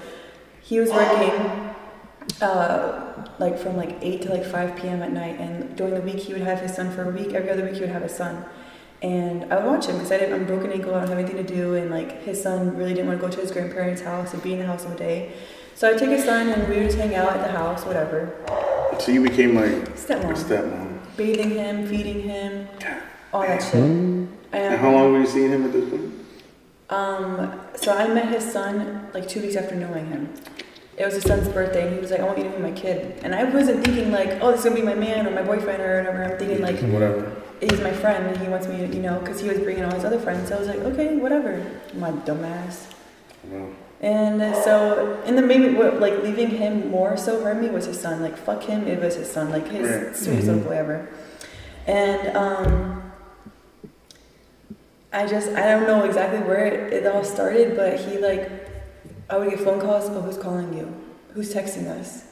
he 0.61 0.79
was 0.79 0.91
working 0.91 1.74
uh, 2.41 3.25
like 3.39 3.57
from 3.57 3.77
like 3.77 3.97
8 4.01 4.21
to 4.23 4.29
like 4.29 4.45
5 4.45 4.75
p.m. 4.77 5.01
at 5.01 5.11
night, 5.11 5.39
and 5.39 5.75
during 5.75 5.93
the 5.93 6.01
week 6.01 6.17
he 6.17 6.33
would 6.33 6.41
have 6.41 6.59
his 6.59 6.75
son 6.75 6.91
for 6.91 7.09
a 7.09 7.11
week. 7.11 7.33
Every 7.33 7.49
other 7.49 7.63
week 7.63 7.75
he 7.75 7.81
would 7.81 7.89
have 7.89 8.03
his 8.03 8.15
son. 8.15 8.45
And 9.01 9.53
I 9.53 9.57
would 9.57 9.65
watch 9.65 9.85
him 9.85 9.95
because 9.95 10.11
I 10.11 10.17
didn't, 10.17 10.33
I'm 10.33 10.45
broken 10.45 10.71
ankle, 10.71 10.95
I 10.95 10.99
don't 10.99 11.09
have 11.09 11.19
anything 11.19 11.45
to 11.45 11.55
do, 11.55 11.75
and 11.75 11.91
like 11.91 12.23
his 12.23 12.41
son 12.41 12.75
really 12.75 12.93
didn't 12.93 13.07
want 13.07 13.19
to 13.21 13.27
go 13.27 13.31
to 13.31 13.41
his 13.41 13.51
grandparents' 13.51 14.01
house 14.01 14.33
and 14.33 14.41
be 14.41 14.53
in 14.53 14.59
the 14.59 14.65
house 14.65 14.85
all 14.85 14.95
day. 14.95 15.33
So 15.75 15.89
I'd 15.89 15.97
take 15.97 16.09
his 16.09 16.23
son 16.23 16.47
and 16.47 16.67
we 16.69 16.77
would 16.77 16.85
just 16.85 16.97
hang 16.97 17.13
out 17.15 17.35
at 17.35 17.45
the 17.45 17.51
house, 17.51 17.85
whatever. 17.85 18.33
So 18.99 19.11
you 19.11 19.21
became 19.21 19.55
like 19.55 19.71
a 19.71 19.91
Stepmom. 19.91 20.33
stepmom. 20.33 20.99
Bathing 21.17 21.51
him, 21.51 21.87
feeding 21.87 22.21
him, 22.21 22.67
all 23.33 23.41
that 23.41 23.61
shit. 23.61 23.73
Mm. 23.73 24.27
And 24.53 24.79
how 24.79 24.91
long 24.91 25.11
were 25.11 25.19
you 25.19 25.27
seeing 25.27 25.51
him 25.51 25.65
at 25.65 25.73
this 25.73 25.89
point? 25.89 26.13
Um, 26.89 27.59
so 27.75 27.93
I 27.93 28.07
met 28.07 28.29
his 28.29 28.49
son 28.49 29.09
like 29.13 29.27
two 29.27 29.41
weeks 29.41 29.55
after 29.55 29.75
knowing 29.75 30.07
him. 30.07 30.33
It 30.97 31.03
was 31.05 31.15
his 31.15 31.23
son's 31.23 31.49
birthday, 31.49 31.85
and 31.87 31.93
he 31.93 31.99
was 31.99 32.09
like, 32.11 32.21
"I 32.21 32.23
want 32.23 32.37
you 32.37 32.45
to 32.45 32.49
be 32.51 32.57
my 32.57 32.71
kid." 32.71 33.19
And 33.23 33.35
I 33.35 33.43
wasn't 33.43 33.83
thinking 33.83 34.11
like, 34.11 34.41
"Oh, 34.41 34.51
this 34.51 34.59
is 34.59 34.65
gonna 34.65 34.75
be 34.77 34.81
my 34.81 34.93
man 34.95 35.27
or 35.27 35.31
my 35.31 35.41
boyfriend 35.41 35.81
or 35.81 35.97
whatever." 35.97 36.23
I'm 36.23 36.37
thinking 36.37 36.61
like, 36.61 36.79
Whatever. 36.79 37.31
"He's 37.59 37.81
my 37.81 37.91
friend, 37.91 38.25
and 38.27 38.37
he 38.37 38.47
wants 38.47 38.67
me 38.67 38.77
to, 38.77 38.87
you 38.87 39.01
know," 39.01 39.19
because 39.19 39.41
he 39.41 39.49
was 39.49 39.59
bringing 39.59 39.83
all 39.83 39.91
his 39.93 40.05
other 40.05 40.19
friends. 40.19 40.47
So 40.49 40.55
I 40.55 40.59
was 40.59 40.67
like, 40.69 40.79
"Okay, 40.79 41.15
whatever." 41.17 41.61
My 41.95 42.11
dumbass. 42.11 42.85
Well, 43.51 43.69
And 44.01 44.55
so, 44.63 45.21
and 45.25 45.37
then 45.37 45.47
maybe 45.47 45.73
what 45.73 45.99
like 45.99 46.21
leaving 46.23 46.47
him 46.49 46.89
more 46.89 47.17
so 47.17 47.43
hurt 47.43 47.59
me 47.61 47.69
was 47.69 47.85
his 47.85 47.99
son. 47.99 48.21
Like 48.21 48.37
fuck 48.37 48.63
him, 48.63 48.87
it 48.87 49.01
was 49.01 49.15
his 49.15 49.29
son. 49.29 49.49
Like 49.51 49.67
his 49.67 49.89
Right. 49.89 50.15
sweetest 50.15 50.47
little 50.47 50.63
boy 50.63 50.77
ever. 50.77 51.09
And 51.87 52.35
um, 52.37 53.11
I 55.13 55.25
just 55.27 55.49
I 55.49 55.65
don't 55.71 55.87
know 55.87 56.03
exactly 56.05 56.39
where 56.39 56.65
it, 56.65 56.93
it 56.93 57.07
all 57.07 57.23
started, 57.23 57.75
but 57.75 57.99
he 57.99 58.17
like 58.17 58.49
I 59.29 59.37
would 59.37 59.49
get 59.49 59.59
phone 59.59 59.79
calls. 59.81 60.05
Oh, 60.09 60.21
who's 60.21 60.37
calling 60.37 60.73
you? 60.77 60.93
Who's 61.33 61.53
texting 61.53 61.87
us? 61.87 62.23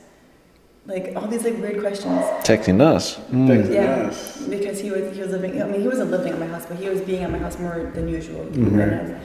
Like 0.85 1.13
all 1.15 1.27
these 1.27 1.43
like 1.45 1.57
weird 1.57 1.79
questions. 1.79 2.21
Texting 2.45 2.81
us. 2.81 3.17
Mm. 3.31 3.47
Texting 3.47 3.73
Yeah, 3.73 4.07
us. 4.07 4.41
because 4.47 4.79
he 4.79 4.91
was 4.91 5.15
he 5.15 5.21
was 5.21 5.31
living. 5.31 5.61
I 5.61 5.65
mean, 5.65 5.81
he 5.81 5.87
wasn't 5.87 6.11
living 6.11 6.33
at 6.33 6.39
my 6.39 6.47
house, 6.47 6.65
but 6.65 6.77
he 6.77 6.89
was 6.89 7.01
being 7.01 7.23
at 7.23 7.31
my 7.31 7.37
house 7.37 7.57
more 7.57 7.91
than 7.95 8.07
usual. 8.09 8.45
Mhm. 8.45 8.81
And 8.81 9.17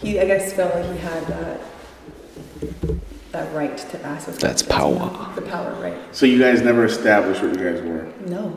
he, 0.00 0.18
I 0.20 0.24
guess, 0.26 0.52
felt 0.52 0.74
like 0.74 0.90
he 0.90 0.98
had 0.98 1.26
that 1.26 1.60
that 3.32 3.54
right 3.54 3.76
to 3.76 4.02
ask 4.06 4.28
us. 4.28 4.38
That's 4.38 4.62
power. 4.62 5.10
The 5.34 5.42
power, 5.42 5.74
right? 5.82 5.94
So 6.12 6.24
you 6.24 6.38
guys 6.38 6.62
never 6.62 6.86
established 6.86 7.42
what 7.42 7.58
you 7.58 7.62
guys 7.70 7.82
were. 7.82 8.06
No, 8.26 8.56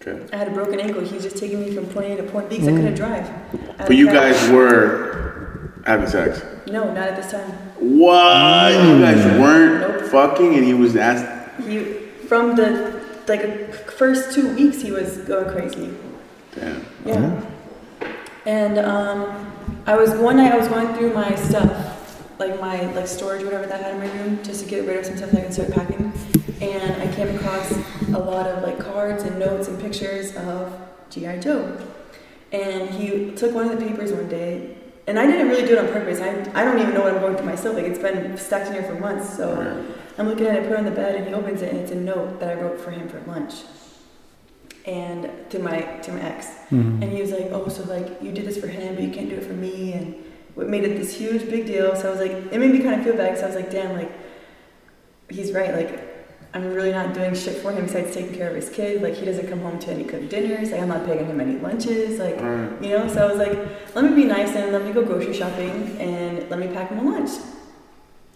Okay. 0.00 0.24
I 0.32 0.36
had 0.36 0.48
a 0.48 0.52
broken 0.52 0.80
ankle. 0.80 1.02
He 1.02 1.14
was 1.16 1.24
just 1.24 1.36
taking 1.36 1.60
me 1.60 1.74
from 1.74 1.84
point 1.86 2.06
A 2.12 2.16
to 2.16 2.22
point 2.22 2.48
B 2.48 2.56
because 2.56 2.68
I 2.68 2.76
couldn't 2.76 2.94
drive. 2.94 3.28
But 3.76 3.96
you 3.96 4.06
guys 4.06 4.48
were 4.50 5.35
having 5.86 6.06
sex. 6.08 6.42
No, 6.66 6.84
not 6.92 7.08
at 7.08 7.16
this 7.16 7.30
time. 7.30 7.50
What? 7.78 8.72
You 8.72 9.00
guys 9.00 9.24
weren't 9.40 9.80
Nope. 10.02 10.10
fucking, 10.10 10.54
and 10.54 10.64
he 10.64 10.74
was 10.74 10.96
asked. 10.96 11.26
He 11.66 11.82
from 12.28 12.56
the 12.56 13.00
like 13.28 13.74
first 13.90 14.32
two 14.34 14.54
weeks 14.54 14.82
he 14.82 14.90
was 14.90 15.18
going 15.18 15.48
crazy. 15.50 15.94
Damn. 16.54 16.84
Yeah. 17.04 17.42
And 18.46 18.78
um, 18.78 19.52
I 19.86 19.96
was 19.96 20.10
one 20.14 20.36
night 20.36 20.52
I 20.52 20.58
was 20.58 20.68
going 20.68 20.94
through 20.94 21.12
my 21.14 21.34
stuff, 21.34 22.38
like 22.38 22.60
my 22.60 22.82
like 22.92 23.06
storage, 23.08 23.42
whatever 23.44 23.66
that 23.66 23.80
I 23.80 23.82
had 23.82 23.94
in 23.94 24.00
my 24.00 24.12
room, 24.22 24.42
just 24.42 24.64
to 24.64 24.70
get 24.70 24.86
rid 24.86 24.98
of 24.98 25.06
some 25.06 25.16
stuff 25.16 25.30
so 25.30 25.38
I 25.38 25.40
can 25.42 25.52
start 25.52 25.70
packing. 25.72 26.12
And 26.60 27.02
I 27.02 27.12
came 27.14 27.34
across 27.36 27.70
a 28.08 28.18
lot 28.18 28.46
of 28.46 28.62
like 28.62 28.78
cards 28.78 29.22
and 29.24 29.38
notes 29.38 29.68
and 29.68 29.80
pictures 29.80 30.34
of 30.36 30.72
GI 31.10 31.40
Joe. 31.40 31.78
And 32.52 32.88
he 32.90 33.32
took 33.32 33.52
one 33.54 33.68
of 33.68 33.78
the 33.78 33.84
papers 33.86 34.12
one 34.12 34.28
day, 34.28 34.76
and 35.06 35.18
I 35.18 35.26
didn't 35.26 35.48
really 35.48 35.66
do 35.66 35.74
it 35.74 35.78
on 35.78 35.88
purpose. 35.88 36.20
I, 36.20 36.30
I 36.60 36.64
don't 36.64 36.78
even 36.80 36.94
know 36.94 37.02
what 37.02 37.14
I'm 37.14 37.20
going 37.20 37.36
through 37.36 37.46
myself. 37.46 37.76
Like 37.76 37.84
it's 37.84 37.98
been 37.98 38.36
stacked 38.36 38.68
in 38.68 38.74
here 38.74 38.82
for 38.82 38.94
months. 38.94 39.36
So 39.36 39.84
I'm 40.18 40.28
looking 40.28 40.46
at 40.46 40.56
it, 40.56 40.62
put 40.64 40.72
it 40.72 40.78
on 40.78 40.84
the 40.84 40.90
bed, 40.90 41.14
and 41.14 41.26
he 41.26 41.34
opens 41.34 41.62
it, 41.62 41.70
and 41.70 41.78
it's 41.78 41.92
a 41.92 41.96
note 41.96 42.40
that 42.40 42.56
I 42.56 42.60
wrote 42.60 42.80
for 42.80 42.90
him 42.90 43.08
for 43.08 43.20
lunch. 43.30 43.54
And 44.84 45.30
to 45.50 45.58
my 45.58 45.80
to 45.80 46.12
my 46.12 46.20
ex. 46.20 46.46
Mm-hmm. 46.46 47.02
And 47.02 47.12
he 47.12 47.20
was 47.20 47.32
like, 47.32 47.48
oh, 47.50 47.68
so 47.68 47.82
like 47.84 48.22
you 48.22 48.32
did 48.32 48.46
this 48.46 48.58
for 48.58 48.68
him, 48.68 48.94
but 48.94 49.04
you 49.04 49.10
can't 49.10 49.28
do 49.28 49.36
it 49.36 49.44
for 49.44 49.52
me, 49.52 49.92
and 49.92 50.14
what 50.54 50.68
made 50.68 50.84
it 50.84 50.96
this 50.96 51.16
huge 51.16 51.48
big 51.50 51.66
deal. 51.66 51.94
So 51.96 52.08
I 52.08 52.10
was 52.10 52.20
like, 52.20 52.30
it 52.30 52.58
made 52.58 52.70
me 52.70 52.80
kind 52.80 52.94
of 53.00 53.04
feel 53.04 53.16
bad, 53.16 53.36
So 53.36 53.44
I 53.44 53.46
was 53.46 53.56
like, 53.56 53.70
damn, 53.70 53.96
like 53.96 54.10
he's 55.28 55.52
right, 55.52 55.74
like 55.74 56.15
I'm 56.56 56.72
really 56.72 56.90
not 56.90 57.12
doing 57.12 57.34
shit 57.34 57.58
for 57.58 57.70
him 57.70 57.84
besides 57.84 58.14
taking 58.14 58.34
care 58.34 58.48
of 58.48 58.56
his 58.56 58.70
kid. 58.70 59.02
Like 59.02 59.12
he 59.12 59.26
doesn't 59.26 59.46
come 59.46 59.60
home 59.60 59.78
to 59.80 59.90
any 59.92 60.04
cooked 60.04 60.30
dinners. 60.30 60.70
Like 60.70 60.80
I'm 60.80 60.88
not 60.88 61.04
paying 61.04 61.26
him 61.26 61.38
any 61.38 61.58
lunches. 61.58 62.18
Like 62.18 62.36
Alright. 62.38 62.82
you 62.82 62.88
know. 62.88 63.06
So 63.08 63.28
I 63.28 63.30
was 63.30 63.36
like, 63.36 63.94
let 63.94 64.04
me 64.06 64.14
be 64.14 64.24
nice 64.24 64.56
and 64.56 64.72
let 64.72 64.82
me 64.82 64.90
go 64.90 65.04
grocery 65.04 65.34
shopping 65.34 65.98
and 66.00 66.48
let 66.48 66.58
me 66.58 66.68
pack 66.68 66.88
him 66.88 67.06
a 67.06 67.10
lunch. 67.10 67.30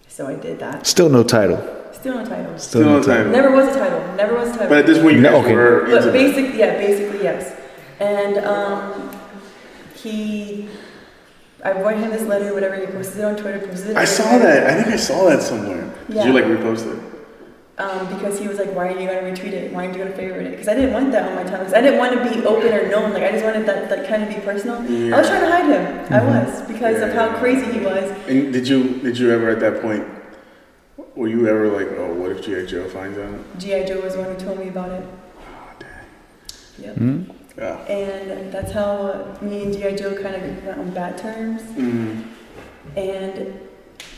So 0.07 0.27
I 0.27 0.35
did 0.35 0.59
that. 0.59 0.87
Still 0.87 1.09
no 1.09 1.23
title. 1.23 1.57
Still 1.93 2.16
no 2.16 2.25
title. 2.27 2.59
Still, 2.59 2.83
Still 2.83 2.83
no 2.85 2.97
no 2.99 3.03
title. 3.03 3.16
title. 3.16 3.33
Never 3.33 3.51
was 3.57 3.75
a 3.75 3.79
title. 3.79 4.14
Never 4.16 4.35
was 4.35 4.49
a 4.51 4.53
title. 4.53 4.68
But 4.68 4.79
at 4.81 4.87
this 4.87 4.99
point, 4.99 5.16
you 5.16 5.23
No, 5.23 5.31
guys 5.33 5.45
okay. 5.47 5.55
were 5.55 5.87
But 5.91 6.03
that. 6.05 6.12
basic, 6.12 6.55
yeah, 6.57 6.77
basically 6.77 7.23
yes. 7.23 7.59
And 8.01 8.37
um, 8.45 9.18
he, 9.95 10.68
I 11.64 11.73
wrote 11.73 11.97
him 11.97 12.11
this 12.11 12.23
letter, 12.25 12.53
whatever. 12.53 12.77
He 12.77 12.87
posted 12.87 13.21
it 13.21 13.25
on 13.25 13.37
Twitter. 13.37 13.66
Posted 13.66 13.93
it. 13.93 13.97
I 13.97 14.05
saw 14.05 14.37
that. 14.39 14.66
I 14.68 14.75
think 14.75 14.89
I 14.89 14.97
saw 14.97 15.27
that 15.31 15.41
somewhere. 15.43 15.91
Did 16.09 16.27
you 16.27 16.33
like 16.35 16.45
repost 16.45 16.87
it? 16.87 17.09
Um, 17.81 18.14
because 18.14 18.39
he 18.39 18.47
was 18.47 18.59
like, 18.59 18.74
"Why 18.74 18.89
are 18.89 19.01
you 19.01 19.07
gonna 19.07 19.22
retweet 19.22 19.53
it? 19.53 19.72
Why 19.72 19.87
aren't 19.87 19.97
you 19.97 20.05
gonna 20.05 20.14
favorite 20.14 20.47
it?" 20.49 20.51
Because 20.51 20.68
I 20.68 20.74
didn't 20.74 20.93
want 20.93 21.12
that 21.12 21.26
on 21.26 21.35
my 21.35 21.45
timelines. 21.51 21.72
I 21.72 21.81
didn't 21.81 21.99
want 21.99 22.12
to 22.12 22.20
be 22.28 22.45
open 22.45 22.74
or 22.74 22.89
known. 22.89 23.14
Like 23.14 23.22
I 23.22 23.33
just 23.33 23.45
wanted 23.45 23.64
that, 23.64 23.89
that 23.89 24.07
kind 24.07 24.22
of 24.22 24.28
be 24.28 24.35
personal. 24.37 24.76
I 24.76 25.18
was 25.18 25.28
trying 25.28 25.41
to 25.41 25.51
hide 25.51 25.64
him. 25.64 26.12
I 26.12 26.22
was 26.22 26.61
because 26.68 27.01
of 27.01 27.12
how 27.14 27.35
crazy 27.39 27.72
he 27.72 27.81
was. 27.81 28.11
And 28.28 28.53
did 28.53 28.68
you 28.68 29.01
did 29.01 29.18
you 29.18 29.31
ever 29.31 29.49
at 29.49 29.61
that 29.61 29.81
point? 29.81 30.07
Were 31.16 31.28
you 31.28 31.49
ever 31.49 31.68
like, 31.68 31.89
oh, 31.99 32.12
what 32.12 32.31
if 32.33 32.45
GI 32.45 32.66
Joe 32.66 32.89
finds 32.89 33.18
out? 33.18 33.59
GI 33.59 33.85
Joe 33.87 34.01
was 34.01 34.14
the 34.14 34.20
one 34.20 34.35
who 34.35 34.41
told 34.41 34.59
me 34.59 34.68
about 34.68 34.91
it. 34.91 35.05
Oh, 35.39 35.72
dang. 35.78 36.85
Yep. 36.85 36.97
Mm? 36.97 37.35
Yeah. 37.57 37.76
And 37.87 38.53
that's 38.53 38.72
how 38.72 39.37
me 39.41 39.64
and 39.64 39.72
GI 39.72 39.97
Joe 39.97 40.14
kind 40.22 40.37
of 40.37 40.64
got 40.64 40.78
on 40.78 40.91
bad 40.91 41.18
terms. 41.18 41.62
Mm. 41.62 42.24
And 42.97 43.61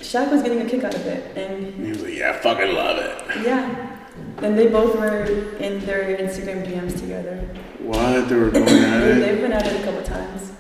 Shaq 0.03 0.31
was 0.31 0.43
getting 0.43 0.61
a 0.61 0.69
kick 0.69 0.85
out 0.85 0.95
of 0.95 1.07
it, 1.07 1.37
and 1.37 1.65
And 1.67 1.85
he 1.85 1.89
was 1.91 2.03
like, 2.03 2.15
yeah, 2.15 2.31
I 2.31 2.39
fucking 2.39 2.75
love 2.75 2.99
it. 2.99 3.45
Yeah. 3.45 3.99
And 4.39 4.59
they 4.59 4.67
both 4.67 4.97
were 4.97 5.25
in 5.59 5.85
their 5.87 6.17
Instagram 6.19 6.67
DMs 6.67 6.99
together. 6.99 7.37
What? 7.79 8.29
They 8.29 8.35
were 8.37 8.51
going 8.51 8.69
at 8.69 9.03
it? 9.03 9.21
they've 9.21 9.41
been 9.41 9.53
at 9.53 9.67
it 9.67 9.81
a 9.81 9.85
couple 9.85 10.03
times. 10.03 10.53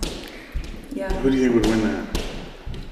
Yeah. 0.92 1.12
Who 1.20 1.30
do 1.30 1.36
you 1.36 1.50
think 1.50 1.54
would 1.56 1.66
win 1.66 1.82
that? 1.92 2.22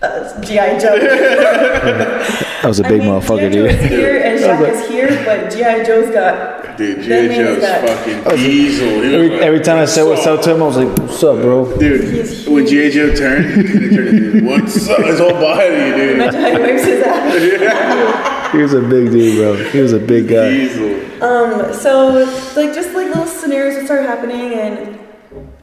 uh, 0.03 0.41
GI 0.43 0.81
Joe. 0.81 2.27
That 2.61 2.69
was 2.69 2.79
a 2.79 2.83
big 2.83 3.01
I 3.01 3.05
mean, 3.05 3.13
motherfucker, 3.23 3.51
G.I. 3.51 3.53
Joe 3.53 3.65
is 3.65 3.81
dude. 3.81 3.91
here 3.91 4.21
and 4.23 4.39
Shaq 4.43 4.69
is 4.71 4.89
here, 4.91 5.25
but 5.25 5.51
GI 5.51 5.87
Joe's 5.87 6.11
got. 6.13 6.60
Dude, 6.81 6.99
that 6.99 7.28
G.I. 7.28 7.37
Joe's 7.37 7.57
is 7.59 7.62
got- 7.62 7.89
fucking 7.89 8.37
diesel. 8.37 8.89
He 8.89 8.95
was 8.97 9.12
Every, 9.14 9.28
like, 9.31 9.41
every 9.43 9.61
time 9.61 9.78
I 9.78 9.85
said 9.85 10.05
what's 10.05 10.26
up 10.26 10.41
to 10.43 10.55
him, 10.55 10.62
I 10.62 10.66
was 10.66 10.76
like, 10.78 10.99
"What's 10.99 11.22
up, 11.22 11.41
bro?" 11.43 11.76
Dude, 11.78 12.49
when 12.49 12.66
G.I. 12.66 12.91
Joe 12.91 13.14
turned, 13.14 13.45
he 13.68 13.89
turned 13.95 14.09
into, 14.09 14.45
what's 14.49 14.89
up? 14.89 15.01
His 15.05 15.18
whole 15.18 15.33
body, 15.33 15.68
dude. 15.68 16.14
Imagine 16.16 16.41
how 16.41 16.51
he 16.57 16.59
wipes 16.62 16.85
his 16.85 17.03
ass. 17.05 18.37
He 18.51 18.59
was 18.59 18.72
a 18.74 18.81
big 18.81 19.12
dude, 19.12 19.37
bro. 19.37 19.55
He 19.70 19.78
was 19.81 19.93
a 19.93 20.01
big 20.01 20.26
guy. 20.26 20.51
Diesel. 20.51 21.22
Um, 21.22 21.72
so 21.72 22.09
like 22.57 22.74
just 22.74 22.93
like 22.95 23.07
little 23.07 23.24
scenarios 23.26 23.76
would 23.76 23.85
start 23.85 24.03
happening 24.03 24.55
and 24.55 24.99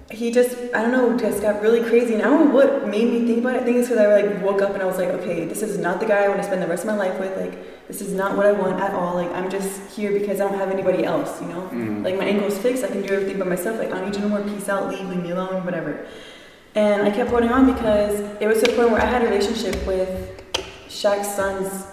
he 0.09 0.31
just 0.31 0.55
I 0.73 0.83
don't 0.83 0.93
know 0.93 1.17
just 1.17 1.41
got 1.41 1.61
really 1.61 1.81
crazy 1.83 2.13
and 2.13 2.21
I 2.23 2.27
don't 2.27 2.45
know 2.47 2.55
what 2.55 2.87
made 2.87 3.11
me 3.11 3.25
think 3.27 3.39
about 3.39 3.55
it. 3.57 3.63
I 3.63 3.65
think 3.65 3.77
it's 3.79 3.89
because 3.89 4.05
I 4.05 4.21
like 4.21 4.41
woke 4.41 4.61
up 4.61 4.71
and 4.73 4.81
I 4.81 4.85
was 4.85 4.97
like, 4.97 5.09
okay, 5.09 5.43
this 5.43 5.61
is 5.63 5.77
not 5.77 5.99
the 5.99 6.05
guy 6.05 6.23
I 6.23 6.27
want 6.29 6.39
to 6.39 6.45
spend 6.47 6.61
the 6.61 6.67
rest 6.67 6.83
of 6.83 6.87
my 6.87 6.95
life 6.95 7.19
with. 7.19 7.35
Like 7.35 7.57
this 7.87 8.01
is 8.01 8.13
not 8.13 8.35
what 8.35 8.45
I 8.45 8.51
want 8.51 8.79
at 8.81 8.93
all. 8.93 9.15
Like 9.15 9.31
I'm 9.31 9.49
just 9.49 9.91
here 9.95 10.11
because 10.11 10.39
I 10.41 10.47
don't 10.49 10.57
have 10.59 10.69
anybody 10.71 11.03
else. 11.05 11.41
You 11.41 11.47
know, 11.49 11.63
like 12.03 12.17
my 12.17 12.25
ankle's 12.25 12.57
fixed. 12.57 12.83
I 12.83 12.87
can 12.87 13.01
do 13.01 13.13
everything 13.13 13.39
by 13.39 13.45
myself. 13.45 13.77
Like 13.79 13.91
I 13.91 13.99
don't 13.99 14.05
need 14.09 14.15
you 14.15 14.21
no 14.21 14.29
more. 14.29 14.41
Peace 14.41 14.67
out. 14.69 14.89
Leave. 14.89 15.07
Leave 15.07 15.21
me 15.23 15.31
alone. 15.31 15.63
Whatever. 15.65 16.05
And 16.75 17.01
I 17.03 17.11
kept 17.11 17.29
holding 17.31 17.49
on 17.49 17.65
because 17.73 18.19
it 18.39 18.45
was 18.47 18.59
to 18.61 18.69
the 18.69 18.75
point 18.77 18.91
where 18.91 19.01
I 19.01 19.05
had 19.05 19.21
a 19.23 19.25
relationship 19.25 19.75
with 19.87 20.09
Shaq's 20.89 21.33
son's 21.35 21.87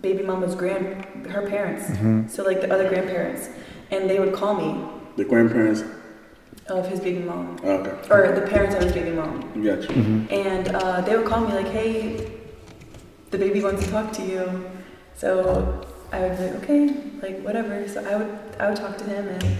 baby 0.00 0.22
mama's 0.22 0.54
grand, 0.54 1.26
her 1.26 1.46
parents. 1.48 1.84
So 2.34 2.42
like 2.44 2.60
the 2.60 2.72
other 2.72 2.88
grandparents, 2.88 3.48
and 3.90 4.08
they 4.08 4.18
would 4.20 4.32
call 4.34 4.54
me 4.54 4.82
The 5.16 5.24
grandparents. 5.24 5.82
of 6.68 6.86
his 6.88 7.00
baby 7.00 7.20
mom, 7.20 7.58
Oh, 7.64 7.70
okay. 7.78 8.08
or 8.10 8.32
the 8.34 8.46
parents 8.46 8.74
of 8.74 8.82
his 8.82 8.92
baby 8.92 9.10
mom, 9.10 9.40
Gotcha. 9.62 9.92
and 9.92 10.68
uh, 10.74 11.00
they 11.02 11.16
would 11.16 11.26
call 11.26 11.40
me 11.46 11.52
like, 11.52 11.68
"Hey, 11.68 12.30
the 13.30 13.36
baby 13.38 13.62
wants 13.62 13.84
to 13.84 13.90
talk 13.90 14.12
to 14.12 14.22
you." 14.22 14.64
So 15.24 15.80
I 16.12 16.20
would 16.20 16.36
be 16.36 16.44
like, 16.44 16.54
"Okay, 16.62 16.82
like 17.22 17.40
whatever." 17.40 17.88
So 17.88 18.04
I 18.04 18.14
would 18.16 18.38
I 18.60 18.68
would 18.68 18.76
talk 18.76 18.98
to 18.98 19.04
him, 19.04 19.26
and 19.26 19.56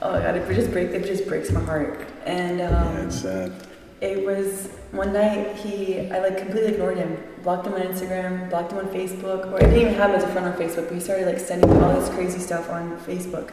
oh 0.00 0.12
god, 0.22 0.36
it 0.36 0.54
just 0.54 0.70
break 0.70 0.90
it 0.90 1.04
just 1.04 1.26
breaks 1.26 1.50
my 1.50 1.58
heart. 1.58 2.06
And 2.24 2.60
um, 2.60 2.70
Yeah, 2.70 3.02
it's 3.02 3.16
sad. 3.22 3.52
it 4.00 4.24
was 4.24 4.68
one 4.92 5.12
night 5.12 5.56
he 5.56 6.08
I 6.08 6.20
like 6.20 6.38
completely 6.38 6.74
ignored 6.74 6.98
him, 6.98 7.18
blocked 7.42 7.66
him 7.66 7.74
on 7.74 7.80
Instagram, 7.80 8.48
blocked 8.48 8.70
him 8.70 8.78
on 8.78 8.86
Facebook, 8.94 9.50
or 9.50 9.56
I 9.56 9.66
didn't 9.66 9.80
even 9.80 9.94
have 9.94 10.10
him 10.10 10.16
as 10.18 10.22
a 10.22 10.28
friend 10.28 10.46
on 10.46 10.52
Facebook, 10.52 10.86
but 10.86 10.94
he 10.94 11.00
started 11.00 11.26
like 11.26 11.40
sending 11.40 11.68
me 11.68 11.80
all 11.80 11.92
this 11.98 12.08
crazy 12.10 12.38
stuff 12.38 12.70
on 12.70 12.96
Facebook. 12.98 13.50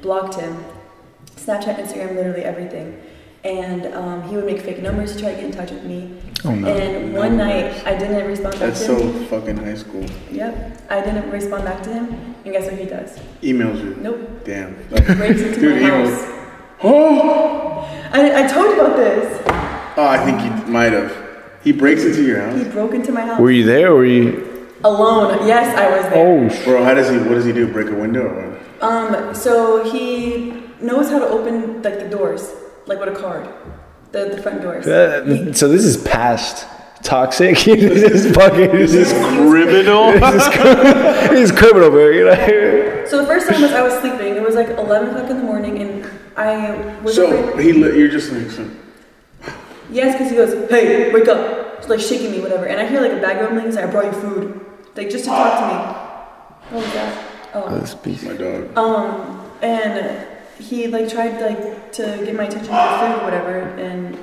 Blocked 0.00 0.34
him. 0.40 0.56
Snapchat, 1.36 1.76
Instagram, 1.76 2.16
literally 2.16 2.42
everything. 2.42 3.00
And 3.44 3.86
um, 3.94 4.22
he 4.28 4.36
would 4.36 4.46
make 4.46 4.60
fake 4.60 4.80
numbers 4.82 5.14
to 5.14 5.20
try 5.20 5.30
to 5.30 5.36
get 5.36 5.44
in 5.46 5.50
touch 5.52 5.70
with 5.72 5.82
me. 5.84 6.14
Oh 6.44 6.54
no. 6.54 6.68
And 6.68 7.12
one 7.12 7.36
night 7.36 7.84
I 7.84 7.96
didn't 7.98 8.24
respond 8.28 8.52
back 8.54 8.60
That's 8.68 8.80
to 8.86 8.86
so 8.98 9.12
fucking 9.24 9.56
high 9.56 9.74
school. 9.74 10.04
Yep. 10.30 10.82
I 10.90 11.00
didn't 11.00 11.28
respond 11.30 11.64
back 11.64 11.82
to 11.84 11.92
him. 11.92 12.34
And 12.44 12.52
guess 12.54 12.70
what 12.70 12.78
he 12.78 12.84
does? 12.86 13.18
Emails 13.42 13.82
you. 13.82 13.96
Nope. 14.00 14.44
Damn. 14.44 14.74
Breaks 15.18 15.40
into 15.40 15.60
Dude, 15.60 15.82
my 15.82 15.88
emails. 15.88 16.24
house. 16.24 16.38
Oh! 16.84 17.78
I, 18.12 18.44
I 18.44 18.46
told 18.48 18.66
you 18.66 18.80
about 18.80 18.96
this. 18.96 19.42
Oh, 19.96 20.06
I 20.06 20.24
think 20.24 20.40
he 20.40 20.70
might 20.70 20.92
have. 20.92 21.12
He 21.64 21.72
breaks 21.72 22.04
into 22.04 22.22
your 22.24 22.40
house? 22.40 22.58
He 22.58 22.68
broke 22.70 22.92
into 22.94 23.10
my 23.12 23.22
house. 23.22 23.40
Were 23.40 23.50
you 23.50 23.64
there? 23.64 23.92
Or 23.92 23.96
were 23.96 24.04
you? 24.06 24.68
Alone. 24.84 25.46
Yes, 25.46 25.76
I 25.76 25.90
was 25.96 26.10
there. 26.12 26.26
Oh, 26.26 26.48
sh- 26.48 26.64
Bro, 26.64 26.84
how 26.84 26.94
does 26.94 27.08
he, 27.08 27.18
what 27.18 27.34
does 27.34 27.44
he 27.44 27.52
do? 27.52 27.72
Break 27.72 27.88
a 27.88 27.94
window 27.94 28.26
or? 28.26 28.58
Um, 28.84 29.32
so 29.34 29.84
he 29.92 30.60
knows 30.80 31.08
how 31.08 31.20
to 31.20 31.26
open 31.28 31.82
like 31.82 32.00
the 32.00 32.08
doors, 32.08 32.52
like 32.86 32.98
with 33.00 33.16
a 33.16 33.20
card, 33.20 33.48
the, 34.12 34.26
the 34.36 34.42
front 34.42 34.62
doors. 34.62 34.86
Uh, 34.86 35.52
so 35.52 35.68
this 35.68 35.84
is 35.84 35.96
past 36.02 36.66
toxic. 37.02 37.56
this 37.64 38.02
is 38.26 38.34
fucking. 38.34 38.70
This 38.72 38.94
is 38.94 39.12
Criminal? 39.12 40.12
this 40.12 41.50
is 41.50 41.52
criminal, 41.52 41.90
bro. 41.90 42.08
You 42.10 42.24
know? 42.26 43.04
So 43.06 43.20
the 43.20 43.26
first 43.26 43.48
time 43.48 43.60
was 43.62 43.72
I 43.72 43.82
was 43.82 43.94
sleeping. 44.00 44.36
It 44.36 44.42
was 44.42 44.54
like 44.54 44.68
11 44.68 45.10
o'clock 45.10 45.30
in 45.30 45.36
the 45.38 45.42
morning, 45.44 45.78
and 45.82 46.10
I 46.36 46.98
was 47.00 47.14
so 47.14 47.26
afraid- 47.50 47.64
he, 47.66 47.72
li- 47.72 47.98
you're 47.98 48.08
just 48.08 48.32
like, 48.32 48.50
so, 48.50 48.68
yes, 49.90 50.14
because 50.14 50.30
he 50.30 50.36
goes, 50.36 50.70
"Hey, 50.70 51.12
wake 51.12 51.28
up!" 51.28 51.76
Just 51.78 51.88
like 51.90 52.00
shaking 52.00 52.30
me, 52.30 52.40
whatever. 52.40 52.66
And 52.66 52.80
I 52.80 52.86
hear 52.86 53.00
like 53.00 53.12
a 53.12 53.20
bag 53.20 53.40
rumbling. 53.42 53.66
He's 53.66 53.74
like, 53.76 53.86
"I 53.86 53.90
brought 53.90 54.06
you 54.06 54.12
food," 54.20 54.60
like 54.96 55.10
just 55.10 55.24
to 55.24 55.30
talk 55.30 55.58
to 55.58 55.66
me. 55.66 56.76
What 56.76 56.84
was 56.84 56.92
that? 56.94 57.28
Oh. 57.54 57.78
This 57.78 57.94
piece. 57.94 58.22
my 58.22 58.32
dog. 58.34 58.78
Um, 58.78 59.50
and 59.60 60.26
he 60.58 60.86
like 60.86 61.08
tried 61.08 61.40
like 61.40 61.92
to 61.92 62.02
get 62.24 62.34
my 62.34 62.44
attention 62.44 62.72
for 62.72 62.98
food 62.98 63.20
or 63.20 63.24
whatever, 63.24 63.58
and 63.58 64.16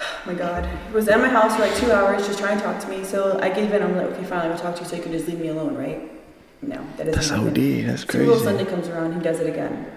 oh 0.00 0.22
my 0.26 0.34
God, 0.34 0.68
he 0.88 0.92
was 0.92 1.08
at 1.08 1.18
my 1.20 1.28
house 1.28 1.56
for 1.56 1.62
like 1.62 1.74
two 1.76 1.92
hours 1.92 2.26
just 2.26 2.38
trying 2.38 2.58
to 2.58 2.64
talk 2.64 2.80
to 2.80 2.88
me. 2.88 3.04
So 3.04 3.38
I 3.40 3.48
gave 3.48 3.72
in. 3.72 3.82
I'm 3.82 3.96
like, 3.96 4.06
okay, 4.08 4.24
fine, 4.24 4.50
I'll 4.50 4.58
talk 4.58 4.74
to 4.76 4.82
you, 4.82 4.88
so 4.88 4.96
you 4.96 5.02
can 5.02 5.12
just 5.12 5.26
leave 5.28 5.40
me 5.40 5.48
alone, 5.48 5.76
right? 5.76 6.10
No, 6.62 6.76
that 6.96 7.06
doesn't. 7.06 7.12
That's 7.12 7.28
happen. 7.30 7.48
OD. 7.48 7.86
That's 7.86 8.02
Super 8.02 8.18
Bowl 8.24 8.34
crazy. 8.34 8.44
Sunday 8.44 8.64
comes 8.64 8.88
around, 8.88 9.14
he 9.14 9.20
does 9.20 9.40
it 9.40 9.48
again. 9.48 9.90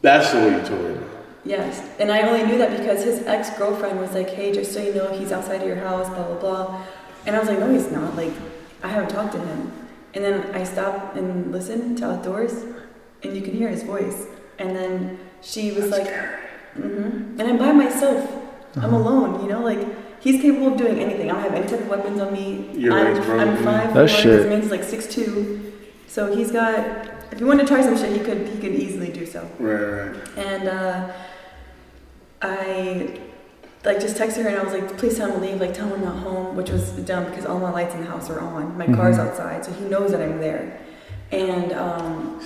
That's 0.00 0.32
the 0.32 0.38
way 0.38 0.56
you 0.56 0.62
told 0.62 0.80
him. 0.86 1.08
Yes, 1.44 1.84
and 1.98 2.10
I 2.10 2.22
only 2.22 2.44
knew 2.46 2.58
that 2.58 2.76
because 2.78 3.02
his 3.02 3.26
ex 3.26 3.50
girlfriend 3.58 3.98
was 4.00 4.12
like, 4.12 4.30
"Hey, 4.30 4.52
just 4.52 4.72
so 4.72 4.80
you 4.80 4.94
know, 4.94 5.12
he's 5.12 5.32
outside 5.32 5.60
of 5.60 5.66
your 5.66 5.76
house, 5.76 6.08
blah 6.08 6.24
blah 6.24 6.38
blah," 6.38 6.82
and 7.26 7.34
I 7.34 7.38
was 7.40 7.48
like, 7.48 7.58
"No, 7.58 7.70
he's 7.70 7.90
not. 7.90 8.16
Like, 8.16 8.32
I 8.82 8.88
haven't 8.88 9.10
talked 9.10 9.32
to 9.32 9.40
him." 9.40 9.72
And 10.14 10.24
then 10.24 10.54
I 10.54 10.62
stopped 10.62 11.16
and 11.16 11.50
listened 11.50 11.98
to 11.98 12.10
outdoors, 12.12 12.64
and 13.22 13.34
you 13.34 13.42
can 13.42 13.54
hear 13.54 13.68
his 13.68 13.82
voice. 13.82 14.26
And 14.58 14.76
then 14.76 15.18
she 15.40 15.72
was 15.72 15.90
like, 15.90 16.06
mm-hmm. 16.06 17.40
"And 17.40 17.42
I'm 17.42 17.58
by 17.58 17.72
myself. 17.72 18.30
I'm 18.76 18.92
alone. 18.94 19.42
You 19.42 19.48
know, 19.48 19.62
like." 19.62 19.86
He's 20.22 20.40
capable 20.40 20.68
of 20.68 20.78
doing 20.78 21.00
anything. 21.00 21.32
I 21.32 21.34
don't 21.34 21.42
have 21.42 21.54
any 21.54 21.66
type 21.66 21.80
of 21.80 21.88
weapons 21.88 22.20
on 22.20 22.32
me. 22.32 22.70
Your 22.74 22.92
I'm, 22.92 23.12
legs 23.12 23.26
broke, 23.26 23.40
I'm 23.40 23.56
five. 23.64 23.92
That's 23.92 24.12
four, 24.12 24.22
shit. 24.22 24.42
This 24.42 24.46
man's 24.46 24.70
like 24.70 24.84
six 24.84 25.12
two, 25.12 25.72
so 26.06 26.32
he's 26.32 26.52
got. 26.52 26.78
If 27.32 27.38
he 27.40 27.44
wanted 27.44 27.66
to 27.66 27.66
try 27.66 27.82
some 27.82 27.96
shit, 27.96 28.16
he 28.16 28.24
could. 28.24 28.46
He 28.46 28.60
could 28.60 28.72
easily 28.72 29.10
do 29.10 29.26
so. 29.26 29.50
Right, 29.58 30.14
right. 30.14 30.38
And 30.38 30.68
uh, 30.68 31.12
I 32.40 33.18
like 33.84 34.00
just 34.00 34.16
texted 34.16 34.42
her 34.44 34.48
and 34.48 34.58
I 34.58 34.62
was 34.62 34.72
like, 34.72 34.96
please 34.96 35.16
tell 35.16 35.28
him 35.28 35.40
to 35.40 35.46
leave, 35.46 35.60
like 35.60 35.74
tell 35.74 35.88
him 35.88 35.94
I'm 35.94 36.04
not 36.04 36.16
home, 36.18 36.56
which 36.56 36.70
was 36.70 36.90
dumb 36.92 37.24
because 37.24 37.44
all 37.44 37.58
my 37.58 37.70
lights 37.70 37.94
in 37.94 38.00
the 38.00 38.06
house 38.06 38.30
are 38.30 38.40
on. 38.40 38.76
My 38.78 38.86
car's 38.86 39.18
outside, 39.18 39.64
so 39.64 39.72
he 39.72 39.84
knows 39.86 40.12
that 40.12 40.22
I'm 40.22 40.38
there. 40.38 40.80
And 41.30 41.72
um, 41.72 42.40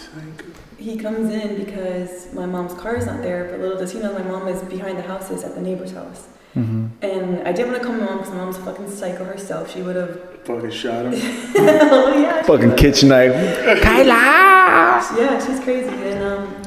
he 0.79 0.97
comes 0.97 1.31
in 1.33 1.57
because 1.65 2.33
my 2.33 2.47
mom's 2.47 2.75
car 2.75 2.97
is 2.97 3.07
not 3.07 3.23
there, 3.23 3.49
but 3.51 3.61
little 3.61 3.79
does 3.79 3.93
he 3.93 3.99
know 3.99 4.13
my 4.13 4.23
mom 4.23 4.47
is 4.49 4.63
behind 4.63 4.99
the 4.99 5.03
houses 5.03 5.43
at 5.45 5.55
the 5.55 5.61
neighbor's 5.61 5.93
house. 5.93 6.29
And 6.55 7.47
I 7.47 7.53
didn't 7.53 7.71
want 7.73 7.83
to 7.83 7.87
call 7.87 7.93
my 7.99 8.07
mom 8.07 8.17
because 8.19 8.33
my 8.33 8.39
mom's 8.39 8.57
a 8.57 8.61
fucking 8.63 8.89
psycho 8.91 9.25
herself. 9.25 9.71
She 9.71 9.83
would 9.83 9.95
have, 9.97 10.19
Fucking 10.45 10.71
shot 10.71 11.05
him. 11.05 11.13
oh 11.59 12.19
yeah, 12.19 12.43
Fucking 12.45 12.71
would've. 12.71 12.77
kitchen 12.79 13.11
knife. 13.11 13.83
Kyla. 13.83 15.05
Yeah, 15.19 15.45
she's 15.47 15.61
crazy. 15.61 15.91
And 15.91 16.23
um, 16.25 16.63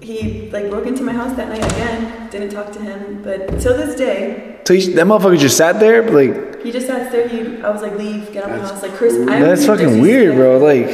he 0.00 0.50
like 0.50 0.68
broke 0.68 0.86
into 0.86 1.04
my 1.04 1.12
house 1.12 1.36
that 1.36 1.48
night 1.48 1.64
again. 1.64 2.28
Didn't 2.30 2.50
talk 2.50 2.72
to 2.72 2.80
him, 2.80 3.22
but 3.22 3.60
till 3.60 3.76
this 3.76 3.94
day, 3.94 4.58
So 4.66 4.74
you, 4.74 4.94
that 4.94 5.06
motherfucker 5.06 5.38
just 5.38 5.56
sat 5.56 5.78
there, 5.78 6.02
like 6.10 6.60
he 6.64 6.72
just 6.72 6.88
sat 6.88 7.12
there. 7.12 7.28
He, 7.28 7.62
I 7.62 7.70
was 7.70 7.82
like, 7.82 7.94
leave, 7.96 8.32
get 8.32 8.42
out 8.42 8.50
of 8.50 8.60
my 8.62 8.66
house. 8.66 8.82
Like, 8.82 8.94
Chris, 8.94 9.14
I 9.28 9.38
that's 9.38 9.64
fucking 9.64 10.00
weird, 10.00 10.34
bro. 10.34 10.58
Like 10.58 10.88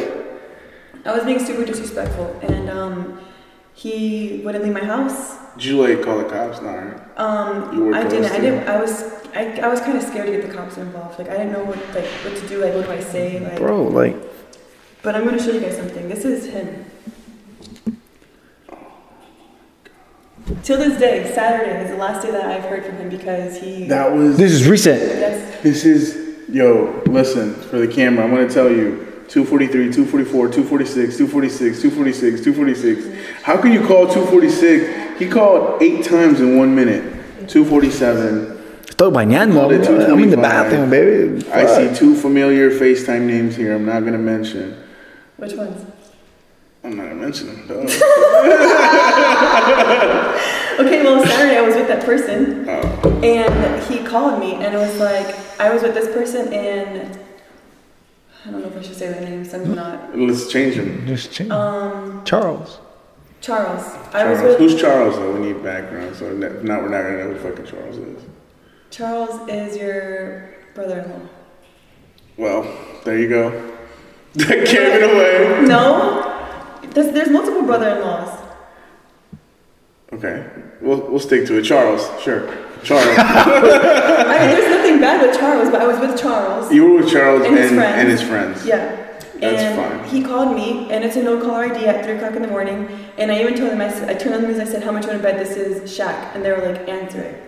I 1.05 1.13
was 1.15 1.25
being 1.25 1.45
super 1.45 1.65
disrespectful, 1.65 2.39
and 2.43 2.71
um, 2.71 3.21
he 3.75 4.41
wouldn't 4.45 4.65
leave 4.65 4.73
my 4.73 4.85
house. 4.85 5.37
Did 5.55 5.65
you 5.65 5.81
like 5.81 6.03
call 6.03 6.19
the 6.19 6.25
cops? 6.25 6.61
Nah, 6.61 6.73
right? 6.73 7.19
Um, 7.19 7.87
were 7.87 7.95
I 7.95 8.05
didn't. 8.05 8.31
I 8.33 8.41
didn't. 8.41 8.69
I 8.69 8.81
was. 8.81 9.03
I, 9.35 9.61
I 9.61 9.69
was 9.69 9.81
kind 9.81 9.97
of 9.97 10.03
scared 10.03 10.27
to 10.27 10.33
get 10.33 10.49
the 10.49 10.55
cops 10.55 10.79
involved. 10.79 11.19
Like, 11.19 11.29
I 11.29 11.37
didn't 11.37 11.53
know 11.53 11.65
what 11.65 11.79
like 11.95 12.07
what 12.25 12.37
to 12.37 12.49
do. 12.49 12.65
Like, 12.65 12.75
what 12.75 12.87
do 12.87 12.93
I 12.93 13.01
say? 13.01 13.41
Like, 13.41 13.59
bro, 13.59 13.83
like 13.83 14.17
but 15.03 15.15
I'm 15.15 15.25
gonna 15.25 15.43
show 15.43 15.53
you 15.53 15.61
guys 15.61 15.77
something. 15.77 16.09
This 16.09 16.25
is 16.25 16.47
him. 16.47 16.85
Till 20.63 20.79
this 20.79 20.99
day, 20.99 21.31
Saturday 21.35 21.85
is 21.85 21.91
the 21.91 21.97
last 21.97 22.25
day 22.25 22.31
that 22.31 22.45
I've 22.45 22.65
heard 22.65 22.85
from 22.85 22.97
him 22.97 23.09
because 23.09 23.59
he. 23.59 23.87
That 23.87 24.13
was. 24.13 24.37
this 24.37 24.53
is 24.53 24.69
recent. 24.69 25.01
yes. 25.01 25.63
This 25.63 25.85
is, 25.85 26.49
yo, 26.49 27.03
listen, 27.07 27.55
for 27.55 27.79
the 27.79 27.89
camera, 27.89 28.25
I'm 28.25 28.31
gonna 28.31 28.49
tell 28.49 28.71
you 28.71 29.08
243, 29.29 29.93
244, 29.93 30.49
246, 30.49 31.17
246, 31.19 31.83
246, 31.83 32.45
246. 32.45 33.43
How 33.43 33.61
can 33.61 33.73
you 33.73 33.87
call 33.87 34.07
246? 34.07 35.19
He 35.19 35.29
called 35.29 35.83
eight 35.83 36.05
times 36.05 36.41
in 36.41 36.57
one 36.57 36.75
minute. 36.75 37.03
247. 37.49 38.57
Estoy 38.87 39.13
bañando. 39.13 39.55
Called 39.85 40.11
I'm 40.11 40.19
in 40.21 40.31
the 40.31 40.37
bathroom, 40.37 40.89
baby. 40.91 41.47
I 41.51 41.67
see 41.67 41.95
two 41.95 42.15
familiar 42.17 42.71
FaceTime 42.71 43.27
names 43.27 43.57
here. 43.57 43.75
I'm 43.75 43.85
not 43.85 44.05
gonna 44.05 44.19
mention. 44.19 44.83
Which 45.37 45.53
ones? 45.53 45.85
I'm 46.83 46.97
not 46.97 47.09
gonna 47.09 47.15
mention 47.17 47.67
them. 47.69 47.87
Duh. 47.87 47.87
Okay, 50.79 51.03
well, 51.03 51.25
Saturday 51.27 51.57
I 51.59 51.63
was 51.63 51.75
with 51.75 51.89
that 51.89 52.05
person, 52.05 52.65
Oh. 52.69 53.21
and 53.25 53.83
he 53.91 53.99
called 54.05 54.39
me, 54.39 54.55
and 54.55 54.77
it 54.77 54.79
was 54.79 54.97
like 55.01 55.35
I 55.59 55.73
was 55.75 55.83
with 55.83 55.93
this 55.93 56.07
person, 56.15 56.53
and 56.53 57.19
I 58.49 58.51
don't 58.51 58.63
know 58.63 58.69
if 58.69 58.79
I 58.79 58.81
should 58.81 58.97
say 58.97 59.09
their 59.13 59.21
names. 59.21 59.53
I'm 59.53 59.75
not. 59.75 60.19
Let's 60.19 60.51
change 60.51 60.77
them. 60.77 61.07
Just 61.07 61.31
change. 61.33 61.51
Um, 61.51 62.25
Charles. 62.25 62.79
Charles. 63.43 63.83
I 64.15 64.25
was 64.31 64.39
Charles. 64.39 64.43
with. 64.43 64.59
Who's 64.59 64.81
Charles 64.81 65.17
though? 65.17 65.35
We 65.39 65.49
need 65.49 65.63
background. 65.63 66.17
So 66.17 66.33
now 66.33 66.49
we're 66.81 66.89
not 66.89 67.03
gonna 67.03 67.25
know 67.25 67.35
who 67.35 67.39
fucking 67.39 67.67
Charles 67.67 67.99
is. 67.99 68.23
Charles 68.91 69.49
is 69.51 69.77
your 69.77 70.55
brother-in-law. 70.75 71.29
Well, 72.39 72.87
there 73.05 73.19
you 73.19 73.29
go. 73.29 73.51
Gave 74.39 74.51
it 74.51 75.03
away. 75.03 75.67
No, 75.69 76.81
there's, 76.93 77.13
there's 77.13 77.29
multiple 77.29 77.63
brother-in-laws. 77.63 78.45
Okay, 80.15 80.49
we'll 80.81 81.03
we'll 81.11 81.21
stick 81.21 81.47
to 81.49 81.59
it. 81.59 81.65
Charles, 81.65 82.09
sure. 82.23 82.49
Charles. 82.85 83.07
I 83.19 84.39
mean, 84.39 84.57
there's 84.57 84.71
nothing 84.77 85.01
bad 85.01 85.21
with 85.27 85.39
Charles, 85.39 85.71
but 85.71 85.81
I 85.83 85.87
was 85.87 85.99
with 85.99 86.21
Charles. 86.21 86.73
you 86.73 86.85
were 86.85 87.01
with 87.03 87.11
Charles 87.13 87.43
And 87.47 87.57
and, 87.57 87.59
his 87.59 87.71
friends. 87.73 87.99
and 88.01 88.09
his 88.09 88.23
friends. 88.23 88.67
Yeah. 88.67 89.05
That's 89.41 89.63
and 89.63 89.77
fine. 90.03 90.09
he 90.09 90.23
called 90.23 90.55
me, 90.57 90.91
and 90.91 91.05
it's 91.05 91.15
a 91.17 91.23
no 91.23 91.41
caller 91.41 91.65
ID 91.73 91.87
at 91.87 92.05
3 92.05 92.15
o'clock 92.17 92.35
in 92.35 92.43
the 92.43 92.49
morning. 92.49 92.89
And 93.19 93.31
I 93.31 93.41
even 93.41 93.55
told 93.57 93.71
him, 93.71 93.81
I, 93.81 93.89
said, 93.89 94.09
I 94.11 94.15
turned 94.15 94.35
on 94.35 94.43
the 94.43 94.49
news, 94.49 94.59
I 94.59 94.65
said, 94.65 94.83
How 94.83 94.91
much 94.91 95.05
you 95.05 95.11
want 95.11 95.23
to 95.23 95.29
bet 95.29 95.39
this 95.39 95.57
is 95.57 95.89
Shaq? 95.97 96.35
And 96.35 96.45
they 96.45 96.51
were 96.51 96.59
like, 96.73 96.89
Answer 96.89 97.21
it. 97.21 97.43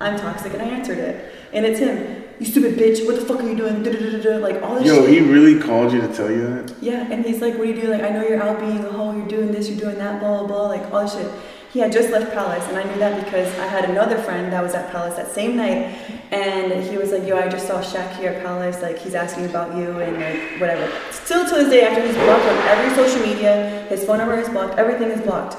I'm 0.00 0.18
toxic, 0.18 0.52
and 0.54 0.62
I 0.62 0.66
answered 0.66 0.98
it. 0.98 1.32
And 1.52 1.64
it's 1.64 1.78
him. 1.78 2.24
You 2.40 2.46
stupid 2.46 2.74
bitch, 2.76 3.04
what 3.06 3.16
the 3.18 3.24
fuck 3.24 3.40
are 3.40 3.48
you 3.48 3.56
doing? 3.56 3.82
Da-da-da-da-da. 3.84 4.38
Like 4.38 4.62
all 4.62 4.76
this 4.76 4.86
Yo, 4.86 5.02
shit. 5.06 5.10
he 5.10 5.20
really 5.20 5.60
called 5.60 5.92
you 5.92 6.00
to 6.00 6.08
tell 6.12 6.30
you 6.30 6.42
that? 6.56 6.74
Yeah, 6.80 7.06
and 7.10 7.24
he's 7.24 7.40
like, 7.40 7.54
What 7.54 7.62
are 7.68 7.70
you 7.72 7.80
doing? 7.80 8.00
Like, 8.00 8.02
I 8.10 8.10
know 8.10 8.26
you're 8.26 8.42
out 8.42 8.58
being 8.58 8.84
a 8.84 8.90
hoe, 8.90 9.16
you're 9.16 9.26
doing 9.28 9.52
this, 9.52 9.68
you're 9.70 9.78
doing 9.78 9.98
that, 9.98 10.18
blah, 10.20 10.38
blah, 10.38 10.46
blah, 10.48 10.66
like 10.66 10.92
all 10.92 11.02
this 11.02 11.14
shit. 11.14 11.30
He 11.72 11.80
had 11.80 11.92
just 11.92 12.10
left 12.10 12.32
Palace, 12.32 12.66
and 12.68 12.78
I 12.78 12.82
knew 12.82 12.98
that 12.98 13.22
because 13.24 13.46
I 13.58 13.66
had 13.66 13.90
another 13.90 14.16
friend 14.16 14.50
that 14.52 14.62
was 14.62 14.72
at 14.74 14.90
Palace 14.90 15.16
that 15.16 15.30
same 15.30 15.54
night, 15.54 15.94
and 16.32 16.82
he 16.82 16.96
was 16.96 17.12
like, 17.12 17.26
Yo, 17.26 17.36
I 17.36 17.48
just 17.48 17.66
saw 17.66 17.82
Shaq 17.82 18.16
here 18.16 18.30
at 18.30 18.42
Palace, 18.42 18.80
like, 18.80 18.98
he's 18.98 19.14
asking 19.14 19.44
about 19.46 19.76
you, 19.76 20.00
and 20.00 20.16
like, 20.16 20.60
whatever. 20.60 20.90
Still 21.10 21.46
to 21.46 21.54
this 21.56 21.68
day, 21.68 21.82
after 21.84 22.06
he's 22.06 22.14
blocked 22.16 22.46
on 22.46 22.56
every 22.68 22.94
social 22.96 23.20
media, 23.26 23.86
his 23.90 24.04
phone 24.04 24.18
number 24.18 24.38
is 24.38 24.48
blocked, 24.48 24.78
everything 24.78 25.10
is 25.10 25.20
blocked. 25.20 25.56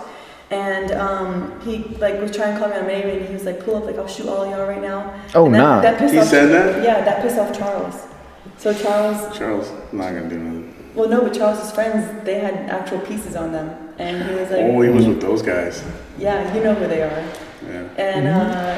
And 0.51 0.91
um, 0.93 1.61
he 1.61 1.77
like 1.99 2.19
was 2.19 2.35
trying 2.35 2.53
to 2.55 2.59
call 2.59 2.69
me 2.69 2.75
on 2.77 2.87
my 2.87 2.93
name, 2.93 3.07
and 3.07 3.27
he 3.27 3.31
was 3.31 3.45
like, 3.45 3.63
"Pull 3.63 3.75
up, 3.75 3.83
like 3.83 3.97
I'll 3.99 4.07
shoot 4.07 4.27
all 4.27 4.41
of 4.41 4.49
y'all 4.49 4.65
right 4.67 4.81
now." 4.81 5.13
Oh, 5.35 5.45
and 5.45 5.53
that, 5.53 5.59
nah. 5.59 5.81
That 5.81 5.99
pissed 5.99 6.15
He 6.15 6.19
off, 6.19 6.27
said 6.27 6.47
that? 6.47 6.83
Yeah, 6.83 7.05
that 7.05 7.21
pissed 7.21 7.37
off 7.37 7.55
Charles. 7.55 8.07
So 8.57 8.73
Charles 8.73 9.37
Charles, 9.37 9.71
not 9.93 10.11
gonna 10.11 10.27
do 10.27 10.39
nothing. 10.39 10.68
Well, 10.99 11.09
no, 11.09 11.21
but 11.21 11.33
Charles's 11.33 11.71
friends, 11.71 12.25
they 12.25 12.39
had 12.39 12.53
actual 12.69 12.99
pieces 12.99 13.35
on 13.35 13.51
them. 13.51 13.67
And 13.97 14.29
he 14.29 14.35
was 14.35 14.49
like, 14.49 14.59
Oh, 14.61 14.81
he 14.81 14.89
was 14.89 15.05
with 15.07 15.21
those 15.21 15.41
guys. 15.41 15.83
yeah, 16.17 16.53
you 16.55 16.63
know 16.63 16.73
who 16.73 16.87
they 16.87 17.01
are. 17.01 17.23
Yeah. 17.65 17.83
And 17.97 18.27
uh, 18.27 18.75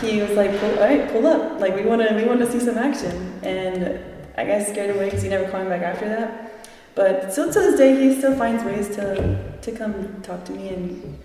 he 0.00 0.20
was 0.22 0.30
like, 0.32 0.58
pull, 0.58 0.70
all 0.78 0.84
right, 0.84 1.10
pull 1.10 1.26
up. 1.26 1.60
Like, 1.60 1.74
we 1.76 1.82
want 1.84 2.06
to 2.06 2.14
we 2.14 2.24
wanna 2.24 2.50
see 2.50 2.60
some 2.60 2.78
action. 2.78 3.38
And 3.42 3.98
I 4.36 4.44
got 4.46 4.66
scared 4.66 4.94
away 4.94 5.06
because 5.06 5.22
he 5.22 5.28
never 5.28 5.50
called 5.50 5.64
me 5.64 5.70
back 5.70 5.82
after 5.82 6.08
that. 6.08 6.50
But 6.94 7.32
still 7.32 7.52
to 7.52 7.58
this 7.60 7.76
day, 7.76 7.94
he 8.00 8.16
still 8.18 8.36
finds 8.36 8.62
ways 8.64 8.88
to, 8.96 9.58
to 9.60 9.72
come 9.72 10.20
talk 10.22 10.44
to 10.46 10.52
me. 10.52 10.68
And 10.68 11.18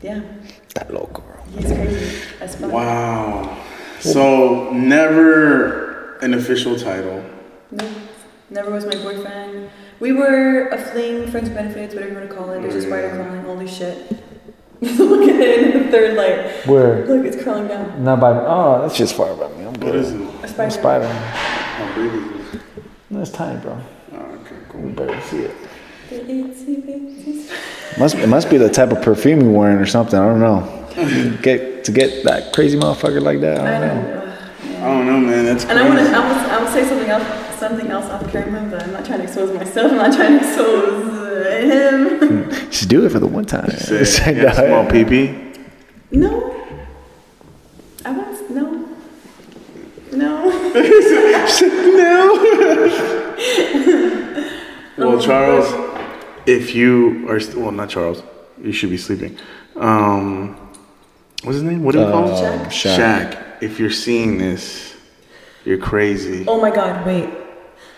yeah, 0.00 0.22
That 0.74 0.92
local, 0.94 1.24
bro. 1.24 1.42
he's 1.60 1.66
crazy. 1.72 2.22
That's 2.38 2.54
fun. 2.56 2.70
Wow. 2.70 3.62
So 4.00 4.70
never 4.72 6.16
an 6.18 6.34
official 6.34 6.76
title. 6.78 7.22
No, 7.70 7.84
never 8.50 8.70
was 8.70 8.84
my 8.86 8.94
boyfriend. 8.96 9.70
We 10.00 10.12
were 10.12 10.68
a 10.68 10.78
fling, 10.78 11.30
friends 11.30 11.48
with 11.48 11.54
benefits, 11.56 11.94
whatever 11.94 12.12
you 12.12 12.18
want 12.18 12.30
to 12.30 12.36
call 12.36 12.50
it. 12.50 12.60
There's 12.62 12.74
a 12.76 12.82
spider 12.82 13.08
Yeah. 13.08 13.16
crawling. 13.24 13.42
Holy 13.42 13.68
shit. 13.68 14.10
Look 14.82 15.22
at 15.28 15.40
it 15.40 15.74
in 15.74 15.82
the 15.84 15.90
third 15.90 16.16
light. 16.16 16.66
Where? 16.66 17.06
Look, 17.06 17.24
it's 17.26 17.42
crawling 17.42 17.66
down. 17.68 18.04
Not 18.04 18.20
by. 18.20 18.34
me. 18.34 18.40
Oh, 18.42 18.82
that's 18.82 18.96
just 18.96 19.14
far 19.14 19.34
by 19.34 19.48
me. 19.48 19.60
I'm 19.64 19.72
What 19.72 19.80
good. 19.80 19.94
is 19.96 20.12
it? 20.12 20.20
A 20.44 20.48
spider. 20.48 20.70
Spider. 20.70 21.08
How 21.08 21.94
big 21.94 22.12
is 22.12 22.54
it? 22.54 22.60
No, 23.08 23.20
it's 23.20 23.30
tiny, 23.30 23.58
bro. 23.60 23.78
Oh, 24.12 24.16
okay, 24.16 24.56
We 24.74 24.82
cool. 24.82 24.90
barely 24.90 25.20
see 25.22 25.38
it. 25.38 25.54
The 26.10 26.16
itsy 26.16 26.82
bitsy 26.82 27.42
spider. 27.44 27.60
Must 27.98 28.14
it 28.16 28.26
must 28.28 28.50
be 28.50 28.58
the 28.58 28.68
type 28.68 28.90
of 28.92 29.00
perfume 29.02 29.40
you're 29.40 29.50
wearing 29.50 29.78
or 29.78 29.86
something. 29.86 30.18
I 30.18 30.26
don't 30.28 30.40
know. 30.40 31.38
Get 31.42 31.84
to 31.84 31.92
get 31.92 32.24
that 32.24 32.52
crazy 32.52 32.78
motherfucker 32.78 33.20
like 33.22 33.40
that. 33.40 33.60
I 33.60 33.76
I 33.76 33.80
don't 33.80 34.04
know. 34.04 34.04
don't 34.04 34.72
know. 34.72 34.78
I 34.78 34.88
don't 34.88 35.06
know, 35.06 35.18
man. 35.20 35.44
That's 35.46 35.64
And 35.64 35.78
I 35.78 35.82
want 35.88 35.98
to, 35.98 36.04
crazy. 36.04 36.14
I 36.14 36.20
will, 36.28 36.50
I 36.50 36.62
will 36.62 36.70
say 36.72 36.84
something 36.88 37.08
else, 37.08 37.22
something 37.56 37.88
else 37.88 38.06
off 38.06 38.30
camera, 38.30 38.68
but 38.70 38.82
I'm 38.82 38.92
not 38.92 39.04
trying 39.04 39.18
to 39.18 39.24
expose 39.24 39.54
myself. 39.54 39.92
I'm 39.92 39.98
not 39.98 40.14
trying 40.14 40.38
to 40.38 40.44
expose 40.46 41.08
uh, 41.14 41.60
him. 41.62 42.50
Just 42.70 42.88
do 42.88 43.04
it 43.04 43.12
for 43.12 43.18
the 43.18 43.26
one 43.26 43.44
time. 43.44 43.70
Say, 43.70 44.04
Say 44.04 44.36
yeah, 44.36 44.52
that. 44.52 44.66
small 44.66 44.86
peepee. 44.86 45.58
No. 46.10 46.54
I 48.04 48.10
want 48.12 48.50
no. 48.50 48.88
No. 50.12 50.48
no. 50.72 52.32
Well, 54.98 55.20
Charles, 55.26 55.66
if 56.46 56.74
you 56.74 57.26
are 57.28 57.38
st- 57.38 57.56
well, 57.58 57.72
not 57.72 57.90
Charles. 57.90 58.22
You 58.62 58.72
should 58.72 58.90
be 58.90 58.96
sleeping. 58.96 59.36
Um, 59.74 60.56
what's 61.42 61.56
his 61.56 61.62
name? 61.62 61.84
What 61.84 61.92
do 61.92 62.00
you 62.00 62.06
call 62.06 62.28
him? 62.28 62.60
Um, 62.60 62.66
Shaq. 62.66 63.32
Shaq. 63.32 63.62
If 63.62 63.78
you're 63.78 63.90
seeing 63.90 64.38
this, 64.38 64.96
you're 65.64 65.78
crazy. 65.78 66.44
Oh 66.48 66.60
my 66.60 66.70
God! 66.70 67.06
Wait. 67.06 67.28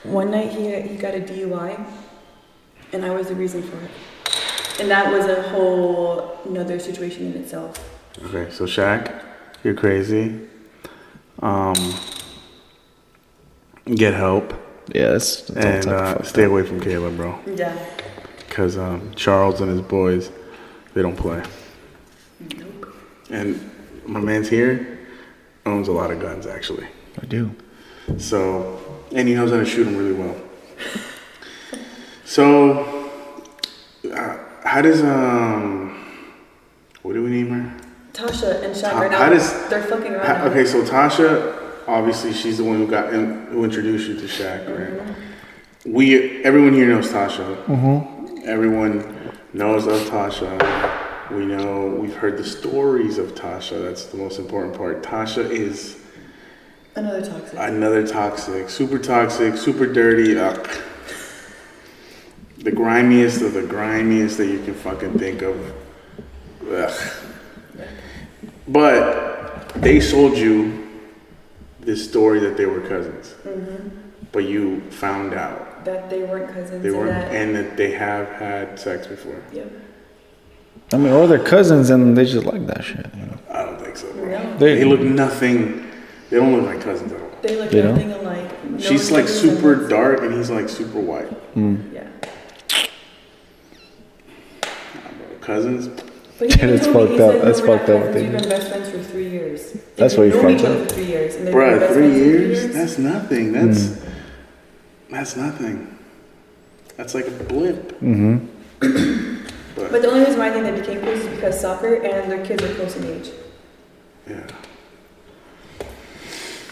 One 0.08 0.30
night 0.30 0.50
he 0.52 0.80
he 0.80 0.96
got 0.96 1.14
a 1.14 1.20
DUI, 1.20 1.84
and 2.92 3.04
I 3.04 3.10
was 3.10 3.28
the 3.28 3.34
reason 3.34 3.62
for 3.62 3.76
it. 3.76 3.90
And 4.80 4.90
that 4.90 5.12
was 5.12 5.26
a 5.26 5.42
whole 5.50 6.38
another 6.44 6.78
situation 6.78 7.32
in 7.32 7.42
itself. 7.42 7.76
Okay, 8.24 8.50
so 8.50 8.64
Shaq, 8.64 9.22
you're 9.62 9.74
crazy. 9.74 10.48
Um, 11.40 11.74
get 13.94 14.14
help 14.14 14.52
Yeah, 14.92 15.12
that's, 15.12 15.42
that's 15.42 15.86
all 15.86 15.92
and 15.92 16.18
uh, 16.18 16.22
stay 16.22 16.44
away 16.44 16.64
from 16.64 16.80
Caleb, 16.80 17.16
bro. 17.16 17.38
Yeah. 17.46 17.76
Because 18.38 18.76
um, 18.76 19.12
Charles 19.14 19.60
and 19.60 19.70
his 19.70 19.80
boys, 19.80 20.30
they 20.94 21.02
don't 21.02 21.16
play. 21.16 21.42
Nope. 22.56 22.94
And 23.30 23.70
my 24.06 24.20
man's 24.20 24.48
here 24.48 24.98
owns 25.66 25.88
a 25.88 25.92
lot 25.92 26.10
of 26.10 26.20
guns, 26.20 26.46
actually. 26.46 26.86
I 27.20 27.26
do. 27.26 27.54
So, 28.16 28.80
and 29.12 29.28
he 29.28 29.34
knows 29.34 29.50
how 29.50 29.58
to 29.58 29.64
shoot 29.64 29.84
them 29.84 29.96
really 29.96 30.12
well. 30.12 30.36
So, 32.24 33.10
uh, 34.12 34.36
how 34.64 34.82
does 34.82 35.02
um, 35.02 36.06
what 37.02 37.14
do 37.14 37.22
we 37.22 37.30
name 37.30 37.48
her? 37.50 37.76
Tasha 38.12 38.62
and 38.62 38.74
Shaq 38.74 38.90
How- 38.92 39.00
right 39.00 39.10
now, 39.10 39.18
how 39.18 39.30
does- 39.30 39.68
they're 39.68 39.82
fucking 39.82 40.12
around. 40.12 40.26
How, 40.26 40.46
okay, 40.48 40.64
so 40.66 40.82
Tasha, 40.82 41.56
obviously, 41.86 42.32
she's 42.32 42.58
the 42.58 42.64
one 42.64 42.76
who 42.76 42.86
got 42.86 43.14
in, 43.14 43.46
who 43.46 43.64
introduced 43.64 44.08
you 44.08 44.14
to 44.16 44.26
Shaq, 44.26 44.68
right? 44.68 45.16
We 45.86 46.44
everyone 46.44 46.74
here 46.74 46.88
knows 46.88 47.10
Tasha. 47.10 48.44
Everyone 48.44 49.14
knows 49.54 49.86
of 49.86 50.00
Tasha. 50.10 51.30
We 51.30 51.46
know 51.46 51.86
we've 52.00 52.14
heard 52.16 52.36
the 52.36 52.44
stories 52.44 53.16
of 53.18 53.34
Tasha. 53.34 53.82
That's 53.82 54.06
the 54.06 54.16
most 54.18 54.38
important 54.38 54.76
part. 54.76 55.02
Tasha 55.02 55.48
is 55.50 55.96
Another 56.98 57.22
toxic. 57.24 57.58
another 57.58 58.06
toxic, 58.06 58.68
super 58.68 58.98
toxic, 58.98 59.56
super 59.56 59.86
dirty. 59.92 60.36
Uh, 60.36 60.52
the 62.58 62.72
grimiest 62.72 63.40
of 63.40 63.52
the 63.54 63.62
grimiest 63.62 64.36
that 64.38 64.46
you 64.48 64.58
can 64.64 64.74
fucking 64.74 65.16
think 65.18 65.42
of. 65.42 65.72
Ugh. 66.68 67.24
But 68.66 69.68
they 69.76 70.00
sold 70.00 70.36
you 70.36 70.88
this 71.80 72.06
story 72.08 72.40
that 72.40 72.56
they 72.56 72.66
were 72.66 72.80
cousins. 72.80 73.34
Mm-hmm. 73.44 73.88
But 74.32 74.40
you 74.40 74.80
found 74.90 75.34
out 75.34 75.84
that 75.84 76.10
they 76.10 76.22
weren't 76.24 76.52
cousins. 76.52 76.82
they 76.82 76.88
and 76.88 76.98
weren't, 76.98 77.10
that, 77.12 77.32
and 77.34 77.54
that 77.54 77.76
they 77.76 77.92
have 77.92 78.28
had 78.32 78.78
sex 78.78 79.06
before. 79.06 79.40
Yep. 79.52 79.72
I 80.92 80.96
mean, 80.96 81.12
or 81.12 81.26
they're 81.26 81.38
cousins 81.38 81.90
and 81.90 82.16
they 82.16 82.24
just 82.24 82.44
like 82.44 82.66
that 82.66 82.84
shit. 82.84 83.06
You 83.14 83.26
know? 83.26 83.38
I 83.50 83.64
don't 83.64 83.80
think 83.80 83.96
so, 83.96 84.12
bro. 84.14 84.26
No. 84.26 84.58
They- 84.58 84.74
They 84.76 84.84
look 84.84 85.00
nothing. 85.00 85.87
They 86.30 86.36
don't 86.36 86.52
look 86.54 86.66
like 86.66 86.80
cousins 86.82 87.12
at 87.12 87.20
all. 87.20 87.30
They 87.42 87.56
look 87.56 87.72
You 87.72 87.82
know? 87.82 87.90
everything 87.90 88.12
alike. 88.12 88.64
No 88.64 88.78
She's 88.78 89.10
like 89.10 89.24
resemblance. 89.24 89.60
super 89.60 89.88
dark, 89.88 90.20
and 90.22 90.34
he's 90.34 90.50
like 90.50 90.68
super 90.68 91.00
white. 91.00 91.28
Yeah. 91.56 92.06
Cousins. 95.40 95.88
But 96.38 96.52
he 96.54 96.66
That's 96.66 96.86
told 96.86 97.10
me, 97.10 97.12
he 97.12 97.18
fucked 97.18 97.20
up. 97.20 97.32
said, 97.32 97.42
That's 97.48 97.58
"No, 97.60 97.64
we're 97.66 97.70
not 97.76 97.78
fucked 97.78 97.90
up 97.90 98.00
what 98.00 98.06
cousins. 98.12 98.22
We've 98.22 98.32
did. 98.32 98.40
been 98.42 98.48
best 98.50 98.68
friends 98.68 98.90
for 98.90 99.02
three 99.02 99.28
years. 99.28 99.72
That's 99.96 100.14
They've 100.14 100.18
what 100.18 100.24
he 100.26 100.30
known 100.30 100.42
fucked 100.42 100.60
each 100.60 100.66
other 100.66 100.82
up. 100.82 100.88
for 100.88 100.94
three 100.94 101.04
years. 101.06 101.34
And 101.34 101.46
they've 101.46 101.54
been 101.54 101.62
Bruh, 101.62 101.78
three 101.78 101.94
friends 101.94 102.12
for 102.14 102.24
years? 102.24 102.74
That's 102.74 102.98
nothing. 102.98 103.52
That's 103.52 104.00
that's 105.10 105.36
nothing. 105.36 105.98
That's 106.96 107.14
like 107.14 107.26
a 107.26 107.30
blip. 107.30 107.98
Mm-hmm. 108.00 108.38
But 109.74 110.02
the 110.02 110.08
only 110.08 110.20
reason 110.24 110.38
why 110.38 110.48
I 110.48 110.50
think 110.52 110.64
they 110.64 110.78
became 110.80 111.00
close 111.00 111.18
is 111.18 111.28
because 111.28 111.60
soccer 111.60 111.94
and 111.94 112.30
their 112.30 112.44
kids 112.44 112.62
are 112.62 112.74
close 112.74 112.96
in 112.96 113.04
age. 113.04 113.30
Yeah. 114.28 114.46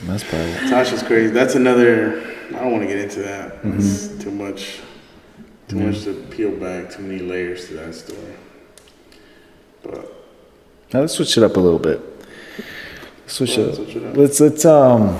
That's 0.03 0.25
probably. 0.25 0.53
Tasha's 0.71 1.03
crazy. 1.03 1.33
That's 1.33 1.55
another. 1.55 2.21
I 2.49 2.61
don't 2.61 2.73
want 2.73 2.83
to 2.83 2.89
get 2.89 2.99
into 2.99 3.21
that. 3.23 3.63
Mm-hmm. 3.63 3.79
It's 3.79 4.23
too 4.23 4.31
much. 4.31 4.81
Too 5.69 5.77
much 5.77 6.05
to 6.05 6.15
peel 6.31 6.53
back. 6.53 6.91
Too 6.93 7.03
many 7.03 7.19
layers 7.21 7.67
to 7.69 7.75
that 7.75 7.95
story. 7.95 8.21
But 9.83 10.13
Now 10.93 11.01
let's 11.01 11.15
switch 11.15 11.37
it 11.37 11.43
up 11.43 11.57
a 11.57 11.61
little 11.61 11.79
bit. 11.79 12.01
Let's 13.23 13.33
switch 13.35 13.57
Yeah, 13.57 13.65
it 13.65 13.69
up. 13.71 13.75
switch 13.77 13.97
it 13.97 14.05
up. 14.05 14.17
Let's 14.17 14.39
let's 14.41 14.65
um 14.65 15.19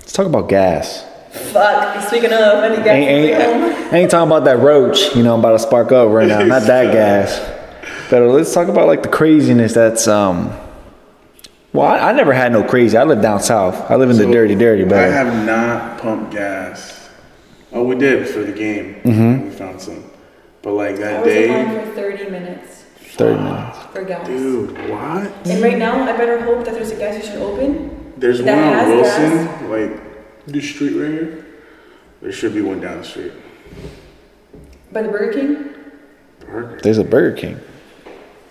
let's 0.00 0.12
talk 0.12 0.26
about 0.26 0.48
gas. 0.48 1.04
Fuck. 1.52 2.02
Speaking 2.08 2.32
of, 2.32 2.64
any 2.64 2.76
gas 2.76 2.86
Ain't, 2.88 3.06
to 3.08 3.12
ain't, 3.12 3.38
get 3.38 3.82
home. 3.82 3.94
I 3.94 3.96
ain't 3.98 4.10
talking 4.10 4.26
about 4.30 4.44
that 4.44 4.58
roach, 4.60 5.14
you 5.14 5.22
know, 5.22 5.34
I'm 5.34 5.40
about 5.40 5.52
to 5.52 5.58
spark 5.58 5.92
up 5.92 6.08
right 6.10 6.26
now. 6.26 6.42
Not 6.44 6.62
that 6.62 6.92
gas. 6.92 7.38
But 8.10 8.22
let's 8.22 8.54
talk 8.54 8.68
about 8.68 8.86
like 8.86 9.02
the 9.02 9.10
craziness 9.10 9.74
that's 9.74 10.08
um 10.08 10.50
Well, 11.76 11.86
I, 11.86 12.10
I 12.10 12.12
never 12.12 12.32
had 12.32 12.52
no 12.52 12.64
crazy. 12.64 12.96
I 12.96 13.04
live 13.04 13.20
down 13.20 13.40
south. 13.40 13.90
I 13.90 13.96
live 13.96 14.08
in 14.08 14.16
the 14.16 14.24
dirty, 14.24 14.54
dirty, 14.54 14.84
dirty, 14.84 14.94
I 14.94 15.08
have 15.08 15.46
not 15.46 16.00
pumped 16.00 16.32
gas. 16.32 17.10
Oh, 17.72 17.82
we 17.82 17.96
did 17.96 18.26
for 18.28 18.40
the 18.40 18.52
game. 18.52 18.94
Mm-hmm. 19.02 19.44
We 19.44 19.50
found 19.50 19.80
some. 19.80 20.10
But 20.62 20.72
like 20.72 20.94
I 20.94 20.98
that 20.98 21.24
was 21.24 21.34
in 21.34 21.52
line 21.52 21.74
day, 21.74 21.84
for 21.84 21.94
30 21.94 22.30
minutes 22.30 22.76
30 23.16 23.42
minutes. 23.42 23.78
for 23.92 24.04
gas. 24.04 24.26
dude, 24.26 24.72
what? 24.90 25.32
And 25.46 25.62
right 25.62 25.78
now, 25.78 26.02
I 26.02 26.16
better 26.16 26.40
hope 26.42 26.64
that 26.64 26.74
there's 26.74 26.90
a 26.90 26.96
gas 26.96 27.22
station 27.22 27.40
open. 27.42 28.12
There's 28.16 28.42
That 28.42 28.56
one 28.56 28.78
on 28.78 28.96
Wilson, 28.96 29.44
gas? 29.46 29.62
like 29.70 30.46
the 30.46 30.60
street 30.60 30.92
right 30.94 31.10
here. 31.10 31.46
There 32.22 32.32
should 32.32 32.54
be 32.54 32.62
one 32.62 32.80
down 32.80 32.98
the 32.98 33.04
street. 33.04 33.32
By 34.92 35.02
the 35.02 35.08
Burger 35.08 35.32
King? 35.32 35.74
Burger. 36.40 36.80
There's 36.82 36.98
a 36.98 37.04
Burger 37.04 37.36
King. 37.36 37.60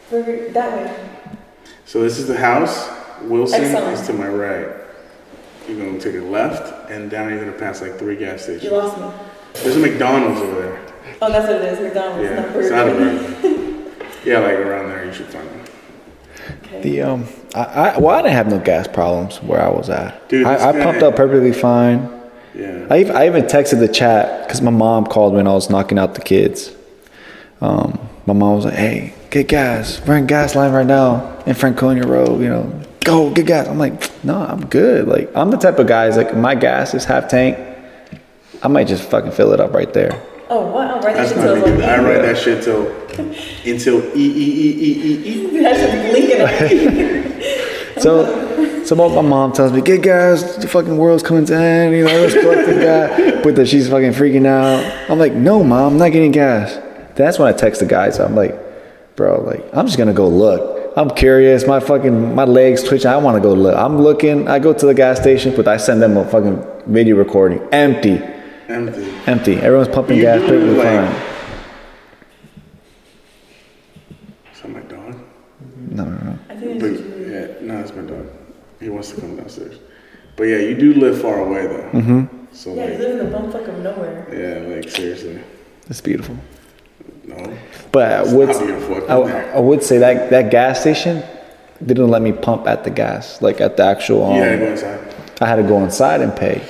Burger, 0.09 0.49
that 0.51 0.78
way. 0.78 1.09
So 1.86 2.01
this 2.01 2.19
is 2.19 2.28
the 2.28 2.38
house. 2.38 2.88
Wilson 3.24 3.63
Excellent. 3.63 3.99
is 3.99 4.07
to 4.07 4.13
my 4.13 4.28
right. 4.28 4.68
You're 5.68 5.84
gonna 5.86 5.99
take 5.99 6.16
a 6.16 6.20
left, 6.20 6.89
and 6.91 7.09
down 7.09 7.30
you're 7.30 7.39
gonna 7.39 7.51
pass 7.57 7.82
like 7.82 7.97
three 7.97 8.16
gas 8.16 8.43
stations. 8.43 8.63
You 8.63 8.72
lost 8.72 8.97
me. 8.99 9.09
There's 9.63 9.78
a 9.78 9.80
McDonald's 9.80 10.41
over 10.41 10.61
there. 10.61 10.80
Oh, 11.22 11.32
that's 11.32 11.47
what 11.47 11.55
it 11.61 11.74
is. 11.74 11.80
McDonald's, 11.80 12.24
Yeah, 12.24 12.36
not 12.41 12.55
it's 12.55 12.70
not 12.70 12.88
a 12.88 12.91
burger. 12.91 13.82
Yeah, 14.26 14.39
like 14.39 14.53
around 14.57 14.89
there, 14.89 15.05
you 15.05 15.13
should 15.13 15.28
find 15.28 15.47
them. 15.47 15.66
Okay. 16.63 16.82
The 16.82 17.01
um, 17.03 17.26
I, 17.53 17.63
I 17.63 17.97
well, 17.99 18.16
I 18.16 18.22
didn't 18.24 18.34
have 18.34 18.47
no 18.47 18.59
gas 18.59 18.88
problems 18.88 19.38
where 19.41 19.61
I 19.61 19.70
was 19.70 19.89
at. 19.89 20.28
Dude, 20.30 20.45
I, 20.47 20.70
I 20.70 20.72
guy- 20.74 20.84
pumped 20.84 21.03
up 21.03 21.16
perfectly 21.16 21.53
fine. 21.53 22.09
Yeah. 22.55 22.88
I 22.89 22.99
even, 23.01 23.16
I 23.16 23.28
even 23.28 23.43
texted 23.45 23.80
the 23.80 23.88
chat 23.88 24.47
because 24.47 24.61
my 24.61 24.72
mom 24.72 25.05
called 25.05 25.34
when 25.34 25.45
I 25.47 25.53
was 25.53 25.70
knocking 25.70 25.99
out 25.99 26.16
the 26.16 26.22
kids. 26.22 26.74
Um, 27.61 27.99
my 28.26 28.34
mom 28.34 28.55
was 28.55 28.66
like, 28.66 28.74
"Hey, 28.76 29.13
get 29.30 29.47
gas. 29.47 30.01
We're 30.07 30.18
in 30.18 30.26
gas 30.26 30.55
line 30.55 30.72
right 30.72 30.86
now 30.86 31.38
in 31.45 31.53
Franconia 31.53 32.05
Road. 32.07 32.41
You 32.41 32.49
know, 32.49 32.82
go 33.06 33.30
get 33.30 33.45
gas." 33.45 33.68
I'm 33.68 33.78
like, 33.80 33.93
"No, 34.26 34.36
I'm 34.36 34.66
good. 34.66 35.08
Like, 35.08 35.32
I'm 35.36 35.49
the 35.51 35.58
type 35.58 35.80
of 35.80 35.88
guys 35.88 36.18
like 36.18 36.36
my 36.36 36.56
gas 36.56 36.93
is 36.93 37.06
half 37.06 37.30
tank. 37.30 37.58
I 38.62 38.68
might 38.68 38.88
just 38.88 39.03
fucking 39.10 39.32
fill 39.32 39.53
it 39.53 39.60
up 39.60 39.74
right 39.74 39.91
there. 39.93 40.20
Oh, 40.49 40.68
what? 40.68 40.88
I'll 40.88 41.01
write 41.01 41.16
that 41.16 41.30
That's 41.30 41.30
shit 41.30 41.38
not 41.38 41.43
till 41.45 41.56
me. 41.56 41.62
it's 41.62 41.72
dude. 41.72 41.86
I 41.86 41.97
like, 41.97 42.06
write 42.06 42.22
that 42.22 42.38
shit 42.38 42.64
till 42.64 42.82
until 43.74 44.18
e 44.18 44.26
e 44.43 44.47
e 44.66 44.70
e 44.88 44.91
e 45.06 45.58
e. 45.58 45.60
that 45.64 45.76
shit's 45.78 46.12
blinking 46.12 46.41
at 46.41 46.72
me. 46.72 47.32
So, 47.97 48.84
so 48.84 48.93
my, 48.93 49.08
my 49.08 49.22
mom 49.22 49.53
tells 49.53 49.72
me, 49.72 49.80
"Get 49.82 50.01
gas. 50.03 50.58
The 50.58 50.68
fucking 50.68 50.97
world's 50.97 51.24
coming 51.24 51.45
to 51.45 51.56
an 51.56 51.62
end. 51.62 51.95
You 51.95 52.03
know, 52.03 52.12
let's 52.20 52.34
collect 52.34 52.68
the 52.68 52.74
gas." 52.74 53.41
But 53.43 53.56
then 53.56 53.66
she's 53.66 53.88
fucking 53.89 54.12
freaking 54.12 54.45
out. 54.45 54.84
I'm 55.10 55.18
like, 55.18 55.32
"No, 55.34 55.64
mom, 55.64 55.93
I'm 55.93 55.97
not 55.97 56.12
getting 56.12 56.32
gas." 56.34 56.78
That's 57.16 57.39
when 57.39 57.47
I 57.47 57.53
text 57.56 57.80
the 57.80 57.86
guys. 57.88 58.20
I'm 58.20 58.36
like, 58.36 58.53
"Bro, 59.16 59.43
like, 59.45 59.64
I'm 59.74 59.86
just 59.86 59.97
gonna 59.97 60.14
go 60.14 60.28
look. 60.28 60.74
I'm 60.95 61.09
curious. 61.09 61.67
My 61.67 61.79
fucking 61.79 62.35
my 62.35 62.45
legs 62.45 62.83
twitching. 62.83 63.07
I 63.11 63.17
want 63.17 63.35
to 63.35 63.41
go 63.41 63.53
look. 63.53 63.75
I'm 63.75 64.01
looking. 64.01 64.47
I 64.47 64.59
go 64.59 64.73
to 64.73 64.85
the 64.85 64.93
gas 64.93 65.19
station, 65.19 65.53
but 65.55 65.67
I 65.67 65.77
send 65.77 66.01
them 66.01 66.15
a 66.17 66.25
fucking 66.25 66.63
video 66.87 67.17
recording. 67.17 67.59
Empty, 67.71 68.21
Empty. 68.69 69.11
empty. 69.27 69.55
Everyone's 69.57 69.89
pumping 69.89 70.17
You 70.17 70.23
gas. 70.23 70.39
do, 70.41 70.47
Perfectly 70.47 70.75
like- 70.77 71.09
fine. 71.11 71.31
Is 74.53 74.61
that 74.61 74.69
my 74.71 74.79
dog? 74.81 75.19
No, 75.89 76.03
no, 76.05 76.11
no. 76.17 76.39
I 76.49 76.55
think 76.55 76.79
But 76.79 76.89
it's 76.91 77.01
yeah, 77.61 77.67
no, 77.67 77.79
it's 77.81 77.93
my 77.93 78.01
dog. 78.03 78.27
He 78.79 78.89
wants 78.89 79.11
to 79.11 79.21
come 79.21 79.35
downstairs. 79.35 79.75
But 80.37 80.43
yeah, 80.45 80.57
you 80.57 80.75
do 80.75 80.93
live 80.93 81.21
far 81.21 81.39
away 81.41 81.67
though. 81.67 81.89
Mm-hmm. 81.99 82.45
So 82.53 82.73
Yeah, 82.73 82.85
you 82.85 82.89
like, 82.91 82.99
live 82.99 83.19
in 83.19 83.29
the 83.31 83.37
bumfuck 83.37 83.67
of 83.67 83.79
nowhere. 83.79 84.27
yeah, 84.31 84.75
like 84.75 84.89
seriously, 84.89 85.39
It's 85.89 85.99
beautiful. 86.01 86.37
No. 87.28 87.57
But 87.91 88.11
I 88.11 88.34
would. 88.34 88.49
I've 88.49 88.55
I, 88.57 88.59
been 88.65 89.28
there. 89.28 89.55
I 89.55 89.59
would 89.59 89.84
say 89.84 89.97
that 89.99 90.30
that 90.30 90.51
gas 90.51 90.82
station 90.82 91.23
didn't 91.86 92.09
let 92.09 92.21
me 92.21 92.32
pump 92.32 92.67
at 92.67 92.84
the 92.84 92.89
gas, 92.89 93.41
like 93.41 93.61
at 93.61 93.78
the 93.78 93.84
actual. 93.84 94.23
Um, 94.26 94.36
You 94.36 94.41
had 94.41 94.51
to 94.59 94.65
go 94.65 94.71
inside. 94.71 95.15
I 95.41 95.45
had 95.47 95.55
to 95.57 95.63
go 95.63 95.84
inside 95.84 96.21
and 96.21 96.36
pay, 96.36 96.61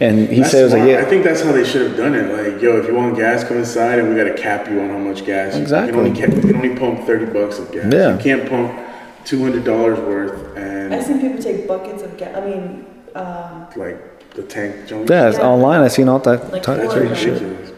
and 0.00 0.28
he 0.28 0.40
That's 0.40 0.50
said 0.52 0.60
it 0.60 0.64
was 0.64 0.72
like, 0.74 0.88
yeah. 0.88 0.98
I 1.00 1.04
think 1.04 1.24
that's 1.24 1.40
how 1.42 1.52
they 1.52 1.64
should 1.64 1.86
have 1.88 1.96
done 1.96 2.14
it. 2.14 2.30
Like, 2.52 2.60
yo, 2.62 2.76
if 2.78 2.86
you 2.86 2.94
want 2.94 3.16
gas, 3.16 3.44
come 3.44 3.56
inside, 3.58 3.98
and 3.98 4.10
we 4.10 4.14
got 4.16 4.24
to 4.24 4.34
cap 4.34 4.68
you 4.68 4.80
on 4.80 4.90
how 4.90 4.98
much 4.98 5.24
gas. 5.24 5.54
You 5.56 5.62
Exactly. 5.62 5.92
can 5.92 6.00
only, 6.00 6.20
cap, 6.20 6.30
you 6.34 6.40
can 6.40 6.56
only 6.56 6.76
pump 6.76 7.06
thirty 7.06 7.26
bucks 7.26 7.58
of 7.58 7.72
gas. 7.72 7.92
Yeah. 7.92 8.16
You 8.16 8.22
can't 8.22 8.48
pump 8.48 8.78
two 9.24 9.42
hundred 9.42 9.64
dollars 9.64 9.98
worth 10.00 10.56
and 10.56 10.94
I've 10.94 11.04
seen 11.04 11.20
people 11.20 11.42
take 11.42 11.68
buckets 11.68 12.02
of 12.02 12.16
gas. 12.16 12.34
I 12.36 12.40
mean, 12.40 12.86
um, 13.14 13.66
like 13.76 14.30
the 14.34 14.42
tank 14.42 14.86
junk. 14.86 15.08
yeah, 15.10 15.28
it's 15.28 15.38
Yeah. 15.38 15.46
online. 15.46 15.80
I 15.82 15.88
seen 15.88 16.08
all 16.08 16.18
that 16.20 16.50
Like 16.52 16.62
type 16.62 16.78
That's 16.78 16.94
four 16.94 17.02
of 17.04 17.18
shit. 17.18 17.69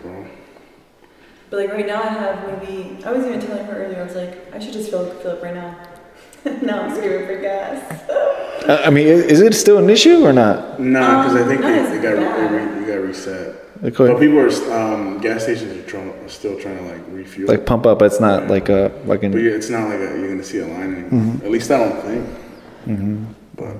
Ridiculous, 1.53 1.59
bro. 1.59 1.59
but 1.59 1.59
like 1.59 1.73
right 1.73 1.87
now, 1.87 2.03
I 2.03 2.09
have 2.09 2.63
maybe. 2.63 3.05
I 3.05 3.13
was 3.13 3.27
even 3.27 3.41
telling 3.41 3.65
her 3.67 3.85
earlier. 3.85 4.01
I 4.01 4.05
was 4.05 4.17
like, 4.17 4.53
I 4.55 4.59
should 4.59 4.73
just 4.73 4.91
fill, 4.91 5.07
fill 5.21 5.33
up 5.33 5.43
right 5.43 5.55
now. 5.55 5.77
now 6.63 6.83
I'm 6.83 6.91
screaming 6.97 7.27
for 7.27 7.41
gas. 7.41 8.11
Uh, 8.11 8.83
I 8.85 8.91
mean, 8.91 9.07
is 9.07 9.41
it 9.41 9.55
still 9.55 9.79
an 9.79 9.91
issue 9.91 10.25
or 10.25 10.33
not? 10.33 10.81
Nah, 10.81 11.23
because 11.23 11.41
I 11.43 11.47
think 11.49 11.65
Um, 11.65 11.73
they, 11.73 11.83
not 11.83 11.91
they 11.91 12.01
got 12.03 12.17
bad. 12.17 12.53
re, 12.53 12.59
re, 12.59 12.81
you 12.81 12.87
got 12.87 13.07
reset. 13.07 13.57
Okay. 13.85 14.07
But 14.13 14.21
people 14.21 14.39
are 14.39 14.73
um, 14.73 15.19
gas 15.21 15.43
stations 15.43 15.77
are, 15.77 15.83
trying, 15.89 16.11
are 16.11 16.29
still 16.29 16.59
trying 16.61 16.79
to 16.79 16.85
like 16.85 17.03
refuel. 17.09 17.49
Like 17.49 17.67
pump 17.67 17.85
up, 17.87 17.99
but 17.99 18.07
it's 18.07 18.21
not 18.21 18.47
like 18.49 18.69
a 18.69 18.91
but 19.07 19.21
fucking. 19.21 19.33
yeah, 19.33 19.51
it's 19.51 19.71
not 19.71 19.89
like 19.89 19.99
a, 19.99 20.19
you're 20.19 20.29
gonna 20.29 20.45
see 20.45 20.59
a 20.61 20.67
line 20.67 20.95
anymore. 20.95 21.11
Mm-hmm. 21.11 21.45
At 21.47 21.51
least 21.51 21.71
I 21.71 21.79
don't 21.79 22.01
think. 22.03 22.29
But 23.57 23.77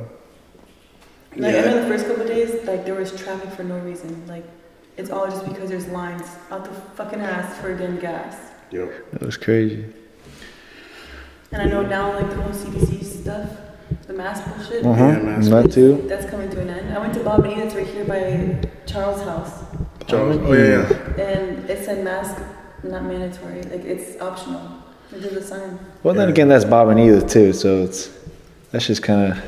Like 1.37 1.55
I 1.55 1.59
yeah, 1.59 1.65
know 1.67 1.83
the 1.83 1.89
first 1.89 2.07
couple 2.07 2.23
of 2.23 2.29
days, 2.29 2.65
like 2.67 2.85
there 2.85 2.95
was 2.95 3.13
traffic 3.17 3.51
for 3.51 3.63
no 3.65 3.79
reason. 3.79 4.27
Like 4.27 4.45
it's 4.97 5.11
all 5.11 5.27
just 5.29 5.47
because 5.47 5.71
there's 5.71 5.89
lines 5.89 6.27
out 6.51 6.65
the 6.65 6.71
fucking 6.97 7.21
ass 7.21 7.59
for 7.59 7.73
a 7.73 7.79
damn 7.79 7.99
gas. 7.99 8.37
yo, 8.71 8.91
That 9.13 9.23
was 9.23 9.37
crazy. 9.37 9.85
And 11.53 11.61
I 11.63 11.67
know 11.67 11.83
now, 11.83 12.13
like 12.15 12.29
the 12.31 12.37
whole 12.37 12.53
CDC 12.53 13.05
stuff, 13.05 13.51
the 14.07 14.13
mask 14.15 14.45
bullshit, 14.55 14.85
Uh 14.87 14.93
huh. 14.95 15.05
Yeah, 15.05 15.19
man. 15.19 15.41
that 15.43 15.71
too. 15.73 16.05
that's 16.09 16.29
coming 16.31 16.49
to 16.51 16.61
an 16.61 16.71
end. 16.71 16.95
I 16.95 16.99
went 16.99 17.13
to 17.15 17.21
Bob 17.23 17.45
and 17.45 17.53
Edith's 17.53 17.75
right 17.75 17.87
here 17.87 18.05
by 18.07 18.59
Charles' 18.87 19.23
house, 19.23 19.63
Charles. 20.07 20.39
Oh 20.43 20.53
yeah, 20.55 20.89
yeah. 21.19 21.23
and 21.25 21.69
it 21.71 21.85
said 21.85 22.03
mask 22.03 22.41
not 22.83 23.05
mandatory. 23.05 23.63
Like 23.65 23.85
it's 23.85 24.21
optional. 24.21 24.63
Like, 25.11 25.21
There's 25.21 25.37
a 25.37 25.43
sign. 25.47 25.79
Well, 26.03 26.15
then 26.15 26.31
again, 26.31 26.49
that's 26.49 26.65
Bob 26.65 26.89
and 26.89 26.99
Edith 26.99 27.29
too, 27.31 27.53
so 27.53 27.83
it's 27.85 28.11
that's 28.71 28.87
just 28.87 29.03
kind 29.03 29.33
of 29.33 29.45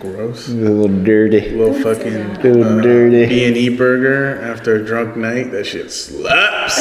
Gross. 0.00 0.48
a 0.48 0.52
little 0.52 1.04
dirty. 1.04 1.50
Little 1.50 1.74
fucking 1.74 2.12
that. 2.12 2.44
Little 2.44 2.80
dirty. 2.80 3.26
B 3.26 3.44
and 3.46 3.56
E 3.56 3.68
burger 3.74 4.40
after 4.42 4.76
a 4.76 4.84
drunk 4.84 5.16
night. 5.16 5.50
That 5.52 5.64
shit 5.66 5.90
slaps. 5.90 6.76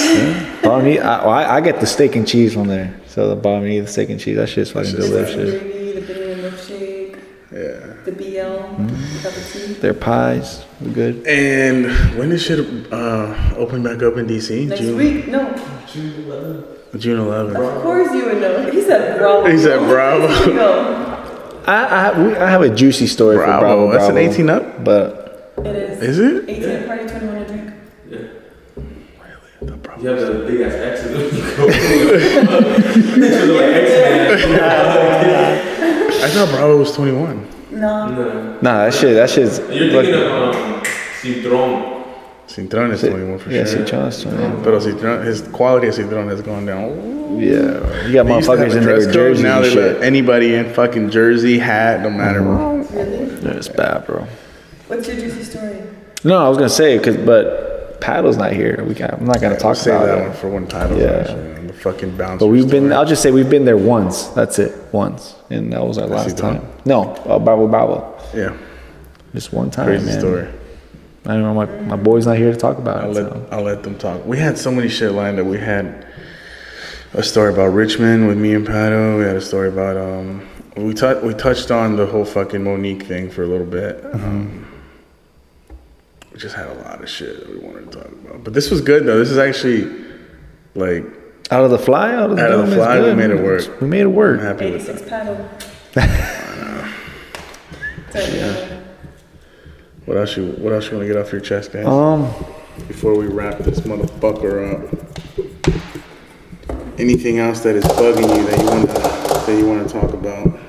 Bob 0.61 0.83
and 0.85 0.99
I, 0.99 1.17
I, 1.19 1.55
I 1.57 1.61
get 1.61 1.79
the 1.79 1.85
steak 1.87 2.15
and 2.15 2.27
cheese 2.27 2.53
from 2.53 2.67
there. 2.67 2.93
So 3.07 3.29
the 3.29 3.35
Bob 3.35 3.63
and 3.63 3.71
Edith 3.71 3.89
steak 3.89 4.09
and 4.09 4.19
cheese, 4.19 4.35
that 4.35 4.49
shit's 4.49 4.71
fucking 4.71 4.91
That's 4.91 5.09
the 5.09 5.15
delicious. 5.25 5.61
gravy, 5.61 5.99
the 5.99 6.13
banana 6.13 6.49
milkshake, 6.49 7.17
yeah. 7.51 7.93
the 8.03 8.11
BL, 8.11 8.83
the 8.83 9.19
cup 9.23 9.35
of. 9.37 9.81
Their 9.81 9.93
pies 9.93 10.65
were 10.81 10.89
good. 10.91 11.25
And 11.25 11.85
when 12.17 12.29
this 12.29 12.43
shit 12.45 12.59
uh, 12.91 13.53
open 13.55 13.83
back 13.83 14.03
up 14.03 14.17
in 14.17 14.27
DC? 14.27 14.67
Next 14.67 14.81
June, 14.81 14.97
week, 14.97 15.27
no. 15.27 15.47
June 15.87 16.11
11th. 16.25 16.99
June 16.99 17.19
11th. 17.25 17.75
Of 17.77 17.81
course 17.83 18.13
you 18.13 18.25
would 18.25 18.39
know. 18.41 18.69
He 18.71 18.81
said 18.81 19.17
Bravo. 19.17 19.49
He 19.49 19.57
said 19.57 19.79
Bravo. 19.79 21.14
No, 21.67 21.73
I, 21.73 22.09
I, 22.09 22.19
we, 22.21 22.35
I 22.35 22.49
have 22.49 22.61
a 22.61 22.69
juicy 22.69 23.07
story 23.07 23.37
Bravo. 23.37 23.53
for 23.53 23.59
Bravo. 23.59 23.91
That's 23.91 24.09
an 24.09 24.17
18 24.17 24.49
up? 24.49 24.83
But 24.83 25.53
it 25.59 25.75
is. 25.75 26.01
Is 26.01 26.19
it? 26.19 26.49
18 26.49 26.69
at 26.69 26.87
party, 26.87 27.07
21 27.07 27.35
to 27.35 27.45
drink. 27.45 27.73
Yeah. 28.09 28.17
The 29.61 29.71
Bravo. 29.77 30.01
You 30.01 30.09
have 30.09 30.19
the 30.19 30.33
big 30.45 30.61
ass 30.61 30.73
X's. 30.73 31.11
Pictures 33.15 33.49
of 33.49 33.55
like 33.55 33.73
X-Men. 33.75 34.61
I 36.23 36.29
thought 36.29 36.49
Bravo 36.49 36.77
was 36.77 36.91
21. 36.95 37.47
No. 37.71 38.07
No. 38.09 38.53
nah, 38.61 38.85
that 38.85 38.93
shit, 38.93 39.15
that 39.15 39.29
shit's. 39.29 39.57
You're 39.59 39.89
thinking 39.91 40.13
of 40.13 40.55
um, 40.55 40.83
Cintron. 41.21 41.94
Cintron 42.47 42.91
is 42.91 43.01
21 43.01 43.39
for 43.39 43.43
sure. 43.45 43.53
yeah, 43.53 43.65
sure. 43.65 43.85
see, 43.85 43.91
John's 43.91 44.21
twenty. 44.23 44.63
Pero 44.63 44.79
Cintron, 44.79 45.25
his 45.25 45.41
quality 45.41 45.87
of 45.87 45.95
Cintron 45.95 46.27
has 46.29 46.41
gone 46.41 46.65
down. 46.65 46.89
Yeah, 47.39 48.05
you 48.05 48.13
got 48.13 48.25
They 48.27 48.35
used 48.35 48.49
to 48.49 48.55
have 48.57 48.69
motherfuckers 48.69 48.73
a 48.73 48.77
in 48.77 48.85
their 48.85 49.11
jerseys 49.11 49.43
Now 49.43 49.55
and 49.57 49.65
they 49.65 49.69
shit. 49.71 49.93
let 49.95 50.03
anybody 50.03 50.53
in 50.55 50.71
fucking 50.73 51.09
jersey, 51.09 51.57
hat, 51.59 52.01
no 52.01 52.09
matter 52.09 52.41
what. 52.43 52.91
Really? 52.93 53.25
Yeah, 53.41 53.51
it's 53.57 53.67
bad, 53.67 54.05
bro. 54.05 54.25
What's 54.87 55.07
your 55.07 55.17
juicy 55.17 55.43
story? 55.43 55.81
No, 56.23 56.37
I 56.45 56.47
was 56.47 56.57
gonna 56.57 56.69
say, 56.69 56.97
cause 56.99 57.17
but 57.17 57.99
Pato's 57.99 58.37
not 58.37 58.53
here. 58.53 58.83
We 58.87 58.93
got, 58.93 59.13
I'm 59.15 59.25
not 59.25 59.41
gonna 59.41 59.55
I'll 59.55 59.59
talk 59.59 59.75
save 59.75 59.95
about 59.95 60.05
that 60.05 60.17
it. 60.19 60.27
one 60.27 60.33
for 60.37 60.49
one 60.49 60.67
title. 60.67 60.97
Yeah. 60.97 61.27
Yeah. 61.27 61.59
The 61.67 61.73
fucking 61.73 62.15
bounce. 62.15 62.39
But 62.39 62.47
we've 62.47 62.69
been. 62.69 62.93
I'll 62.93 63.05
just 63.05 63.21
say 63.23 63.31
we've 63.31 63.49
been 63.49 63.65
there 63.65 63.75
once. 63.77 64.27
That's 64.29 64.59
it, 64.59 64.77
once, 64.93 65.35
and 65.49 65.73
that 65.73 65.83
was 65.85 65.97
our 65.97 66.07
Has 66.07 66.11
he 66.11 66.15
last 66.31 66.37
done? 66.37 66.59
time. 66.61 66.69
No, 66.85 67.11
uh, 67.25 67.39
Bravo 67.39 67.67
Bravo. 67.67 68.17
Yeah. 68.35 68.55
Just 69.33 69.51
one 69.51 69.69
time, 69.71 69.87
Crazy 69.87 70.05
man. 70.05 70.19
story. 70.19 70.47
I 71.27 71.33
don't 71.33 71.41
know. 71.41 71.53
My 71.53 71.65
my 71.65 71.95
boy's 71.95 72.25
not 72.25 72.37
here 72.37 72.51
to 72.51 72.57
talk 72.57 72.77
about 72.77 73.03
I'll 73.03 73.17
it. 73.17 73.23
let 73.23 73.31
so. 73.31 73.47
I'll 73.51 73.63
let 73.63 73.83
them 73.83 73.97
talk. 73.97 74.25
We 74.25 74.37
had 74.37 74.57
so 74.57 74.71
many 74.71 74.89
shit 74.89 75.11
lined 75.11 75.39
up. 75.39 75.45
We 75.47 75.57
had 75.57 76.05
a 77.13 77.23
story 77.23 77.53
about 77.53 77.67
Richmond 77.67 78.27
with 78.27 78.37
me 78.37 78.53
and 78.53 78.67
Pato. 78.67 79.17
We 79.17 79.23
had 79.25 79.35
a 79.35 79.41
story 79.41 79.69
about 79.69 79.97
um. 79.97 80.47
We 80.77 80.93
tou- 80.93 81.21
we 81.21 81.33
touched 81.33 81.71
on 81.71 81.95
the 81.95 82.05
whole 82.05 82.25
fucking 82.25 82.63
Monique 82.63 83.03
thing 83.03 83.29
for 83.31 83.43
a 83.43 83.47
little 83.47 83.65
bit. 83.65 84.03
Mm-hmm. 84.03 84.23
Um, 84.25 84.67
we 86.33 86.39
just 86.39 86.55
had 86.55 86.67
a 86.67 86.73
lot 86.83 87.01
of 87.01 87.09
shit 87.09 87.39
that 87.39 87.49
we 87.49 87.59
wanted 87.59 87.91
to 87.93 87.99
talk 87.99 88.11
about. 88.11 88.43
But 88.43 88.53
this 88.53 88.69
was 88.69 88.81
good 88.81 89.05
though. 89.05 89.17
This 89.17 89.31
is 89.31 89.37
actually 89.37 89.89
like 90.75 91.05
Out 91.49 91.63
of 91.63 91.71
the 91.71 91.79
fly, 91.79 92.13
out 92.13 92.29
of 92.31 92.35
the, 92.35 92.43
Out 92.43 92.51
of 92.51 92.69
the 92.69 92.75
fly, 92.75 92.99
we 92.99 93.13
made 93.15 93.31
it 93.31 93.41
work. 93.41 93.79
We 93.81 93.87
made 93.87 94.01
it 94.01 94.07
work. 94.07 94.41
I'm 94.41 94.45
happy 94.45 94.71
with 94.71 94.81
86 94.89 95.01
that. 95.01 95.09
paddle. 95.09 95.49
Sorry. 98.11 98.74
What 100.05 100.17
else 100.17 100.37
you 100.37 100.51
What 100.53 100.73
else 100.73 100.85
you 100.91 100.97
want 100.97 101.07
to 101.07 101.13
get 101.13 101.21
off 101.21 101.31
your 101.31 101.41
chest, 101.41 101.71
guys? 101.73 101.85
Um, 101.85 102.31
Before 102.87 103.15
we 103.17 103.27
wrap 103.27 103.57
this 103.59 103.79
motherfucker 103.81 104.73
up. 104.73 104.81
Anything 106.99 107.39
else 107.39 107.61
that 107.61 107.75
is 107.75 107.83
bugging 107.85 108.37
you 108.37 108.45
that 108.47 108.59
you 108.59 108.65
want 108.65 108.87
to 108.87 108.93
that 108.95 109.57
you 109.57 109.67
want 109.67 109.87
to 109.87 109.93
talk 109.93 110.13
about? 110.13 110.59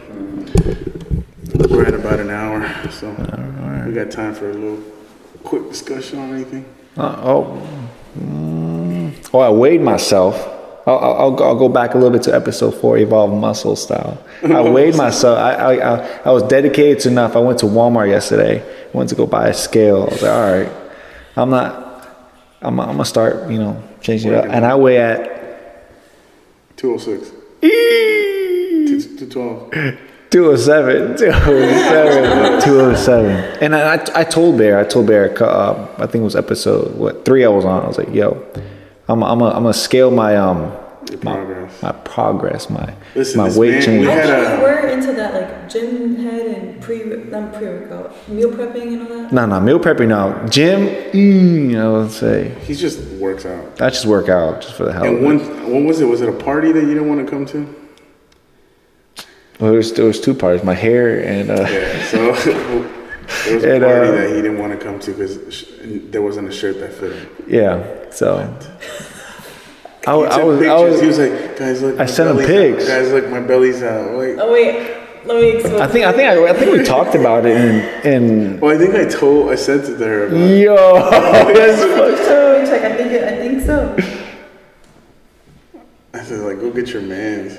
We're 1.71 1.85
at 1.87 1.95
about 1.95 2.21
an 2.21 2.31
hour, 2.31 2.91
so 2.91 3.11
we 3.87 3.93
got 3.93 4.11
time 4.11 4.35
for 4.35 4.51
a 4.51 4.55
little 4.55 4.83
quick 5.45 5.69
discussion 5.69 6.19
on 6.19 6.33
anything. 6.35 6.65
uh, 6.97 7.17
oh, 7.23 7.69
mm, 8.19 9.31
oh, 9.33 9.39
I 9.41 9.51
weighed 9.51 9.81
myself. 9.83 10.56
I'll, 10.87 10.99
I'll, 10.99 11.43
I'll 11.43 11.57
go- 11.57 11.69
back 11.69 11.95
a 11.95 11.99
little 11.99 12.13
bit 12.13 12.23
to 12.25 12.35
episode 12.35 12.71
four, 12.71 12.97
Evolve 12.97 13.33
Muscle 13.33 13.75
Style. 13.75 14.23
I 14.45 14.61
weighed 14.71 14.95
myself. 14.95 15.37
I, 15.39 15.55
I, 15.55 15.75
I, 15.75 16.21
I 16.27 16.31
was 16.31 16.45
dedicated 16.45 17.01
to 17.01 17.09
enough. 17.09 17.35
I 17.35 17.41
went 17.41 17.59
to 17.61 17.67
Walmart 17.67 18.09
yesterday. 18.09 18.63
I 18.63 18.97
went 18.97 19.09
to 19.11 19.17
go 19.17 19.27
buy 19.27 19.49
a 19.49 19.55
scale. 19.55 20.03
I 20.03 20.05
was 20.07 20.23
like, 20.23 20.31
all 20.33 20.53
right, 20.53 20.71
I'm 21.35 21.51
not, 21.51 22.09
I'm, 22.63 22.79
I'm 22.79 22.87
gonna 22.93 23.05
start, 23.05 23.51
you 23.51 23.59
know, 23.59 23.83
changing 24.01 24.31
it 24.33 24.37
up. 24.37 24.45
And 24.47 24.65
I 24.65 24.77
weigh 24.77 24.99
at 24.99 25.33
206. 26.77 27.33
212. 27.61 29.73
207, 30.31 31.17
207, 31.19 32.61
207. 32.63 33.63
And 33.63 33.75
I, 33.75 33.95
I, 33.95 34.05
I 34.21 34.25
told 34.25 34.59
Bear, 34.59 34.79
I 34.79 34.85
told 34.85 35.07
Bear, 35.07 35.33
uh, 35.43 35.89
I 35.99 36.07
think 36.07 36.21
it 36.23 36.25
was 36.25 36.37
episode, 36.37 36.95
what, 36.97 37.25
three 37.25 37.43
I 37.45 37.49
was 37.49 37.65
on. 37.65 37.85
I 37.85 37.89
was 37.89 37.97
like, 37.97 38.13
yo, 38.13 38.45
I'm, 39.09 39.23
I'm 39.23 39.39
gonna 39.39 39.55
I'm 39.55 39.63
gonna 39.63 39.73
scale 39.75 40.11
my, 40.11 40.37
um, 40.37 40.73
my, 41.23 41.35
progress. 41.35 41.83
my 41.83 41.93
progress, 41.93 42.71
my, 42.71 42.95
Listen, 43.15 43.39
my 43.39 43.57
weight 43.57 43.71
man- 43.73 43.83
change. 43.83 44.01
we 44.01 44.07
had 44.11 44.29
Actually, 44.29 44.57
a- 44.57 44.61
we're 44.63 44.89
into 44.89 45.13
that 45.13 45.35
like 45.35 45.69
gym 45.71 46.17
head 46.17 46.47
and 46.47 46.83
pre, 46.83 47.05
not 47.05 47.53
pre 47.55 47.67
workout, 47.67 48.29
meal 48.29 48.51
prepping 48.51 48.89
and 48.95 49.03
all 49.03 49.09
that. 49.23 49.33
No, 49.33 49.47
no, 49.47 49.61
meal 49.61 49.79
prepping 49.79 50.09
now. 50.09 50.45
Gym, 50.49 50.87
mm, 51.13 51.81
I 51.81 51.89
would 51.89 52.11
say. 52.11 52.49
He 52.65 52.75
just 52.75 53.01
works 53.21 53.47
out. 53.47 53.81
I 53.81 53.91
just 53.91 54.07
work 54.07 54.29
out 54.29 54.63
just 54.63 54.75
for 54.75 54.85
the 54.85 54.93
hell 54.93 55.05
And 55.05 55.23
one, 55.25 55.39
what 55.73 55.83
was 55.85 56.01
it? 56.01 56.07
Was 56.07 56.21
it 56.21 56.29
a 56.29 56.33
party 56.33 56.73
that 56.73 56.81
you 56.83 56.95
didn't 56.95 57.09
want 57.09 57.25
to 57.25 57.31
come 57.31 57.47
to? 57.47 57.75
Well, 59.61 59.71
there 59.71 59.79
was, 59.79 59.93
there 59.95 60.05
was 60.05 60.21
two 60.21 60.35
parts, 60.35 60.63
my 60.65 60.75
hair 60.75 61.25
and, 61.25 61.51
uh, 61.51 61.67
Yeah. 61.71 62.05
So 62.07 62.83
there 63.47 63.55
was 63.55 63.65
a 63.65 63.75
And, 63.75 63.85
party 63.85 64.09
uh, 64.09 64.13
that 64.13 64.29
he 64.31 64.37
didn't 64.43 64.59
want 64.59 64.73
to 64.79 64.85
come 64.85 64.99
to 65.01 65.11
because 65.13 65.65
there 66.11 66.23
wasn't 66.23 66.49
a 66.49 66.53
shirt 66.53 66.79
that 66.81 66.93
fit 66.93 67.13
him. 67.13 67.29
yeah, 67.49 68.11
so. 68.11 68.37
I, 70.07 70.13
He 70.13 70.17
wa- 70.19 70.25
I 70.27 70.29
took 70.37 70.45
was, 70.45 70.59
I 70.59 70.61
pictures. 70.61 70.91
was, 70.93 71.01
he 71.01 71.07
was 71.07 71.19
like, 71.19 71.57
guys, 71.59 71.83
look. 71.83 72.01
I 72.01 72.07
sent 72.07 72.31
him 72.39 72.47
pics. 72.47 72.83
Out. 72.85 72.89
Guys, 72.89 73.13
look, 73.13 73.29
my 73.29 73.41
belly's 73.41 73.83
out. 73.83 74.15
Like, 74.15 74.37
Oh 74.39 74.53
wait, 74.53 74.97
let 75.27 75.41
me 75.41 75.51
explain. 75.57 75.81
I 75.83 75.87
think, 75.89 76.05
I 76.07 76.13
think, 76.13 76.29
I, 76.31 76.49
I 76.49 76.53
think 76.53 76.73
we 76.73 76.85
talked 76.85 77.15
about 77.17 77.45
it 77.47 77.57
in, 77.57 78.13
in, 78.23 78.61
well, 78.61 78.75
I 78.75 78.79
think 78.79 78.95
I 78.95 79.05
told, 79.09 79.51
I 79.51 79.57
sent 79.57 79.85
it 79.85 79.99
to 79.99 80.05
her. 80.07 80.27
About 80.27 80.37
yo, 80.39 81.11
that's 81.55 81.83
fucked 81.83 82.29
Let 82.29 82.63
me 82.63 82.69
check. 82.69 82.83
I 82.93 82.97
think 82.97 83.13
it, 83.13 83.25
I 83.25 83.37
think 83.37 83.63
so. 83.65 83.97
I 86.15 86.23
said, 86.23 86.41
like, 86.41 86.61
go 86.61 86.71
get 86.71 86.89
your 86.91 87.03
man's. 87.03 87.59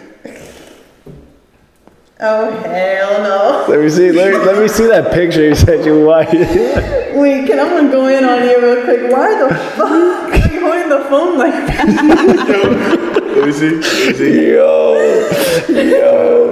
Oh 2.19 2.49
hell 2.49 3.21
no! 3.21 3.65
Let 3.69 3.79
me 3.79 3.89
see. 3.91 4.11
Let 4.11 4.33
me, 4.33 4.39
let 4.39 4.57
me 4.59 4.67
see 4.67 4.87
that 4.87 5.13
picture 5.13 5.49
you 5.49 5.53
said 5.53 5.85
you 5.85 6.03
watched. 6.03 6.33
Wait, 6.33 7.45
can 7.45 7.59
I 7.59 7.69
gonna 7.69 7.91
go 7.91 8.07
in 8.07 8.23
on 8.23 8.41
you 8.41 8.59
real 8.59 8.83
quick? 8.83 9.11
Why 9.11 9.37
the 9.37 9.53
fuck 9.53 10.33
are 10.33 10.51
you 10.51 10.61
holding 10.61 10.89
the 10.89 11.05
phone 11.09 11.37
like 11.37 11.53
that? 11.53 11.85
Let 13.37 13.45
me 13.45 13.51
see. 13.51 13.69
Let 13.69 14.07
me 14.07 14.13
see. 14.13 14.51
Yo, 14.51 15.29
yo. 15.69 16.47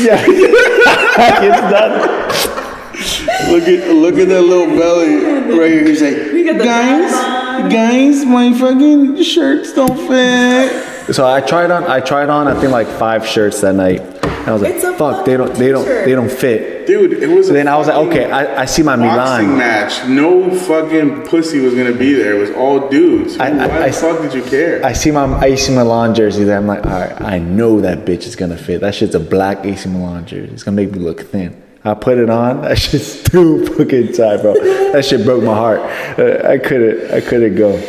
Yeah, 0.00 0.24
it's 0.26 1.60
done. 1.70 3.52
Look 3.52 3.68
at 3.68 3.94
look 3.94 4.14
at 4.14 4.28
that 4.28 4.40
little 4.40 4.74
belly 4.78 5.16
right 5.58 5.70
here. 5.70 5.86
He's 5.86 6.00
like, 6.00 6.32
We 6.32 6.44
got 6.44 6.56
the 6.56 6.64
guys, 6.64 7.70
guys, 7.70 8.24
my 8.24 8.58
fucking 8.58 9.22
shirts 9.22 9.74
don't 9.74 9.98
fit. 10.08 10.91
So 11.10 11.26
I 11.26 11.40
tried 11.40 11.70
on. 11.70 11.84
I 11.84 12.00
tried 12.00 12.28
on. 12.28 12.46
I 12.48 12.58
think 12.60 12.72
like 12.72 12.86
five 12.86 13.26
shirts 13.26 13.60
that 13.62 13.74
night. 13.74 14.00
And 14.00 14.48
I 14.48 14.52
was 14.52 14.62
like, 14.62 14.74
It's 14.74 14.84
a 14.84 14.92
"Fuck, 14.96 15.24
they 15.24 15.36
don't. 15.36 15.54
They 15.54 15.68
don't. 15.70 15.84
t-shirt. 15.84 16.04
They 16.04 16.12
don't 16.12 16.30
fit." 16.30 16.86
Dude, 16.86 17.12
it 17.12 17.28
was. 17.28 17.48
a 17.48 17.52
Then 17.52 17.68
I 17.68 17.76
was 17.76 17.86
like, 17.86 17.96
fucking 17.96 18.10
"Okay, 18.12 18.30
I, 18.30 18.62
I 18.62 18.64
see 18.64 18.82
my 18.82 18.96
Boxing 18.96 19.46
Milan." 19.50 19.58
match. 19.58 20.08
No 20.08 20.50
fucking 20.54 21.22
pussy 21.28 21.60
was 21.60 21.74
gonna 21.74 21.92
be 21.92 22.12
there. 22.14 22.34
It 22.36 22.40
was 22.40 22.50
all 22.50 22.88
dudes. 22.88 23.38
I- 23.38 23.50
Why 23.50 23.64
I- 23.64 23.68
the 23.68 23.84
I- 23.84 23.90
fuck 23.92 24.20
did 24.22 24.34
you 24.34 24.42
care? 24.42 24.84
I 24.84 24.92
see 24.94 25.10
my 25.12 25.24
I 25.38 25.46
AC 25.46 25.72
Milan 25.74 26.14
jersey 26.14 26.42
there. 26.44 26.56
I'm 26.56 26.66
like, 26.66 26.84
all 26.84 26.92
right, 26.92 27.20
I 27.20 27.38
know 27.38 27.80
that 27.82 28.04
bitch 28.04 28.26
is 28.26 28.34
gonna 28.36 28.56
fit. 28.56 28.80
That 28.80 28.94
shit's 28.96 29.14
a 29.14 29.20
black 29.20 29.64
AC 29.64 29.88
Milan 29.88 30.26
jersey. 30.26 30.52
It's 30.52 30.62
gonna 30.64 30.74
make 30.76 30.92
me 30.92 30.98
look 30.98 31.20
thin. 31.20 31.60
I 31.84 31.94
put 31.94 32.18
it 32.18 32.30
on. 32.30 32.62
That 32.62 32.78
shit's 32.78 33.22
too 33.30 33.64
fucking 33.66 34.12
tight, 34.14 34.42
bro. 34.42 34.54
That 34.92 35.04
shit 35.04 35.24
broke 35.24 35.42
my 35.44 35.54
heart. 35.54 35.80
Uh, 36.18 36.48
I 36.48 36.58
couldn't. 36.58 37.10
I 37.12 37.20
couldn't 37.20 37.54
go. 37.56 37.80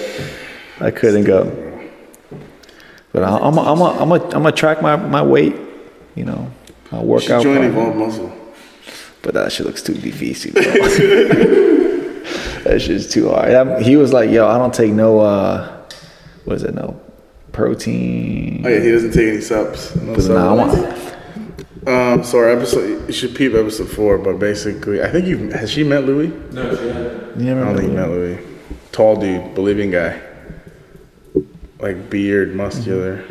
I 0.80 0.92
couldn't 0.92 1.24
go. 1.24 1.63
But 3.14 3.24
I, 3.24 3.38
I'm. 3.38 3.58
i 3.58 3.62
I'm. 3.62 3.82
i 3.82 3.98
I'm. 4.00 4.12
i 4.12 4.16
I'm 4.16 4.30
gonna 4.30 4.52
track 4.52 4.82
my 4.82 4.96
my 4.96 5.22
weight. 5.22 5.56
You 6.16 6.26
know, 6.26 6.52
I'll 6.92 7.06
work 7.06 7.24
should 7.24 7.32
out. 7.32 7.44
join 7.44 7.58
proper. 7.58 7.70
Evolve 7.70 7.96
Muscle. 7.96 8.38
But 9.22 9.36
that 9.36 9.52
shit 9.54 9.66
looks 9.66 9.82
too 9.82 9.94
difícil, 9.94 10.54
bro. 10.54 10.64
that 12.64 12.82
shit's 12.82 13.08
too 13.08 13.30
hard. 13.30 13.54
Um, 13.54 13.82
he 13.82 13.96
was 13.96 14.12
like, 14.12 14.30
"Yo, 14.30 14.48
I 14.48 14.58
don't 14.58 14.74
take 14.74 14.92
no. 14.92 15.20
uh 15.22 15.86
What 16.44 16.58
is 16.58 16.64
it? 16.64 16.74
No 16.74 17.00
protein." 17.52 18.64
Oh 18.66 18.70
yeah, 18.70 18.80
he 18.82 18.92
doesn't 18.92 19.14
take 19.14 19.28
any 19.30 19.42
subs. 19.42 19.96
No 19.96 20.16
Cause 20.16 20.28
nah, 20.28 20.50
I 20.50 20.54
want, 20.54 20.74
Um, 21.88 22.24
so 22.24 22.40
our 22.40 22.50
episode, 22.50 23.06
you 23.08 23.14
should 23.14 23.36
peep 23.36 23.54
episode 23.54 23.90
four, 23.90 24.18
but 24.18 24.40
basically, 24.40 25.02
I 25.04 25.10
think 25.10 25.28
you 25.28 25.50
has 25.52 25.70
she 25.72 25.84
met 25.84 26.04
Louis? 26.06 26.30
No, 26.52 26.76
she 26.76 26.88
had. 26.88 27.04
you 27.04 27.36
I 27.36 27.38
never 27.38 27.66
don't 27.66 27.78
think 27.78 27.90
you 27.90 27.96
met 27.96 28.10
Louis. 28.10 28.40
Tall 28.92 29.16
dude, 29.18 29.54
believing 29.56 29.92
guy, 29.92 30.20
like 31.84 32.10
beard, 32.10 32.56
muscular. 32.56 33.24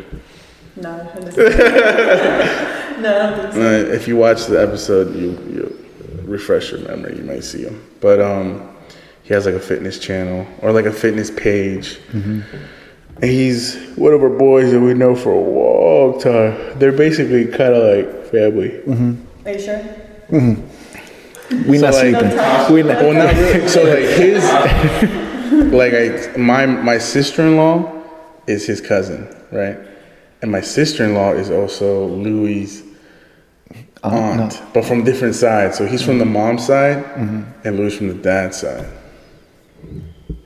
No, 0.75 0.89
I 0.89 1.13
shouldn't 1.31 1.37
have- 1.37 3.01
no, 3.01 3.09
I 3.09 3.29
don't 3.31 3.41
think 3.41 3.53
so. 3.53 3.59
If 3.91 4.07
you 4.07 4.15
watch 4.15 4.45
the 4.45 4.61
episode, 4.61 5.15
you 5.15 5.31
you 5.51 5.85
refresh 6.23 6.71
your 6.71 6.81
memory. 6.81 7.17
You 7.17 7.23
might 7.23 7.43
see 7.43 7.63
him, 7.63 7.83
but 7.99 8.21
um, 8.21 8.69
he 9.23 9.33
has 9.33 9.45
like 9.45 9.55
a 9.55 9.59
fitness 9.59 9.99
channel 9.99 10.47
or 10.61 10.71
like 10.71 10.85
a 10.85 10.91
fitness 10.93 11.29
page. 11.31 11.97
Mm-hmm. 12.11 12.41
And 13.21 13.31
he's 13.31 13.75
one 13.95 14.13
of 14.13 14.21
our 14.23 14.29
boys 14.29 14.71
that 14.71 14.79
we 14.81 14.93
know 14.93 15.15
for 15.15 15.31
a 15.31 15.39
long 15.39 16.19
time. 16.19 16.79
They're 16.79 16.91
basically 16.91 17.45
kind 17.45 17.73
of 17.73 17.83
like 17.83 18.25
family. 18.31 18.69
Mm-hmm. 18.69 19.47
Are 19.47 19.51
you 19.51 19.59
sure? 19.59 19.79
Mm-hmm. 20.29 21.69
We 21.69 21.77
not 21.77 21.93
like- 21.93 22.15
sleeping. 22.15 22.29
We 22.73 22.83
not, 22.83 23.01
Well, 23.03 23.13
not 23.13 23.33
really. 23.35 23.67
So 23.75 23.83
like 23.83 23.99
his, 23.99 24.43
like 25.71 25.93
I, 25.93 26.37
my 26.37 26.65
my 26.65 26.97
sister 26.97 27.43
in 27.45 27.57
law 27.57 27.92
is 28.47 28.65
his 28.65 28.81
cousin, 28.81 29.27
right? 29.51 29.77
And 30.41 30.51
my 30.51 30.61
sister 30.61 31.05
in 31.05 31.13
law 31.13 31.31
is 31.33 31.49
also 31.49 32.07
Louis' 32.07 32.83
oh, 34.03 34.09
aunt, 34.09 34.61
but 34.73 34.85
from 34.85 35.03
different 35.03 35.35
sides. 35.35 35.77
So 35.77 35.85
he's 35.85 36.01
from 36.01 36.19
the 36.19 36.25
mm-hmm. 36.25 36.33
mom's 36.33 36.65
side, 36.65 37.03
mm-hmm. 37.03 37.67
and 37.67 37.77
Louis 37.77 37.95
from 37.95 38.09
the 38.09 38.15
dad's 38.15 38.57
side. 38.57 38.87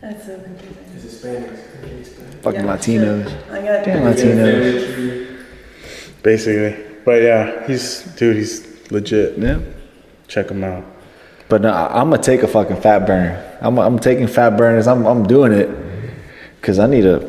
That's 0.01 0.25
so 0.25 0.39
confusing. 0.39 0.77
It's 0.95 1.03
Hispanic. 1.03 1.51
It's 1.83 2.09
fucking 2.41 2.61
Yeah, 2.61 2.77
Latinos. 2.77 3.29
sure. 3.29 3.55
I 3.55 3.61
got 3.61 3.85
Damn. 3.85 4.03
Latinos. 4.03 5.43
Basically, 6.23 6.85
but 7.03 7.21
yeah, 7.21 7.67
he's 7.67 8.03
dude. 8.15 8.37
He's 8.37 8.91
legit. 8.91 9.37
Yeah. 9.37 9.59
Check 10.27 10.49
him 10.51 10.63
out. 10.63 10.85
But 11.49 11.61
no, 11.61 11.69
I- 11.69 11.99
I'm 12.01 12.09
gonna 12.09 12.21
take 12.21 12.43
a 12.43 12.47
fucking 12.47 12.81
fat 12.81 13.05
burner. 13.07 13.57
I'm. 13.61 13.77
I'm 13.79 13.99
taking 13.99 14.27
fat 14.27 14.57
burners. 14.57 14.87
I'm. 14.87 15.05
I'm 15.05 15.23
doing 15.23 15.51
it. 15.53 15.69
Cause 16.61 16.79
I 16.79 16.87
need 16.87 17.05
a. 17.05 17.19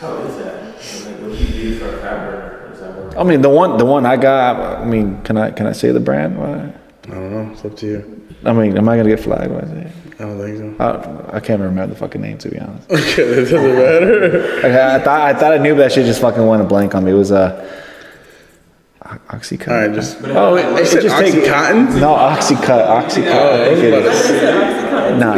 How 0.00 0.16
is 0.18 0.36
that? 0.36 0.74
Like, 0.74 1.20
what 1.20 1.38
do 1.38 1.44
you 1.44 1.46
do 1.46 1.78
for 1.78 1.88
a 1.88 1.98
fat 1.98 2.30
burner? 2.30 2.60
How 2.60 2.68
does 2.68 2.80
that 2.80 2.94
work? 2.96 3.03
I 3.16 3.24
mean, 3.24 3.42
the 3.42 3.48
one. 3.48 3.76
The 3.78 3.84
one 3.84 4.06
I 4.06 4.16
got. 4.16 4.80
I 4.80 4.84
mean, 4.84 5.20
can 5.22 5.36
I? 5.36 5.50
Can 5.50 5.66
I 5.66 5.72
say 5.72 5.90
the 5.92 6.00
brand? 6.00 6.38
Why? 6.38 6.72
I 7.04 7.08
don't 7.10 7.30
know. 7.32 7.52
It's 7.52 7.64
up 7.64 7.76
to 7.78 7.86
you. 7.86 8.28
I 8.44 8.52
mean, 8.52 8.76
am 8.76 8.88
I 8.88 8.96
gonna 8.96 9.08
get 9.08 9.20
flagged? 9.20 9.50
Why 9.50 9.58
I 9.60 9.62
it? 9.62 9.92
I 10.16 10.22
don't 10.24 10.38
think 10.40 10.78
so. 10.78 10.84
I, 11.32 11.36
I 11.36 11.40
can't 11.40 11.60
remember 11.60 11.92
the 11.94 11.98
fucking 11.98 12.20
name 12.20 12.38
to 12.38 12.48
be 12.48 12.58
honest. 12.58 12.88
Okay, 12.90 13.24
that 13.34 13.50
doesn't 13.50 13.74
matter. 13.74 14.60
I, 14.64 14.96
I 14.96 14.98
thought 15.00 15.20
I 15.22 15.34
thought 15.34 15.52
I 15.52 15.58
knew 15.58 15.74
but 15.74 15.78
that 15.82 15.92
shit 15.92 16.06
just 16.06 16.20
fucking 16.20 16.46
went 16.46 16.62
a 16.62 16.64
blank 16.66 16.94
on 16.94 17.04
me. 17.04 17.10
It 17.12 17.14
was 17.14 17.32
uh, 17.32 17.80
O- 19.04 19.18
Oxycut. 19.36 19.68
All 19.68 19.74
right, 19.88 19.94
just. 19.94 20.18
Oh, 20.24 20.56
it, 20.56 20.64
I 20.66 20.80
it 20.80 20.86
said 20.86 21.02
just 21.02 21.18
take- 21.18 21.34
Oxycontin. 21.34 22.00
No, 22.00 22.14
Oxycut. 22.14 22.86
Oxycut. 22.88 23.28
I 23.28 23.74
think 23.74 23.78
it 23.84 24.04
is. 24.06 25.20
Nah, 25.20 25.34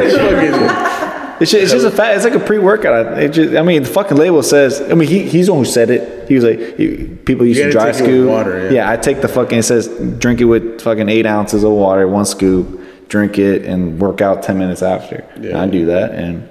it's, 1.41 1.51
just, 1.51 1.63
it's 1.63 1.73
just 1.73 1.87
a 1.87 1.91
fat. 1.91 2.17
It's 2.17 2.25
like 2.25 2.35
a 2.35 2.41
pre-workout. 2.41 3.19
It 3.19 3.33
just, 3.33 3.55
I 3.55 3.63
mean, 3.63 3.83
the 3.83 3.89
fucking 3.89 4.17
label 4.17 4.43
says. 4.43 4.81
I 4.81 4.95
mean, 4.95 5.09
he, 5.09 5.29
he's 5.29 5.47
the 5.47 5.53
one 5.53 5.65
who 5.65 5.71
said 5.71 5.91
it. 5.91 6.29
He 6.29 6.35
was 6.35 6.45
like, 6.45 6.77
he, 6.77 7.07
people 7.25 7.47
used 7.47 7.61
to 7.61 7.71
dry 7.71 7.93
take 7.93 8.01
it 8.01 8.03
with 8.03 8.11
scoop. 8.11 8.29
water, 8.29 8.73
yeah. 8.73 8.91
I 8.91 8.97
take 8.97 9.21
the 9.21 9.29
fucking. 9.29 9.59
It 9.59 9.63
says 9.63 9.89
drink 10.19 10.41
it 10.41 10.45
with 10.45 10.81
fucking 10.81 11.09
eight 11.09 11.27
ounces 11.27 11.65
of 11.65 11.73
water, 11.73 12.07
one 12.09 12.27
scoop. 12.27 12.83
Drink 13.09 13.39
it 13.39 13.65
and 13.65 14.01
work 14.01 14.21
out 14.21 14.43
ten 14.43 14.59
minutes 14.59 14.83
after. 14.83 15.25
Yeah. 15.41 15.63
I 15.63 15.69
do 15.69 15.87
that, 15.87 16.13
and 16.13 16.49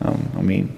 um, 0.00 0.30
I 0.36 0.40
mean, 0.40 0.76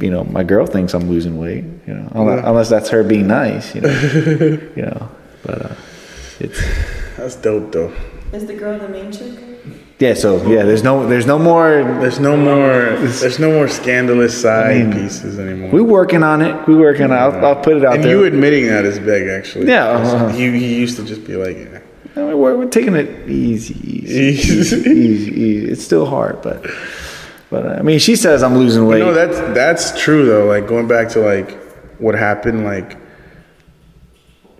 you 0.00 0.10
know, 0.10 0.24
my 0.24 0.42
girl 0.42 0.66
thinks 0.66 0.94
I'm 0.94 1.08
losing 1.08 1.38
weight. 1.38 1.64
You 1.86 1.94
know, 1.94 2.08
unless, 2.12 2.44
unless 2.44 2.68
that's 2.68 2.88
her 2.88 3.04
being 3.04 3.28
nice. 3.28 3.74
You 3.74 3.82
know, 3.82 3.90
you 4.76 4.82
know, 4.82 5.08
but 5.44 5.62
uh, 5.66 5.74
it's 6.40 6.60
That's 7.16 7.36
dope 7.36 7.70
though. 7.70 7.94
Is 8.32 8.46
the 8.46 8.54
girl 8.54 8.78
the 8.78 8.88
main 8.88 9.12
chick? 9.12 9.38
Yeah. 9.98 10.14
So 10.14 10.46
yeah, 10.46 10.64
there's 10.64 10.82
no 10.82 11.06
there's 11.06 11.26
no 11.26 11.38
more. 11.38 11.82
There's 12.00 12.20
no 12.20 12.36
more. 12.36 12.96
There's 12.98 13.38
no 13.38 13.50
more 13.50 13.68
scandalous 13.68 14.40
side 14.40 14.92
pieces 14.92 15.38
anymore. 15.38 15.70
We 15.70 15.80
working 15.80 16.22
on 16.22 16.42
it. 16.42 16.66
We 16.68 16.74
working 16.74 17.04
on. 17.04 17.12
I'll, 17.12 17.44
I'll 17.44 17.62
put 17.62 17.76
it 17.76 17.84
out 17.84 17.94
and 17.94 18.04
there. 18.04 18.12
And 18.12 18.20
you 18.20 18.24
admitting 18.26 18.66
that 18.66 18.84
is 18.84 18.98
big, 18.98 19.28
actually. 19.28 19.68
Yeah, 19.68 19.86
uh-huh. 19.86 20.28
He, 20.28 20.50
he 20.50 20.76
used 20.76 20.96
to 20.98 21.04
just 21.04 21.24
be 21.24 21.36
like, 21.36 21.56
yeah. 21.56 21.80
we're, 22.14 22.56
we're 22.56 22.68
taking 22.68 22.94
it 22.94 23.28
easy, 23.28 23.74
easy, 23.74 24.52
Easy. 24.52 24.76
easy, 24.90 25.30
easy. 25.30 25.70
It's 25.70 25.82
still 25.82 26.04
hard, 26.04 26.42
but 26.42 26.66
but 27.48 27.66
uh, 27.66 27.76
I 27.78 27.82
mean, 27.82 27.98
she 27.98 28.16
says 28.16 28.42
I'm 28.42 28.56
losing 28.56 28.86
weight. 28.86 29.00
No, 29.00 29.14
that's 29.14 29.38
that's 29.54 29.98
true 29.98 30.26
though. 30.26 30.44
Like 30.44 30.66
going 30.66 30.88
back 30.88 31.08
to 31.10 31.20
like 31.20 31.52
what 31.98 32.14
happened, 32.14 32.64
like 32.64 32.98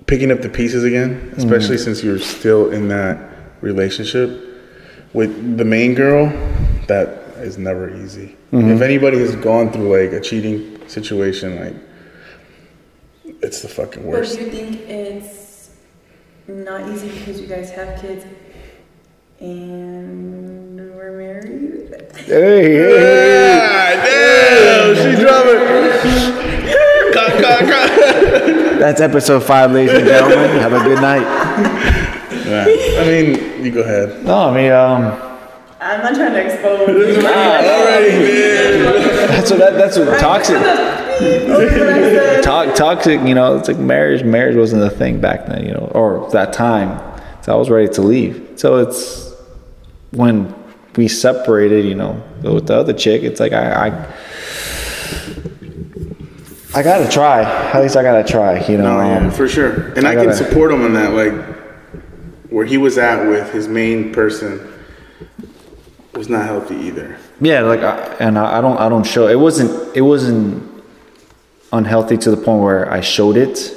picking 0.06 0.30
up 0.30 0.40
the 0.40 0.48
pieces 0.48 0.82
again, 0.82 1.34
especially 1.36 1.76
since 1.76 2.02
you're 2.02 2.20
still 2.20 2.70
in 2.70 2.88
that 2.88 3.18
relationship 3.60 4.46
with 5.12 5.56
the 5.58 5.64
main 5.64 5.94
girl. 5.94 6.26
That 6.88 7.08
is 7.38 7.58
never 7.58 7.94
easy. 8.02 8.36
If 8.52 8.80
anybody 8.80 9.18
has 9.18 9.36
gone 9.36 9.70
through 9.72 9.90
like 10.00 10.12
a 10.12 10.20
cheating 10.20 10.80
situation, 10.88 11.60
like 11.60 11.74
it's 13.42 13.60
the 13.60 13.68
fucking 13.68 14.02
But 14.02 14.08
worst. 14.10 14.38
do 14.38 14.44
you 14.44 14.50
think 14.50 14.80
it's 14.88 15.70
not 16.48 16.88
easy 16.90 17.10
because 17.18 17.40
you 17.40 17.46
guys 17.48 17.70
have 17.70 18.00
kids 18.00 18.24
and 19.40 20.94
we're 20.96 21.12
married? 21.18 21.90
hey, 22.16 22.24
hey, 22.26 22.74
hey. 22.74 23.60
Ah, 23.62 24.02
damn, 24.04 24.94
she 24.94 25.20
dropping. 25.20 25.66
That's 28.78 29.00
episode 29.00 29.40
five, 29.42 29.72
ladies 29.72 29.94
and 29.96 30.06
gentlemen. 30.06 30.50
Have 30.60 30.72
a 30.72 30.80
good 30.84 31.00
night. 31.00 31.24
Yeah. 32.46 32.64
I 33.00 33.04
mean, 33.04 33.64
you 33.64 33.70
go 33.72 33.80
ahead. 33.80 34.24
No, 34.24 34.48
I 34.50 34.54
mean, 34.54 34.70
um, 34.72 35.04
I'm 35.80 36.02
not 36.02 36.14
trying 36.14 36.32
to 36.32 36.44
expose. 36.44 36.88
Already, 37.24 38.10
man. 38.18 39.28
that's 39.28 39.50
what 39.50 39.58
that, 39.60 39.74
that's 39.74 39.98
what 39.98 40.18
toxic. 40.20 40.56
toxic. 40.56 40.86
To- 42.46 42.72
toxic, 42.76 43.20
you 43.22 43.34
know, 43.34 43.56
it's 43.56 43.66
like 43.68 43.78
marriage. 43.78 44.22
Marriage 44.22 44.54
wasn't 44.56 44.82
a 44.82 44.90
thing 44.90 45.20
back 45.20 45.46
then, 45.46 45.64
you 45.66 45.72
know, 45.72 45.90
or 45.94 46.28
that 46.30 46.52
time. 46.52 47.00
So 47.42 47.52
I 47.52 47.56
was 47.56 47.70
ready 47.70 47.88
to 47.94 48.02
leave. 48.02 48.52
So 48.56 48.76
it's 48.76 49.34
when 50.12 50.54
we 50.96 51.08
separated, 51.08 51.84
you 51.86 51.94
know, 51.94 52.22
with 52.42 52.66
the 52.68 52.74
other 52.76 52.92
chick. 52.92 53.22
It's 53.22 53.40
like 53.40 53.52
I, 53.52 53.88
I, 53.88 54.14
I 56.74 56.82
gotta 56.82 57.08
try. 57.10 57.42
At 57.42 57.80
least 57.82 57.96
I 57.96 58.02
gotta 58.02 58.22
try. 58.30 58.64
You 58.66 58.76
know, 58.78 59.00
No, 59.00 59.00
yeah, 59.06 59.18
um, 59.26 59.30
for 59.30 59.48
sure. 59.48 59.92
And 59.92 60.06
I, 60.06 60.12
I 60.12 60.14
can 60.14 60.24
gotta- 60.26 60.36
support 60.36 60.70
him 60.70 60.82
in 60.84 60.92
that. 60.92 61.12
Like 61.14 61.32
where 62.50 62.64
he 62.64 62.76
was 62.78 62.98
at 62.98 63.26
with 63.28 63.52
his 63.52 63.68
main 63.68 64.12
person 64.12 64.72
was 66.14 66.28
not 66.28 66.46
healthy 66.46 66.76
either. 66.76 67.18
Yeah, 67.40 67.62
like, 67.62 67.80
I, 67.80 67.98
and 68.20 68.38
I, 68.38 68.58
I 68.58 68.60
don't, 68.60 68.78
I 68.78 68.88
don't 68.88 69.04
show. 69.04 69.26
It 69.28 69.38
wasn't, 69.38 69.94
it 69.96 70.00
wasn't 70.00 70.62
unhealthy 71.72 72.16
to 72.18 72.30
the 72.30 72.36
point 72.36 72.62
where 72.62 72.90
I 72.90 73.00
showed 73.00 73.36
it, 73.36 73.72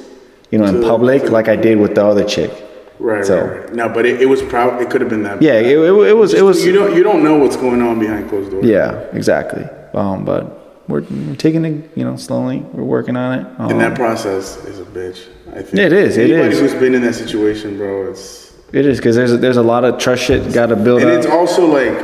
you 0.52 0.58
know, 0.60 0.66
in 0.66 0.80
the- 0.82 0.88
public, 0.88 1.24
to- 1.24 1.32
like 1.32 1.48
I 1.50 1.56
did 1.56 1.78
with 1.80 1.96
the 1.96 2.06
other 2.06 2.24
chick. 2.24 2.52
Right, 3.00 3.26
So- 3.26 3.42
right, 3.46 3.60
right. 3.66 3.74
No, 3.74 3.90
but 3.90 4.06
it, 4.06 4.22
it 4.22 4.26
was 4.26 4.42
probably 4.42 4.86
it 4.86 4.90
could 4.90 5.02
have 5.02 5.10
been 5.10 5.24
that. 5.24 5.42
Yeah, 5.42 5.54
it, 5.60 5.68
it, 5.78 5.80
it 6.10 6.14
was, 6.14 6.34
it 6.34 6.42
was. 6.44 6.66
You 6.66 6.74
don't 6.74 6.96
you 6.96 7.02
don't 7.04 7.24
know 7.24 7.38
what's 7.38 7.56
going 7.56 7.82
on 7.82 7.98
behind 8.00 8.30
closed 8.30 8.52
doors. 8.52 8.66
Yeah, 8.66 8.92
exactly. 9.14 9.64
Um, 9.94 10.26
but 10.26 10.84
we're, 10.90 11.02
we're 11.02 11.36
taking 11.36 11.64
it, 11.66 11.90
you 11.96 12.04
know, 12.04 12.18
slowly. 12.18 12.60
We're 12.60 12.84
working 12.84 13.16
on 13.16 13.40
it. 13.40 13.46
Um, 13.60 13.72
And 13.72 13.80
that 13.80 13.96
process 13.96 14.58
is 14.66 14.80
a 14.80 14.84
bitch. 14.86 15.28
I 15.52 15.62
think 15.62 15.76
It 15.80 15.94
is, 15.94 16.18
it 16.18 16.30
Anybody 16.30 16.54
is. 16.56 16.60
who's 16.60 16.74
been 16.76 16.94
in 16.94 17.02
that 17.04 17.16
situation, 17.16 17.78
bro, 17.78 18.10
it's 18.12 18.49
it 18.72 18.86
is 18.86 18.98
because 18.98 19.16
there's 19.16 19.32
a, 19.32 19.38
there's 19.38 19.58
a 19.58 19.64
lot 19.64 19.84
of 19.84 20.00
trust 20.00 20.24
shit 20.24 20.54
got 20.54 20.68
to 20.68 20.76
build 20.76 21.02
up. 21.02 21.08
and 21.08 21.18
up. 21.18 21.24
it's 21.24 21.32
also 21.32 21.66
like 21.66 21.98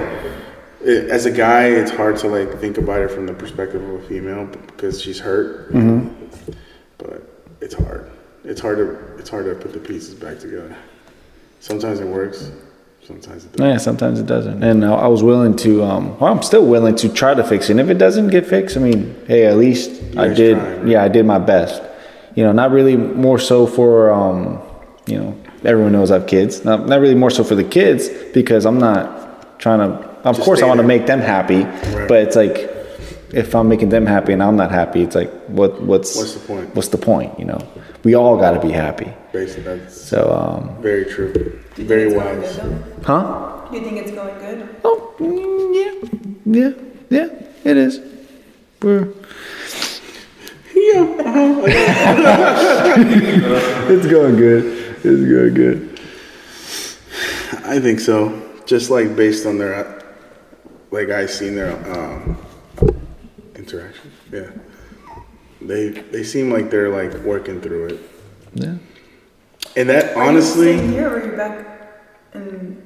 it, 0.81 1.09
as 1.09 1.25
a 1.25 1.31
guy, 1.31 1.67
it's 1.67 1.91
hard 1.91 2.17
to 2.17 2.27
like 2.27 2.59
think 2.59 2.77
about 2.77 3.01
it 3.01 3.11
from 3.11 3.25
the 3.25 3.33
perspective 3.33 3.81
of 3.81 4.03
a 4.03 4.07
female 4.07 4.45
because 4.45 5.01
she's 5.01 5.19
hurt. 5.19 5.71
Mm-hmm. 5.71 6.53
But 6.97 7.23
it's 7.61 7.73
hard. 7.73 8.11
It's 8.43 8.61
hard 8.61 8.77
to 8.77 9.17
it's 9.17 9.29
hard 9.29 9.45
to 9.45 9.55
put 9.55 9.73
the 9.73 9.79
pieces 9.79 10.13
back 10.13 10.39
together. 10.39 10.75
Sometimes 11.59 11.99
it 11.99 12.07
works. 12.07 12.51
Sometimes 13.05 13.45
it 13.45 13.51
doesn't. 13.51 13.71
Yeah, 13.71 13.77
sometimes 13.77 14.19
it 14.19 14.25
doesn't. 14.25 14.63
And 14.63 14.83
I, 14.83 14.93
I 14.93 15.07
was 15.07 15.21
willing 15.21 15.55
to, 15.57 15.83
um, 15.83 16.19
well, 16.19 16.31
I'm 16.31 16.41
still 16.41 16.65
willing 16.65 16.95
to 16.95 17.09
try 17.09 17.35
to 17.35 17.43
fix 17.43 17.69
it. 17.69 17.73
And 17.73 17.79
if 17.79 17.89
it 17.89 17.99
doesn't 17.99 18.29
get 18.29 18.47
fixed, 18.47 18.77
I 18.77 18.79
mean, 18.79 19.15
hey, 19.27 19.45
at 19.45 19.57
least 19.57 19.91
I 20.17 20.29
did, 20.29 20.57
tried, 20.57 20.77
right? 20.77 20.87
yeah, 20.87 21.03
I 21.03 21.07
did 21.07 21.23
my 21.25 21.37
best. 21.37 21.83
You 22.33 22.43
know, 22.43 22.51
not 22.51 22.71
really 22.71 22.97
more 22.97 23.37
so 23.37 23.67
for, 23.67 24.11
um, 24.11 24.59
you 25.05 25.19
know, 25.19 25.37
everyone 25.65 25.91
knows 25.91 26.11
I 26.11 26.19
have 26.19 26.27
kids. 26.27 26.63
Not, 26.63 26.87
not 26.87 26.99
really 26.99 27.15
more 27.15 27.29
so 27.31 27.43
for 27.43 27.55
the 27.55 27.63
kids 27.63 28.09
because 28.33 28.65
I'm 28.65 28.77
not 28.79 29.59
trying 29.59 29.79
to, 29.79 29.85
of 30.23 30.35
Just 30.35 30.45
course, 30.45 30.61
I 30.61 30.67
want 30.67 30.79
to 30.79 30.85
make 30.87 31.05
them 31.05 31.19
happy. 31.19 31.63
Right. 31.63 32.07
But 32.07 32.23
it's 32.23 32.35
like, 32.35 32.71
if 33.31 33.53
I'm 33.55 33.67
making 33.67 33.89
them 33.89 34.05
happy 34.05 34.33
and 34.33 34.41
I'm 34.41 34.55
not 34.55 34.71
happy, 34.71 35.01
it's 35.01 35.15
like, 35.15 35.31
what, 35.47 35.81
what's, 35.81 36.15
What's 36.15 36.33
the 36.35 36.39
point? 36.47 36.75
What's 36.75 36.87
the 36.89 36.97
point? 36.97 37.37
You 37.39 37.45
know, 37.45 37.59
we 38.03 38.13
all 38.15 38.37
got 38.37 38.51
to 38.51 38.59
be 38.65 38.71
happy. 38.71 39.11
Basically, 39.33 39.63
that's 39.63 39.99
So, 39.99 40.31
um, 40.31 40.81
very 40.81 41.05
true. 41.05 41.33
Do 41.33 41.39
you 41.39 41.59
think 41.75 41.87
Very 41.87 42.15
wise. 42.15 42.55
good, 42.57 42.83
huh? 43.03 43.67
Do 43.71 43.77
you 43.77 43.83
think 43.83 43.97
it's 43.97 44.11
going 44.11 44.37
good? 44.39 44.75
Oh, 44.83 45.13
yeah, 45.73 45.93
yeah, 46.45 46.71
yeah, 47.09 47.29
it 47.63 47.77
is. 47.77 47.99
We're. 48.81 49.09
it's 53.89 54.07
going 54.07 54.35
good. 54.35 54.84
It's 55.07 55.21
going 55.21 55.53
good. 55.53 55.99
I 57.65 57.79
think 57.79 57.99
so. 57.99 58.41
Just 58.65 58.89
like 58.89 59.15
based 59.15 59.45
on 59.45 59.59
their, 59.59 60.01
like 60.89 61.09
I 61.09 61.27
seen 61.27 61.53
their 61.55 61.73
um, 61.93 62.37
interaction. 63.55 64.11
Yeah, 64.31 64.49
they 65.61 65.89
they 65.89 66.23
seem 66.23 66.51
like 66.51 66.71
they're 66.71 66.89
like 66.89 67.13
working 67.23 67.61
through 67.61 67.85
it, 67.87 67.99
Yeah. 68.55 68.77
and 69.77 69.89
that 69.89 70.15
Are 70.17 70.23
honestly, 70.23 70.77
staying 70.77 70.91
here 70.91 71.07
or 71.09 71.19
are 71.19 71.25
you 71.31 71.37
back 71.37 71.67
in? 72.33 72.81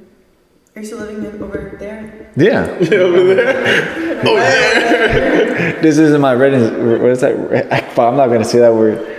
Are 0.75 0.81
you 0.81 0.85
still 0.85 0.99
living 0.99 1.23
in, 1.23 1.41
over 1.41 1.77
there? 1.79 2.31
Yeah. 2.35 2.77
yeah 2.79 2.97
Over 2.99 3.33
there? 3.35 4.19
Oh 4.27 4.35
yeah, 4.35 5.81
This 5.81 5.97
isn't 5.97 6.19
my 6.19 6.33
residence. 6.35 7.01
What 7.01 7.11
is 7.11 7.21
that? 7.21 7.97
I'm 7.97 8.17
not 8.17 8.27
gonna 8.27 8.43
say 8.43 8.59
that 8.59 8.73
word. 8.73 9.18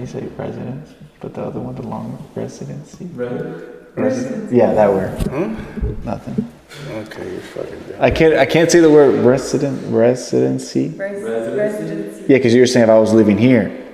What? 0.00 0.08
How 0.10 0.20
do 0.20 0.20
you 0.20 0.28
say 0.28 0.36
residence? 0.36 0.94
But 1.20 1.34
the 1.34 1.42
other 1.42 1.60
one, 1.60 1.74
the 1.74 1.82
long 1.82 2.30
residency. 2.34 3.06
Right? 3.06 3.64
Residence. 3.96 4.52
Yeah, 4.52 4.74
that 4.74 4.90
word. 4.90 5.18
Huh? 5.28 5.48
Nothing. 6.04 6.48
Okay, 6.90 7.32
you're 7.32 7.40
fucking 7.40 7.80
dead. 7.88 8.00
I 8.00 8.10
can't. 8.10 8.34
I 8.34 8.46
can't 8.46 8.70
say 8.70 8.80
the 8.80 8.90
word 8.90 9.24
resident 9.24 9.80
residency. 9.92 10.88
Res- 10.90 11.22
Residency? 11.22 11.56
residency. 11.58 12.20
Yeah, 12.28 12.38
because 12.38 12.54
you 12.54 12.60
were 12.60 12.66
saying 12.66 12.84
if 12.84 12.90
I 12.90 12.98
was 12.98 13.12
living 13.12 13.38
here. 13.38 13.84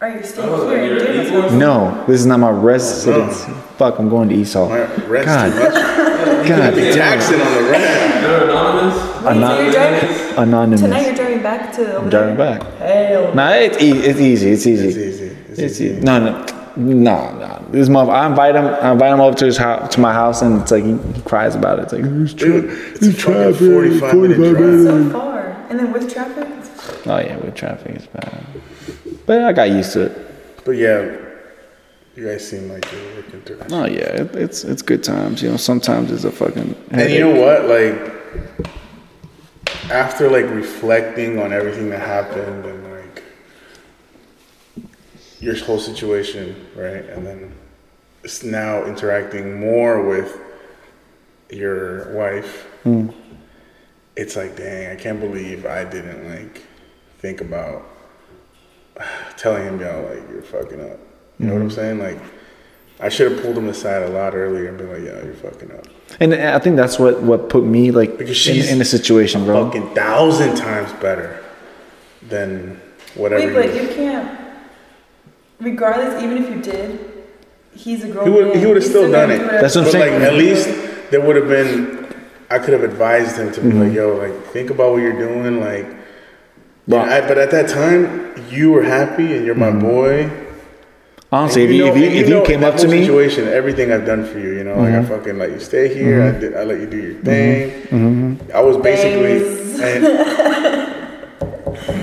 Are 0.00 0.10
you 0.10 0.22
staying 0.22 0.48
Oh, 0.48 0.68
here 0.70 0.98
like 0.98 1.30
you're. 1.32 1.50
No, 1.52 2.04
this 2.06 2.20
is 2.20 2.26
not 2.26 2.40
my 2.40 2.50
residency. 2.50 3.46
Oh, 3.48 3.54
Fuck, 3.78 3.98
I'm 3.98 4.08
going 4.08 4.28
to 4.30 4.34
Esau. 4.34 4.68
My 4.68 4.80
rest 5.06 5.26
God. 5.26 5.52
too 5.52 5.58
much. 5.60 6.48
God 6.48 6.74
The 6.74 7.00
accent 7.00 7.42
on 7.42 7.52
the 7.64 7.70
rest. 7.70 8.22
They're 8.22 8.44
anonymous? 8.44 8.96
Wait, 9.24 9.34
so 9.40 9.62
you're 9.62 9.72
driving, 9.72 10.38
Anonymous. 10.38 10.80
tonight 10.80 11.06
you're 11.06 11.14
driving 11.14 11.42
back 11.42 11.72
to 11.74 11.98
I'm 11.98 12.10
driving 12.10 12.36
back. 12.36 12.62
Hell. 12.78 13.34
Nah, 13.34 13.50
it's, 13.52 13.80
e- 13.82 13.90
it's 13.90 14.20
easy. 14.20 14.50
It's 14.50 14.66
easy. 14.66 14.88
It's 14.88 14.96
easy. 14.96 15.25
It's, 15.56 15.58
It's 15.58 15.80
easy. 15.80 15.94
easy. 15.96 16.00
No, 16.00 16.18
no, 16.18 16.44
no, 16.76 17.32
no. 17.38 17.66
This 17.70 17.88
mother, 17.88 18.12
I 18.12 18.26
invite 18.26 18.54
him. 18.54 18.66
I 18.66 18.92
invite 18.92 19.12
him 19.12 19.20
over 19.20 19.36
to 19.38 19.44
his 19.46 19.56
house, 19.56 19.94
to 19.94 20.00
my 20.00 20.12
house, 20.12 20.42
and 20.42 20.60
it's 20.62 20.70
like 20.70 20.84
he, 20.84 20.96
he 21.14 21.22
cries 21.22 21.54
about 21.54 21.78
it. 21.78 21.82
It's 21.84 21.92
like 21.92 22.04
it's 22.04 22.34
Dude, 22.34 22.64
tra- 22.68 22.78
it's 22.94 23.06
a 23.06 23.12
fucking 23.12 23.98
45 24.00 24.14
minute 24.14 24.38
It's 24.40 24.58
drive. 24.58 24.82
so 24.82 25.10
far. 25.10 25.46
And 25.70 25.78
then 25.80 25.92
with 25.92 26.12
traffic? 26.12 26.46
Oh 27.06 27.18
yeah, 27.18 27.36
with 27.38 27.54
traffic 27.54 27.96
it's 27.96 28.06
bad, 28.06 28.44
but 29.26 29.42
I 29.42 29.52
got 29.52 29.70
used 29.70 29.92
to 29.94 30.02
it. 30.06 30.64
But 30.64 30.72
yeah, 30.72 31.16
you 32.14 32.24
guys 32.26 32.48
seem 32.48 32.68
like 32.68 32.90
you're 32.92 33.14
working 33.16 33.40
through 33.42 33.60
it. 33.60 33.72
Oh 33.72 33.84
yeah, 33.86 34.22
it, 34.22 34.36
it's 34.36 34.62
it's 34.64 34.82
good 34.82 35.02
times. 35.02 35.42
You 35.42 35.50
know, 35.50 35.56
sometimes 35.56 36.12
it's 36.12 36.24
a 36.24 36.30
fucking. 36.32 36.74
And 36.90 37.10
you 37.12 37.20
know 37.20 37.40
what? 37.40 37.64
Like 37.66 38.12
after 39.90 40.28
like 40.30 40.48
reflecting 40.50 41.38
on 41.40 41.52
everything 41.52 41.90
that 41.90 42.00
happened 42.00 42.64
and 42.64 42.84
like 42.92 42.95
your 45.46 45.56
whole 45.64 45.78
situation, 45.78 46.66
right? 46.74 47.04
And 47.04 47.24
then 47.24 47.52
it's 48.24 48.42
now 48.42 48.84
interacting 48.84 49.60
more 49.60 50.02
with 50.02 50.38
your 51.50 52.12
wife. 52.12 52.64
Hmm. 52.82 53.10
It's 54.16 54.34
like, 54.34 54.56
dang, 54.56 54.90
I 54.90 55.00
can't 55.00 55.20
believe 55.20 55.64
I 55.64 55.84
didn't 55.84 56.28
like 56.28 56.62
think 57.18 57.40
about 57.40 57.86
telling 59.36 59.62
him, 59.62 59.80
yo, 59.80 60.08
like 60.10 60.28
you're 60.28 60.42
fucking 60.42 60.80
up. 60.80 60.98
You 61.38 61.46
know 61.46 61.52
what 61.52 61.62
I'm 61.62 61.68
hmm. 61.68 61.74
saying? 61.74 61.98
Like 62.00 62.18
I 62.98 63.08
should 63.08 63.30
have 63.30 63.42
pulled 63.42 63.56
him 63.56 63.68
aside 63.68 64.02
a 64.02 64.08
lot 64.08 64.34
earlier 64.34 64.68
and 64.68 64.78
been 64.78 64.90
like, 64.90 65.04
yo, 65.04 65.24
you're 65.24 65.34
fucking 65.34 65.70
up. 65.70 65.86
And 66.18 66.34
I 66.34 66.58
think 66.58 66.76
that's 66.76 66.98
what 66.98 67.22
what 67.22 67.48
put 67.48 67.62
me 67.62 67.92
like 67.92 68.18
Because 68.18 68.30
in, 68.30 68.34
she's 68.34 68.70
in 68.70 68.78
the 68.78 68.84
situation, 68.84 69.44
bro. 69.44 69.66
fucking 69.66 69.94
thousand 69.94 70.56
times 70.56 70.92
better 70.94 71.44
than 72.22 72.80
whatever. 73.14 73.46
Wait, 73.46 73.66
but 73.66 73.74
you, 73.74 73.82
you 73.82 73.94
can't. 73.94 74.45
Regardless, 75.60 76.22
even 76.22 76.36
if 76.42 76.50
you 76.50 76.60
did, 76.60 77.00
he's 77.74 78.04
a 78.04 78.08
grown 78.08 78.24
He 78.26 78.30
would 78.30 78.46
man. 78.48 78.58
he 78.58 78.66
would 78.66 78.76
have 78.76 78.82
He's 78.84 78.90
still 78.92 79.10
done 79.10 79.30
it. 79.30 79.38
do 79.38 79.46
That's 79.46 79.74
what 79.74 79.86
I'm 79.86 79.86
but 79.86 79.92
saying. 79.92 80.14
like 80.20 80.22
at 80.22 80.34
least 80.34 80.68
there 81.10 81.20
would 81.20 81.36
have 81.36 81.48
been. 81.48 81.96
I 82.48 82.60
could 82.60 82.74
have 82.74 82.84
advised 82.84 83.36
him 83.38 83.50
to 83.52 83.60
be 83.60 83.68
Mm-hmm. 83.70 83.80
like, 83.82 83.92
"Yo, 83.92 84.14
like 84.16 84.32
think 84.52 84.70
about 84.70 84.92
what 84.92 85.02
you're 85.02 85.18
doing." 85.18 85.58
Like, 85.60 85.86
But- 86.86 87.00
and 87.02 87.10
I, 87.10 87.20
but 87.26 87.38
at 87.38 87.50
that 87.50 87.68
time, 87.68 88.32
you 88.50 88.70
were 88.70 88.84
happy 88.84 89.34
and 89.36 89.44
you're 89.44 89.56
my 89.56 89.70
Mm-hmm. 89.70 89.80
boy. 89.80 90.30
Honestly, 91.32 91.64
if 91.64 91.70
you, 91.72 91.86
know- 91.86 91.90
if 91.92 91.96
you, 91.96 92.04
if 92.08 92.28
you 92.28 92.34
know 92.34 92.42
came 92.44 92.62
up 92.62 92.76
to 92.76 92.86
me, 92.86 92.98
Mm-hmm. 92.98 93.06
situation, 93.06 93.48
everything 93.48 93.90
I've 93.92 94.06
done 94.06 94.24
for 94.24 94.38
you, 94.38 94.52
you 94.52 94.62
know, 94.64 94.76
like 94.78 94.94
I 94.94 95.02
fucking 95.04 95.36
let 95.38 95.50
you 95.50 95.58
stay 95.58 95.92
here. 95.92 96.22
I 96.22 96.30
did, 96.38 96.54
I 96.56 96.62
let 96.64 96.78
you 96.80 96.86
do 96.86 96.96
your 96.98 97.14
thing. 97.22 97.70
Mm-hmm. 97.88 98.36
I 98.54 98.60
was 98.60 98.76
basically 98.76 99.40
Thanks. 99.76 100.06
and 100.06 100.92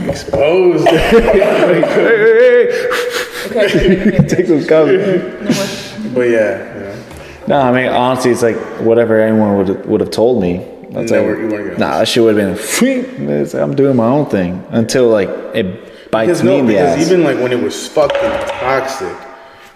exposed. 0.09 0.87
Okay, 1.73 1.81
okay, 3.47 3.65
okay, 3.65 4.17
okay. 4.17 4.27
take 4.27 4.47
those 4.47 4.67
comments. 4.67 5.97
No 5.99 6.09
but 6.13 6.29
yeah, 6.29 6.73
you 6.75 6.79
know, 6.83 7.03
No, 7.47 7.59
I 7.59 7.71
mean 7.71 7.91
honestly, 7.91 8.31
it's 8.31 8.41
like 8.43 8.57
whatever 8.81 9.19
anyone 9.19 9.57
would 9.57 9.85
would 9.85 10.01
have 10.01 10.11
told 10.11 10.41
me. 10.41 10.67
That's 10.91 11.11
Never- 11.11 11.33
like, 11.33 11.39
you 11.41 11.47
weren't 11.49 11.79
nah, 11.79 11.97
that 11.99 12.07
shit 12.07 12.21
would 12.23 12.37
have 12.37 12.57
been. 12.57 13.29
It's 13.29 13.53
like, 13.55 13.63
I'm 13.63 13.75
doing 13.75 13.95
my 13.95 14.05
own 14.07 14.27
thing 14.27 14.63
until 14.69 15.09
like 15.09 15.29
it 15.55 16.11
bites 16.11 16.27
because 16.27 16.43
me 16.43 16.49
no, 16.51 16.59
in 16.59 16.65
the 16.67 16.73
because 16.73 16.99
ass. 16.99 17.05
even 17.11 17.23
like 17.23 17.37
when 17.39 17.51
it 17.51 17.59
was 17.61 17.87
fucking 17.87 18.19
toxic, 18.59 19.17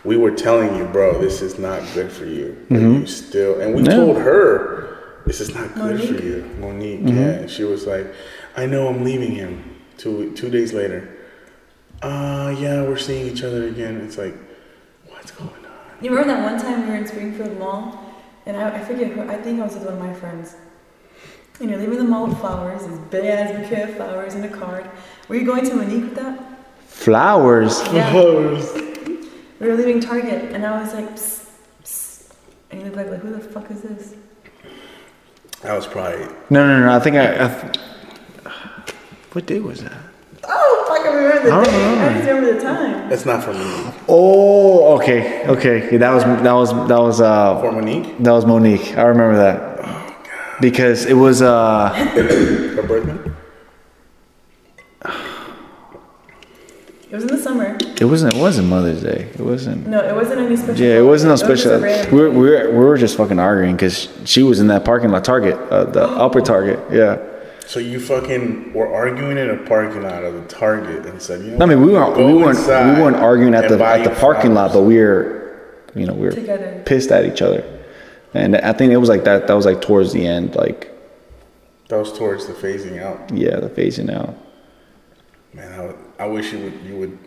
we 0.04 0.16
were 0.16 0.30
telling 0.32 0.76
you, 0.78 0.86
bro, 0.86 1.20
this 1.20 1.42
is 1.42 1.58
not 1.58 1.82
good 1.96 2.12
for 2.12 2.26
you. 2.26 2.56
But 2.70 2.80
you 2.82 3.08
still, 3.08 3.60
and 3.60 3.74
we 3.74 3.82
Mm-hmm. 3.82 3.90
Yeah. 3.90 3.96
told 3.98 4.18
her, 4.18 5.22
this 5.26 5.42
is 5.42 5.56
not 5.56 5.74
good 5.74 6.00
for 6.04 6.24
you, 6.24 6.44
Monique. 6.60 7.00
Mm-hmm. 7.00 7.18
Yeah, 7.18 7.30
and 7.42 7.50
she 7.50 7.64
was 7.64 7.88
like, 7.88 8.14
I 8.56 8.68
know 8.68 8.88
I'm 8.88 9.04
leaving 9.04 9.32
him. 9.34 9.64
Two 9.98 10.32
two 10.34 10.52
days 10.52 10.72
later, 10.74 11.10
uh, 12.02 12.56
yeah, 12.60 12.82
we're 12.84 12.98
seeing 12.98 13.28
each 13.28 13.44
other 13.44 13.68
again. 13.68 14.02
It's 14.02 14.18
like, 14.18 14.36
what's 15.08 15.32
going 15.32 15.50
on? 15.50 15.64
You 16.02 16.12
remember 16.12 16.34
that 16.34 16.44
one 16.44 16.62
time 16.62 16.84
we 16.84 16.90
were 16.92 16.96
in 16.98 17.08
Springfield 17.08 17.58
Mall, 17.58 18.14
and 18.46 18.56
I, 18.56 18.78
I 18.78 18.84
forget 18.84 19.12
who. 19.12 19.22
I 19.22 19.36
think 19.42 19.60
I 19.60 19.64
was 19.64 19.74
with 19.74 19.86
one 19.86 19.94
of 19.94 20.00
my 20.00 20.14
friends. 20.14 20.56
And 21.60 21.72
you're 21.72 21.80
leaving 21.80 21.98
the 21.98 22.04
mall 22.04 22.28
with 22.28 22.38
flowers, 22.40 22.86
this 22.86 23.00
big 23.10 23.26
ass 23.26 23.52
bouquet 23.52 23.82
of 23.84 23.96
flowers 23.96 24.36
and 24.36 24.46
a 24.46 24.50
card. 24.50 24.88
Were 25.28 25.36
you 25.36 25.44
going 25.44 25.66
to 25.66 25.74
Monique 25.74 26.04
with 26.04 26.16
that? 26.16 26.40
Flowers. 26.86 27.82
Yeah. 27.92 28.14
We 29.60 29.68
were 29.68 29.76
leaving 29.76 30.00
Target, 30.00 30.54
and 30.54 30.64
I 30.64 30.80
was 30.80 30.94
like, 30.94 31.10
psst, 31.16 31.50
psst. 31.84 32.32
And 32.70 32.82
you 32.82 32.86
looked 32.86 32.98
like, 32.98 33.10
like, 33.10 33.22
who 33.22 33.32
the 33.32 33.40
fuck 33.40 33.72
is 33.72 33.82
this? 33.82 34.14
I 35.64 35.76
was 35.76 35.88
probably 35.88 36.28
No, 36.52 36.68
no, 36.68 36.86
no. 36.86 36.96
I 36.96 37.00
think 37.00 37.16
I. 37.16 37.46
I 37.46 37.48
th- 37.48 37.78
what 39.32 39.48
day 39.48 39.60
was 39.60 39.84
that? 39.84 39.98
Oh, 40.50 40.86
fuck, 40.88 41.06
I 41.06 41.14
remember 41.14 41.50
the 41.50 41.56
I 41.56 41.64
don't 41.64 41.74
day. 41.74 42.00
I 42.00 42.14
just 42.14 42.28
remember 42.30 42.54
the 42.54 42.62
time. 42.62 43.10
that's 43.10 43.26
not 43.26 43.44
for 43.44 43.54
me. 43.54 43.94
Oh, 44.08 44.96
okay, 44.98 45.46
okay. 45.48 45.92
Yeah, 45.92 45.98
that 46.00 46.14
was 46.14 46.24
that 46.24 46.54
was 46.54 46.88
that 46.88 47.00
was 47.00 47.22
uh 47.22 47.60
For 47.62 47.72
Monique, 47.72 48.18
that 48.20 48.32
was 48.32 48.46
Monique. 48.46 48.98
I 48.98 49.04
remember 49.04 49.36
that 49.38 50.62
because 50.62 51.06
it 51.06 51.14
was 51.16 51.42
uh 51.42 51.90
her 51.94 52.84
birthday. 52.84 53.32
It 57.10 57.16
was 57.16 57.24
in 57.24 57.30
the 57.30 57.38
summer. 57.38 57.78
it 57.80 58.04
wasn't 58.04 58.34
it 58.36 58.40
wasn't 58.40 58.68
Mother's 58.68 59.02
Day. 59.02 59.30
It 59.34 59.40
wasn't. 59.40 59.88
No, 59.88 60.00
it 60.06 60.14
wasn't 60.14 60.42
any 60.42 60.58
special. 60.58 60.86
Yeah, 60.86 60.98
it 61.00 61.04
wasn't 61.04 61.30
no 61.32 61.36
holiday. 61.38 61.52
was 61.54 61.62
just 61.64 61.64
special. 61.64 61.72
a 61.72 61.80
random 61.82 62.16
We 62.16 62.22
were, 62.22 62.30
we 62.32 62.50
were, 62.50 62.72
we 62.72 62.86
were 62.86 62.98
just 62.98 63.16
fucking 63.16 63.40
arguing 63.40 63.76
because 63.78 64.10
she 64.26 64.44
was 64.44 64.60
in 64.60 64.68
that 64.68 64.84
parking 64.84 65.10
lot, 65.12 65.24
Target, 65.24 65.56
uh, 65.72 65.86
the 65.86 66.04
upper 66.26 66.42
Target. 66.42 66.80
Yeah. 66.92 67.18
So 67.68 67.80
you 67.82 68.00
fucking 68.00 68.74
were 68.74 68.92
arguing 68.94 69.38
in 69.38 69.50
a 69.50 69.58
parking 69.58 70.02
lot 70.04 70.24
of 70.24 70.34
the 70.36 70.48
Target 70.48 71.06
and 71.06 71.22
said, 71.22 71.42
you 71.44 71.52
know, 71.52 71.66
I 71.66 71.68
mean, 71.68 71.82
we 71.82 71.92
weren't 71.92 72.16
we 72.18 72.34
weren't 72.34 72.58
we 72.60 73.02
weren't 73.02 73.18
arguing 73.18 73.54
at 73.54 73.68
the 73.68 73.84
at 73.84 74.06
the 74.06 74.10
you 74.10 74.16
parking 74.16 74.54
lot, 74.54 74.72
but 74.72 74.84
we 74.84 74.98
were, 74.98 75.60
you 75.94 76.06
know, 76.06 76.14
we 76.14 76.28
were 76.28 76.32
Together. 76.32 76.82
pissed 76.86 77.12
at 77.12 77.26
each 77.26 77.42
other, 77.42 77.66
and 78.34 78.56
I 78.56 78.72
think 78.72 78.94
it 78.94 78.98
was 78.98 79.10
like 79.10 79.26
that. 79.26 79.48
That 79.48 79.54
was 79.54 79.66
like 79.66 79.82
towards 79.82 80.14
the 80.14 80.26
end, 80.26 80.56
like 80.56 80.90
That 81.90 81.98
was 81.98 82.18
towards 82.18 82.48
the 82.48 82.54
phasing 82.54 83.02
out. 83.04 83.32
yeah, 83.34 83.60
the 83.60 83.70
phasing 83.70 84.10
out. 84.16 84.34
Man, 85.54 85.94
I, 86.20 86.24
I 86.24 86.28
wish 86.28 86.54
you 86.54 86.60
would 86.60 86.80
you 86.86 86.96
would 87.00 87.18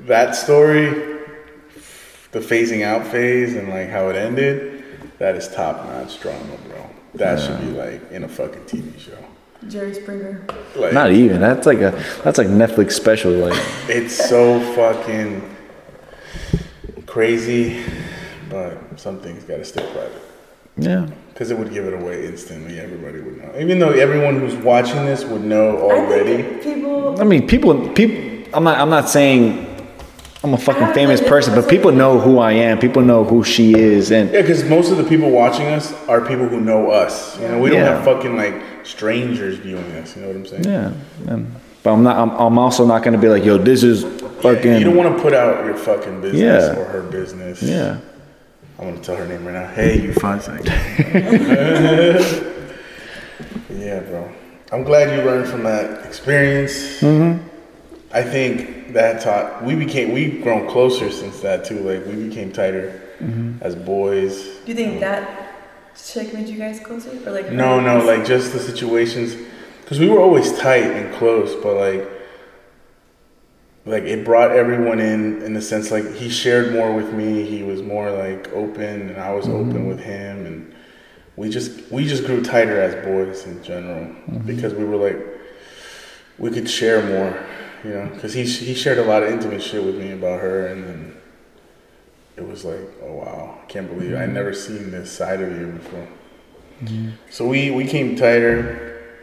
that 0.00 0.36
story, 0.36 0.90
the 2.32 2.40
phasing 2.40 2.84
out 2.84 3.06
phase 3.06 3.56
and 3.56 3.70
like 3.70 3.88
how 3.88 4.10
it 4.10 4.16
ended. 4.16 4.84
That 5.18 5.36
is 5.36 5.48
top 5.48 5.86
notch 5.86 6.20
drama, 6.20 6.56
bro. 6.68 6.90
That 7.14 7.40
should 7.40 7.60
be 7.60 7.66
like 7.72 8.10
in 8.12 8.24
a 8.24 8.28
fucking 8.28 8.64
TV 8.64 8.98
show. 8.98 9.16
Jerry 9.68 9.94
Springer. 9.94 10.42
Like 10.76 10.92
Not 10.92 11.12
even. 11.12 11.40
That's 11.40 11.66
like 11.66 11.78
a 11.78 11.90
that's 12.24 12.38
like 12.38 12.48
Netflix 12.48 12.92
special. 12.92 13.32
Like 13.32 13.58
it's 13.88 14.14
so 14.28 14.60
fucking 14.74 15.56
crazy, 17.06 17.82
but 18.48 18.78
some 18.98 19.18
things 19.20 19.44
gotta 19.44 19.64
stay 19.64 19.82
private. 19.92 20.22
yeah, 20.76 21.08
Because 21.32 21.50
it 21.50 21.58
would 21.58 21.72
give 21.72 21.86
it 21.86 21.94
away 21.94 22.26
instantly. 22.26 22.78
Everybody 22.80 23.20
would 23.20 23.38
know. 23.38 23.58
Even 23.58 23.78
though 23.78 23.90
everyone 23.90 24.38
who's 24.40 24.54
watching 24.54 25.04
this 25.04 25.24
would 25.24 25.42
know 25.44 25.76
I 25.88 25.96
already. 25.98 26.42
think 26.42 26.62
people. 26.62 27.20
I 27.20 27.24
mean, 27.24 27.46
people 27.46 27.88
people. 27.90 28.30
I'm 28.54 28.64
not 28.64 28.78
I'm 28.78 28.90
not 28.90 29.08
saying 29.08 29.69
I'm 30.42 30.54
a 30.54 30.58
fucking 30.58 30.94
famous 30.94 31.20
person, 31.20 31.54
but 31.54 31.68
people 31.68 31.92
know 31.92 32.18
who 32.18 32.38
I 32.38 32.52
am. 32.52 32.78
People 32.78 33.02
know 33.02 33.24
who 33.24 33.44
she 33.44 33.78
is, 33.78 34.10
and 34.10 34.30
Yeah, 34.32 34.40
because 34.40 34.64
most 34.64 34.90
of 34.90 34.96
the 34.96 35.04
people 35.04 35.30
watching 35.30 35.66
us 35.66 35.92
are 36.08 36.22
people 36.22 36.48
who 36.48 36.60
know 36.60 36.90
us. 36.90 37.38
You 37.38 37.48
know, 37.48 37.58
we 37.60 37.68
don't 37.70 37.80
have 37.80 38.04
fucking 38.04 38.36
like 38.36 38.54
strangers 38.84 39.58
viewing 39.58 39.84
us. 39.92 40.16
You 40.16 40.22
know 40.22 40.28
what 40.28 40.36
I'm 40.36 40.46
saying? 40.46 40.64
yeah. 40.64 40.92
And, 41.26 41.54
but 41.82 41.92
I'm 41.92 42.02
not. 42.02 42.16
I'm, 42.16 42.30
I'm 42.30 42.58
also 42.58 42.86
not 42.86 43.02
gonna 43.02 43.18
be 43.18 43.28
like, 43.28 43.44
yo, 43.44 43.58
this 43.58 43.82
is 43.82 44.04
fucking. 44.40 44.78
You 44.78 44.84
don't 44.84 44.96
want 44.96 45.14
to 45.14 45.22
put 45.22 45.34
out 45.34 45.64
your 45.66 45.76
fucking 45.76 46.22
business 46.22 46.40
Yeah. 46.40 46.80
or 46.80 46.84
her 46.86 47.02
business. 47.02 47.62
Yeah. 47.62 48.00
I'm 48.78 48.88
gonna 48.94 49.00
tell 49.02 49.16
her 49.16 49.26
name 49.26 49.44
right 49.44 49.52
now. 49.52 49.66
Hey, 49.74 50.00
you 50.00 50.14
fun 50.14 50.40
yeah, 53.68 54.00
bro. 54.00 54.32
I'm 54.72 54.84
glad 54.84 55.14
you 55.14 55.22
learned 55.22 55.48
from 55.48 55.64
that 55.64 56.06
experience. 56.06 56.72
Mm-hmm. 57.02 57.46
I 58.12 58.22
think 58.22 58.79
that 58.94 59.20
taught 59.22 59.64
we 59.64 59.74
became 59.74 60.12
we've 60.12 60.42
grown 60.42 60.68
closer 60.68 61.10
since 61.10 61.40
that 61.40 61.64
too. 61.64 61.80
Like 61.80 62.06
we 62.06 62.28
became 62.28 62.52
tighter 62.52 63.00
Mm-hmm. 63.20 63.62
as 63.62 63.76
boys. 63.76 64.46
Do 64.64 64.72
you 64.72 64.74
think 64.74 65.00
that 65.00 65.52
chick 65.94 66.32
made 66.32 66.48
you 66.48 66.56
guys 66.56 66.80
closer, 66.80 67.10
or 67.26 67.32
like? 67.32 67.52
No, 67.52 67.78
no, 67.78 68.02
like 68.02 68.24
just 68.24 68.54
the 68.54 68.58
situations, 68.58 69.36
because 69.82 70.00
we 70.00 70.08
were 70.08 70.20
always 70.20 70.56
tight 70.58 70.84
and 70.84 71.14
close, 71.16 71.54
but 71.62 71.76
like, 71.76 72.08
like 73.84 74.04
it 74.04 74.24
brought 74.24 74.52
everyone 74.52 75.00
in 75.00 75.42
in 75.42 75.52
the 75.52 75.60
sense 75.60 75.90
like 75.90 76.14
he 76.14 76.30
shared 76.30 76.72
more 76.72 76.94
with 76.94 77.12
me. 77.12 77.44
He 77.44 77.62
was 77.62 77.82
more 77.82 78.10
like 78.10 78.48
open, 78.54 79.10
and 79.10 79.18
I 79.18 79.34
was 79.34 79.46
open 79.48 79.86
with 79.86 80.00
him, 80.00 80.46
and 80.46 80.74
we 81.36 81.50
just 81.50 81.92
we 81.92 82.06
just 82.06 82.24
grew 82.24 82.42
tighter 82.42 82.80
as 82.80 82.94
boys 83.04 83.44
in 83.46 83.62
general 83.62 84.14
because 84.46 84.72
we 84.72 84.84
were 84.84 84.96
like 84.96 85.18
we 86.38 86.50
could 86.50 86.70
share 86.70 87.02
more, 87.04 87.38
you 87.84 87.90
know, 87.90 88.10
because 88.12 88.34
he 88.34 88.44
he 88.44 88.74
shared 88.74 88.98
a 88.98 89.04
lot 89.04 89.22
of 89.22 89.30
intimate 89.30 89.62
shit 89.62 89.84
with 89.84 89.96
me 89.96 90.12
about 90.12 90.40
her, 90.40 90.66
and 90.68 90.84
then 90.84 91.16
it 92.36 92.46
was 92.46 92.64
like, 92.64 92.88
oh 93.02 93.12
wow, 93.12 93.58
I 93.62 93.66
can't 93.66 93.88
believe 93.88 94.14
I 94.14 94.20
mm-hmm. 94.20 94.34
never 94.34 94.52
seen 94.52 94.90
this 94.90 95.10
side 95.10 95.40
of 95.40 95.50
you 95.58 95.66
before. 95.72 96.08
Mm-hmm. 96.82 97.10
So 97.30 97.46
we 97.46 97.70
we 97.70 97.86
came 97.86 98.16
tighter, 98.16 99.16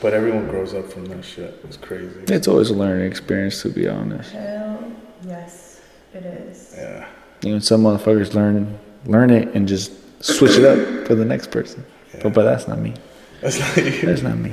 but 0.00 0.12
everyone 0.14 0.48
grows 0.48 0.74
up 0.74 0.90
from 0.90 1.06
that 1.06 1.24
shit. 1.24 1.60
It's 1.64 1.76
crazy. 1.76 2.20
It's 2.28 2.48
always 2.48 2.70
a 2.70 2.74
learning 2.74 3.06
experience, 3.06 3.62
to 3.62 3.68
be 3.68 3.88
honest. 3.88 4.32
Hell 4.32 4.92
yes, 5.26 5.80
it 6.12 6.24
is. 6.24 6.74
Yeah. 6.76 7.06
Even 7.42 7.60
some 7.60 7.82
motherfuckers 7.82 8.34
learn 8.34 8.78
learn 9.06 9.30
it 9.30 9.54
and 9.54 9.68
just 9.68 9.92
switch 10.24 10.56
it 10.56 10.64
up 10.64 11.06
for 11.06 11.14
the 11.14 11.24
next 11.24 11.50
person. 11.50 11.84
But, 12.22 12.32
but 12.32 12.44
that's 12.44 12.66
not 12.68 12.78
me. 12.78 12.94
That's 13.40 13.60
like, 13.76 14.00
That's 14.00 14.22
not 14.22 14.38
me. 14.38 14.52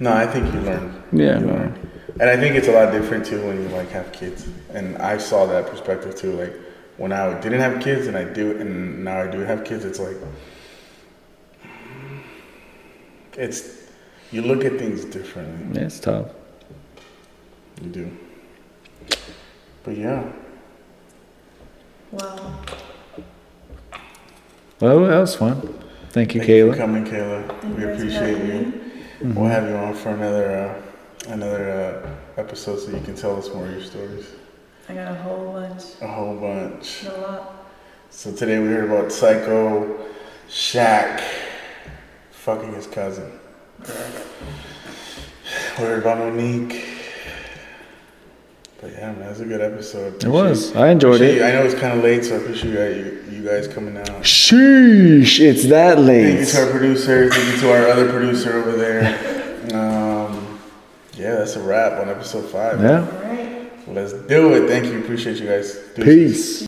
no, 0.00 0.12
I 0.12 0.26
think 0.26 0.52
you 0.52 0.60
learn. 0.60 1.02
Yeah, 1.12 1.38
You 1.38 1.46
no. 1.46 1.52
learn. 1.54 1.87
And 2.20 2.28
I 2.28 2.36
think 2.36 2.56
it's 2.56 2.68
a 2.68 2.72
lot 2.72 2.90
different 2.92 3.24
too 3.26 3.46
when 3.46 3.62
you 3.62 3.68
like 3.68 3.90
have 3.90 4.12
kids. 4.12 4.48
And 4.74 4.98
I 4.98 5.18
saw 5.18 5.46
that 5.46 5.66
perspective 5.68 6.16
too. 6.16 6.32
Like 6.32 6.52
when 6.96 7.12
I 7.12 7.38
didn't 7.40 7.60
have 7.60 7.80
kids 7.82 8.06
and 8.08 8.16
I 8.16 8.24
do, 8.24 8.58
and 8.60 9.04
now 9.04 9.22
I 9.22 9.26
do 9.28 9.40
have 9.40 9.64
kids, 9.64 9.84
it's 9.84 10.00
like 10.00 10.16
it's 13.36 13.84
you 14.32 14.42
look 14.42 14.64
at 14.64 14.78
things 14.78 15.04
differently. 15.04 15.78
Yeah, 15.80 15.86
it's 15.86 16.00
tough. 16.00 16.28
You 17.82 17.90
do. 17.90 18.16
But 19.84 19.96
yeah, 19.96 20.24
Wow. 22.10 22.60
Well, 24.80 25.00
that 25.04 25.18
was 25.18 25.34
fun. 25.34 25.60
Thank 26.10 26.34
you, 26.34 26.40
thank 26.40 26.50
you 26.50 26.72
for 26.72 26.76
Kayla. 26.76 26.76
coming, 26.76 27.04
Kayla. 27.04 27.60
Thank 27.60 27.76
we 27.76 27.82
you 27.82 27.86
guys 27.88 27.98
for 28.00 28.06
appreciate 28.06 28.38
having 28.38 28.46
you. 28.48 28.62
me. 29.28 29.34
We'll 29.34 29.46
have 29.50 29.68
you 29.68 29.74
on 29.76 29.94
for 29.94 30.10
another 30.10 30.56
uh, 30.56 30.82
another 31.28 31.70
uh, 31.70 32.40
episode 32.40 32.80
so 32.80 32.90
you 32.90 33.00
can 33.00 33.14
tell 33.14 33.36
us 33.36 33.52
more 33.52 33.66
of 33.66 33.72
your 33.72 33.82
stories. 33.82 34.26
I 34.88 34.94
got 34.94 35.12
a 35.12 35.14
whole 35.14 35.52
bunch. 35.52 35.84
A 36.00 36.06
whole 36.06 36.36
bunch. 36.36 37.04
A 37.04 37.12
lot. 37.20 37.66
So 38.10 38.34
today 38.34 38.58
we 38.58 38.68
heard 38.68 38.90
about 38.90 39.12
Psycho 39.12 40.06
Shaq 40.48 41.22
fucking 42.30 42.72
his 42.72 42.86
cousin. 42.86 43.38
we 43.86 43.94
heard 45.76 46.00
about 46.00 46.18
Monique. 46.18 46.86
But 48.80 48.92
yeah, 48.92 49.12
man, 49.12 49.20
that's 49.20 49.40
a 49.40 49.44
good 49.44 49.60
episode. 49.60 50.14
Appreciate, 50.14 50.28
it 50.28 50.32
was. 50.32 50.76
I 50.76 50.90
enjoyed 50.90 51.20
it. 51.20 51.42
I 51.42 51.50
know 51.50 51.64
it's 51.64 51.74
kind 51.74 51.98
of 51.98 52.04
late, 52.04 52.24
so 52.24 52.36
I 52.36 52.38
appreciate 52.38 52.96
you, 52.96 53.24
you, 53.30 53.44
guys 53.44 53.66
coming 53.66 53.96
out. 53.96 54.06
Sheesh, 54.22 55.40
it's 55.40 55.66
that 55.66 55.98
late. 55.98 56.36
Thank 56.36 56.46
you 56.46 56.46
to 56.46 56.62
our 56.62 56.70
producer. 56.70 57.28
Thank 57.28 57.54
you 57.54 57.60
to 57.60 57.72
our 57.72 57.88
other 57.88 58.08
producer 58.10 58.56
over 58.56 58.72
there. 58.72 59.37
Yeah, 61.18 61.34
that's 61.34 61.56
a 61.56 61.60
wrap 61.60 62.00
on 62.00 62.08
episode 62.08 62.48
five. 62.48 62.80
Yeah. 62.80 63.04
Let's 63.88 64.12
do 64.12 64.52
it. 64.54 64.68
Thank 64.68 64.86
you. 64.86 65.00
Appreciate 65.00 65.38
you 65.38 65.46
guys. 65.48 65.76
Peace. 65.96 66.04
Peace. 66.04 66.56